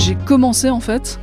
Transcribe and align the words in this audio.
J'ai 0.00 0.14
commencé 0.14 0.70
en 0.70 0.80
fait 0.80 1.20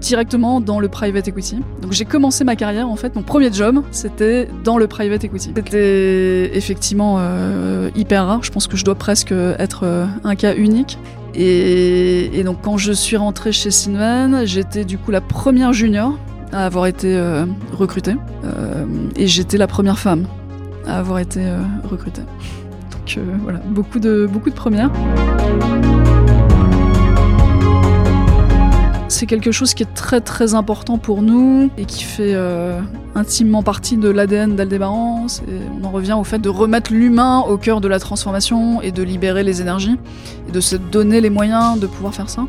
directement 0.00 0.60
dans 0.60 0.78
le 0.78 0.88
private 0.88 1.26
equity. 1.26 1.58
Donc 1.82 1.90
j'ai 1.90 2.04
commencé 2.04 2.44
ma 2.44 2.54
carrière 2.54 2.88
en 2.88 2.94
fait, 2.94 3.16
mon 3.16 3.22
premier 3.22 3.52
job 3.52 3.82
c'était 3.90 4.48
dans 4.62 4.78
le 4.78 4.86
private 4.86 5.24
equity. 5.24 5.50
C'était 5.56 6.56
effectivement 6.56 7.16
euh, 7.18 7.90
hyper 7.96 8.26
rare, 8.26 8.44
je 8.44 8.52
pense 8.52 8.68
que 8.68 8.76
je 8.76 8.84
dois 8.84 8.94
presque 8.94 9.32
être 9.32 9.80
euh, 9.82 10.06
un 10.22 10.36
cas 10.36 10.54
unique. 10.54 10.96
Et, 11.34 12.42
donc 12.44 12.58
quand 12.62 12.76
je 12.76 12.92
suis 12.92 13.16
rentrée 13.16 13.50
chez 13.50 13.72
Sinvan, 13.72 14.46
j'étais 14.46 14.84
du 14.84 14.96
coup 14.96 15.10
la 15.10 15.20
première 15.20 15.72
junior 15.72 16.16
à 16.52 16.66
avoir 16.66 16.86
été 16.86 17.16
euh, 17.16 17.46
recrutée. 17.72 18.14
et 19.16 19.26
j'étais 19.26 19.58
la 19.58 19.66
première 19.66 19.98
femme 19.98 20.26
à 20.86 20.98
avoir 20.98 21.18
été 21.18 21.42
recrutée. 21.82 22.22
Donc 22.92 23.18
voilà, 23.42 23.58
beaucoup 23.58 23.98
de, 23.98 24.28
beaucoup 24.30 24.50
de 24.50 24.54
premières. 24.54 24.92
C'est 29.10 29.26
quelque 29.26 29.50
chose 29.50 29.74
qui 29.74 29.82
est 29.82 29.92
très 29.92 30.20
très 30.20 30.54
important 30.54 30.96
pour 30.96 31.20
nous 31.20 31.68
et 31.76 31.84
qui 31.84 32.04
fait 32.04 32.34
euh, 32.34 32.80
intimement 33.16 33.64
partie 33.64 33.96
de 33.96 34.08
l'ADN 34.08 34.54
d'Aldébaran. 34.54 35.26
On 35.76 35.84
en 35.84 35.90
revient 35.90 36.12
au 36.12 36.22
fait 36.22 36.38
de 36.38 36.48
remettre 36.48 36.92
l'humain 36.92 37.40
au 37.40 37.56
cœur 37.56 37.80
de 37.80 37.88
la 37.88 37.98
transformation 37.98 38.80
et 38.80 38.92
de 38.92 39.02
libérer 39.02 39.42
les 39.42 39.60
énergies 39.60 39.98
et 40.48 40.52
de 40.52 40.60
se 40.60 40.76
donner 40.76 41.20
les 41.20 41.28
moyens 41.28 41.80
de 41.80 41.88
pouvoir 41.88 42.14
faire 42.14 42.30
ça. 42.30 42.46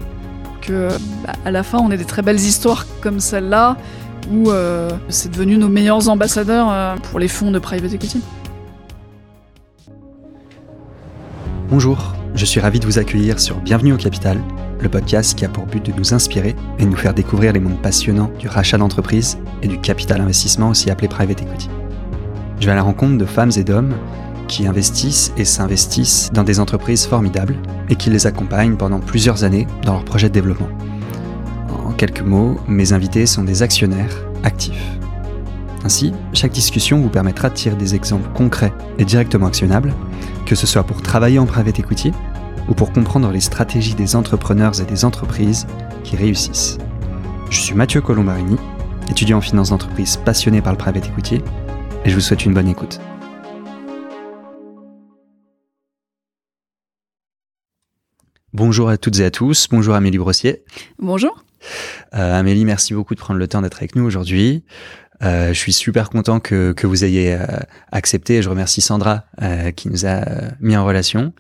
Que 0.61 0.89
bah, 1.25 1.33
à 1.45 1.49
la 1.49 1.63
fin, 1.63 1.79
on 1.79 1.89
ait 1.89 1.97
des 1.97 2.05
très 2.05 2.21
belles 2.21 2.39
histoires 2.39 2.85
comme 3.02 3.19
celle-là 3.19 3.75
où 4.31 4.52
euh, 4.52 4.91
c'est 5.09 5.31
devenu 5.31 5.57
nos 5.57 5.67
meilleurs 5.67 6.09
ambassadeurs 6.09 6.67
euh, 6.69 6.95
pour 7.09 7.17
les 7.17 7.27
fonds 7.27 7.49
de 7.49 7.57
private 7.57 7.91
equity. 7.91 8.21
Bonjour, 11.69 12.13
je 12.35 12.45
suis 12.45 12.59
ravi 12.59 12.80
de 12.80 12.85
vous 12.85 12.99
accueillir 12.99 13.39
sur 13.39 13.57
Bienvenue 13.61 13.93
au 13.93 13.97
Capital, 13.97 14.39
le 14.81 14.90
podcast 14.90 15.38
qui 15.38 15.45
a 15.45 15.49
pour 15.49 15.66
but 15.66 15.85
de 15.85 15.91
nous 15.94 16.13
inspirer 16.13 16.55
et 16.80 16.84
de 16.84 16.89
nous 16.89 16.95
faire 16.95 17.13
découvrir 17.13 17.53
les 17.53 17.59
mondes 17.59 17.81
passionnants 17.81 18.31
du 18.39 18.47
rachat 18.47 18.78
d'entreprise 18.78 19.38
et 19.61 19.67
du 19.67 19.80
capital 19.80 20.22
investissement, 20.22 20.69
aussi 20.69 20.89
appelé 20.89 21.08
private 21.08 21.42
equity. 21.42 21.69
Je 22.59 22.66
vais 22.66 22.72
à 22.72 22.75
la 22.75 22.81
rencontre 22.81 23.17
de 23.17 23.25
femmes 23.25 23.52
et 23.55 23.64
d'hommes 23.64 23.94
qui 24.47 24.67
investissent 24.67 25.33
et 25.38 25.45
s'investissent 25.45 26.31
dans 26.33 26.44
des 26.44 26.59
entreprises 26.59 27.05
formidables 27.05 27.55
et 27.89 27.95
qui 27.95 28.09
les 28.09 28.28
accompagnent 28.28 28.75
pendant 28.75 29.00
plusieurs 29.00 29.44
années 29.44 29.67
dans 29.83 29.94
leurs 29.94 30.05
projets 30.05 30.30
de 30.30 30.33
développement. 30.33 30.70
En 31.88 31.92
quelques 31.92 32.22
mots, 32.22 32.58
mes 32.67 32.94
invités 32.94 33.25
sont 33.25 33.44
des 33.44 33.64
actionnaires 33.64 34.25
actifs. 34.44 34.98
Ainsi, 35.83 36.14
chaque 36.33 36.52
discussion 36.52 37.00
vous 37.02 37.09
permettra 37.09 37.50
de 37.50 37.55
tirer 37.55 37.75
des 37.75 37.95
exemples 37.95 38.30
concrets 38.36 38.73
et 39.00 39.05
directement 39.05 39.48
actionnables, 39.48 39.94
que 40.45 40.55
ce 40.55 40.67
soit 40.67 40.83
pour 40.83 41.02
travailler 41.02 41.39
en 41.39 41.45
private 41.45 41.80
equity 41.80 42.11
ou 42.72 42.73
pour 42.73 42.94
comprendre 42.94 43.30
les 43.31 43.41
stratégies 43.41 43.95
des 43.95 44.16
entrepreneurs 44.16 44.80
et 44.80 44.86
des 44.86 45.03
entreprises 45.03 45.67
qui 46.05 46.16
réussissent. 46.16 46.77
Je 47.50 47.59
suis 47.59 47.75
Mathieu 47.75 48.00
Colombarini, 48.00 48.55
étudiant 49.09 49.39
en 49.39 49.41
finance 49.41 49.72
d'entreprise 49.72 50.16
passionné 50.16 50.61
par 50.61 50.72
le 50.72 50.77
private 50.77 51.05
equity, 51.05 51.42
et 52.05 52.09
je 52.09 52.16
vous 52.16 52.22
souhaite 52.22 52.45
une 52.45 52.53
bonne 52.53 52.69
écoute. 52.69 53.02
Bonjour 58.53 58.88
à 58.88 58.97
toutes 58.97 59.19
et 59.19 59.25
à 59.25 59.31
tous, 59.31 59.67
bonjour 59.69 59.94
Amélie 59.94 60.17
Brossier. 60.17 60.64
Bonjour. 60.97 61.44
Euh, 62.14 62.39
Amélie, 62.39 62.64
merci 62.64 62.94
beaucoup 62.94 63.16
de 63.16 63.19
prendre 63.19 63.39
le 63.39 63.49
temps 63.49 63.61
d'être 63.61 63.80
avec 63.80 63.97
nous 63.97 64.05
aujourd'hui. 64.05 64.64
Euh, 65.23 65.49
je 65.49 65.59
suis 65.59 65.73
super 65.73 66.09
content 66.09 66.39
que, 66.39 66.72
que 66.72 66.88
vous 66.88 67.03
ayez 67.03 67.33
euh, 67.33 67.45
accepté 67.92 68.38
et 68.38 68.42
je 68.42 68.49
remercie 68.49 68.80
Sandra 68.80 69.25
qui 69.75 69.89
nous 69.89 70.05
a 70.05 70.22
mis 70.61 70.77
en 70.77 70.86
relation. 70.86 71.33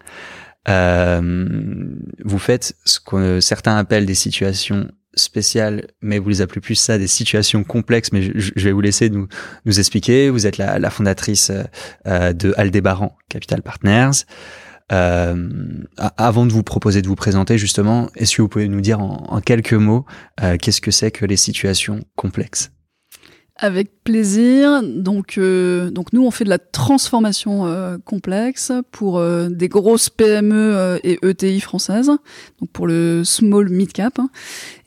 Euh, 0.69 1.95
vous 2.23 2.39
faites 2.39 2.75
ce 2.85 2.99
que 2.99 3.39
certains 3.39 3.77
appellent 3.77 4.05
des 4.05 4.15
situations 4.15 4.91
spéciales, 5.13 5.87
mais 6.01 6.19
vous 6.19 6.29
les 6.29 6.41
appelez 6.41 6.61
plus 6.61 6.75
ça 6.75 6.97
des 6.97 7.07
situations 7.07 7.63
complexes. 7.63 8.11
Mais 8.11 8.21
je, 8.21 8.51
vais 8.55 8.71
vous 8.71 8.81
laisser 8.81 9.09
nous, 9.09 9.27
expliquer. 9.65 10.29
Vous 10.29 10.47
êtes 10.47 10.57
la, 10.57 10.89
fondatrice 10.89 11.51
euh, 12.07 12.33
de 12.33 12.53
Aldébaran 12.57 13.17
Capital 13.29 13.61
Partners. 13.61 14.25
Euh, 14.91 15.49
avant 16.17 16.45
de 16.45 16.51
vous 16.51 16.63
proposer 16.63 17.01
de 17.01 17.07
vous 17.07 17.15
présenter, 17.15 17.57
justement, 17.57 18.09
est-ce 18.15 18.35
que 18.35 18.41
vous 18.41 18.49
pouvez 18.49 18.67
nous 18.67 18.81
dire 18.81 18.99
en, 18.99 19.39
quelques 19.39 19.73
mots 19.73 20.05
euh, 20.41 20.57
qu'est-ce 20.57 20.81
que 20.81 20.91
c'est 20.91 21.11
que 21.11 21.25
les 21.25 21.37
situations 21.37 22.01
complexes? 22.15 22.71
Avec 23.61 24.03
plaisir. 24.03 24.81
Donc, 24.83 25.37
euh, 25.37 25.91
donc 25.91 26.11
nous, 26.13 26.25
on 26.25 26.31
fait 26.31 26.43
de 26.43 26.49
la 26.49 26.57
transformation 26.57 27.67
euh, 27.67 27.97
complexe 28.03 28.71
pour 28.91 29.19
euh, 29.19 29.49
des 29.49 29.69
grosses 29.69 30.09
PME 30.09 30.99
et 31.03 31.19
ETI 31.21 31.61
françaises, 31.61 32.07
donc 32.07 32.69
pour 32.73 32.87
le 32.87 33.23
small 33.23 33.69
mid 33.69 33.93
cap. 33.93 34.19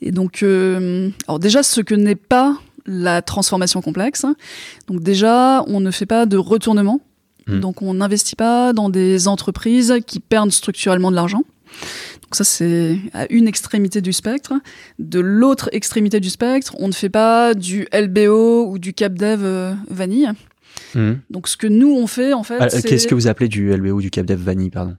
Et 0.01 0.11
donc, 0.11 0.43
alors 0.43 1.39
déjà, 1.39 1.63
ce 1.63 1.81
que 1.81 1.95
n'est 1.95 2.15
pas 2.15 2.57
la 2.85 3.21
transformation 3.23 3.81
complexe. 3.81 4.25
Donc 4.87 5.01
déjà, 5.01 5.63
on 5.67 5.79
ne 5.79 5.89
fait 5.89 6.05
pas 6.05 6.25
de 6.25 6.37
retournement. 6.37 6.99
Mmh. 7.47 7.59
Donc 7.59 7.81
on 7.81 7.95
n'investit 7.95 8.35
pas 8.35 8.73
dans 8.73 8.89
des 8.89 9.27
entreprises 9.27 9.95
qui 10.05 10.19
perdent 10.19 10.51
structurellement 10.51 11.09
de 11.09 11.15
l'argent. 11.15 11.43
Donc 12.25 12.35
ça, 12.35 12.43
c'est 12.43 12.97
à 13.13 13.25
une 13.29 13.47
extrémité 13.47 14.01
du 14.01 14.11
spectre. 14.11 14.53
De 14.99 15.19
l'autre 15.19 15.69
extrémité 15.71 16.19
du 16.19 16.29
spectre, 16.29 16.75
on 16.79 16.87
ne 16.87 16.93
fait 16.93 17.09
pas 17.09 17.53
du 17.53 17.87
LBO 17.93 18.67
ou 18.67 18.79
du 18.79 18.93
CapDev 18.93 19.41
euh, 19.43 19.73
vanille. 19.89 20.31
Hmm. 20.93 21.13
Donc 21.29 21.47
ce 21.47 21.55
que 21.55 21.67
nous 21.67 21.93
on 21.93 22.07
fait 22.07 22.33
en 22.33 22.43
fait, 22.43 22.57
ah, 22.59 22.67
qu'est-ce 22.67 23.07
que 23.07 23.15
vous 23.15 23.27
appelez 23.27 23.47
du 23.47 23.71
LBO 23.71 23.97
ou 23.97 24.01
du 24.01 24.09
CapDev 24.09 24.41
vanille, 24.41 24.69
pardon 24.71 24.95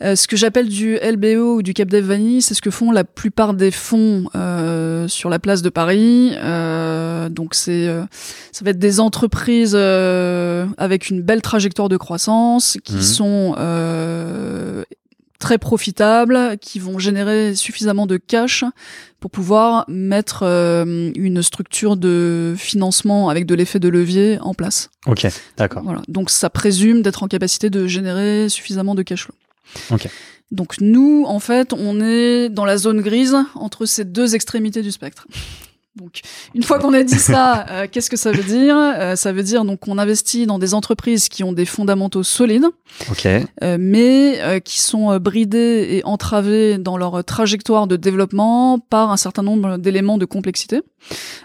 euh, 0.00 0.14
ce 0.14 0.28
que 0.28 0.36
j'appelle 0.36 0.68
du 0.68 0.96
LBO 0.96 1.56
ou 1.56 1.62
du 1.62 1.74
CapDev 1.74 2.06
Vanille, 2.06 2.40
c'est 2.40 2.54
ce 2.54 2.62
que 2.62 2.70
font 2.70 2.92
la 2.92 3.02
plupart 3.02 3.52
des 3.52 3.72
fonds 3.72 4.26
euh, 4.36 5.08
sur 5.08 5.28
la 5.28 5.40
place 5.40 5.60
de 5.60 5.70
Paris. 5.70 6.34
Euh, 6.36 7.28
donc 7.28 7.54
c'est, 7.54 7.88
ça 8.52 8.64
va 8.64 8.70
être 8.70 8.78
des 8.78 9.00
entreprises 9.00 9.74
avec 9.74 11.10
une 11.10 11.22
belle 11.22 11.42
trajectoire 11.42 11.88
de 11.88 11.96
croissance 11.96 12.78
qui 12.84 12.96
hmm. 12.96 13.02
sont 13.02 13.54
très 15.38 15.58
profitables, 15.58 16.58
qui 16.60 16.78
vont 16.78 16.98
générer 16.98 17.54
suffisamment 17.54 18.06
de 18.06 18.16
cash 18.16 18.64
pour 19.20 19.30
pouvoir 19.30 19.84
mettre 19.88 20.42
euh, 20.42 21.10
une 21.14 21.42
structure 21.42 21.96
de 21.96 22.54
financement 22.56 23.28
avec 23.28 23.46
de 23.46 23.54
l'effet 23.54 23.78
de 23.78 23.88
levier 23.88 24.38
en 24.40 24.54
place. 24.54 24.90
Ok, 25.06 25.26
d'accord. 25.56 25.82
Voilà. 25.84 26.02
Donc 26.08 26.30
ça 26.30 26.50
présume 26.50 27.02
d'être 27.02 27.22
en 27.22 27.28
capacité 27.28 27.70
de 27.70 27.86
générer 27.86 28.48
suffisamment 28.48 28.94
de 28.94 29.02
cash 29.02 29.24
flow. 29.24 29.34
Ok. 29.90 30.08
Donc 30.50 30.80
nous, 30.80 31.24
en 31.26 31.40
fait, 31.40 31.72
on 31.72 32.00
est 32.00 32.48
dans 32.48 32.64
la 32.64 32.78
zone 32.78 33.00
grise 33.02 33.36
entre 33.54 33.86
ces 33.86 34.04
deux 34.04 34.34
extrémités 34.34 34.82
du 34.82 34.92
spectre. 34.92 35.26
Donc, 35.98 36.20
une 36.54 36.62
fois 36.62 36.78
qu'on 36.78 36.94
a 36.94 37.02
dit 37.02 37.18
ça, 37.18 37.66
euh, 37.70 37.86
qu'est-ce 37.90 38.08
que 38.08 38.16
ça 38.16 38.30
veut 38.30 38.42
dire? 38.42 38.76
Euh, 38.76 39.16
Ça 39.16 39.32
veut 39.32 39.42
dire 39.42 39.64
donc 39.64 39.80
qu'on 39.80 39.98
investit 39.98 40.46
dans 40.46 40.58
des 40.58 40.74
entreprises 40.74 41.28
qui 41.28 41.42
ont 41.42 41.52
des 41.52 41.64
fondamentaux 41.64 42.22
solides, 42.22 42.66
okay. 43.10 43.44
euh, 43.62 43.76
mais 43.80 44.62
qui 44.64 44.80
sont 44.80 45.16
bridées 45.18 45.88
et 45.90 46.04
entravées 46.04 46.78
dans 46.78 46.96
leur 46.96 47.24
trajectoire 47.24 47.86
de 47.86 47.96
développement 47.96 48.78
par 48.78 49.10
un 49.10 49.16
certain 49.16 49.42
nombre 49.42 49.76
d'éléments 49.76 50.18
de 50.18 50.24
complexité. 50.24 50.82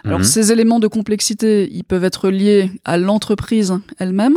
Alors, 0.04 0.20
mhm. 0.20 0.24
ces 0.24 0.52
éléments 0.52 0.78
de 0.78 0.86
complexité, 0.86 1.68
ils 1.72 1.84
peuvent 1.84 2.04
être 2.04 2.28
liés 2.28 2.70
à 2.84 2.96
l'entreprise 2.96 3.74
elle-même, 3.98 4.36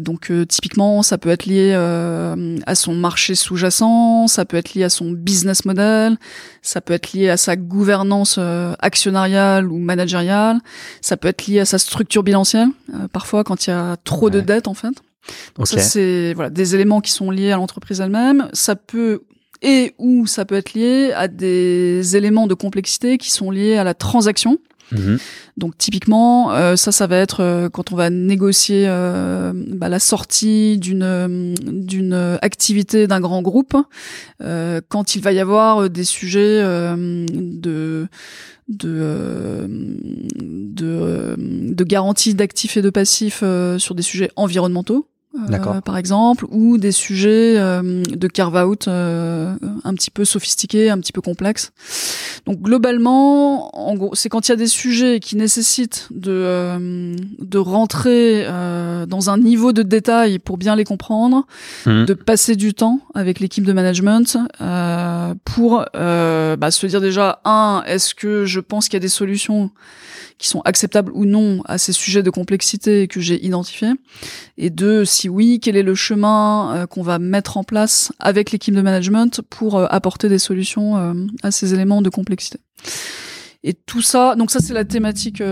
donc 0.00 0.30
euh, 0.30 0.46
typiquement, 0.46 1.02
ça 1.02 1.18
peut 1.18 1.30
être 1.30 1.46
lié 1.46 1.72
euh, 1.74 2.58
à 2.66 2.74
son 2.74 2.94
marché 2.94 3.34
sous-jacent, 3.34 4.28
ça 4.28 4.44
peut 4.44 4.56
être 4.56 4.74
lié 4.74 4.84
à 4.84 4.88
son 4.88 5.10
business 5.10 5.64
model, 5.64 6.16
ça 6.62 6.80
peut 6.80 6.94
être 6.94 7.12
lié 7.12 7.28
à 7.28 7.36
sa 7.36 7.56
gouvernance 7.56 8.38
actionnariale 8.78 9.70
ou 9.70 9.78
managériale, 9.78 10.58
ça 11.00 11.16
peut 11.16 11.28
être 11.28 11.46
lié 11.46 11.60
à 11.60 11.64
sa 11.64 11.78
structure 11.78 12.22
bilancielle. 12.22 12.68
parfois, 13.12 13.44
quand 13.44 13.66
il 13.66 13.70
y 13.70 13.72
a 13.72 13.96
trop 14.04 14.30
de 14.30 14.40
dettes, 14.40 14.68
en 14.68 14.74
fait. 14.74 14.94
Donc 15.56 15.66
ça, 15.66 15.78
c'est 15.78 16.34
voilà 16.34 16.50
des 16.50 16.74
éléments 16.74 17.00
qui 17.00 17.10
sont 17.10 17.30
liés 17.30 17.52
à 17.52 17.56
l'entreprise 17.56 18.00
elle-même. 18.00 18.48
Ça 18.52 18.76
peut 18.76 19.22
et 19.62 19.94
ou 19.98 20.26
ça 20.26 20.44
peut 20.44 20.56
être 20.56 20.74
lié 20.74 21.12
à 21.16 21.26
des 21.26 22.16
éléments 22.16 22.46
de 22.46 22.54
complexité 22.54 23.18
qui 23.18 23.30
sont 23.30 23.50
liés 23.50 23.76
à 23.76 23.84
la 23.84 23.94
transaction. 23.94 24.58
Mhm. 24.94 25.18
Donc 25.56 25.78
typiquement, 25.78 26.52
euh, 26.52 26.76
ça, 26.76 26.92
ça 26.92 27.06
va 27.06 27.16
être 27.16 27.40
euh, 27.40 27.68
quand 27.68 27.92
on 27.92 27.96
va 27.96 28.10
négocier 28.10 28.86
euh, 28.88 29.52
bah, 29.54 29.88
la 29.88 29.98
sortie 29.98 30.78
d'une 30.78 31.54
d'une 31.54 32.38
activité 32.42 33.06
d'un 33.06 33.20
grand 33.20 33.42
groupe, 33.42 33.76
quand 34.88 35.14
il 35.14 35.22
va 35.22 35.32
y 35.32 35.40
avoir 35.40 35.90
des 35.90 36.04
sujets 36.04 36.62
de 36.62 38.06
de, 38.68 39.68
de, 40.38 41.34
de 41.38 41.84
garantie 41.84 42.34
d'actifs 42.34 42.76
et 42.76 42.82
de 42.82 42.90
passifs 42.90 43.44
sur 43.78 43.94
des 43.94 44.02
sujets 44.02 44.30
environnementaux. 44.36 45.06
Euh, 45.34 45.80
par 45.80 45.96
exemple, 45.96 46.46
ou 46.50 46.78
des 46.78 46.92
sujets 46.92 47.56
euh, 47.58 48.02
de 48.02 48.28
carve-out 48.28 48.86
euh, 48.86 49.54
un 49.82 49.94
petit 49.94 50.10
peu 50.10 50.24
sophistiqués, 50.24 50.90
un 50.90 50.98
petit 50.98 51.12
peu 51.12 51.20
complexes. 51.20 51.72
Donc 52.46 52.60
globalement, 52.60 53.76
en 53.76 53.94
gros, 53.96 54.14
c'est 54.14 54.28
quand 54.28 54.48
il 54.48 54.52
y 54.52 54.54
a 54.54 54.56
des 54.56 54.68
sujets 54.68 55.18
qui 55.18 55.36
nécessitent 55.36 56.08
de 56.10 57.14
de 57.38 57.58
rentrer 57.58 58.46
dans 59.08 59.30
un 59.30 59.38
niveau 59.38 59.72
de 59.72 59.82
détail 59.82 60.38
pour 60.38 60.58
bien 60.58 60.76
les 60.76 60.84
comprendre, 60.84 61.46
mmh. 61.86 62.04
de 62.04 62.14
passer 62.14 62.54
du 62.54 62.74
temps 62.74 63.00
avec 63.14 63.40
l'équipe 63.40 63.64
de 63.64 63.72
management 63.72 64.38
pour 65.44 65.84
euh, 65.96 66.56
bah, 66.56 66.70
se 66.70 66.86
dire 66.86 67.00
déjà 67.00 67.40
un, 67.44 67.82
est-ce 67.86 68.14
que 68.14 68.44
je 68.44 68.60
pense 68.60 68.88
qu'il 68.88 68.94
y 68.94 68.96
a 68.98 69.00
des 69.00 69.08
solutions 69.08 69.70
qui 70.38 70.48
sont 70.48 70.60
acceptables 70.62 71.12
ou 71.14 71.24
non 71.24 71.62
à 71.66 71.78
ces 71.78 71.92
sujets 71.92 72.22
de 72.22 72.30
complexité 72.30 73.08
que 73.08 73.20
j'ai 73.20 73.44
identifiés 73.44 73.92
Et 74.58 74.70
deux, 74.70 75.04
si 75.04 75.28
oui, 75.28 75.60
quel 75.62 75.76
est 75.76 75.82
le 75.82 75.94
chemin 75.94 76.74
euh, 76.74 76.86
qu'on 76.86 77.02
va 77.02 77.18
mettre 77.18 77.56
en 77.56 77.64
place 77.64 78.12
avec 78.18 78.50
l'équipe 78.50 78.74
de 78.74 78.82
management 78.82 79.40
pour 79.48 79.76
euh, 79.76 79.86
apporter 79.90 80.28
des 80.28 80.38
solutions 80.38 80.96
euh, 80.96 81.14
à 81.42 81.50
ces 81.50 81.74
éléments 81.74 82.02
de 82.02 82.10
complexité 82.10 82.58
et 83.66 83.72
tout 83.72 84.02
ça, 84.02 84.34
donc 84.36 84.50
ça 84.50 84.58
c'est 84.60 84.74
la 84.74 84.84
thématique 84.84 85.42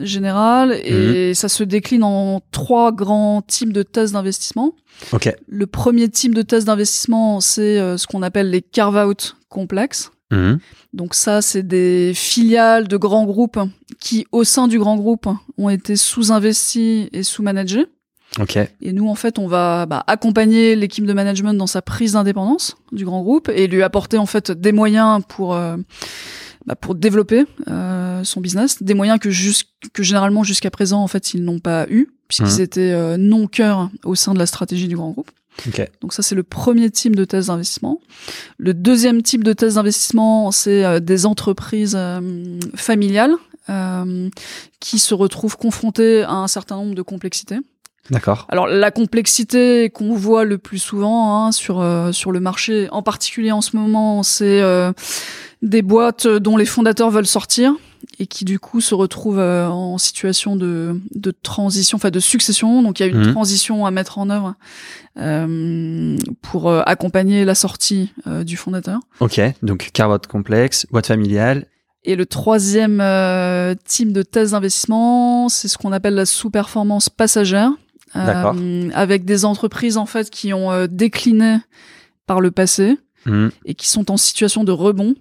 générale 0.00 0.72
et 0.84 1.28
mhm. 1.28 1.34
ça 1.34 1.48
se 1.48 1.62
décline 1.62 2.02
en 2.02 2.42
trois 2.50 2.90
grands 2.90 3.40
types 3.40 3.72
de 3.72 3.84
thèses 3.84 4.10
d'investissement. 4.10 4.74
Okay. 5.12 5.36
Le 5.46 5.68
premier 5.68 6.08
type 6.08 6.34
de 6.34 6.42
thèse 6.42 6.64
d'investissement, 6.64 7.40
c'est 7.40 7.76
ce 7.96 8.04
qu'on 8.08 8.22
appelle 8.22 8.50
les 8.50 8.62
carve-out 8.62 9.36
complexes. 9.48 10.10
Mhm. 10.32 10.58
Donc 10.92 11.14
ça, 11.14 11.40
c'est 11.40 11.62
des 11.62 12.12
filiales 12.14 12.88
de 12.88 12.96
grands 12.96 13.24
groupes 13.24 13.60
qui, 14.00 14.26
au 14.32 14.44
sein 14.44 14.66
du 14.66 14.78
grand 14.78 14.96
groupe, 14.96 15.28
ont 15.58 15.68
été 15.68 15.96
sous-investis 15.96 17.08
et 17.12 17.22
sous-managés. 17.22 17.86
Okay. 18.40 18.68
Et 18.80 18.92
nous, 18.92 19.08
en 19.08 19.14
fait, 19.14 19.38
on 19.38 19.46
va 19.46 19.84
bah, 19.86 20.02
accompagner 20.06 20.74
l'équipe 20.74 21.06
de 21.06 21.12
management 21.12 21.52
dans 21.52 21.66
sa 21.66 21.82
prise 21.82 22.12
d'indépendance 22.12 22.76
du 22.90 23.04
grand 23.04 23.22
groupe 23.22 23.50
et 23.54 23.66
lui 23.66 23.82
apporter 23.82 24.16
en 24.16 24.26
fait 24.26 24.50
des 24.50 24.72
moyens 24.72 25.22
pour 25.28 25.54
euh, 25.54 25.76
bah, 26.66 26.74
pour 26.74 26.94
développer 26.94 27.44
euh, 27.68 28.24
son 28.24 28.40
business, 28.40 28.82
des 28.82 28.94
moyens 28.94 29.18
que, 29.18 29.28
que 29.92 30.02
généralement 30.02 30.44
jusqu'à 30.44 30.70
présent, 30.70 31.02
en 31.02 31.08
fait, 31.08 31.34
ils 31.34 31.44
n'ont 31.44 31.58
pas 31.58 31.86
eu 31.90 32.08
puisqu'ils 32.28 32.58
mhm. 32.58 32.64
étaient 32.64 32.92
euh, 32.92 33.16
non 33.18 33.46
cœur 33.46 33.90
au 34.04 34.14
sein 34.14 34.32
de 34.32 34.38
la 34.38 34.46
stratégie 34.46 34.88
du 34.88 34.96
grand 34.96 35.10
groupe. 35.10 35.30
Donc 36.00 36.12
ça, 36.12 36.22
c'est 36.22 36.34
le 36.34 36.42
premier 36.42 36.90
type 36.90 37.16
de 37.16 37.24
thèse 37.24 37.46
d'investissement. 37.46 38.00
Le 38.58 38.74
deuxième 38.74 39.22
type 39.22 39.44
de 39.44 39.52
thèse 39.52 39.74
d'investissement, 39.74 40.50
c'est 40.50 40.84
euh, 40.84 41.00
des 41.00 41.26
entreprises 41.26 41.94
euh, 41.96 42.58
familiales 42.74 43.34
euh, 43.68 44.28
qui 44.80 44.98
se 44.98 45.14
retrouvent 45.14 45.56
confrontées 45.56 46.22
à 46.22 46.32
un 46.32 46.48
certain 46.48 46.76
nombre 46.76 46.94
de 46.94 47.02
complexités. 47.02 47.58
D'accord. 48.10 48.46
Alors 48.48 48.66
la 48.66 48.90
complexité 48.90 49.88
qu'on 49.88 50.14
voit 50.14 50.44
le 50.44 50.58
plus 50.58 50.78
souvent 50.78 51.46
hein, 51.46 51.52
sur 51.52 51.86
sur 52.12 52.32
le 52.32 52.40
marché, 52.40 52.88
en 52.90 53.00
particulier 53.00 53.52
en 53.52 53.60
ce 53.60 53.76
moment, 53.76 54.24
c'est 54.24 54.60
des 55.62 55.82
boîtes 55.82 56.26
dont 56.26 56.56
les 56.56 56.64
fondateurs 56.64 57.10
veulent 57.10 57.28
sortir 57.28 57.76
et 58.18 58.26
qui 58.26 58.44
du 58.44 58.58
coup 58.58 58.80
se 58.80 58.94
retrouvent 58.94 59.38
euh, 59.38 59.68
en 59.68 59.98
situation 59.98 60.56
de, 60.56 61.00
de 61.14 61.30
transition, 61.30 61.96
enfin 61.96 62.10
de 62.10 62.20
succession. 62.20 62.82
Donc 62.82 63.00
il 63.00 63.02
y 63.02 63.06
a 63.06 63.08
une 63.08 63.26
mhm. 63.26 63.32
transition 63.32 63.86
à 63.86 63.90
mettre 63.90 64.18
en 64.18 64.30
œuvre 64.30 64.54
euh, 65.18 66.16
pour 66.40 66.70
euh, 66.70 66.82
accompagner 66.86 67.44
la 67.44 67.54
sortie 67.54 68.12
euh, 68.26 68.44
du 68.44 68.56
fondateur. 68.56 69.00
Ok, 69.20 69.40
donc 69.62 69.90
carvote 69.92 70.26
complexe, 70.26 70.86
boîte 70.90 71.06
familiale. 71.06 71.66
Et 72.04 72.16
le 72.16 72.26
troisième 72.26 72.96
type 73.84 74.12
de 74.12 74.22
thèse 74.22 74.52
d'investissement, 74.52 75.48
c'est 75.48 75.68
ce 75.68 75.78
qu'on 75.78 75.92
appelle 75.92 76.14
la 76.14 76.26
sous-performance 76.26 77.08
passagère, 77.08 77.70
avec 78.14 79.24
des 79.24 79.44
entreprises 79.44 79.96
en 79.96 80.06
fait 80.06 80.28
qui 80.28 80.52
ont 80.52 80.86
décliné 80.86 81.58
par 82.26 82.40
le 82.40 82.50
passé 82.50 82.98
mhm. 83.24 83.52
et 83.66 83.74
qui 83.74 83.88
sont 83.88 84.10
en 84.10 84.16
situation 84.16 84.64
de 84.64 84.72
rebond 84.72 85.14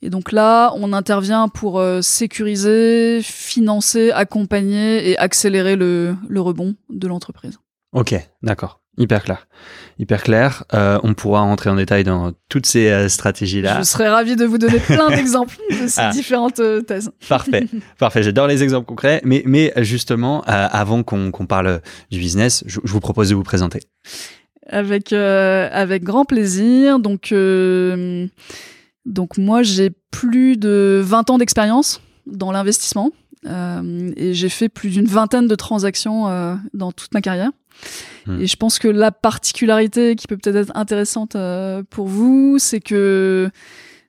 et 0.00 0.10
donc 0.10 0.32
là, 0.32 0.72
on 0.76 0.92
intervient 0.92 1.48
pour 1.48 1.80
euh, 1.80 2.02
sécuriser, 2.02 3.20
financer, 3.22 4.12
accompagner 4.12 5.10
et 5.10 5.18
accélérer 5.18 5.76
le, 5.76 6.14
le 6.28 6.40
rebond 6.40 6.76
de 6.88 7.08
l'entreprise. 7.08 7.58
Ok, 7.92 8.14
d'accord. 8.42 8.80
Hyper 8.96 9.22
clair. 9.22 9.46
Hyper 9.98 10.22
clair. 10.22 10.64
Euh, 10.74 10.98
on 11.04 11.14
pourra 11.14 11.40
rentrer 11.40 11.70
en 11.70 11.76
détail 11.76 12.02
dans 12.02 12.32
toutes 12.48 12.66
ces 12.66 12.90
euh, 12.90 13.08
stratégies-là. 13.08 13.78
Je 13.78 13.84
serais 13.84 14.08
ravi 14.08 14.34
de 14.34 14.44
vous 14.44 14.58
donner 14.58 14.80
plein 14.80 15.08
d'exemples 15.16 15.56
de 15.70 15.86
ces 15.86 16.00
ah. 16.00 16.10
différentes 16.10 16.60
thèses. 16.86 17.10
Parfait. 17.28 17.66
Parfait. 17.98 18.22
J'adore 18.22 18.46
les 18.48 18.62
exemples 18.62 18.86
concrets. 18.86 19.20
Mais, 19.24 19.42
mais 19.46 19.72
justement, 19.78 20.42
avant 20.46 21.02
qu'on 21.02 21.46
parle 21.46 21.80
du 22.10 22.18
business, 22.18 22.64
je, 22.66 22.80
je, 22.82 22.92
vous 22.92 23.00
propose 23.00 23.30
de 23.30 23.36
vous 23.36 23.44
présenter. 23.44 23.80
Avec, 24.68 25.12
avec 25.12 26.02
grand 26.02 26.24
plaisir. 26.24 26.98
Donc, 26.98 27.32
donc 29.06 29.38
moi, 29.38 29.62
j'ai 29.62 29.90
plus 30.10 30.56
de 30.56 31.00
20 31.04 31.30
ans 31.30 31.38
d'expérience 31.38 32.00
dans 32.26 32.52
l'investissement 32.52 33.12
euh, 33.46 34.12
et 34.16 34.34
j'ai 34.34 34.48
fait 34.48 34.68
plus 34.68 34.90
d'une 34.90 35.06
vingtaine 35.06 35.46
de 35.46 35.54
transactions 35.54 36.28
euh, 36.28 36.54
dans 36.74 36.92
toute 36.92 37.14
ma 37.14 37.20
carrière. 37.20 37.50
Hmm. 38.26 38.40
Et 38.40 38.46
je 38.46 38.56
pense 38.56 38.78
que 38.78 38.88
la 38.88 39.12
particularité 39.12 40.16
qui 40.16 40.26
peut 40.26 40.36
peut-être 40.36 40.56
être 40.56 40.76
intéressante 40.76 41.36
euh, 41.36 41.82
pour 41.88 42.08
vous, 42.08 42.58
c'est 42.58 42.80
que 42.80 43.50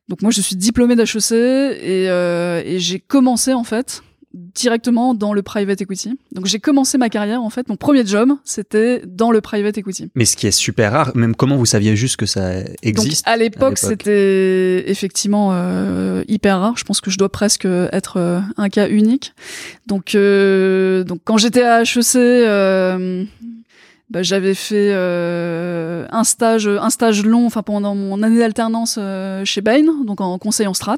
donc 0.08 0.24
moi 0.24 0.32
je 0.32 0.42
suis 0.42 0.56
diplômée 0.56 0.96
d'HEC 0.96 1.32
et, 1.32 2.06
et 2.06 2.80
j'ai 2.80 3.00
commencé 3.00 3.54
en 3.54 3.64
fait 3.64 4.02
directement 4.34 5.14
dans 5.16 5.34
le 5.34 5.42
private 5.42 5.81
equity. 5.81 6.18
Donc 6.34 6.46
j'ai 6.46 6.60
commencé 6.60 6.98
ma 6.98 7.10
carrière 7.10 7.42
en 7.42 7.50
fait, 7.50 7.68
mon 7.68 7.78
premier 7.78 8.06
job, 8.06 8.31
c'était 8.44 9.02
dans 9.06 9.31
le 9.31 9.42
private 9.42 9.78
equity. 9.78 10.12
Mais 10.16 10.26
ce 10.26 10.38
qui 10.38 10.48
est 10.48 10.52
super 10.52 10.92
rare, 10.92 11.12
même 11.16 11.36
comment 11.36 11.56
vous 11.58 11.66
saviez 11.66 11.96
juste 11.96 12.18
que 12.18 12.26
ça 12.26 12.60
existe 12.84 13.26
Donc, 13.26 13.34
À 13.34 13.38
l'époque, 13.38 13.78
c'était 13.78 14.90
effectivement 14.90 15.50
euh, 15.54 16.24
hyper 16.28 16.60
rare. 16.60 16.78
Je 16.78 16.84
pense 16.84 17.02
que 17.02 17.10
je 17.10 17.18
dois 17.18 17.30
presque 17.30 17.66
être 17.66 18.18
euh, 18.18 18.40
un 18.58 18.70
cas 18.70 18.88
unique. 18.88 19.34
Donc 19.88 20.14
euh, 20.14 21.04
donc 21.04 21.22
quand 21.24 21.38
j'étais 21.38 21.64
à 21.64 21.81
HEC, 21.81 23.28
bah, 24.10 24.24
j'avais 24.24 24.56
fait 24.56 24.90
euh, 24.92 26.08
un 26.10 26.24
stage 26.24 26.68
un 26.68 26.90
stage 26.90 27.24
long 27.24 27.46
enfin 27.46 27.62
pendant 27.62 27.94
mon 27.94 28.24
année 28.24 28.40
d'alternance 28.40 28.98
euh, 29.00 29.46
chez 29.46 29.62
Bain 29.62 29.86
donc 30.04 30.20
en 30.20 30.40
conseil 30.40 30.66
en 30.66 30.74
strat 30.74 30.98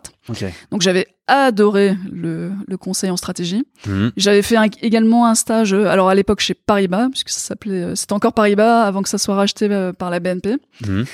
donc 0.71 0.81
j'avais 0.81 1.07
adoré 1.27 1.95
le, 2.11 2.51
le, 2.67 2.77
conseil 2.77 3.09
en 3.09 3.17
stratégie 3.17 3.63
mhm. 3.85 4.11
j'avais 4.17 4.41
fait 4.41 4.57
également 4.81 5.27
un 5.27 5.35
stage 5.35 5.73
alors 5.73 6.09
à 6.09 6.15
l'époque 6.15 6.39
chez 6.39 6.53
Paribas 6.53 7.09
puisque 7.09 7.29
ça 7.29 7.39
s'appelait 7.39 7.83
euh, 7.83 7.95
c'était 7.95 8.13
encore 8.13 8.33
Paribas 8.33 8.83
avant 8.83 9.01
que 9.01 9.09
ça 9.09 9.17
soit 9.17 9.35
racheté 9.35 9.69
par 9.97 10.09
la 10.09 10.19
BNP 10.19 10.57
mhm. 10.85 11.05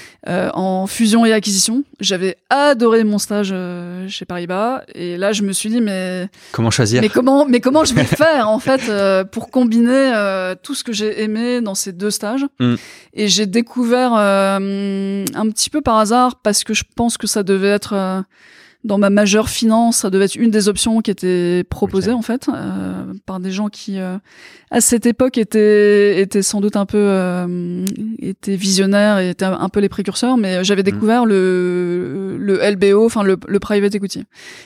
en 0.54 0.88
fusion 0.88 1.26
et 1.26 1.34
acquisition 1.34 1.84
j'avais 2.00 2.38
adoré 2.50 3.04
mon 3.04 3.20
stage 3.20 3.54
chez 4.08 4.26
Paribas 4.26 4.82
et 4.96 5.18
là 5.18 5.34
je 5.34 5.44
me 5.44 5.52
suis 5.52 5.70
dit 5.70 5.82
mais 5.82 6.30
comment 6.52 6.72
choisir? 6.72 7.02
mais 7.02 7.10
comment 7.10 7.46
mais 7.46 7.60
comment 7.60 7.86
je 7.86 7.94
vais 7.94 8.04
faire 8.06 8.50
en 8.50 8.60
fait 8.60 8.92
pour 9.32 9.52
combiner 9.52 10.14
tout 10.64 10.74
ce 10.74 10.84
que 10.84 10.94
j'ai 10.94 11.22
aimé 11.22 11.62
dans 11.62 11.76
ces 11.76 11.92
deux 11.92 12.12
stages? 12.12 12.46
Mm. 12.60 12.76
Et 13.14 13.28
j'ai 13.28 13.46
découvert 13.46 14.14
euh, 14.16 15.26
un 15.34 15.50
petit 15.50 15.70
peu 15.70 15.82
par 15.82 15.98
hasard, 15.98 16.36
parce 16.42 16.64
que 16.64 16.74
je 16.74 16.84
pense 16.96 17.18
que 17.18 17.28
ça 17.28 17.44
devait 17.44 17.70
être 17.70 17.94
euh, 17.94 18.22
dans 18.84 18.98
ma 18.98 19.10
majeure 19.10 19.50
finance, 19.50 19.98
ça 19.98 20.10
devait 20.10 20.26
être 20.26 20.36
une 20.36 20.52
des 20.52 20.70
options 20.70 21.02
qui 21.02 21.12
était 21.12 21.64
proposée 21.70 22.12
en 22.12 22.22
fait 22.22 22.48
euh, 22.48 23.14
par 23.26 23.40
des 23.40 23.52
gens 23.52 23.68
qui 23.70 23.98
à 24.00 24.82
cette 24.82 25.06
époque 25.06 25.38
étaient 25.38 26.22
étaient 26.22 26.42
sans 26.42 26.62
doute 26.62 26.76
un 26.76 26.86
peu 26.86 27.86
étaient 28.20 28.56
visionnaires 28.56 29.20
et 29.20 29.30
étaient 29.30 29.46
un 29.46 29.70
peu 29.70 29.80
les 29.80 29.90
précurseurs, 29.90 30.38
mais 30.38 30.64
j'avais 30.64 30.82
mm. 30.82 30.86
découvert 30.86 31.26
le 31.26 32.38
le 32.40 32.60
LBO, 32.72 33.06
enfin 33.06 33.24
le, 33.24 33.38
le 33.48 33.60
private 33.60 33.96
equity, 33.96 34.24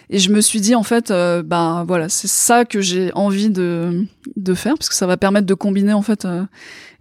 et 0.09 0.19
je 0.19 0.31
me 0.31 0.41
suis 0.41 0.61
dit 0.61 0.75
en 0.75 0.83
fait, 0.83 1.11
bah 1.45 1.83
voilà, 1.87 2.09
c'est 2.09 2.29
ça 2.29 2.65
que 2.65 2.81
j'ai 2.81 3.11
envie 3.13 3.49
de 3.49 4.05
de 4.35 4.53
faire 4.53 4.75
parce 4.77 4.89
que 4.89 4.95
ça 4.95 5.07
va 5.07 5.17
permettre 5.17 5.47
de 5.47 5.53
combiner 5.53 5.93
en 5.93 6.01
fait 6.01 6.27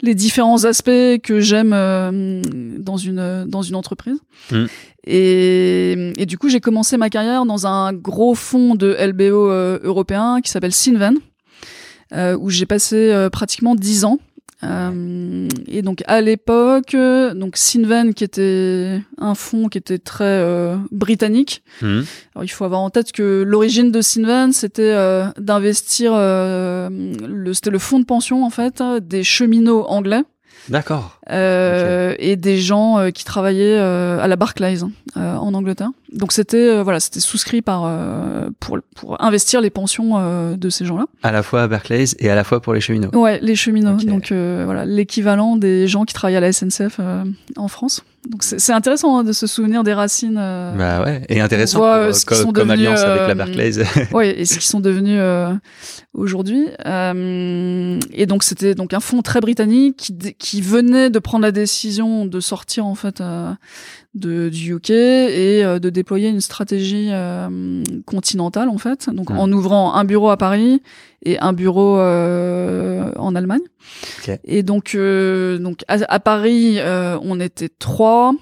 les 0.02 0.14
différents 0.14 0.64
aspects 0.64 1.21
que 1.23 1.40
j'aime 1.40 1.73
euh, 1.73 2.42
dans 2.78 2.97
une 2.97 3.45
dans 3.47 3.62
une 3.62 3.75
entreprise. 3.75 4.19
Mm. 4.50 4.64
Et, 5.07 6.12
et, 6.19 6.26
du 6.26 6.37
coup, 6.37 6.50
j'ai 6.50 6.61
commencé 6.61 6.99
ma 6.99 7.09
carrière 7.09 7.47
dans 7.47 7.66
un 7.66 7.92
gros 7.95 8.35
fonds 8.35 8.75
de 8.75 8.95
LBO 9.00 9.50
euh, 9.50 9.78
européen 9.83 10.40
qui 10.42 10.50
s'appelle 10.50 10.75
Sinven, 10.75 11.16
euh, 12.12 12.37
où 12.38 12.50
j'ai 12.50 12.66
passé 12.66 13.28
pratiquement 13.33 13.75
dix 13.75 14.04
ans. 14.04 14.19
Euh, 14.62 15.49
et 15.69 15.83
donc 15.83 16.02
à 16.07 16.21
l'époque, 16.21 16.95
donc 16.95 17.57
Sinven 17.57 18.12
qui 18.14 18.25
était 18.25 19.00
un 19.19 19.35
fonds 19.35 19.69
qui 19.69 19.79
était 19.79 19.99
très 19.99 20.25
euh, 20.25 20.76
britannique. 20.90 21.62
Mmh. 21.81 22.02
Alors 22.35 22.45
il 22.45 22.49
faut 22.49 22.64
avoir 22.64 22.81
en 22.81 22.90
tête 22.90 23.12
que 23.12 23.43
l'origine 23.47 23.90
de 23.90 24.02
Sinven 24.02 24.52
c'était 24.52 24.93
euh, 24.95 25.26
d'investir, 25.38 26.12
le, 26.14 27.52
c'était 27.55 27.71
le 27.71 27.79
fonds 27.79 28.00
de 28.00 28.05
pension 28.05 28.45
en 28.45 28.50
fait 28.50 28.83
des 29.00 29.25
cheminots 29.25 29.85
anglais. 29.88 30.23
D'accord. 30.69 31.20
Euh, 31.30 32.14
et 32.18 32.37
des 32.37 32.58
gens 32.58 32.99
euh, 32.99 33.10
qui 33.10 33.25
travaillaient 33.25 33.78
euh, 33.78 34.18
à 34.20 34.26
la 34.26 34.34
Barclays 34.37 34.82
hein, 34.82 34.90
en 35.14 35.54
Angleterre. 35.54 35.90
Donc 36.12 36.32
c'était 36.32 36.82
voilà, 36.82 36.99
c'était 36.99 37.20
souscrit 37.20 37.62
par 37.62 37.88
pour 38.58 38.78
pour 38.96 39.22
investir 39.22 39.60
les 39.60 39.70
pensions 39.70 40.56
de 40.56 40.70
ces 40.70 40.84
gens-là. 40.84 41.04
À 41.22 41.30
la 41.30 41.44
fois 41.44 41.62
à 41.62 41.68
Barclays 41.68 42.06
et 42.18 42.30
à 42.30 42.34
la 42.34 42.42
fois 42.42 42.60
pour 42.60 42.75
les 42.75 42.80
cheminots. 42.80 43.10
Ouais, 43.14 43.38
les 43.40 43.54
cheminots. 43.54 43.96
Donc 43.99 44.32
voilà, 44.32 44.84
l'équivalent 44.84 45.56
des 45.56 45.87
gens 45.87 46.04
qui 46.04 46.14
travaillent 46.14 46.37
à 46.37 46.40
la 46.40 46.52
SNCF 46.52 46.99
en 47.56 47.68
France. 47.68 48.02
Donc 48.28 48.42
c'est 48.42 48.72
intéressant 48.72 49.18
hein, 49.18 49.25
de 49.25 49.32
se 49.32 49.46
souvenir 49.46 49.82
des 49.84 49.94
racines. 49.94 50.34
bah 50.34 51.04
ouais, 51.04 51.22
et 51.28 51.40
intéressant 51.40 51.78
pour, 51.78 52.52
comme 52.52 52.70
alliance 52.70 53.00
avec 53.00 53.28
la 53.28 53.34
Barclays. 53.34 53.84
ouais, 54.12 54.40
et 54.40 54.44
ce 54.46 54.54
qu'ils 54.54 54.62
sont 54.62 54.80
devenus 54.80 55.20
aujourd'hui. 56.12 56.66
et 56.84 58.26
donc 58.26 58.42
c'était 58.42 58.75
donc 58.75 58.94
un 58.94 59.00
fonds 59.00 59.22
très 59.22 59.40
britannique 59.40 59.96
qui, 59.96 60.34
qui 60.37 60.60
venait 60.60 61.08
de 61.08 61.20
prendre 61.21 61.43
la 61.43 61.53
décision 61.53 62.27
de 62.27 62.41
sortir 62.41 62.87
en 62.87 62.95
fait 62.95 63.21
euh, 63.21 63.53
de, 64.15 64.49
du 64.49 64.75
UK 64.75 64.91
et 64.91 65.65
euh, 65.65 65.79
de 65.79 65.91
déployer 65.91 66.29
une 66.29 66.41
stratégie 66.41 67.09
euh, 67.11 67.83
continentale 68.07 68.69
en 68.69 68.79
fait, 68.79 69.09
donc 69.11 69.31
Mm. 69.31 69.39
en 69.39 69.53
ouvrant 69.53 69.95
un 69.95 70.05
bureau 70.05 70.31
à 70.31 70.37
Paris 70.37 70.83
et 71.25 71.39
un 71.39 71.53
bureau 71.53 71.99
en 71.99 73.35
Allemagne. 73.35 73.61
Ok. 74.27 74.39
Et 74.45 74.62
donc 74.62 74.97
donc 74.97 75.85
à, 75.89 75.99
à 76.09 76.21
Paris, 76.21 76.79
on 77.23 77.41
était 77.41 77.69
trois. 77.69 78.35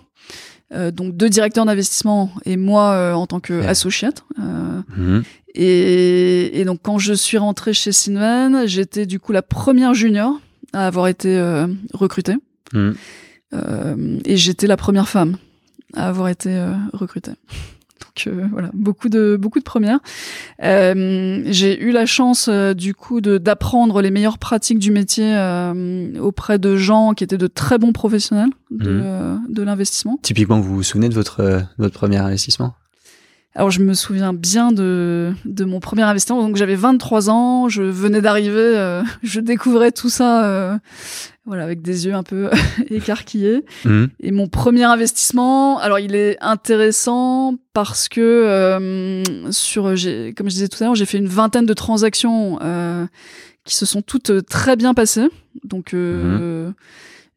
euh, 0.75 0.91
donc 0.91 1.17
deux 1.17 1.31
directeurs 1.31 1.65
d'investissement 1.65 2.31
et 2.45 2.57
moi 2.59 2.91
euh, 2.93 3.13
en 3.15 3.27
tant 3.27 3.41
que 3.41 3.55
Ouais. 3.61 3.67
associate. 3.67 4.23
Euh, 4.39 4.83
Mhm. 4.97 5.23
et, 5.55 6.61
et 6.61 6.65
donc 6.67 6.81
quand 6.83 6.99
je 6.99 7.15
suis 7.15 7.39
rentrée 7.39 7.73
chez 7.73 7.91
Sinven, 7.93 8.67
j'étais 8.67 9.07
du 9.07 9.19
coup 9.19 9.33
la 9.33 9.43
première 9.43 9.95
junior 9.95 10.39
à 10.75 10.87
avoir 10.87 11.09
été 11.09 11.31
recrutée. 11.95 12.35
Mhm. 12.73 12.95
Euh, 13.55 14.19
et 14.25 14.37
j'étais 14.37 14.67
la 14.67 14.77
première 14.77 15.09
femme 15.09 15.37
à 15.95 16.09
avoir 16.09 16.29
été 16.29 16.55
euh, 16.55 16.73
recrutée. 16.93 17.33
Donc 17.33 18.27
euh, 18.27 18.47
voilà, 18.53 18.71
beaucoup 18.75 19.09
de 19.09 19.39
beaucoup 19.41 19.59
de 19.59 19.65
premières. 19.65 20.01
J'ai 20.61 21.81
eu 21.81 21.91
la 21.91 22.07
chance 22.07 22.49
du 22.49 22.95
coup 22.95 23.21
d'apprendre 23.21 24.03
les 24.03 24.11
meilleures 24.11 24.39
pratiques 24.39 24.79
du 24.79 24.91
métier 24.91 25.35
auprès 26.21 26.59
de 26.59 26.77
gens 26.77 27.15
qui 27.15 27.25
étaient 27.25 27.39
de 27.39 27.47
très 27.47 27.79
bons 27.79 27.93
professionnels 27.93 28.51
de, 28.71 29.37
de 29.49 29.63
l'investissement. 29.63 30.19
Typiquement, 30.23 30.61
vous 30.61 30.77
vous 30.77 30.83
souvenez 30.83 31.09
de 31.09 31.15
votre, 31.15 31.63
votre 31.79 31.95
premier 31.95 32.19
investissement? 32.19 32.75
Alors 33.59 33.73
je 33.73 33.81
me 33.81 33.93
souviens 33.93 34.33
bien 34.33 34.71
de, 34.71 35.33
de 35.45 35.65
mon 35.65 35.81
premier 35.81 36.03
investissement. 36.03 36.41
Donc 36.43 36.55
j'avais 36.55 36.77
23 36.77 37.29
ans, 37.29 37.69
je 37.69 37.83
venais 37.83 38.21
d'arriver, 38.21 38.55
euh, 38.55 39.03
je 39.25 39.41
découvrais 39.41 39.91
tout 39.91 40.11
ça 40.11 40.45
euh, 40.45 40.79
voilà, 41.49 41.65
avec 41.65 41.83
des 41.83 42.07
yeux 42.07 42.15
un 42.15 42.23
peu 42.23 42.51
écarquillés. 42.91 43.65
Mhm. 43.85 44.11
Et 44.21 44.31
mon 44.31 44.49
premier 44.49 44.85
investissement, 44.85 45.79
alors 45.79 45.99
il 45.99 46.15
est 46.15 46.37
intéressant 46.41 47.57
parce 47.73 48.09
que 48.09 48.21
euh, 48.21 49.51
sur, 49.51 49.85
comme 49.85 49.97
je 49.97 50.55
disais 50.55 50.69
tout 50.69 50.83
à 50.83 50.87
l'heure, 50.87 50.95
j'ai 50.95 51.07
fait 51.07 51.19
une 51.19 51.27
vingtaine 51.27 51.67
de 51.67 51.73
transactions 51.73 52.59
euh, 52.63 53.07
qui 53.65 53.75
se 53.75 53.87
sont 53.87 54.03
toutes 54.03 54.31
euh, 54.31 54.43
très 54.43 54.77
bien 54.77 54.93
passées. 54.93 55.29
Donc 55.65 55.95
euh, 55.95 56.71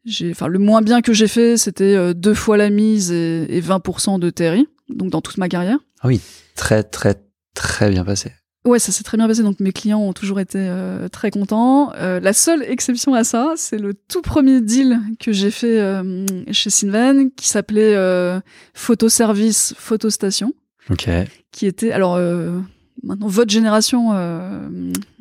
j'ai, 0.04 0.30
enfin 0.30 0.46
le 0.46 0.58
moins 0.58 0.82
bien 0.82 1.00
que 1.00 1.12
j'ai 1.12 1.28
fait, 1.28 1.56
c'était 1.56 2.14
deux 2.14 2.34
fois 2.34 2.56
la 2.56 2.70
mise 2.70 3.10
et, 3.10 3.46
et 3.48 3.60
20% 3.60 4.18
de 4.20 4.30
TRI. 4.30 4.68
Donc 4.90 5.10
dans 5.10 5.22
toute 5.22 5.38
ma 5.38 5.48
carrière. 5.48 5.78
Très, 6.54 6.82
très, 6.82 7.16
très 7.54 7.90
bien 7.90 8.04
passé. 8.04 8.32
Ouais, 8.64 8.78
ça 8.78 8.92
s'est 8.92 9.02
très 9.02 9.16
bien 9.16 9.26
passé. 9.26 9.42
Donc 9.42 9.58
mes 9.58 9.72
clients 9.72 10.00
ont 10.00 10.12
toujours 10.12 10.38
été 10.38 10.58
euh, 10.60 11.08
très 11.08 11.30
contents. 11.32 11.92
Euh, 11.96 12.20
la 12.20 12.32
seule 12.32 12.62
exception 12.62 13.12
à 13.14 13.24
ça, 13.24 13.54
c'est 13.56 13.78
le 13.78 13.92
tout 13.94 14.22
premier 14.22 14.60
deal 14.60 15.00
que 15.18 15.32
j'ai 15.32 15.50
fait 15.50 15.80
euh, 15.80 16.24
chez 16.52 16.70
Sinven, 16.70 17.32
qui 17.32 17.48
s'appelait 17.48 17.94
euh, 17.96 18.38
Photoservice 18.74 19.74
Photostation, 19.76 20.52
Ok. 20.90 21.08
qui 21.50 21.66
était 21.66 21.90
alors 21.92 22.14
euh, 22.16 22.60
maintenant 23.02 23.26
votre 23.26 23.50
génération 23.50 24.10
euh, 24.12 24.68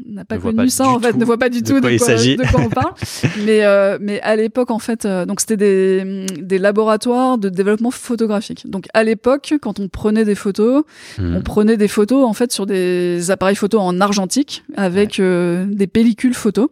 n'a 0.05 0.25
pas 0.25 0.37
connu 0.37 0.55
pas 0.55 0.67
ça 0.69 0.87
en 0.89 0.99
fait, 0.99 1.15
ne 1.15 1.25
voit 1.25 1.37
pas 1.37 1.49
du 1.49 1.61
de 1.61 1.67
tout 1.67 1.79
quoi 1.79 1.89
de 1.89 1.95
il 1.95 1.97
quoi, 1.99 2.07
s'agit. 2.07 2.35
de 2.37 2.43
quoi 2.43 2.61
on 2.61 2.69
parle. 2.69 2.93
mais 3.45 3.63
euh, 3.65 3.97
mais 4.01 4.21
à 4.21 4.35
l'époque 4.35 4.71
en 4.71 4.79
fait, 4.79 5.05
euh, 5.05 5.25
donc 5.25 5.39
c'était 5.41 5.57
des 5.57 6.25
des 6.41 6.57
laboratoires 6.59 7.37
de 7.37 7.49
développement 7.49 7.91
photographique. 7.91 8.69
Donc 8.69 8.87
à 8.93 9.03
l'époque, 9.03 9.53
quand 9.61 9.79
on 9.79 9.87
prenait 9.87 10.25
des 10.25 10.35
photos 10.35 10.83
Mhm. 11.17 11.35
on 11.37 11.41
prenait 11.41 11.77
des 11.77 11.87
photos 11.87 12.25
en 12.25 12.33
fait 12.33 12.51
sur 12.51 12.65
des 12.65 13.31
appareils 13.31 13.55
photo 13.55 13.79
en 13.79 13.99
argentique 14.01 14.63
avec 14.75 15.19
euh, 15.19 15.65
des 15.69 15.87
pellicules 15.87 16.33
photo. 16.33 16.71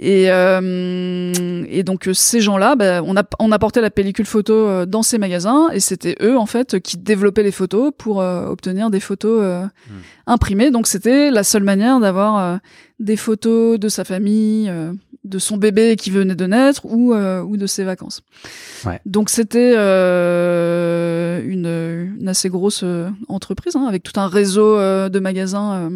Et, 0.00 0.30
euh, 0.30 1.64
et 1.68 1.82
donc 1.82 2.06
euh, 2.06 2.14
ces 2.14 2.40
gens-là, 2.40 2.76
bah, 2.76 3.02
on, 3.04 3.16
a, 3.16 3.24
on 3.40 3.50
apportait 3.50 3.80
la 3.80 3.90
pellicule 3.90 4.26
photo 4.26 4.52
euh, 4.54 4.86
dans 4.86 5.02
ces 5.02 5.18
magasins 5.18 5.70
et 5.72 5.80
c'était 5.80 6.14
eux 6.22 6.38
en 6.38 6.46
fait 6.46 6.78
qui 6.78 6.98
développaient 6.98 7.42
les 7.42 7.50
photos 7.50 7.90
pour 7.98 8.20
euh, 8.20 8.46
obtenir 8.46 8.90
des 8.90 9.00
photos 9.00 9.40
euh, 9.42 9.66
imprimées. 10.28 10.70
Donc 10.70 10.86
c'était 10.86 11.32
la 11.32 11.42
seule 11.42 11.64
manière 11.64 11.98
d'avoir 11.98 12.60
des 13.00 13.16
photos 13.16 13.80
de 13.80 13.88
sa 13.88 14.04
famille, 14.04 14.70
de 15.28 15.38
son 15.38 15.56
bébé 15.56 15.96
qui 15.96 16.10
venait 16.10 16.34
de 16.34 16.46
naître 16.46 16.84
ou, 16.86 17.12
euh, 17.14 17.42
ou 17.42 17.56
de 17.56 17.66
ses 17.66 17.84
vacances. 17.84 18.22
Ouais. 18.84 19.00
Donc 19.06 19.30
c'était 19.30 19.74
euh, 19.76 21.42
une, 21.44 22.18
une 22.20 22.28
assez 22.28 22.48
grosse 22.48 22.82
euh, 22.84 23.08
entreprise 23.28 23.76
hein, 23.76 23.86
avec 23.88 24.02
tout 24.02 24.18
un 24.18 24.28
réseau 24.28 24.76
euh, 24.78 25.08
de 25.08 25.18
magasins 25.18 25.72
euh, 25.74 25.90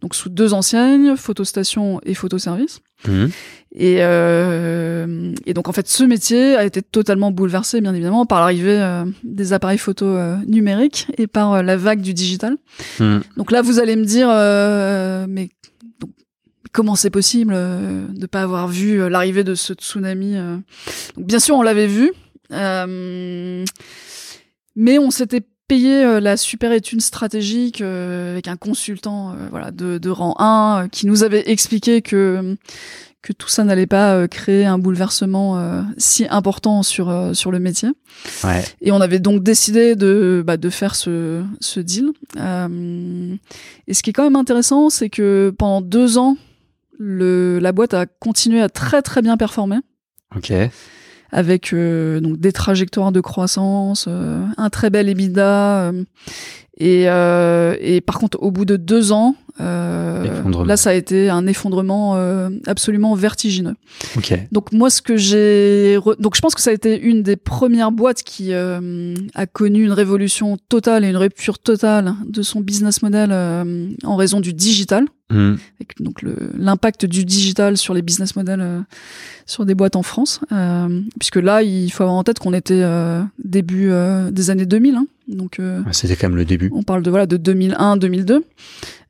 donc 0.00 0.14
sous 0.14 0.28
deux 0.28 0.54
enseignes, 0.54 1.16
photostation 1.16 2.00
et 2.04 2.14
photoservice. 2.14 2.80
Mhm. 3.06 3.30
Et, 3.74 3.98
euh, 4.00 5.32
et 5.44 5.52
donc 5.54 5.68
en 5.68 5.72
fait 5.72 5.86
ce 5.88 6.02
métier 6.02 6.56
a 6.56 6.64
été 6.64 6.80
totalement 6.82 7.30
bouleversé 7.30 7.80
bien 7.80 7.92
évidemment 7.94 8.24
par 8.24 8.40
l'arrivée 8.40 9.04
des 9.22 9.52
appareils 9.52 9.78
photo 9.78 10.16
numériques 10.46 11.06
et 11.18 11.26
par 11.26 11.62
la 11.62 11.76
vague 11.76 12.00
du 12.00 12.14
digital. 12.14 12.56
Mhm. 12.98 13.20
Donc 13.36 13.52
là 13.52 13.60
vous 13.62 13.78
allez 13.78 13.94
me 13.96 14.04
dire 14.04 14.28
euh, 14.30 15.26
mais 15.28 15.50
comment 16.78 16.94
c'est 16.94 17.10
possible 17.10 17.54
euh, 17.56 18.06
de 18.06 18.26
pas 18.26 18.42
avoir 18.42 18.68
vu 18.68 19.02
euh, 19.02 19.08
l'arrivée 19.08 19.42
de 19.42 19.56
ce 19.56 19.72
tsunami 19.72 20.36
euh. 20.36 20.58
Donc 21.16 21.26
bien 21.26 21.40
sûr 21.40 21.56
on 21.56 21.62
l'avait 21.62 21.88
vu, 21.88 22.12
mais 22.52 23.64
on 25.00 25.10
s'était 25.10 25.42
payé 25.66 26.20
la 26.20 26.36
super 26.36 26.70
étude 26.70 27.02
stratégique 27.02 27.80
avec 27.80 28.46
un 28.46 28.56
consultant 28.56 29.34
voilà 29.50 29.72
de, 29.72 29.98
de 29.98 30.08
rang 30.08 30.36
1 30.38 30.84
euh, 30.84 30.88
qui 30.88 31.08
nous 31.08 31.24
avait 31.24 31.50
expliqué 31.50 32.00
que 32.00 32.56
que 33.22 33.32
tout 33.32 33.48
ça 33.48 33.64
n'allait 33.64 33.86
pas 33.86 34.28
créer 34.28 34.64
un 34.64 34.78
bouleversement 34.78 35.58
euh, 35.58 35.82
si 35.96 36.26
important 36.30 36.82
sur 36.82 37.08
euh, 37.10 37.34
sur 37.34 37.50
le 37.50 37.58
métier. 37.58 37.88
Ouais. 38.44 38.64
Et 38.80 38.92
on 38.92 39.00
avait 39.00 39.18
donc 39.18 39.42
décidé 39.42 39.96
de, 39.96 40.42
bah, 40.46 40.56
de 40.56 40.70
faire 40.70 40.94
ce, 40.94 41.42
ce 41.60 41.80
deal. 41.80 42.12
Euh, 42.36 43.36
et 43.86 43.94
ce 43.94 44.02
qui 44.02 44.10
est 44.10 44.12
quand 44.12 44.22
même 44.22 44.36
intéressant, 44.36 44.88
c'est 44.88 45.10
que 45.10 45.52
pendant 45.58 45.80
deux 45.80 46.16
ans, 46.18 46.36
le, 46.98 47.58
la 47.60 47.72
boîte 47.72 47.94
a 47.94 48.06
continué 48.06 48.60
à 48.60 48.68
très 48.68 49.02
très 49.02 49.22
bien 49.22 49.36
performer, 49.36 49.76
Ok. 50.36 50.52
avec 51.32 51.72
euh, 51.72 52.20
donc 52.20 52.38
des 52.38 52.52
trajectoires 52.52 53.12
de 53.12 53.20
croissance, 53.20 54.06
euh, 54.08 54.44
un 54.56 54.70
très 54.70 54.90
bel 54.90 55.08
EBITDA. 55.08 55.90
euh, 55.90 56.04
et, 56.80 57.08
euh, 57.08 57.74
et 57.80 58.00
par 58.00 58.20
contre, 58.20 58.38
au 58.40 58.52
bout 58.52 58.64
de 58.64 58.76
deux 58.76 59.10
ans, 59.10 59.34
euh, 59.60 60.24
là, 60.64 60.76
ça 60.76 60.90
a 60.90 60.94
été 60.94 61.28
un 61.28 61.48
effondrement 61.48 62.14
euh, 62.14 62.50
absolument 62.68 63.16
vertigineux. 63.16 63.74
Ok. 64.16 64.32
Donc 64.52 64.70
moi, 64.72 64.88
ce 64.88 65.02
que 65.02 65.16
j'ai, 65.16 65.96
re- 65.98 66.20
donc 66.20 66.36
je 66.36 66.40
pense 66.40 66.54
que 66.54 66.60
ça 66.60 66.70
a 66.70 66.72
été 66.72 66.96
une 67.00 67.24
des 67.24 67.34
premières 67.34 67.90
boîtes 67.90 68.22
qui 68.22 68.52
euh, 68.52 69.12
a 69.34 69.46
connu 69.46 69.82
une 69.84 69.90
révolution 69.90 70.56
totale 70.68 71.04
et 71.04 71.08
une 71.08 71.16
rupture 71.16 71.58
totale 71.58 72.14
de 72.28 72.42
son 72.42 72.60
business 72.60 73.02
model 73.02 73.30
euh, 73.32 73.88
en 74.04 74.14
raison 74.14 74.38
du 74.38 74.52
digital. 74.54 75.06
Avec 75.30 76.00
donc 76.00 76.24
l'impact 76.56 77.04
du 77.04 77.24
digital 77.26 77.76
sur 77.76 77.92
les 77.92 78.00
business 78.02 78.34
models 78.34 78.60
euh, 78.62 78.80
sur 79.44 79.66
des 79.66 79.74
boîtes 79.74 79.94
en 79.96 80.02
France. 80.02 80.40
Euh, 80.52 81.02
puisque 81.18 81.36
là, 81.36 81.62
il 81.62 81.90
faut 81.90 82.02
avoir 82.04 82.16
en 82.16 82.24
tête 82.24 82.38
qu'on 82.38 82.54
était 82.54 82.80
euh, 82.82 83.22
début 83.44 83.90
euh, 83.90 84.30
des 84.30 84.48
années 84.50 84.64
2000. 84.64 84.94
hein. 84.94 85.06
donc 85.28 85.58
euh, 85.60 85.80
Ouais, 85.82 85.92
C'était 85.92 86.16
quand 86.16 86.28
même 86.28 86.36
le 86.38 86.46
début. 86.46 86.70
on 86.72 86.82
parle 86.82 87.02
de 87.02 87.10
voilà 87.10 87.26
de 87.26 87.36
2001 87.36 87.98
2002 87.98 88.42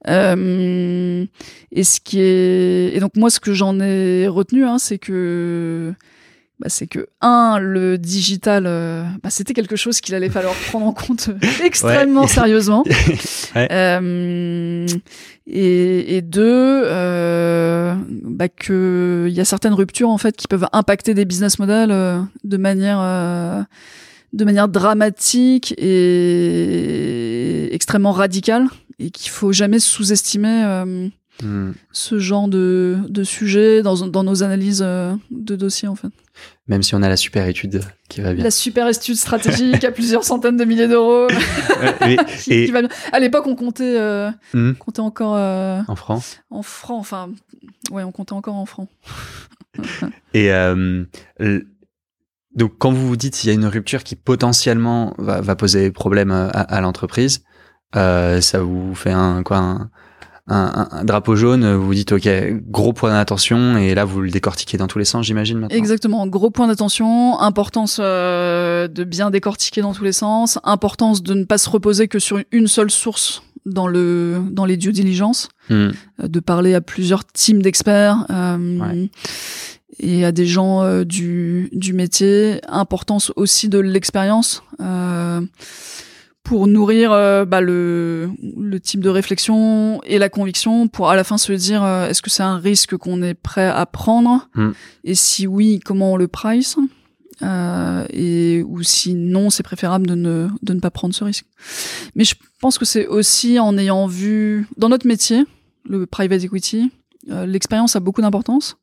euh, 0.08 1.24
et 1.72 1.84
ce 1.84 2.00
qui 2.00 2.20
est 2.20 2.92
et 2.94 3.00
donc 3.00 3.16
moi 3.16 3.30
ce 3.30 3.40
que 3.40 3.52
j'en 3.52 3.78
ai 3.80 4.26
retenu 4.28 4.64
hein, 4.64 4.78
c'est 4.78 4.98
que 4.98 5.92
bah, 6.60 6.68
c'est 6.68 6.88
que 6.88 7.08
un 7.20 7.58
le 7.60 7.98
digital 7.98 8.64
euh, 8.66 9.04
bah, 9.22 9.30
c'était 9.30 9.54
quelque 9.54 9.76
chose 9.76 10.00
qu'il 10.00 10.14
allait 10.16 10.28
falloir 10.28 10.54
prendre 10.54 10.86
en 10.86 10.92
compte 10.92 11.30
extrêmement 11.64 12.22
Ouais. 12.22 12.26
sérieusement 12.28 12.84
Ouais. 13.54 13.68
Euh, 13.70 14.86
et, 15.46 16.16
et 16.16 16.22
deux 16.22 16.82
euh, 16.84 17.94
bah, 18.24 18.48
que 18.48 19.26
il 19.28 19.34
y 19.34 19.40
a 19.40 19.44
certaines 19.44 19.72
ruptures 19.72 20.10
en 20.10 20.18
fait 20.18 20.36
qui 20.36 20.48
peuvent 20.48 20.66
impacter 20.72 21.14
des 21.14 21.24
business 21.24 21.58
models 21.58 21.90
euh, 21.92 22.18
de 22.44 22.56
manière 22.56 22.98
euh, 23.00 23.62
de 24.32 24.44
manière 24.44 24.68
dramatique 24.68 25.74
et 25.78 27.72
extrêmement 27.72 28.12
radicale 28.12 28.66
et 28.98 29.10
qu'il 29.10 29.30
faut 29.30 29.52
jamais 29.52 29.78
sous-estimer 29.78 30.82
Mhm. 31.42 31.74
ce 31.92 32.18
genre 32.18 32.48
de, 32.48 32.96
de 33.08 33.22
sujet 33.24 33.82
dans, 33.82 34.06
dans 34.08 34.24
nos 34.24 34.42
analyses 34.42 34.82
euh, 34.84 35.14
de 35.30 35.54
dossiers 35.56 35.86
en 35.88 35.94
fait. 35.94 36.08
Même 36.66 36.82
si 36.82 36.94
on 36.94 37.02
a 37.02 37.08
la 37.08 37.16
super 37.16 37.46
étude 37.48 37.80
qui 38.08 38.20
va 38.20 38.34
bien. 38.34 38.44
La 38.44 38.50
super 38.50 38.88
étude 38.88 39.16
stratégique 39.16 39.82
à 39.84 39.90
plusieurs 39.92 40.24
centaines 40.24 40.56
de 40.56 40.64
milliers 40.64 40.88
d'euros. 40.88 41.26
Qui- 42.42 42.52
et 42.52 42.66
qui 42.66 42.72
va 42.72 42.80
bien. 42.82 42.90
À 43.12 43.18
l'époque, 43.20 43.46
on 43.46 43.54
comptait, 43.56 43.98
euh, 43.98 44.30
Mhm. 44.54 44.74
comptait 44.76 45.00
encore 45.00 45.34
euh, 45.36 45.80
en 45.88 45.96
France. 45.96 46.38
en 46.50 46.62
francs. 46.62 46.98
Enfin, 47.00 47.30
ouais, 47.90 48.02
on 48.04 48.12
comptait 48.12 48.32
encore 48.34 48.54
en 48.56 48.66
francs. 48.66 48.88
Et 50.34 50.52
euh, 50.52 51.04
donc, 52.54 52.72
quand 52.78 52.90
vous 52.92 53.06
vous 53.08 53.16
dites 53.16 53.34
qu'il 53.34 53.48
y 53.48 53.52
a 53.52 53.54
une 53.54 53.66
rupture 53.66 54.02
qui 54.04 54.16
potentiellement 54.16 55.14
va, 55.18 55.40
va 55.40 55.56
poser 55.56 55.90
problème 55.90 56.30
à, 56.32 56.46
à 56.48 56.80
l'entreprise, 56.80 57.42
ça 57.94 58.60
vous 58.60 58.94
fait 58.94 59.12
un 59.12 59.42
quoi 59.42 59.58
un, 59.58 59.90
un, 60.48 61.04
drapeau 61.04 61.36
jaune, 61.36 61.74
vous 61.74 61.86
vous 61.86 61.94
dites 61.94 62.12
ok, 62.12 62.28
gros 62.68 62.92
point 62.92 63.12
d'attention, 63.12 63.76
et 63.76 63.94
là 63.94 64.04
vous 64.04 64.20
le 64.20 64.30
décortiquez 64.30 64.78
dans 64.78 64.86
tous 64.86 64.98
les 64.98 65.04
sens, 65.04 65.26
j'imagine. 65.26 65.58
Maintenant. 65.58 65.76
Exactement, 65.76 66.26
gros 66.26 66.50
point 66.50 66.66
d'attention, 66.66 67.38
importance 67.38 67.98
euh, 68.00 68.88
de 68.88 69.04
bien 69.04 69.30
décortiquer 69.30 69.82
dans 69.82 69.92
tous 69.92 70.04
les 70.04 70.12
sens, 70.12 70.58
importance 70.64 71.22
de 71.22 71.34
ne 71.34 71.44
pas 71.44 71.58
se 71.58 71.68
reposer 71.68 72.08
que 72.08 72.18
sur 72.18 72.40
une 72.52 72.66
seule 72.66 72.90
source 72.90 73.42
dans 73.66 73.86
le 73.86 74.40
dans 74.50 74.64
les 74.64 74.76
due 74.76 74.92
diligence, 74.92 75.48
hmm. 75.68 75.74
euh, 75.74 75.90
de 76.20 76.40
parler 76.40 76.74
à 76.74 76.80
plusieurs 76.80 77.24
teams 77.24 77.62
d'experts. 77.62 78.26
Euh, 78.30 79.06
et 80.00 80.24
à 80.24 80.32
des 80.32 80.46
gens 80.46 80.82
euh, 80.82 81.04
du, 81.04 81.68
du 81.72 81.92
métier. 81.92 82.60
Importance 82.68 83.32
aussi 83.36 83.68
de 83.68 83.78
l'expérience 83.78 84.62
euh, 84.80 85.40
pour 86.48 86.66
nourrir 86.66 87.12
euh, 87.12 87.44
bah, 87.44 87.60
le, 87.60 88.30
le 88.56 88.80
type 88.80 89.00
de 89.00 89.10
réflexion 89.10 90.00
et 90.04 90.16
la 90.16 90.30
conviction 90.30 90.88
pour 90.88 91.10
à 91.10 91.14
la 91.14 91.22
fin 91.22 91.36
se 91.36 91.52
dire 91.52 91.84
euh, 91.84 92.08
est-ce 92.08 92.22
que 92.22 92.30
c'est 92.30 92.42
un 92.42 92.56
risque 92.56 92.96
qu'on 92.96 93.20
est 93.20 93.34
prêt 93.34 93.66
à 93.66 93.84
prendre 93.84 94.48
hmm. 94.54 94.70
et 95.04 95.14
si 95.14 95.46
oui 95.46 95.78
comment 95.84 96.14
on 96.14 96.16
le 96.16 96.26
price 96.26 96.78
euh, 97.42 98.06
et 98.08 98.62
ou 98.66 98.82
si 98.82 99.12
non 99.12 99.50
c'est 99.50 99.62
préférable 99.62 100.06
de 100.06 100.14
ne 100.14 100.48
de 100.62 100.72
ne 100.72 100.80
pas 100.80 100.90
prendre 100.90 101.14
ce 101.14 101.22
risque 101.22 101.44
mais 102.14 102.24
je 102.24 102.34
pense 102.62 102.78
que 102.78 102.86
c'est 102.86 103.06
aussi 103.06 103.58
en 103.58 103.76
ayant 103.76 104.06
vu 104.06 104.66
dans 104.78 104.88
notre 104.88 105.06
métier 105.06 105.44
le 105.84 106.06
private 106.06 106.44
equity 106.44 106.90
l'expérience 107.26 107.94
a 107.94 108.00
beaucoup 108.00 108.22
d'importance 108.22 108.78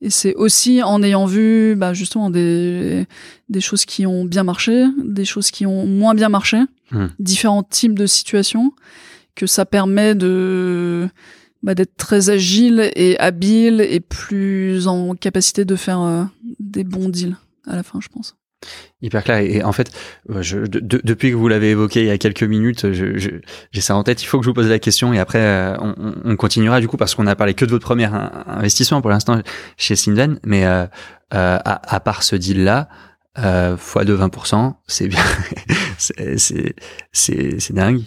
et 0.00 0.10
c'est 0.10 0.34
aussi 0.34 0.82
en 0.82 1.02
ayant 1.02 1.26
vu 1.26 1.74
bah, 1.76 1.92
justement 1.92 2.30
des, 2.30 3.06
des 3.48 3.60
choses 3.60 3.84
qui 3.84 4.06
ont 4.06 4.24
bien 4.24 4.44
marché, 4.44 4.86
des 5.02 5.24
choses 5.24 5.50
qui 5.50 5.66
ont 5.66 5.86
moins 5.86 6.14
bien 6.14 6.28
marché, 6.28 6.58
hmm. 6.92 7.06
différents 7.18 7.64
types 7.64 7.98
de 7.98 8.06
situations, 8.06 8.72
que 9.34 9.46
ça 9.46 9.66
permet 9.66 10.14
de 10.14 11.08
bah, 11.62 11.74
d'être 11.74 11.96
très 11.96 12.30
agile 12.30 12.92
et 12.94 13.18
habile 13.18 13.80
et 13.80 13.98
plus 13.98 14.86
en 14.86 15.14
capacité 15.14 15.64
de 15.64 15.74
faire 15.74 16.00
euh, 16.00 16.24
des 16.60 16.84
bons 16.84 17.08
deals 17.08 17.36
à 17.66 17.74
la 17.74 17.82
fin, 17.82 18.00
je 18.00 18.08
pense. 18.08 18.37
Hyper 19.00 19.22
clair. 19.22 19.38
Et, 19.38 19.62
en 19.62 19.72
fait, 19.72 19.92
euh, 20.30 20.42
je, 20.42 20.58
depuis 20.58 21.30
que 21.30 21.36
vous 21.36 21.46
l'avez 21.46 21.70
évoqué 21.70 22.00
il 22.00 22.06
y 22.06 22.10
a 22.10 22.18
quelques 22.18 22.42
minutes, 22.42 22.86
j'ai 22.92 23.80
ça 23.80 23.94
en 23.94 24.02
tête. 24.02 24.22
Il 24.22 24.26
faut 24.26 24.38
que 24.38 24.44
je 24.44 24.50
vous 24.50 24.54
pose 24.54 24.68
la 24.68 24.80
question 24.80 25.12
et 25.12 25.20
après 25.20 25.40
euh, 25.40 25.76
on, 25.80 26.14
on, 26.24 26.36
continuera 26.36 26.80
du 26.80 26.88
coup 26.88 26.96
parce 26.96 27.14
qu'on 27.14 27.26
a 27.28 27.36
parlé 27.36 27.54
que 27.54 27.64
de 27.64 27.70
votre 27.70 27.84
premier 27.84 28.08
investissement 28.46 29.00
pour 29.00 29.10
l'instant 29.10 29.40
chez 29.76 29.94
Sinven. 29.94 30.40
Mais 30.44 30.64
euh, 30.66 30.86
à, 31.30 31.94
à, 31.94 32.00
part 32.00 32.22
ce 32.24 32.34
deal-là, 32.34 32.88
euh, 33.38 33.76
fois 33.76 34.04
de 34.04 34.16
20%, 34.16 34.74
c'est 34.86 35.06
bien, 35.06 35.22
c'est 35.98 36.74
c'est 37.12 37.72
dingue. 37.72 38.02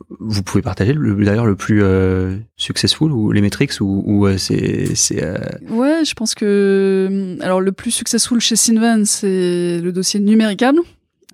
Euh, 0.00 0.14
vous 0.20 0.42
pouvez 0.42 0.62
partager 0.62 0.92
le 0.92 1.14
d'ailleurs 1.24 1.46
le 1.46 1.56
plus 1.56 1.82
euh, 1.82 2.36
successful 2.56 3.12
ou 3.12 3.32
les 3.32 3.40
metrics 3.40 3.80
ou, 3.80 4.02
ou 4.06 4.26
euh, 4.26 4.36
c'est 4.38 4.94
c'est 4.94 5.22
euh, 5.22 5.38
ouais 5.70 6.04
je 6.04 6.14
pense 6.14 6.34
que 6.34 7.36
alors 7.40 7.60
le 7.60 7.72
plus 7.72 7.90
successful 7.90 8.40
chez 8.40 8.56
Sinvan 8.56 9.04
c'est 9.04 9.80
le 9.80 9.92
dossier 9.92 10.20
numéricable. 10.20 10.80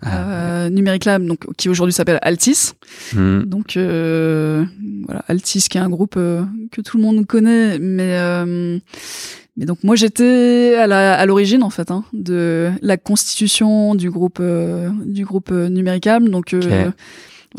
Ah, 0.03 0.65
euh, 0.65 0.71
Numéricable 0.71 1.27
donc 1.27 1.41
qui 1.57 1.69
aujourd'hui 1.69 1.93
s'appelle 1.93 2.19
Altis. 2.23 2.73
Hmm. 3.15 3.43
donc 3.43 3.77
voilà 3.77 5.25
Altis 5.29 5.67
qui 5.69 5.77
est 5.77 5.81
un 5.81 5.91
groupe 5.91 6.15
que 6.15 6.81
tout 6.81 6.97
le 6.97 7.03
monde 7.03 7.27
connaît 7.27 7.79
mais 7.79 8.19
mais 9.57 9.67
donc 9.67 9.85
moi 9.85 9.97
j'étais 9.97 10.77
à 10.79 10.87
la 10.87 11.19
à 11.19 11.27
l'origine 11.27 11.63
en 11.63 11.69
fait 11.69 11.91
hein, 11.91 12.05
de 12.15 12.71
la 12.81 12.97
constitution 12.97 13.95
du 13.95 14.11
groupe 14.11 14.43
du 15.05 15.25
groupe 15.27 15.51
Numéricable. 15.51 16.31
Donc 16.31 16.55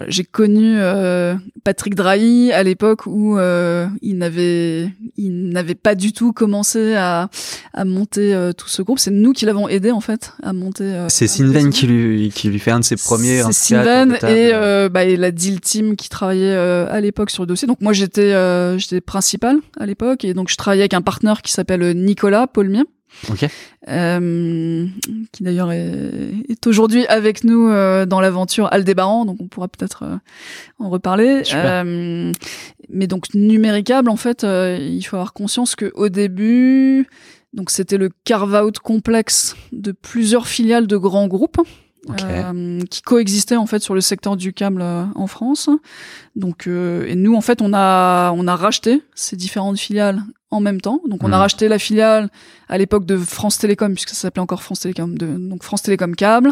j'ai 0.07 0.23
connu 0.23 0.75
euh, 0.77 1.35
Patrick 1.65 1.95
Drahi 1.95 2.51
à 2.53 2.63
l'époque 2.63 3.05
où 3.07 3.37
euh, 3.37 3.87
il 4.01 4.17
n'avait 4.17 4.89
il 5.17 5.49
n'avait 5.49 5.75
pas 5.75 5.95
du 5.95 6.13
tout 6.13 6.31
commencé 6.31 6.95
à, 6.95 7.29
à 7.73 7.83
monter 7.83 8.33
euh, 8.33 8.53
tout 8.53 8.69
ce 8.69 8.81
groupe. 8.81 8.99
C'est 8.99 9.11
nous 9.11 9.33
qui 9.33 9.45
l'avons 9.45 9.67
aidé 9.67 9.91
en 9.91 9.99
fait 9.99 10.31
à 10.43 10.53
monter. 10.53 11.05
c'est 11.09 11.27
Sinven 11.27 11.71
qui 11.71 11.87
lui 11.87 12.31
qui 12.33 12.47
lui 12.47 12.59
fait 12.59 12.71
un 12.71 12.79
de 12.79 12.85
ses 12.85 12.95
premiers. 12.95 13.43
C'est 13.43 13.53
Sinven 13.53 14.17
et, 14.29 14.51
bah, 14.89 15.03
et 15.03 15.17
la 15.17 15.31
deal 15.31 15.59
team 15.59 15.97
qui 15.97 16.07
travaillait 16.07 16.55
à 16.55 17.01
l'époque 17.01 17.29
sur 17.29 17.43
le 17.43 17.47
dossier. 17.47 17.67
Donc 17.67 17.81
moi 17.81 17.91
j'étais 17.91 18.31
j'étais 18.79 19.01
principal 19.01 19.57
à 19.77 19.85
l'époque 19.85 20.23
et 20.23 20.33
donc 20.33 20.49
je 20.49 20.55
travaillais 20.55 20.83
avec 20.83 20.93
un 20.93 21.01
partenaire 21.01 21.41
qui 21.41 21.51
s'appelle 21.51 21.97
Nicolas 21.97 22.47
Paulmier. 22.47 22.83
Okay. 23.29 23.49
Euh, 23.87 24.87
qui 25.31 25.43
d'ailleurs 25.43 25.71
est, 25.71 26.11
est 26.49 26.67
aujourd'hui 26.67 27.05
avec 27.07 27.43
nous 27.43 27.69
euh, 27.69 28.05
dans 28.05 28.21
l'aventure 28.21 28.67
Aldébaran, 28.71 29.25
donc 29.25 29.37
on 29.39 29.47
pourra 29.47 29.67
peut-être 29.67 30.03
euh, 30.03 30.17
en 30.79 30.89
reparler. 30.89 31.43
Euh, 31.53 32.31
mais 32.89 33.07
donc 33.07 33.33
numéricable, 33.33 34.09
en 34.09 34.15
fait, 34.15 34.43
euh, 34.43 34.77
il 34.79 35.01
faut 35.03 35.17
avoir 35.17 35.33
conscience 35.33 35.75
que 35.75 35.91
au 35.95 36.09
début, 36.09 37.07
donc 37.53 37.69
c'était 37.69 37.97
le 37.97 38.09
carve-out 38.23 38.79
complexe 38.79 39.55
de 39.71 39.91
plusieurs 39.91 40.47
filiales 40.47 40.87
de 40.87 40.97
grands 40.97 41.27
groupes. 41.27 41.61
Euh, 42.09 42.79
qui 42.89 43.03
coexistaient 43.03 43.57
en 43.57 43.67
fait 43.67 43.79
sur 43.79 43.93
le 43.93 44.01
secteur 44.01 44.35
du 44.35 44.53
câble 44.53 44.81
en 44.81 45.27
France. 45.27 45.69
Donc 46.35 46.65
et 46.67 47.15
nous 47.15 47.35
en 47.35 47.41
fait 47.41 47.61
on 47.61 47.73
a 47.73 48.31
on 48.35 48.47
a 48.47 48.55
racheté 48.55 49.03
ces 49.13 49.35
différentes 49.35 49.77
filiales 49.77 50.23
en 50.51 50.59
même 50.59 50.81
temps. 50.81 51.01
Donc 51.07 51.23
on 51.23 51.31
a 51.31 51.37
hmm. 51.37 51.39
racheté 51.39 51.67
la 51.67 51.79
filiale 51.79 52.29
à 52.69 52.77
l'époque 52.77 53.05
de 53.05 53.17
France 53.17 53.57
Télécom, 53.57 53.93
puisque 53.93 54.09
ça 54.09 54.15
s'appelait 54.15 54.41
encore 54.41 54.61
France 54.61 54.81
Télécom, 54.81 55.17
de, 55.17 55.25
donc 55.37 55.63
France 55.63 55.81
Télécom 55.81 56.15
Câble, 56.15 56.51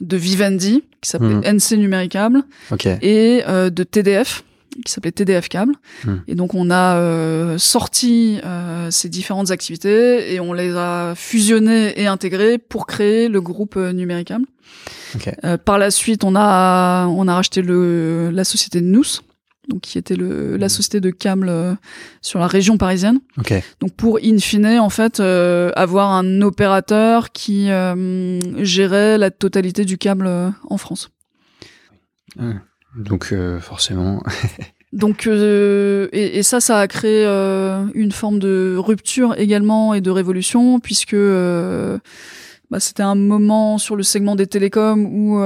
de 0.00 0.16
Vivendi, 0.16 0.84
qui 1.00 1.10
s'appelait 1.10 1.34
hmm. 1.34 1.56
NC 1.56 1.78
Numéricable, 1.78 2.44
et 3.02 3.42
euh, 3.48 3.70
de 3.70 3.82
TDF, 3.82 4.44
qui 4.84 4.92
s'appelait 4.92 5.12
TDF 5.12 5.48
Câble. 5.48 5.74
Hmm. 6.04 6.16
Et 6.28 6.34
donc 6.34 6.54
on 6.54 6.70
a 6.70 6.96
euh, 6.96 7.58
sorti 7.58 8.40
euh, 8.44 8.90
ces 8.90 9.08
différentes 9.08 9.50
activités 9.50 10.34
et 10.34 10.40
on 10.40 10.52
les 10.52 10.74
a 10.76 11.14
fusionnées 11.16 12.00
et 12.00 12.06
intégrées 12.06 12.58
pour 12.58 12.86
créer 12.86 13.28
le 13.28 13.40
groupe 13.40 13.76
Numéricable. 13.76 14.46
par 15.64 15.78
la 15.78 15.90
suite, 15.90 16.24
on 16.24 16.34
a 16.36 17.06
on 17.08 17.26
a 17.28 17.34
racheté 17.34 17.62
le 17.62 18.30
la 18.32 18.44
société 18.44 18.80
Nous 18.80 19.20
donc 19.70 19.80
qui 19.82 19.96
était 19.96 20.16
le, 20.16 20.56
la 20.56 20.66
mmh. 20.66 20.68
société 20.68 21.00
de 21.00 21.10
câbles 21.10 21.48
euh, 21.48 21.74
sur 22.20 22.38
la 22.38 22.46
région 22.46 22.76
parisienne. 22.76 23.20
Donc 23.80 23.92
pour 23.96 24.18
in 24.22 24.38
fine 24.38 24.78
en 24.78 24.90
fait 24.90 25.20
euh, 25.20 25.70
avoir 25.76 26.10
un 26.10 26.42
opérateur 26.42 27.32
qui 27.32 27.70
euh, 27.70 28.38
gérait 28.62 29.16
la 29.16 29.30
totalité 29.30 29.84
du 29.84 29.96
câble 29.96 30.28
en 30.68 30.76
France. 30.76 31.10
Donc 32.96 33.34
forcément. 33.60 34.22
Donc 34.92 35.26
et, 35.26 36.38
et, 36.38 36.42
ça, 36.42 36.60
ça 36.60 36.80
a 36.80 36.88
créé 36.88 37.24
une 37.94 38.10
forme 38.12 38.40
de 38.40 38.76
rupture 38.76 39.38
également 39.38 39.94
et 39.94 40.00
de 40.00 40.10
révolution 40.10 40.80
puisque 40.80 41.14
bah, 41.14 42.80
c'était 42.80 43.04
un 43.04 43.14
moment 43.14 43.78
sur 43.78 43.94
le 43.94 44.02
segment 44.02 44.34
des 44.34 44.48
télécoms 44.48 45.06
où 45.06 45.40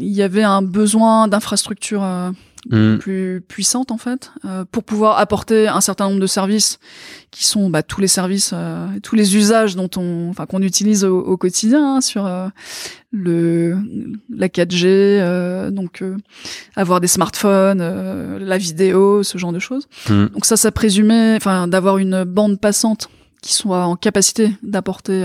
il 0.00 0.12
y 0.12 0.22
avait 0.22 0.42
un 0.42 0.62
besoin 0.62 1.28
d'infrastructures 1.28 2.32
Mm. 2.70 2.96
plus 2.96 3.42
puissante 3.46 3.90
en 3.90 3.98
fait 3.98 4.32
euh, 4.46 4.64
pour 4.70 4.84
pouvoir 4.84 5.18
apporter 5.18 5.68
un 5.68 5.82
certain 5.82 6.08
nombre 6.08 6.20
de 6.20 6.26
services 6.26 6.78
qui 7.30 7.44
sont 7.44 7.68
bah, 7.68 7.82
tous 7.82 8.00
les 8.00 8.08
services 8.08 8.52
euh, 8.54 8.86
tous 9.02 9.16
les 9.16 9.36
usages 9.36 9.76
dont 9.76 9.90
on 9.98 10.30
enfin 10.30 10.46
qu'on 10.46 10.62
utilise 10.62 11.04
au, 11.04 11.36
quotidien 11.36 11.96
hein, 11.96 12.00
sur 12.00 12.24
euh, 12.24 12.48
le 13.12 13.76
la 14.34 14.48
4G 14.48 15.70
donc 15.72 16.02
avoir 16.74 17.02
des 17.02 17.06
smartphones 17.06 18.38
la 18.38 18.56
vidéo 18.56 19.22
ce 19.22 19.36
genre 19.36 19.52
de 19.52 19.58
choses 19.58 19.86
mm. 20.08 20.28
donc 20.28 20.46
ça 20.46 20.56
ça 20.56 20.72
présumait 20.72 21.36
enfin 21.36 21.68
d'avoir 21.68 21.98
une 21.98 22.24
bande 22.24 22.58
passante 22.58 23.10
qui 23.44 23.52
soit 23.52 23.84
en 23.84 23.94
capacité 23.94 24.52
d'apporter 24.62 25.22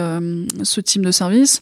ce 0.63 0.81
type 0.81 1.05
de 1.05 1.11
service. 1.11 1.61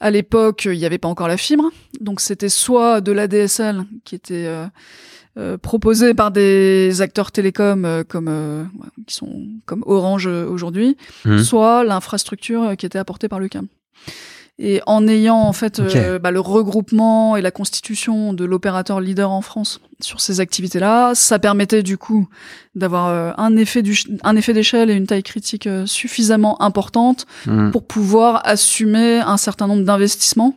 À 0.00 0.10
l'époque, 0.10 0.64
il 0.64 0.78
n'y 0.78 0.86
avait 0.86 0.96
pas 0.96 1.08
encore 1.08 1.28
la 1.28 1.36
fibre, 1.36 1.70
donc 2.00 2.22
c'était 2.22 2.48
soit 2.48 3.02
de 3.02 3.12
l'ADSL 3.12 3.84
qui 4.06 4.14
était 4.14 4.48
euh, 5.38 5.56
proposés 5.56 6.12
par 6.12 6.32
des 6.32 7.02
acteurs 7.02 7.30
télécoms 7.30 7.84
euh, 7.84 8.02
comme 8.02 8.26
euh, 8.28 8.64
qui 9.06 9.14
sont 9.14 9.46
comme 9.64 9.84
Orange 9.86 10.26
aujourd'hui, 10.26 10.96
mmh. 11.24 11.38
soit 11.38 11.84
l'infrastructure 11.84 12.76
qui 12.76 12.84
était 12.84 12.98
apportée 12.98 13.28
par 13.28 13.38
le 13.38 13.48
CAM. 13.48 13.68
Et 14.62 14.82
en 14.86 15.08
ayant 15.08 15.38
en 15.38 15.54
fait 15.54 15.80
bah, 16.20 16.30
le 16.30 16.40
regroupement 16.40 17.34
et 17.36 17.40
la 17.40 17.50
constitution 17.50 18.34
de 18.34 18.44
l'opérateur 18.44 19.00
leader 19.00 19.30
en 19.30 19.40
France 19.40 19.80
sur 20.00 20.20
ces 20.20 20.40
activités-là, 20.40 21.14
ça 21.14 21.38
permettait 21.38 21.82
du 21.82 21.96
coup 21.96 22.28
d'avoir 22.74 23.38
un 23.40 23.56
effet 23.56 23.82
du, 23.82 23.98
un 24.22 24.36
effet 24.36 24.52
d'échelle 24.52 24.90
et 24.90 24.94
une 24.94 25.06
taille 25.06 25.22
critique 25.22 25.66
suffisamment 25.86 26.60
importante 26.60 27.26
mmh. 27.46 27.70
pour 27.70 27.86
pouvoir 27.86 28.42
assumer 28.44 29.20
un 29.20 29.38
certain 29.38 29.66
nombre 29.66 29.84
d'investissements 29.84 30.54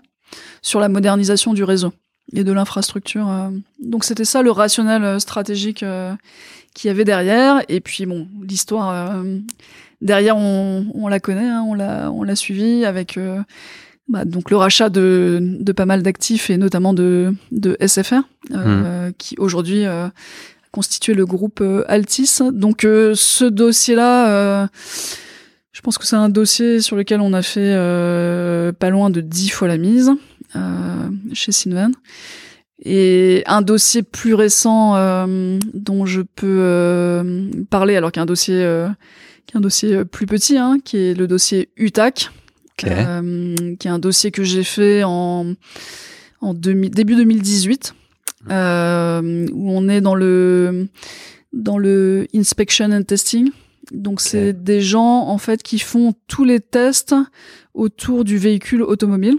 sur 0.61 0.79
la 0.79 0.89
modernisation 0.89 1.53
du 1.53 1.63
réseau 1.63 1.93
et 2.31 2.43
de 2.43 2.51
l'infrastructure. 2.51 3.29
Euh. 3.29 3.49
Donc 3.81 4.03
c'était 4.03 4.25
ça 4.25 4.41
le 4.41 4.51
rationnel 4.51 5.03
euh, 5.03 5.19
stratégique 5.19 5.83
euh, 5.83 6.13
qu'il 6.73 6.87
y 6.87 6.91
avait 6.91 7.03
derrière. 7.03 7.61
Et 7.69 7.81
puis 7.81 8.05
bon, 8.05 8.27
l'histoire 8.41 9.13
derrière, 10.01 10.37
on, 10.37 10.87
on, 10.93 11.07
la 11.07 11.19
connaît, 11.19 11.47
hein, 11.47 11.63
on 11.67 11.73
l'a 11.73 12.11
on 12.11 12.23
l'a 12.23 12.35
suivi 12.35 12.85
avec 12.85 13.19
bah, 14.07 14.25
donc 14.25 14.51
le 14.51 14.57
rachat 14.57 14.89
de, 14.89 15.39
de 15.41 15.71
pas 15.71 15.85
mal 15.85 16.03
d'actifs 16.03 16.49
et 16.49 16.57
notamment 16.57 16.93
de, 16.93 17.33
de 17.51 17.77
SFR, 17.85 18.21
mmh. 18.49 19.11
qui 19.17 19.35
aujourd'hui 19.37 19.85
constitué 20.71 21.13
le 21.13 21.25
groupe 21.25 21.63
Altis. 21.87 22.39
Donc 22.51 22.81
ce 22.81 23.45
dossier-là, 23.45 24.67
je 25.71 25.81
pense 25.81 25.97
que 25.97 26.05
c'est 26.05 26.15
un 26.15 26.29
dossier 26.29 26.81
sur 26.81 26.95
lequel 26.95 27.21
on 27.21 27.33
a 27.33 27.41
fait 27.41 27.73
pas 28.79 28.89
loin 28.89 29.09
de 29.09 29.21
dix 29.21 29.49
fois 29.49 29.67
la 29.67 29.77
mise 29.77 30.11
chez 31.33 31.51
Sinvan. 31.51 31.91
Et 32.85 33.43
un 33.45 33.61
dossier 33.61 34.03
plus 34.03 34.33
récent 34.33 34.95
dont 35.73 36.05
je 36.05 36.21
peux 36.21 37.23
parler, 37.69 37.95
alors 37.95 38.11
qu'un 38.11 38.25
dossier, 38.25 38.67
qu'un 39.45 39.61
dossier 39.61 40.03
plus 40.03 40.25
petit, 40.25 40.57
hein, 40.57 40.77
qui 40.83 40.97
est 40.97 41.13
le 41.13 41.27
dossier 41.27 41.69
UTAC, 41.77 42.31
euh, 42.83 43.75
qui 43.79 43.87
est 43.87 43.91
un 43.91 43.99
dossier 43.99 44.31
que 44.31 44.43
j'ai 44.43 44.63
fait 44.63 45.03
en, 45.03 45.53
en 46.41 46.53
début 46.53 47.15
2018, 47.15 47.95
euh, 48.49 49.47
où 49.53 49.71
on 49.71 49.87
est 49.89 50.01
dans 50.01 50.15
le 50.15 50.87
dans 51.53 51.77
le 51.77 52.27
inspection 52.33 52.91
and 52.91 53.03
testing. 53.03 53.51
Donc 53.91 54.21
c'est 54.21 54.53
des 54.53 54.81
gens 54.81 55.27
en 55.27 55.37
fait 55.37 55.61
qui 55.61 55.77
font 55.77 56.13
tous 56.27 56.45
les 56.45 56.59
tests 56.59 57.15
autour 57.73 58.23
du 58.23 58.37
véhicule 58.37 58.81
automobile. 58.81 59.37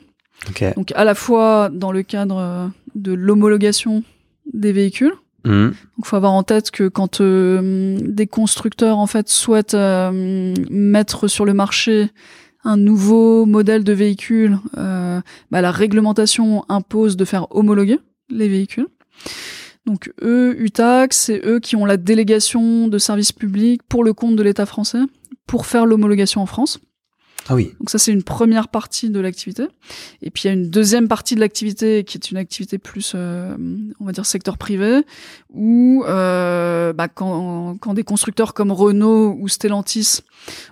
Donc 0.76 0.92
à 0.94 1.04
la 1.04 1.14
fois 1.14 1.70
dans 1.72 1.90
le 1.90 2.02
cadre 2.02 2.70
de 2.94 3.12
l'homologation 3.12 4.04
des 4.52 4.72
véhicules. 4.72 5.14
Mmh. 5.44 5.68
Donc 5.68 6.06
faut 6.06 6.16
avoir 6.16 6.32
en 6.32 6.42
tête 6.42 6.70
que 6.70 6.88
quand 6.88 7.20
euh, 7.20 7.98
des 8.00 8.26
constructeurs 8.26 8.98
en 8.98 9.06
fait 9.06 9.28
souhaitent 9.28 9.76
mettre 10.70 11.28
sur 11.28 11.44
le 11.44 11.52
marché 11.52 12.10
un 12.64 12.76
nouveau 12.76 13.46
modèle 13.46 13.84
de 13.84 13.92
véhicule, 13.92 14.58
euh, 14.76 15.20
bah, 15.50 15.60
la 15.60 15.70
réglementation 15.70 16.64
impose 16.68 17.16
de 17.16 17.24
faire 17.24 17.46
homologuer 17.50 17.98
les 18.30 18.48
véhicules. 18.48 18.88
Donc 19.86 20.12
eux, 20.22 20.56
UTAX, 20.58 21.16
c'est 21.16 21.44
eux 21.44 21.60
qui 21.60 21.76
ont 21.76 21.84
la 21.84 21.98
délégation 21.98 22.88
de 22.88 22.98
service 22.98 23.32
public 23.32 23.82
pour 23.88 24.02
le 24.02 24.14
compte 24.14 24.36
de 24.36 24.42
l'État 24.42 24.66
français 24.66 25.00
pour 25.46 25.66
faire 25.66 25.84
l'homologation 25.84 26.40
en 26.40 26.46
France. 26.46 26.80
Ah 27.48 27.54
oui. 27.54 27.74
Donc 27.78 27.90
ça 27.90 27.98
c'est 27.98 28.12
une 28.12 28.22
première 28.22 28.68
partie 28.68 29.10
de 29.10 29.20
l'activité. 29.20 29.64
Et 30.22 30.30
puis 30.30 30.44
il 30.44 30.46
y 30.46 30.50
a 30.50 30.54
une 30.54 30.70
deuxième 30.70 31.08
partie 31.08 31.34
de 31.34 31.40
l'activité 31.40 32.04
qui 32.04 32.16
est 32.16 32.30
une 32.30 32.36
activité 32.36 32.78
plus, 32.78 33.12
euh, 33.14 33.54
on 34.00 34.04
va 34.04 34.12
dire 34.12 34.26
secteur 34.26 34.58
privé, 34.58 35.02
où 35.52 36.04
euh, 36.06 36.92
bah, 36.92 37.08
quand, 37.08 37.76
quand 37.80 37.94
des 37.94 38.04
constructeurs 38.04 38.54
comme 38.54 38.72
Renault 38.72 39.36
ou 39.38 39.48
Stellantis 39.48 40.20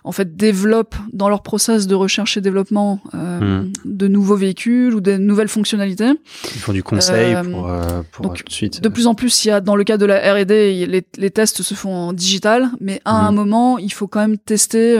en 0.05 0.13
fait 0.13 0.37
développent 0.37 0.97
dans 1.13 1.29
leur 1.29 1.43
process 1.43 1.87
de 1.87 1.95
recherche 1.95 2.37
et 2.37 2.41
développement 2.41 3.01
euh, 3.15 3.63
hmm. 3.63 3.73
de 3.85 4.09
nouveaux 4.09 4.37
véhicules 4.37 4.95
ou 4.95 5.01
de 5.01 5.17
nouvelles 5.17 5.49
fonctionnalités. 5.49 6.11
Ils 6.55 6.61
font 6.61 6.73
du 6.73 6.83
conseil 6.83 7.35
euh, 7.35 7.43
pour, 7.43 7.69
euh, 7.69 8.03
pour 8.11 8.27
donc, 8.27 8.39
tout 8.39 8.45
de 8.45 8.53
suite. 8.53 8.81
De 8.81 8.89
plus 8.89 9.07
en 9.07 9.15
plus, 9.15 9.45
il 9.45 9.49
y 9.49 9.51
a 9.51 9.61
dans 9.61 9.77
le 9.77 9.85
cas 9.85 9.97
de 9.97 10.07
la 10.07 10.35
R&D, 10.35 10.87
les, 10.87 11.05
les, 11.17 11.31
tests 11.31 11.63
se 11.63 11.75
font 11.75 11.95
en 11.95 12.13
digital, 12.13 12.71
mais 12.81 13.01
à 13.05 13.27
un 13.27 13.33
hmm. 13.33 13.35
moment, 13.35 13.79
il 13.79 13.93
faut 13.93 14.07
quand 14.07 14.21
même 14.21 14.39
tester 14.39 14.99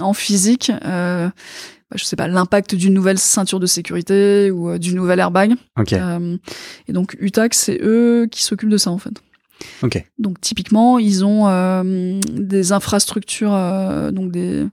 en 0.00 0.12
physique. 0.12 0.70
Euh, 0.84 1.03
bah, 1.90 1.98
je 2.00 2.04
sais 2.04 2.16
pas 2.16 2.28
l'impact 2.28 2.74
d'une 2.74 2.94
nouvelle 2.94 3.18
ceinture 3.18 3.60
de 3.60 3.66
sécurité 3.66 4.50
ou 4.50 4.70
euh, 4.70 4.78
du 4.78 4.94
nouvel 4.94 5.20
airbag. 5.20 5.54
Euh, 5.92 6.36
et 6.88 6.92
donc 6.92 7.16
UTAC, 7.20 7.54
c'est 7.54 7.78
eux 7.82 8.26
qui 8.30 8.42
s'occupent 8.42 8.70
de 8.70 8.78
ça 8.78 8.90
en 8.90 8.98
fait. 8.98 9.14
Okay. 9.82 10.06
Donc 10.18 10.40
typiquement, 10.40 10.98
ils 10.98 11.24
ont 11.24 11.46
des 12.32 12.72
infrastructures, 12.72 13.56
donc 14.12 14.32
des 14.32 14.66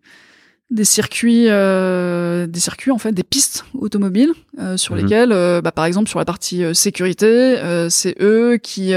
des 0.71 0.85
circuits, 0.85 1.45
des 1.45 2.59
circuits 2.59 2.91
en 2.91 2.97
fait, 2.97 3.11
des 3.11 3.23
pistes 3.23 3.63
automobiles 3.75 4.33
sur 4.77 4.95
mhm. 4.95 5.01
lesquelles, 5.01 5.61
bah, 5.61 5.71
par 5.71 5.85
exemple 5.85 6.09
sur 6.09 6.17
la 6.17 6.25
partie 6.25 6.63
sécurité, 6.73 7.57
c'est 7.89 8.15
eux 8.19 8.57
qui 8.57 8.93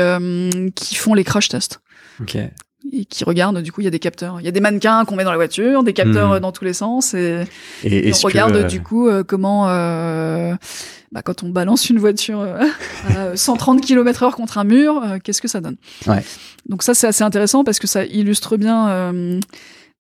qui 0.75 0.95
font 0.95 1.13
les 1.13 1.25
crash 1.25 1.49
tests. 1.49 1.81
Okay 2.23 2.49
et 2.93 3.05
qui 3.05 3.25
regardent. 3.25 3.61
Du 3.61 3.73
coup, 3.73 3.81
il 3.81 3.85
y 3.85 3.89
a 3.89 3.91
des 3.91 3.99
capteurs. 3.99 4.41
Il 4.41 4.45
y 4.45 4.49
a 4.49 4.51
des 4.51 4.61
mannequins 4.61 5.05
qu'on 5.05 5.17
met 5.17 5.25
dans 5.25 5.31
la 5.31 5.37
voiture, 5.37 5.83
des 5.83 5.93
capteurs 5.93 6.37
hmm. 6.37 6.41
dans 6.41 6.53
tous 6.53 6.65
les 6.65 6.73
sens, 6.73 7.15
et, 7.15 7.45
et, 7.85 8.13
on 8.13 8.27
regarde 8.27 8.57
euh, 8.57 8.65
du 8.65 8.83
coup 8.83 9.09
euh, 9.09 9.23
comment, 9.25 9.69
euh, 9.69 10.55
bah, 11.13 11.23
quand 11.23 11.43
on 11.43 11.49
balance 11.49 11.91
une 11.91 11.99
voiture 11.99 12.47
à 13.09 13.37
130 13.37 13.81
km/h 13.81 14.33
contre 14.33 14.59
un 14.59 14.65
mur, 14.65 15.03
qu'est-ce 15.23 15.43
que 15.43 15.49
ça 15.49 15.61
donne? 15.61 15.77
Ouais. 16.07 16.23
Donc 16.69 16.83
ça, 16.83 16.95
c'est 16.95 17.07
assez 17.07 17.25
intéressant 17.25 17.65
parce 17.65 17.79
que 17.79 17.87
ça 17.87 18.05
illustre 18.05 18.57
bien. 18.57 19.13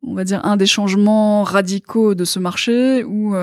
on 0.06 0.14
va 0.14 0.24
dire 0.24 0.44
un 0.44 0.56
des 0.56 0.66
changements 0.66 1.42
radicaux 1.44 2.14
de 2.14 2.24
ce 2.24 2.38
marché 2.38 3.04
où 3.04 3.34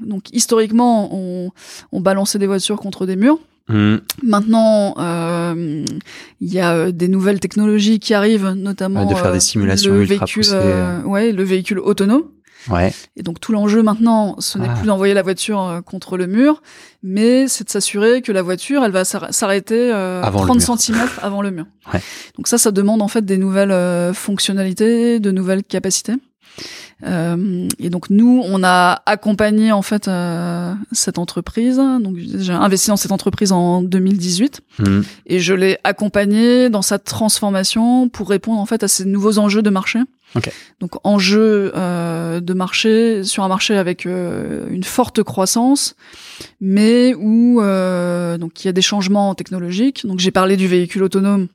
donc 0.00 0.24
historiquement 0.32 1.14
on, 1.14 1.50
on 1.92 2.00
balançait 2.00 2.38
des 2.38 2.46
voitures 2.46 2.78
contre 2.78 3.06
des 3.06 3.16
murs 3.16 3.38
Mm. 3.70 3.98
Maintenant, 4.22 4.94
euh, 4.98 5.84
il 6.40 6.52
y 6.52 6.60
a 6.60 6.72
euh, 6.72 6.92
des 6.92 7.08
nouvelles 7.08 7.40
technologies 7.40 8.00
qui 8.00 8.14
arrivent, 8.14 8.48
notamment 8.48 9.06
de 9.06 9.14
faire 9.14 9.30
des 9.30 9.36
euh, 9.36 9.40
simulations 9.40 9.92
le 9.92 10.04
véhicule, 10.04 10.44
ouais, 11.04 11.32
le 11.32 11.42
véhicule 11.44 11.78
autonome. 11.78 12.24
Ouais. 12.68 12.92
Et 13.16 13.22
donc 13.22 13.40
tout 13.40 13.52
l'enjeu 13.52 13.82
maintenant, 13.82 14.36
ce 14.38 14.58
n'est 14.58 14.68
ah. 14.68 14.74
plus 14.74 14.86
d'envoyer 14.86 15.14
la 15.14 15.22
voiture 15.22 15.80
contre 15.86 16.18
le 16.18 16.26
mur, 16.26 16.60
mais 17.02 17.48
c'est 17.48 17.64
de 17.64 17.70
s'assurer 17.70 18.20
que 18.20 18.32
la 18.32 18.42
voiture, 18.42 18.84
elle 18.84 18.90
va 18.90 19.04
s'arrêter 19.04 19.90
30 19.90 20.60
cm 20.60 20.98
avant 21.22 21.40
le 21.40 21.52
mur. 21.52 21.64
Ouais. 21.94 22.02
Donc 22.36 22.48
ça, 22.48 22.58
ça 22.58 22.70
demande 22.70 23.00
en 23.00 23.08
fait 23.08 23.24
des 23.24 23.38
nouvelles 23.38 24.12
fonctionnalités, 24.12 25.20
de 25.20 25.30
nouvelles 25.30 25.64
capacités. 25.64 26.16
Euh, 27.06 27.68
et 27.78 27.90
donc 27.90 28.10
nous, 28.10 28.42
on 28.44 28.62
a 28.62 29.02
accompagné 29.06 29.72
en 29.72 29.82
fait 29.82 30.08
euh, 30.08 30.74
cette 30.92 31.18
entreprise. 31.18 31.76
Donc 31.76 32.16
j'ai 32.18 32.52
investi 32.52 32.88
dans 32.88 32.96
cette 32.96 33.12
entreprise 33.12 33.52
en 33.52 33.82
2018 33.82 34.60
mmh. 34.78 35.00
et 35.26 35.40
je 35.40 35.54
l'ai 35.54 35.78
accompagné 35.84 36.70
dans 36.70 36.82
sa 36.82 36.98
transformation 36.98 38.08
pour 38.08 38.28
répondre 38.28 38.60
en 38.60 38.66
fait 38.66 38.82
à 38.82 38.88
ces 38.88 39.04
nouveaux 39.04 39.38
enjeux 39.38 39.62
de 39.62 39.70
marché. 39.70 40.00
Okay. 40.36 40.52
Donc 40.78 40.92
enjeux 41.04 41.72
euh, 41.74 42.40
de 42.40 42.54
marché 42.54 43.24
sur 43.24 43.42
un 43.42 43.48
marché 43.48 43.76
avec 43.76 44.06
euh, 44.06 44.68
une 44.70 44.84
forte 44.84 45.22
croissance, 45.22 45.96
mais 46.60 47.14
où 47.14 47.60
euh, 47.60 48.38
donc 48.38 48.64
il 48.64 48.68
y 48.68 48.70
a 48.70 48.72
des 48.72 48.82
changements 48.82 49.34
technologiques. 49.34 50.06
Donc 50.06 50.20
j'ai 50.20 50.30
parlé 50.30 50.56
du 50.56 50.68
véhicule 50.68 51.02
autonome. 51.02 51.48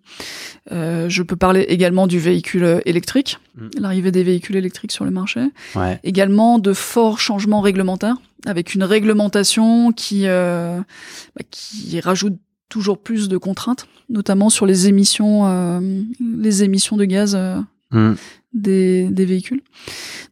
Euh, 0.72 1.10
je 1.10 1.22
peux 1.22 1.36
parler 1.36 1.62
également 1.62 2.08
du 2.08 2.20
véhicule 2.20 2.82
électrique, 2.86 3.38
mm. 3.56 3.68
l'arrivée 3.80 4.12
des 4.12 4.24
véhicules 4.24 4.56
électriques 4.56 4.92
sur 4.92 5.06
le 5.06 5.12
marché. 5.12 5.42
Ouais. 5.76 6.00
Également 6.04 6.58
de 6.58 6.74
forts 6.74 7.20
changements 7.20 7.62
réglementaires, 7.62 8.18
avec 8.46 8.74
une 8.74 8.84
réglementation 8.84 9.92
qui 9.92 10.24
euh, 10.26 10.80
bah, 11.36 11.46
qui 11.52 12.00
rajoute 12.00 12.36
toujours 12.70 12.98
plus 12.98 13.30
de 13.30 13.38
contraintes, 13.38 13.88
notamment 14.10 14.50
sur 14.50 14.66
les 14.66 14.88
émissions, 14.88 15.46
euh, 15.46 16.02
les 16.20 16.64
émissions 16.64 16.98
de 16.98 17.06
gaz 17.06 17.38
mm. 17.92 18.14
Des, 18.56 19.08
des, 19.10 19.26
véhicules. 19.26 19.62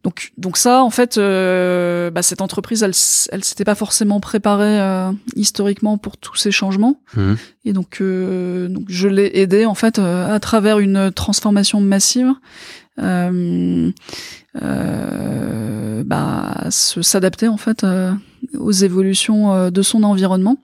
Donc, 0.02 0.32
donc 0.38 0.56
ça, 0.56 0.82
en 0.82 0.90
fait, 0.90 1.18
euh, 1.18 2.10
bah, 2.10 2.22
cette 2.22 2.40
entreprise, 2.40 2.82
elle, 2.82 2.92
elle 3.30 3.44
s'était 3.44 3.64
pas 3.64 3.74
forcément 3.74 4.18
préparée 4.18 4.80
euh, 4.80 5.12
historiquement 5.36 5.98
pour 5.98 6.16
tous 6.16 6.36
ces 6.36 6.50
changements, 6.50 7.00
mmh. 7.16 7.34
et 7.66 7.72
donc, 7.72 7.98
euh, 8.00 8.68
donc 8.68 8.86
je 8.88 9.08
l'ai 9.08 9.30
aidé 9.34 9.66
en 9.66 9.74
fait 9.74 9.98
euh, 9.98 10.34
à 10.34 10.40
travers 10.40 10.78
une 10.78 11.12
transformation 11.12 11.80
massive. 11.80 12.32
Euh, 13.00 13.90
euh, 14.62 16.04
bah, 16.04 16.66
s'adapter 16.70 17.48
en 17.48 17.56
fait 17.56 17.84
aux 18.56 18.72
évolutions 18.72 19.70
de 19.70 19.82
son 19.82 20.02
environnement. 20.02 20.58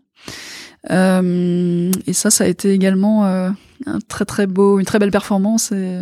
Et 0.89 2.13
ça, 2.13 2.31
ça 2.31 2.45
a 2.45 2.47
été 2.47 2.73
également 2.73 3.27
un 3.27 3.99
très 4.09 4.25
très 4.25 4.47
beau, 4.47 4.79
une 4.79 4.87
très 4.87 4.99
belle 4.99 5.11
performance 5.11 5.73
et 5.73 5.99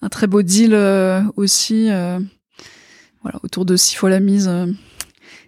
un 0.00 0.08
très 0.08 0.26
beau 0.26 0.42
deal 0.42 0.74
aussi 1.36 1.90
voilà, 3.22 3.38
autour 3.42 3.64
de 3.64 3.76
six 3.76 3.94
fois 3.94 4.10
la 4.10 4.20
mise 4.20 4.48
euh, 4.48 4.66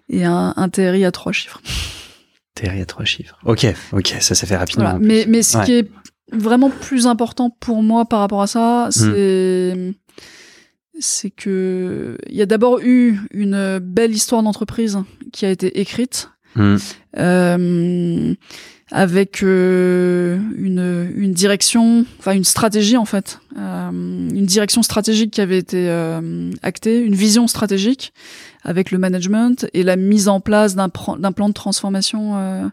et 0.09 0.23
un, 0.23 0.53
un 0.55 0.69
TRI 0.69 1.05
à 1.05 1.11
trois 1.11 1.31
chiffres. 1.31 1.61
TRI 2.55 2.81
à 2.81 2.85
trois 2.85 3.05
chiffres. 3.05 3.37
Ok, 3.45 3.65
ok, 3.91 4.15
ça 4.19 4.35
s'est 4.35 4.45
fait 4.45 4.57
rapidement. 4.57 4.97
Mais, 4.99 5.25
mais 5.27 5.43
ce 5.43 5.63
qui 5.65 5.73
est 5.73 5.89
vraiment 6.31 6.69
plus 6.69 7.07
important 7.07 7.49
pour 7.49 7.83
moi 7.83 8.05
par 8.05 8.19
rapport 8.19 8.41
à 8.41 8.47
ça, 8.47 8.87
hmm. 8.87 8.91
c'est 8.91 9.93
c'est 10.97 11.29
que 11.29 12.17
il 12.29 12.35
y 12.35 12.41
a 12.41 12.45
d'abord 12.45 12.79
eu 12.79 13.19
une 13.31 13.79
belle 13.79 14.13
histoire 14.13 14.41
d'entreprise 14.41 14.99
qui 15.33 15.45
a 15.45 15.49
été 15.49 15.81
écrite. 15.81 16.29
Hmm. 16.55 16.77
Euh, 17.17 18.35
avec 18.91 19.41
euh, 19.41 20.39
une, 20.57 21.11
une 21.15 21.33
direction, 21.33 22.05
enfin 22.19 22.33
une 22.33 22.43
stratégie 22.43 22.97
en 22.97 23.05
fait, 23.05 23.39
euh, 23.57 23.89
une 23.89 24.45
direction 24.45 24.83
stratégique 24.83 25.31
qui 25.31 25.41
avait 25.41 25.57
été 25.57 25.89
euh, 25.89 26.51
actée, 26.61 27.01
une 27.01 27.15
vision 27.15 27.47
stratégique 27.47 28.13
avec 28.63 28.91
le 28.91 28.97
management 28.97 29.67
et 29.73 29.83
la 29.83 29.95
mise 29.95 30.27
en 30.27 30.39
place 30.39 30.75
d'un 30.75 30.89
d'un 31.19 31.31
plan 31.31 31.49
de 31.49 31.53
transformation 31.53 32.37
euh, 32.37 32.63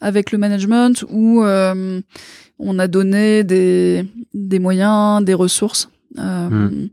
avec 0.00 0.32
le 0.32 0.38
management 0.38 1.04
où 1.08 1.42
euh, 1.42 2.00
on 2.58 2.78
a 2.78 2.86
donné 2.86 3.42
des, 3.42 4.04
des 4.34 4.58
moyens, 4.58 5.24
des 5.24 5.34
ressources 5.34 5.88
hmm. 6.14 6.86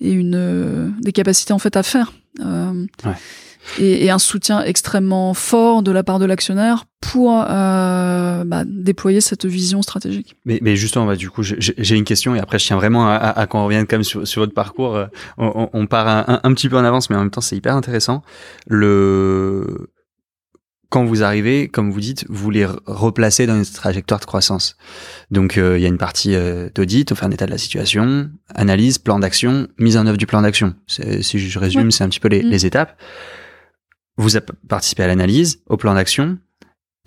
et 0.00 0.12
une 0.12 0.94
des 1.02 1.12
capacités 1.12 1.52
en 1.52 1.58
fait 1.58 1.76
à 1.76 1.82
faire. 1.82 2.14
Ouais. 2.40 3.12
Et, 3.78 4.10
un 4.10 4.18
soutien 4.18 4.62
extrêmement 4.62 5.34
fort 5.34 5.82
de 5.82 5.90
la 5.90 6.02
part 6.02 6.18
de 6.18 6.24
l'actionnaire 6.24 6.84
pour 7.00 7.44
euh, 7.48 8.44
bah, 8.44 8.64
déployer 8.66 9.20
cette 9.20 9.44
vision 9.44 9.82
stratégique. 9.82 10.36
Mais, 10.44 10.58
mais 10.62 10.76
justement, 10.76 11.06
bah, 11.06 11.16
du 11.16 11.30
coup, 11.30 11.42
j'ai 11.42 11.96
une 11.96 12.04
question 12.04 12.34
et 12.34 12.40
après, 12.40 12.58
je 12.58 12.66
tiens 12.66 12.76
vraiment 12.76 13.08
à, 13.08 13.14
à, 13.14 13.46
qu'on 13.46 13.64
revienne 13.64 13.86
quand 13.86 13.96
même 13.96 14.04
sur, 14.04 14.26
sur 14.26 14.42
votre 14.42 14.54
parcours. 14.54 14.96
Euh, 14.96 15.06
on, 15.38 15.68
on 15.72 15.86
part 15.86 16.08
un, 16.08 16.40
un, 16.42 16.54
petit 16.54 16.68
peu 16.68 16.76
en 16.76 16.84
avance, 16.84 17.10
mais 17.10 17.16
en 17.16 17.20
même 17.20 17.30
temps, 17.30 17.40
c'est 17.40 17.56
hyper 17.56 17.74
intéressant. 17.74 18.22
Le 18.66 19.88
quand 20.94 21.04
vous 21.04 21.24
arrivez, 21.24 21.66
comme 21.66 21.90
vous 21.90 21.98
dites, 21.98 22.24
vous 22.28 22.50
les 22.50 22.66
replacez 22.86 23.46
dans 23.46 23.56
une 23.56 23.64
trajectoire 23.64 24.20
de 24.20 24.26
croissance. 24.26 24.76
Donc 25.32 25.58
euh, 25.58 25.76
il 25.76 25.82
y 25.82 25.86
a 25.86 25.88
une 25.88 25.98
partie 25.98 26.36
euh, 26.36 26.68
d'audit, 26.72 27.10
on 27.10 27.16
fait 27.16 27.24
un 27.24 27.32
état 27.32 27.46
de 27.46 27.50
la 27.50 27.58
situation, 27.58 28.30
analyse, 28.54 28.98
plan 28.98 29.18
d'action, 29.18 29.66
mise 29.76 29.96
en 29.96 30.06
œuvre 30.06 30.18
du 30.18 30.26
plan 30.26 30.40
d'action. 30.40 30.76
Si 30.86 31.40
je 31.40 31.58
résume, 31.58 31.90
c'est 31.90 32.04
un 32.04 32.08
petit 32.08 32.20
peu 32.20 32.28
les, 32.28 32.44
mm. 32.44 32.48
les 32.48 32.66
étapes. 32.66 32.96
Vous 34.16 34.30
participez 34.68 35.02
à 35.02 35.06
l'analyse, 35.06 35.60
au 35.66 35.76
plan 35.76 35.94
d'action. 35.94 36.38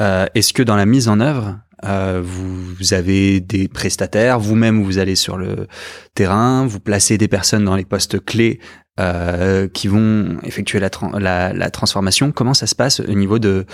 Euh, 0.01 0.25
Est-ce 0.35 0.53
que 0.53 0.63
dans 0.63 0.75
la 0.75 0.85
mise 0.85 1.07
en 1.07 1.19
œuvre, 1.19 1.59
euh, 1.85 2.21
vous 2.23 2.93
avez 2.93 3.39
des 3.39 3.67
prestataires, 3.67 4.39
vous-même 4.39 4.83
vous 4.83 4.97
allez 4.97 5.15
sur 5.15 5.37
le 5.37 5.67
terrain, 6.15 6.65
vous 6.65 6.79
placez 6.79 7.17
des 7.17 7.27
personnes 7.27 7.65
dans 7.65 7.75
les 7.75 7.85
postes 7.85 8.23
clés 8.23 8.59
euh, 8.99 9.67
qui 9.67 9.87
vont 9.87 10.37
effectuer 10.43 10.79
la, 10.79 10.89
la, 11.19 11.53
la, 11.53 11.69
transformation. 11.69 12.31
Comment 12.31 12.55
ça 12.55 12.65
se 12.65 12.73
passe 12.73 12.99
au 12.99 13.13
niveau 13.13 13.37
de, 13.37 13.65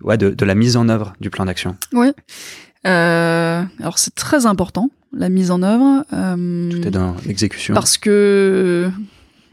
ouais, 0.00 0.16
de, 0.16 0.30
de 0.30 0.44
la 0.44 0.54
mise 0.54 0.76
en 0.76 0.88
œuvre 0.88 1.12
du 1.20 1.28
plan 1.28 1.44
d'action? 1.44 1.76
Oui. 1.92 2.12
Euh, 2.86 3.62
alors 3.78 3.98
c'est 3.98 4.14
très 4.14 4.46
important 4.46 4.88
la 5.12 5.28
mise 5.28 5.50
en 5.50 5.62
œuvre. 5.62 6.04
Tout 6.10 6.86
est 6.86 6.90
dans 6.90 7.14
l'exécution. 7.26 7.74
Parce 7.74 7.98
que 7.98 8.90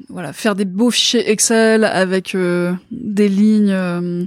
voilà, 0.09 0.33
faire 0.33 0.55
des 0.55 0.65
beaux 0.65 0.91
fichiers 0.91 1.29
Excel 1.29 1.83
avec 1.83 2.35
euh, 2.35 2.73
des 2.91 3.29
lignes, 3.29 3.71
euh, 3.71 4.25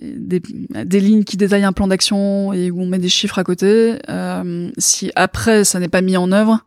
des, 0.00 0.40
des, 0.40 1.00
lignes 1.00 1.24
qui 1.24 1.36
détaillent 1.36 1.64
un 1.64 1.72
plan 1.72 1.88
d'action 1.88 2.52
et 2.52 2.70
où 2.70 2.80
on 2.80 2.86
met 2.86 2.98
des 2.98 3.08
chiffres 3.08 3.38
à 3.38 3.44
côté. 3.44 3.98
Euh, 4.08 4.70
si 4.78 5.10
après 5.16 5.64
ça 5.64 5.80
n'est 5.80 5.88
pas 5.88 6.02
mis 6.02 6.16
en 6.16 6.32
œuvre, 6.32 6.64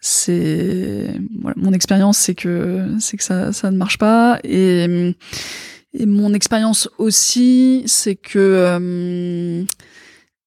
c'est 0.00 1.14
voilà, 1.40 1.54
mon 1.56 1.72
expérience, 1.72 2.18
c'est 2.18 2.34
que 2.34 2.86
c'est 2.98 3.16
que 3.16 3.24
ça, 3.24 3.52
ça 3.52 3.70
ne 3.70 3.76
marche 3.76 3.98
pas 3.98 4.38
et, 4.44 5.14
et 5.94 6.06
mon 6.06 6.34
expérience 6.34 6.88
aussi, 6.98 7.84
c'est 7.86 8.16
que 8.16 9.64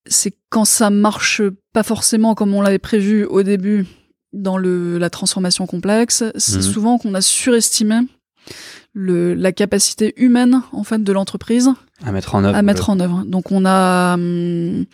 c'est 0.07 0.33
quand 0.49 0.65
ça 0.65 0.89
marche 0.89 1.41
pas 1.73 1.83
forcément 1.83 2.35
comme 2.35 2.53
on 2.53 2.61
l'avait 2.61 2.79
prévu 2.79 3.25
au 3.25 3.43
début 3.43 3.85
dans 4.35 4.57
le, 4.57 4.97
la 4.97 5.09
transformation 5.09 5.65
complexe, 5.65 6.23
c'est 6.35 6.57
mhm. 6.57 6.61
souvent 6.61 6.97
qu'on 6.97 7.13
a 7.13 7.21
surestimé 7.21 7.95
le, 8.93 9.33
la 9.33 9.51
capacité 9.51 10.13
humaine 10.17 10.61
en 10.71 10.83
fait 10.83 11.03
de 11.03 11.11
l'entreprise 11.11 11.71
à 12.03 12.11
mettre 12.11 12.35
en 12.35 12.43
œuvre. 12.43 12.55
À 12.55 12.61
mettre 12.61 12.89
en 12.89 12.99
œuvre. 12.99 13.23
Donc 13.25 13.51
on 13.51 13.65
a, 13.65 14.15
hum, 14.15 14.85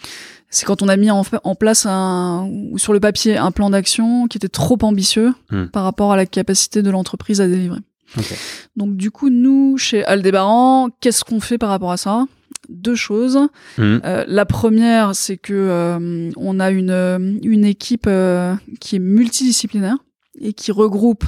c'est 0.50 0.66
quand 0.66 0.82
on 0.82 0.88
a 0.88 0.98
mis 0.98 1.10
en, 1.10 1.24
en 1.44 1.56
place 1.56 1.86
un, 1.88 2.50
sur 2.76 2.94
le 2.94 3.00
papier 3.00 3.38
un 3.38 3.52
plan 3.52 3.70
d'action 3.70 4.28
qui 4.28 4.38
était 4.38 4.50
trop 4.50 4.78
ambitieux 4.82 5.34
hmm. 5.50 5.66
par 5.66 5.84
rapport 5.84 6.12
à 6.12 6.18
la 6.18 6.26
capacité 6.26 6.82
de 6.82 6.90
l'entreprise 6.90 7.42
à 7.42 7.48
délivrer. 7.48 7.80
Donc 8.76 8.98
du 8.98 9.10
coup, 9.10 9.30
nous, 9.30 9.78
chez 9.78 10.04
Aldébaran, 10.04 10.90
qu'est-ce 11.00 11.24
qu'on 11.24 11.40
fait 11.40 11.58
par 11.58 11.70
rapport 11.70 11.92
à 11.92 11.98
ça? 11.98 12.26
Deux 12.72 12.96
choses. 12.96 13.38
Hmm. 13.78 13.98
Euh, 14.06 14.24
la 14.28 14.46
première, 14.46 15.14
c'est 15.14 15.38
que 15.38 15.54
euh, 15.54 16.32
on 16.38 16.60
a 16.60 16.72
une, 16.72 17.40
une 17.44 17.66
équipe 17.66 18.06
euh, 18.08 18.56
qui 18.80 18.96
est 18.96 19.00
multidisciplinaire 19.00 19.98
et 20.40 20.54
qui 20.54 20.72
regroupe 20.72 21.26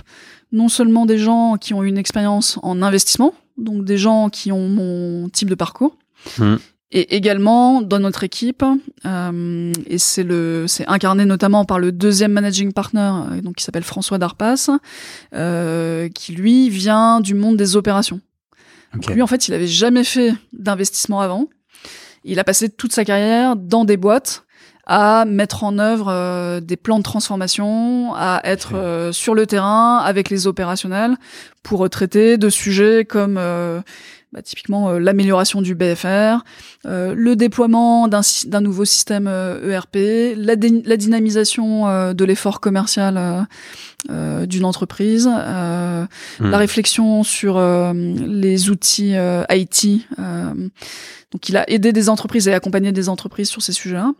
non 0.53 0.69
seulement 0.69 1.05
des 1.05 1.17
gens 1.17 1.57
qui 1.59 1.73
ont 1.73 1.83
une 1.83 1.97
expérience 1.97 2.59
en 2.61 2.81
investissement, 2.81 3.33
donc 3.57 3.83
des 3.83 3.97
gens 3.97 4.29
qui 4.29 4.51
ont 4.51 4.69
mon 4.69 5.27
type 5.29 5.49
de 5.49 5.55
parcours, 5.55 5.97
hmm. 6.37 6.55
et 6.91 7.15
également 7.15 7.81
dans 7.81 7.99
notre 7.99 8.23
équipe, 8.23 8.63
euh, 9.05 9.73
et 9.87 9.97
c'est 9.97 10.23
le, 10.23 10.65
c'est 10.67 10.87
incarné 10.87 11.25
notamment 11.25 11.65
par 11.65 11.79
le 11.79 11.91
deuxième 11.91 12.31
managing 12.31 12.71
partner, 12.71 13.11
euh, 13.31 13.41
donc 13.41 13.55
qui 13.55 13.63
s'appelle 13.63 13.83
François 13.83 14.19
Darpas, 14.19 14.69
euh, 15.33 16.07
qui 16.09 16.33
lui 16.33 16.69
vient 16.69 17.19
du 17.19 17.33
monde 17.33 17.57
des 17.57 17.75
opérations. 17.75 18.21
Lui 19.07 19.21
en 19.21 19.27
fait, 19.27 19.47
il 19.47 19.53
avait 19.53 19.67
jamais 19.67 20.03
fait 20.03 20.33
d'investissement 20.53 21.21
avant. 21.21 21.47
Il 22.23 22.39
a 22.39 22.43
passé 22.43 22.69
toute 22.69 22.93
sa 22.93 23.03
carrière 23.03 23.55
dans 23.55 23.85
des 23.85 23.97
boîtes 23.97 24.45
à 24.85 25.23
mettre 25.25 25.63
en 25.63 25.79
œuvre 25.79 26.07
euh, 26.09 26.59
des 26.59 26.75
plans 26.75 26.97
de 26.97 27.03
transformation, 27.03 28.13
à 28.15 28.41
être 28.43 28.75
euh, 28.75 29.11
sur 29.13 29.33
le 29.33 29.47
terrain 29.47 29.97
avec 29.99 30.29
les 30.29 30.45
opérationnels 30.45 31.15
pour 31.63 31.89
traiter 31.89 32.37
de 32.37 32.49
sujets 32.49 33.05
comme 33.05 33.37
euh, 33.37 33.81
bah, 34.33 34.41
typiquement 34.41 34.91
l'amélioration 34.93 35.61
du 35.61 35.75
BFR, 35.75 36.43
le 36.85 37.33
déploiement 37.35 38.07
d'un 38.07 38.61
nouveau 38.61 38.85
système 38.85 39.27
ERP, 39.27 39.95
e 39.95 40.33
la, 40.37 40.55
la 40.85 40.97
dynamisation 40.97 42.13
de 42.13 42.25
l'effort 42.25 42.59
commercial 42.59 43.47
d'une 44.09 44.65
entreprise, 44.65 45.27
mmh. 45.27 46.49
la 46.49 46.57
réflexion 46.57 47.23
sur 47.23 47.61
les 47.93 48.69
outils 48.69 49.13
IT. 49.49 50.07
donc 51.31 51.49
il 51.49 51.57
a 51.57 51.69
aidé 51.69 51.93
des 51.93 52.09
entreprises 52.09 52.47
et 52.47 52.53
accompagné 52.53 52.91
des 52.91 53.09
entreprises 53.09 53.49
sur 53.49 53.61
ces 53.61 53.73
sujets-là. 53.73 54.13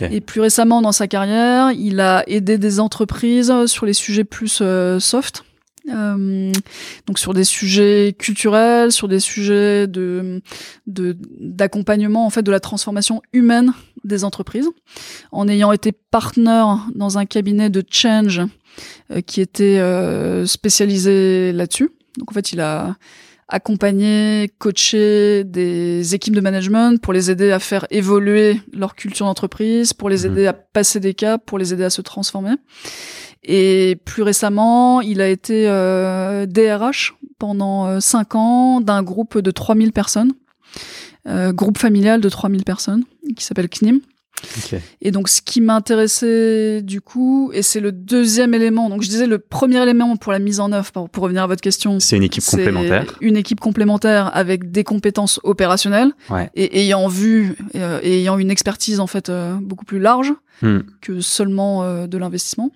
Et 0.00 0.20
plus 0.20 0.40
récemment 0.40 0.82
dans 0.82 0.92
sa 0.92 1.06
carrière, 1.06 1.70
il 1.72 2.00
a 2.00 2.24
aidé 2.26 2.58
des 2.58 2.80
entreprises 2.80 3.52
sur 3.66 3.86
les 3.86 3.92
sujets 3.92 4.24
plus 4.24 4.58
euh, 4.60 5.00
soft. 5.00 5.44
Euh, 5.88 6.52
donc 7.06 7.18
sur 7.18 7.34
des 7.34 7.44
sujets 7.44 8.14
culturels, 8.16 8.92
sur 8.92 9.08
des 9.08 9.20
sujets 9.20 9.86
de 9.86 10.40
d'accompagnement 10.86 12.24
en 12.24 12.30
fait 12.30 12.42
de 12.42 12.50
la 12.50 12.60
transformation 12.60 13.20
humaine 13.32 13.72
des 14.04 14.24
entreprises, 14.24 14.68
en 15.32 15.48
ayant 15.48 15.72
été 15.72 15.92
partenaire 15.92 16.86
dans 16.94 17.18
un 17.18 17.26
cabinet 17.26 17.70
de 17.70 17.82
change 17.90 18.42
euh, 19.10 19.20
qui 19.20 19.40
était 19.40 19.80
spécialisé 20.46 21.52
là-dessus. 21.52 21.90
Donc 22.18 22.30
en 22.30 22.34
fait, 22.34 22.52
il 22.52 22.60
a 22.60 22.96
accompagner, 23.52 24.50
coacher 24.58 25.44
des 25.44 26.14
équipes 26.14 26.34
de 26.34 26.40
management 26.40 27.00
pour 27.00 27.12
les 27.12 27.30
aider 27.30 27.52
à 27.52 27.58
faire 27.58 27.86
évoluer 27.90 28.60
leur 28.72 28.94
culture 28.94 29.26
d'entreprise, 29.26 29.92
pour 29.92 30.08
les 30.08 30.24
mhm. 30.24 30.32
aider 30.32 30.46
à 30.46 30.54
passer 30.54 31.00
des 31.00 31.12
caps, 31.12 31.44
pour 31.46 31.58
les 31.58 31.74
aider 31.74 31.84
à 31.84 31.90
se 31.90 32.00
transformer. 32.00 32.54
Et 33.44 33.98
plus 34.04 34.22
récemment, 34.22 35.00
il 35.00 35.20
a 35.20 35.28
été 35.28 35.68
euh, 35.68 36.46
DRH 36.46 37.14
pendant 37.38 37.86
euh, 37.86 38.00
cinq 38.00 38.34
ans 38.34 38.80
d'un 38.80 39.02
groupe 39.02 39.38
de 39.38 39.50
3000 39.50 39.92
personnes, 39.92 40.32
euh, 41.26 41.52
groupe 41.52 41.78
familial 41.78 42.20
de 42.20 42.28
3000 42.28 42.62
personnes, 42.62 43.04
qui 43.36 43.44
s'appelle 43.44 43.68
CNIM. 43.68 43.98
Et 45.00 45.10
donc, 45.10 45.28
ce 45.28 45.40
qui 45.40 45.60
m'intéressait 45.60 46.82
du 46.82 47.00
coup, 47.00 47.50
et 47.54 47.62
c'est 47.62 47.80
le 47.80 47.92
deuxième 47.92 48.54
élément. 48.54 48.88
Donc, 48.88 49.02
je 49.02 49.08
disais 49.08 49.26
le 49.26 49.38
premier 49.38 49.80
élément 49.82 50.16
pour 50.16 50.32
la 50.32 50.38
mise 50.38 50.60
en 50.60 50.72
œuvre, 50.72 50.90
pour, 50.92 51.08
pour 51.08 51.24
revenir 51.24 51.42
à 51.42 51.46
votre 51.46 51.60
question. 51.60 52.00
C'est 52.00 52.16
une 52.16 52.22
équipe 52.22 52.44
complémentaire. 52.44 53.16
Une 53.20 53.36
équipe 53.36 53.60
complémentaire 53.60 54.30
avec 54.34 54.70
des 54.70 54.84
compétences 54.84 55.40
opérationnelles 55.42 56.12
et 56.54 56.80
ayant 56.82 57.08
vu 57.08 57.56
euh, 57.74 58.00
et 58.02 58.20
ayant 58.20 58.38
une 58.38 58.50
expertise 58.50 59.00
en 59.00 59.06
fait 59.06 59.28
euh, 59.28 59.54
beaucoup 59.60 59.84
plus 59.84 59.98
large 59.98 60.32
hmm. 60.62 60.80
que 61.00 61.20
seulement 61.20 61.82
euh, 61.82 62.06
de 62.06 62.18
l'investissement. 62.18 62.70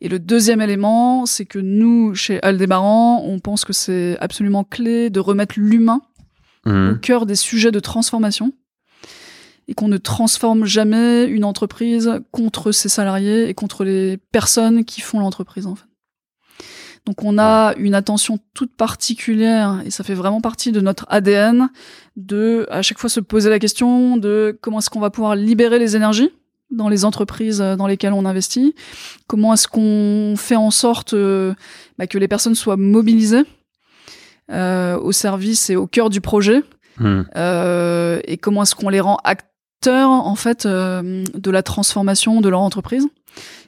Et 0.00 0.08
le 0.08 0.18
deuxième 0.18 0.60
élément, 0.60 1.26
c'est 1.26 1.46
que 1.46 1.58
nous, 1.58 2.14
chez 2.14 2.42
Aldébaran, 2.42 3.22
on 3.24 3.38
pense 3.40 3.64
que 3.64 3.72
c'est 3.72 4.16
absolument 4.20 4.64
clé 4.64 5.10
de 5.10 5.20
remettre 5.20 5.54
l'humain 5.58 6.00
hmm. 6.64 6.90
au 6.90 6.94
cœur 6.96 7.26
des 7.26 7.36
sujets 7.36 7.72
de 7.72 7.80
transformation 7.80 8.52
et 9.68 9.74
qu'on 9.74 9.88
ne 9.88 9.98
transforme 9.98 10.64
jamais 10.64 11.24
une 11.24 11.44
entreprise 11.44 12.20
contre 12.32 12.72
ses 12.72 12.88
salariés 12.88 13.48
et 13.48 13.54
contre 13.54 13.84
les 13.84 14.16
personnes 14.16 14.84
qui 14.84 15.00
font 15.00 15.20
l'entreprise 15.20 15.66
en 15.66 15.76
fait. 15.76 15.84
Donc 17.06 17.22
on 17.22 17.38
a 17.38 17.74
une 17.76 17.94
attention 17.94 18.38
toute 18.52 18.74
particulière 18.74 19.82
et 19.84 19.90
ça 19.90 20.04
fait 20.04 20.14
vraiment 20.14 20.40
partie 20.40 20.72
de 20.72 20.80
notre 20.80 21.06
ADN 21.08 21.70
de 22.16 22.66
à 22.70 22.82
chaque 22.82 22.98
fois 22.98 23.08
se 23.08 23.20
poser 23.20 23.48
la 23.48 23.58
question 23.58 24.16
de 24.16 24.58
comment 24.60 24.78
est-ce 24.78 24.90
qu'on 24.90 25.00
va 25.00 25.10
pouvoir 25.10 25.36
libérer 25.36 25.78
les 25.78 25.96
énergies 25.96 26.30
dans 26.70 26.88
les 26.88 27.04
entreprises 27.04 27.58
dans 27.58 27.86
lesquelles 27.86 28.12
on 28.12 28.26
investit, 28.26 28.74
comment 29.26 29.54
est-ce 29.54 29.68
qu'on 29.68 30.34
fait 30.36 30.56
en 30.56 30.70
sorte 30.70 31.14
euh, 31.14 31.54
bah, 31.98 32.06
que 32.06 32.18
les 32.18 32.28
personnes 32.28 32.54
soient 32.54 32.76
mobilisées 32.76 33.44
euh, 34.50 34.98
au 34.98 35.12
service 35.12 35.70
et 35.70 35.76
au 35.76 35.86
cœur 35.86 36.10
du 36.10 36.20
projet, 36.20 36.62
hmm. 36.98 37.22
euh, 37.36 38.20
et 38.24 38.36
comment 38.36 38.64
est-ce 38.64 38.74
qu'on 38.74 38.88
les 38.90 39.00
rend 39.00 39.16
acteurs 39.78 40.10
en 40.10 40.34
fait 40.34 40.66
euh, 40.66 41.24
de 41.34 41.50
la 41.50 41.62
transformation 41.62 42.40
de 42.40 42.48
leur 42.48 42.60
entreprise. 42.60 43.06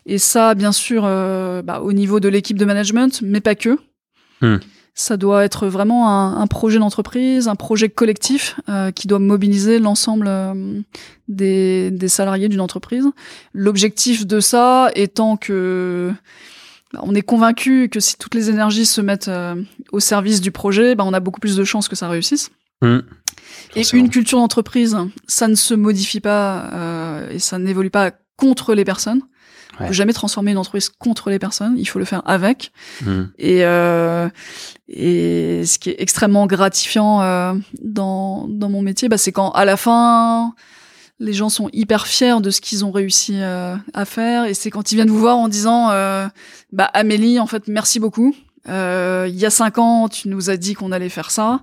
Et 0.06 0.18
ça, 0.18 0.54
bien 0.54 0.72
sûr, 0.72 1.04
euh, 1.04 1.62
bah, 1.62 1.80
au 1.80 1.92
niveau 1.92 2.20
de 2.20 2.28
l'équipe 2.28 2.58
de 2.58 2.64
management, 2.64 3.20
mais 3.22 3.40
pas 3.40 3.54
que. 3.54 3.78
Hmm. 4.40 4.56
Ça 4.94 5.16
doit 5.16 5.44
être 5.44 5.68
vraiment 5.68 6.36
un, 6.36 6.46
projet 6.48 6.78
d'entreprise, 6.78 7.46
un 7.48 7.54
projet 7.54 7.88
collectif 7.88 8.60
euh, 8.68 8.90
qui 8.90 9.06
doit 9.06 9.20
mobiliser 9.20 9.78
l'ensemble 9.78 10.28
des, 11.28 11.90
des, 11.90 12.08
salariés 12.08 12.48
d'une 12.48 12.60
entreprise. 12.60 13.06
L'objectif 13.54 14.26
de 14.26 14.40
ça 14.40 14.90
étant 14.96 15.36
que 15.36 16.12
bah, 16.92 17.00
on 17.04 17.14
est 17.14 17.22
convaincu 17.22 17.88
que 17.88 18.00
si 18.00 18.18
toutes 18.18 18.34
les 18.34 18.50
énergies 18.50 18.84
se 18.84 19.00
mettent 19.00 19.30
au 19.92 20.00
service 20.00 20.40
du 20.40 20.50
projet, 20.50 20.96
bah, 20.96 21.04
on 21.06 21.14
a 21.14 21.20
beaucoup 21.20 21.40
plus 21.40 21.56
de 21.56 21.64
chances 21.64 21.88
que 21.88 21.96
ça 21.96 22.08
réussisse. 22.08 22.50
Mmh. 22.82 22.98
Et 23.76 23.82
une 23.92 24.10
culture 24.10 24.38
d'entreprise, 24.38 24.96
ça 25.26 25.48
ne 25.48 25.54
se 25.54 25.74
modifie 25.74 26.20
pas 26.20 27.22
et 27.30 27.38
ça 27.38 27.58
n'évolue 27.58 27.90
pas 27.90 28.12
contre 28.36 28.74
les 28.74 28.84
personnes. 28.84 29.22
On 29.78 29.86
peut 29.86 29.92
jamais 29.92 30.12
transformer 30.12 30.50
une 30.50 30.58
entreprise 30.58 30.90
contre 30.90 31.30
les 31.30 31.38
personnes. 31.38 31.74
Il 31.78 31.86
faut 31.86 31.98
le 31.98 32.04
faire 32.04 32.22
avec. 32.26 32.72
Mmh. 33.02 33.22
Et 33.38 33.64
euh, 33.64 34.28
et 34.88 35.64
ce 35.64 35.78
qui 35.78 35.90
est 35.90 35.96
extrêmement 35.98 36.46
gratifiant 36.46 37.22
euh, 37.22 37.54
dans 37.82 38.46
dans 38.48 38.68
mon 38.68 38.82
métier, 38.82 39.08
bah, 39.08 39.16
c'est 39.16 39.32
quand 39.32 39.50
à 39.52 39.64
la 39.64 39.76
fin 39.76 40.54
les 41.18 41.32
gens 41.34 41.50
sont 41.50 41.68
hyper 41.72 42.06
fiers 42.06 42.40
de 42.40 42.50
ce 42.50 42.60
qu'ils 42.60 42.84
ont 42.84 42.90
réussi 42.90 43.34
euh, 43.36 43.76
à 43.94 44.04
faire. 44.04 44.46
Et 44.46 44.54
c'est 44.54 44.70
quand 44.70 44.90
ils 44.90 44.96
viennent 44.96 45.10
vous 45.10 45.18
voir 45.18 45.36
en 45.36 45.48
disant, 45.48 45.90
euh, 45.90 46.26
bah 46.72 46.90
Amélie, 46.94 47.38
en 47.38 47.46
fait, 47.46 47.68
merci 47.68 48.00
beaucoup. 48.00 48.34
Euh, 48.68 49.26
il 49.28 49.36
y 49.36 49.46
a 49.46 49.50
cinq 49.50 49.78
ans, 49.78 50.08
tu 50.08 50.28
nous 50.28 50.50
as 50.50 50.56
dit 50.56 50.74
qu'on 50.74 50.92
allait 50.92 51.08
faire 51.08 51.30
ça 51.30 51.60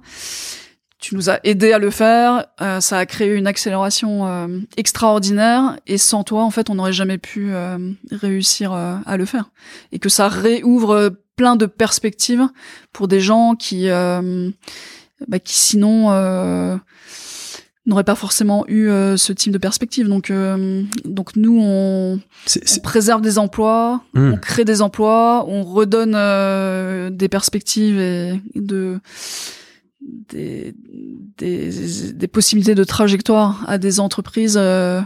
tu 0.99 1.15
nous 1.15 1.29
as 1.29 1.39
aidé 1.43 1.73
à 1.73 1.79
le 1.79 1.91
faire, 1.91 2.45
euh, 2.61 2.79
ça 2.79 2.97
a 2.97 3.05
créé 3.05 3.35
une 3.35 3.45
accélération 3.45 4.27
euh, 4.27 4.59
extraordinaire. 4.77 5.77
Et 5.85 5.97
sans 5.97 6.23
toi 6.23 6.43
en 6.43 6.51
fait 6.51 6.69
on 6.69 6.75
n'aurait 6.75 6.93
jamais 6.93 7.17
pu 7.17 7.53
euh, 7.53 7.77
réussir 8.11 8.73
à 8.73 9.17
le 9.17 9.25
faire. 9.25 9.49
Et 9.91 9.99
que 9.99 10.09
ça 10.09 10.27
réouvre 10.27 11.11
plein 11.35 11.55
de 11.55 11.67
perspectives 11.67 12.47
pour 12.93 13.07
des 13.07 13.19
gens 13.19 13.55
qui 13.55 13.89
bah, 13.89 15.39
qui 15.39 15.55
sinon 15.55 16.09
n'auraient 17.85 18.03
pas 18.03 18.15
forcément 18.15 18.65
eu 18.67 18.87
ce 19.17 19.33
type 19.33 19.53
de 19.53 19.59
perspective. 19.59 20.07
Donc 20.07 20.31
donc 21.05 21.35
nous 21.35 21.59
on, 21.61 22.19
préserve 22.81 23.21
des 23.21 23.37
emplois 23.37 24.01
hmm. 24.13 24.33
on 24.33 24.37
crée 24.37 24.65
des 24.65 24.81
emplois 24.81 25.45
on 25.47 25.61
redonne 25.63 26.13
des 27.15 27.29
perspectives 27.29 27.99
et 27.99 28.41
de 28.55 28.99
des, 30.07 30.73
des, 31.37 32.13
des, 32.13 32.27
possibilités 32.27 32.75
de 32.75 32.83
trajectoire 32.83 33.63
à 33.67 33.77
des 33.77 33.99
entreprises 33.99 34.57
euh, 34.57 35.01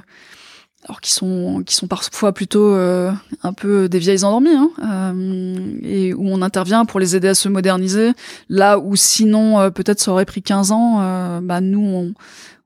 alors 0.87 1.01
qui 1.01 1.11
sont 1.11 1.63
qui 1.65 1.75
sont 1.75 1.87
parfois 1.87 2.33
plutôt 2.33 2.73
euh, 2.73 3.11
un 3.43 3.53
peu 3.53 3.89
des 3.89 3.99
vieilles 3.99 4.23
endormies 4.23 4.55
hein, 4.55 4.69
euh, 4.83 5.79
et 5.83 6.13
où 6.13 6.27
on 6.27 6.41
intervient 6.41 6.85
pour 6.85 6.99
les 6.99 7.15
aider 7.15 7.27
à 7.27 7.35
se 7.35 7.49
moderniser 7.49 8.11
là 8.49 8.79
où 8.79 8.95
sinon 8.95 9.71
peut-être 9.71 9.99
ça 9.99 10.11
aurait 10.11 10.25
pris 10.25 10.41
15 10.41 10.71
ans 10.71 11.41
bah 11.41 11.61
nous 11.61 11.83
on, 11.83 12.13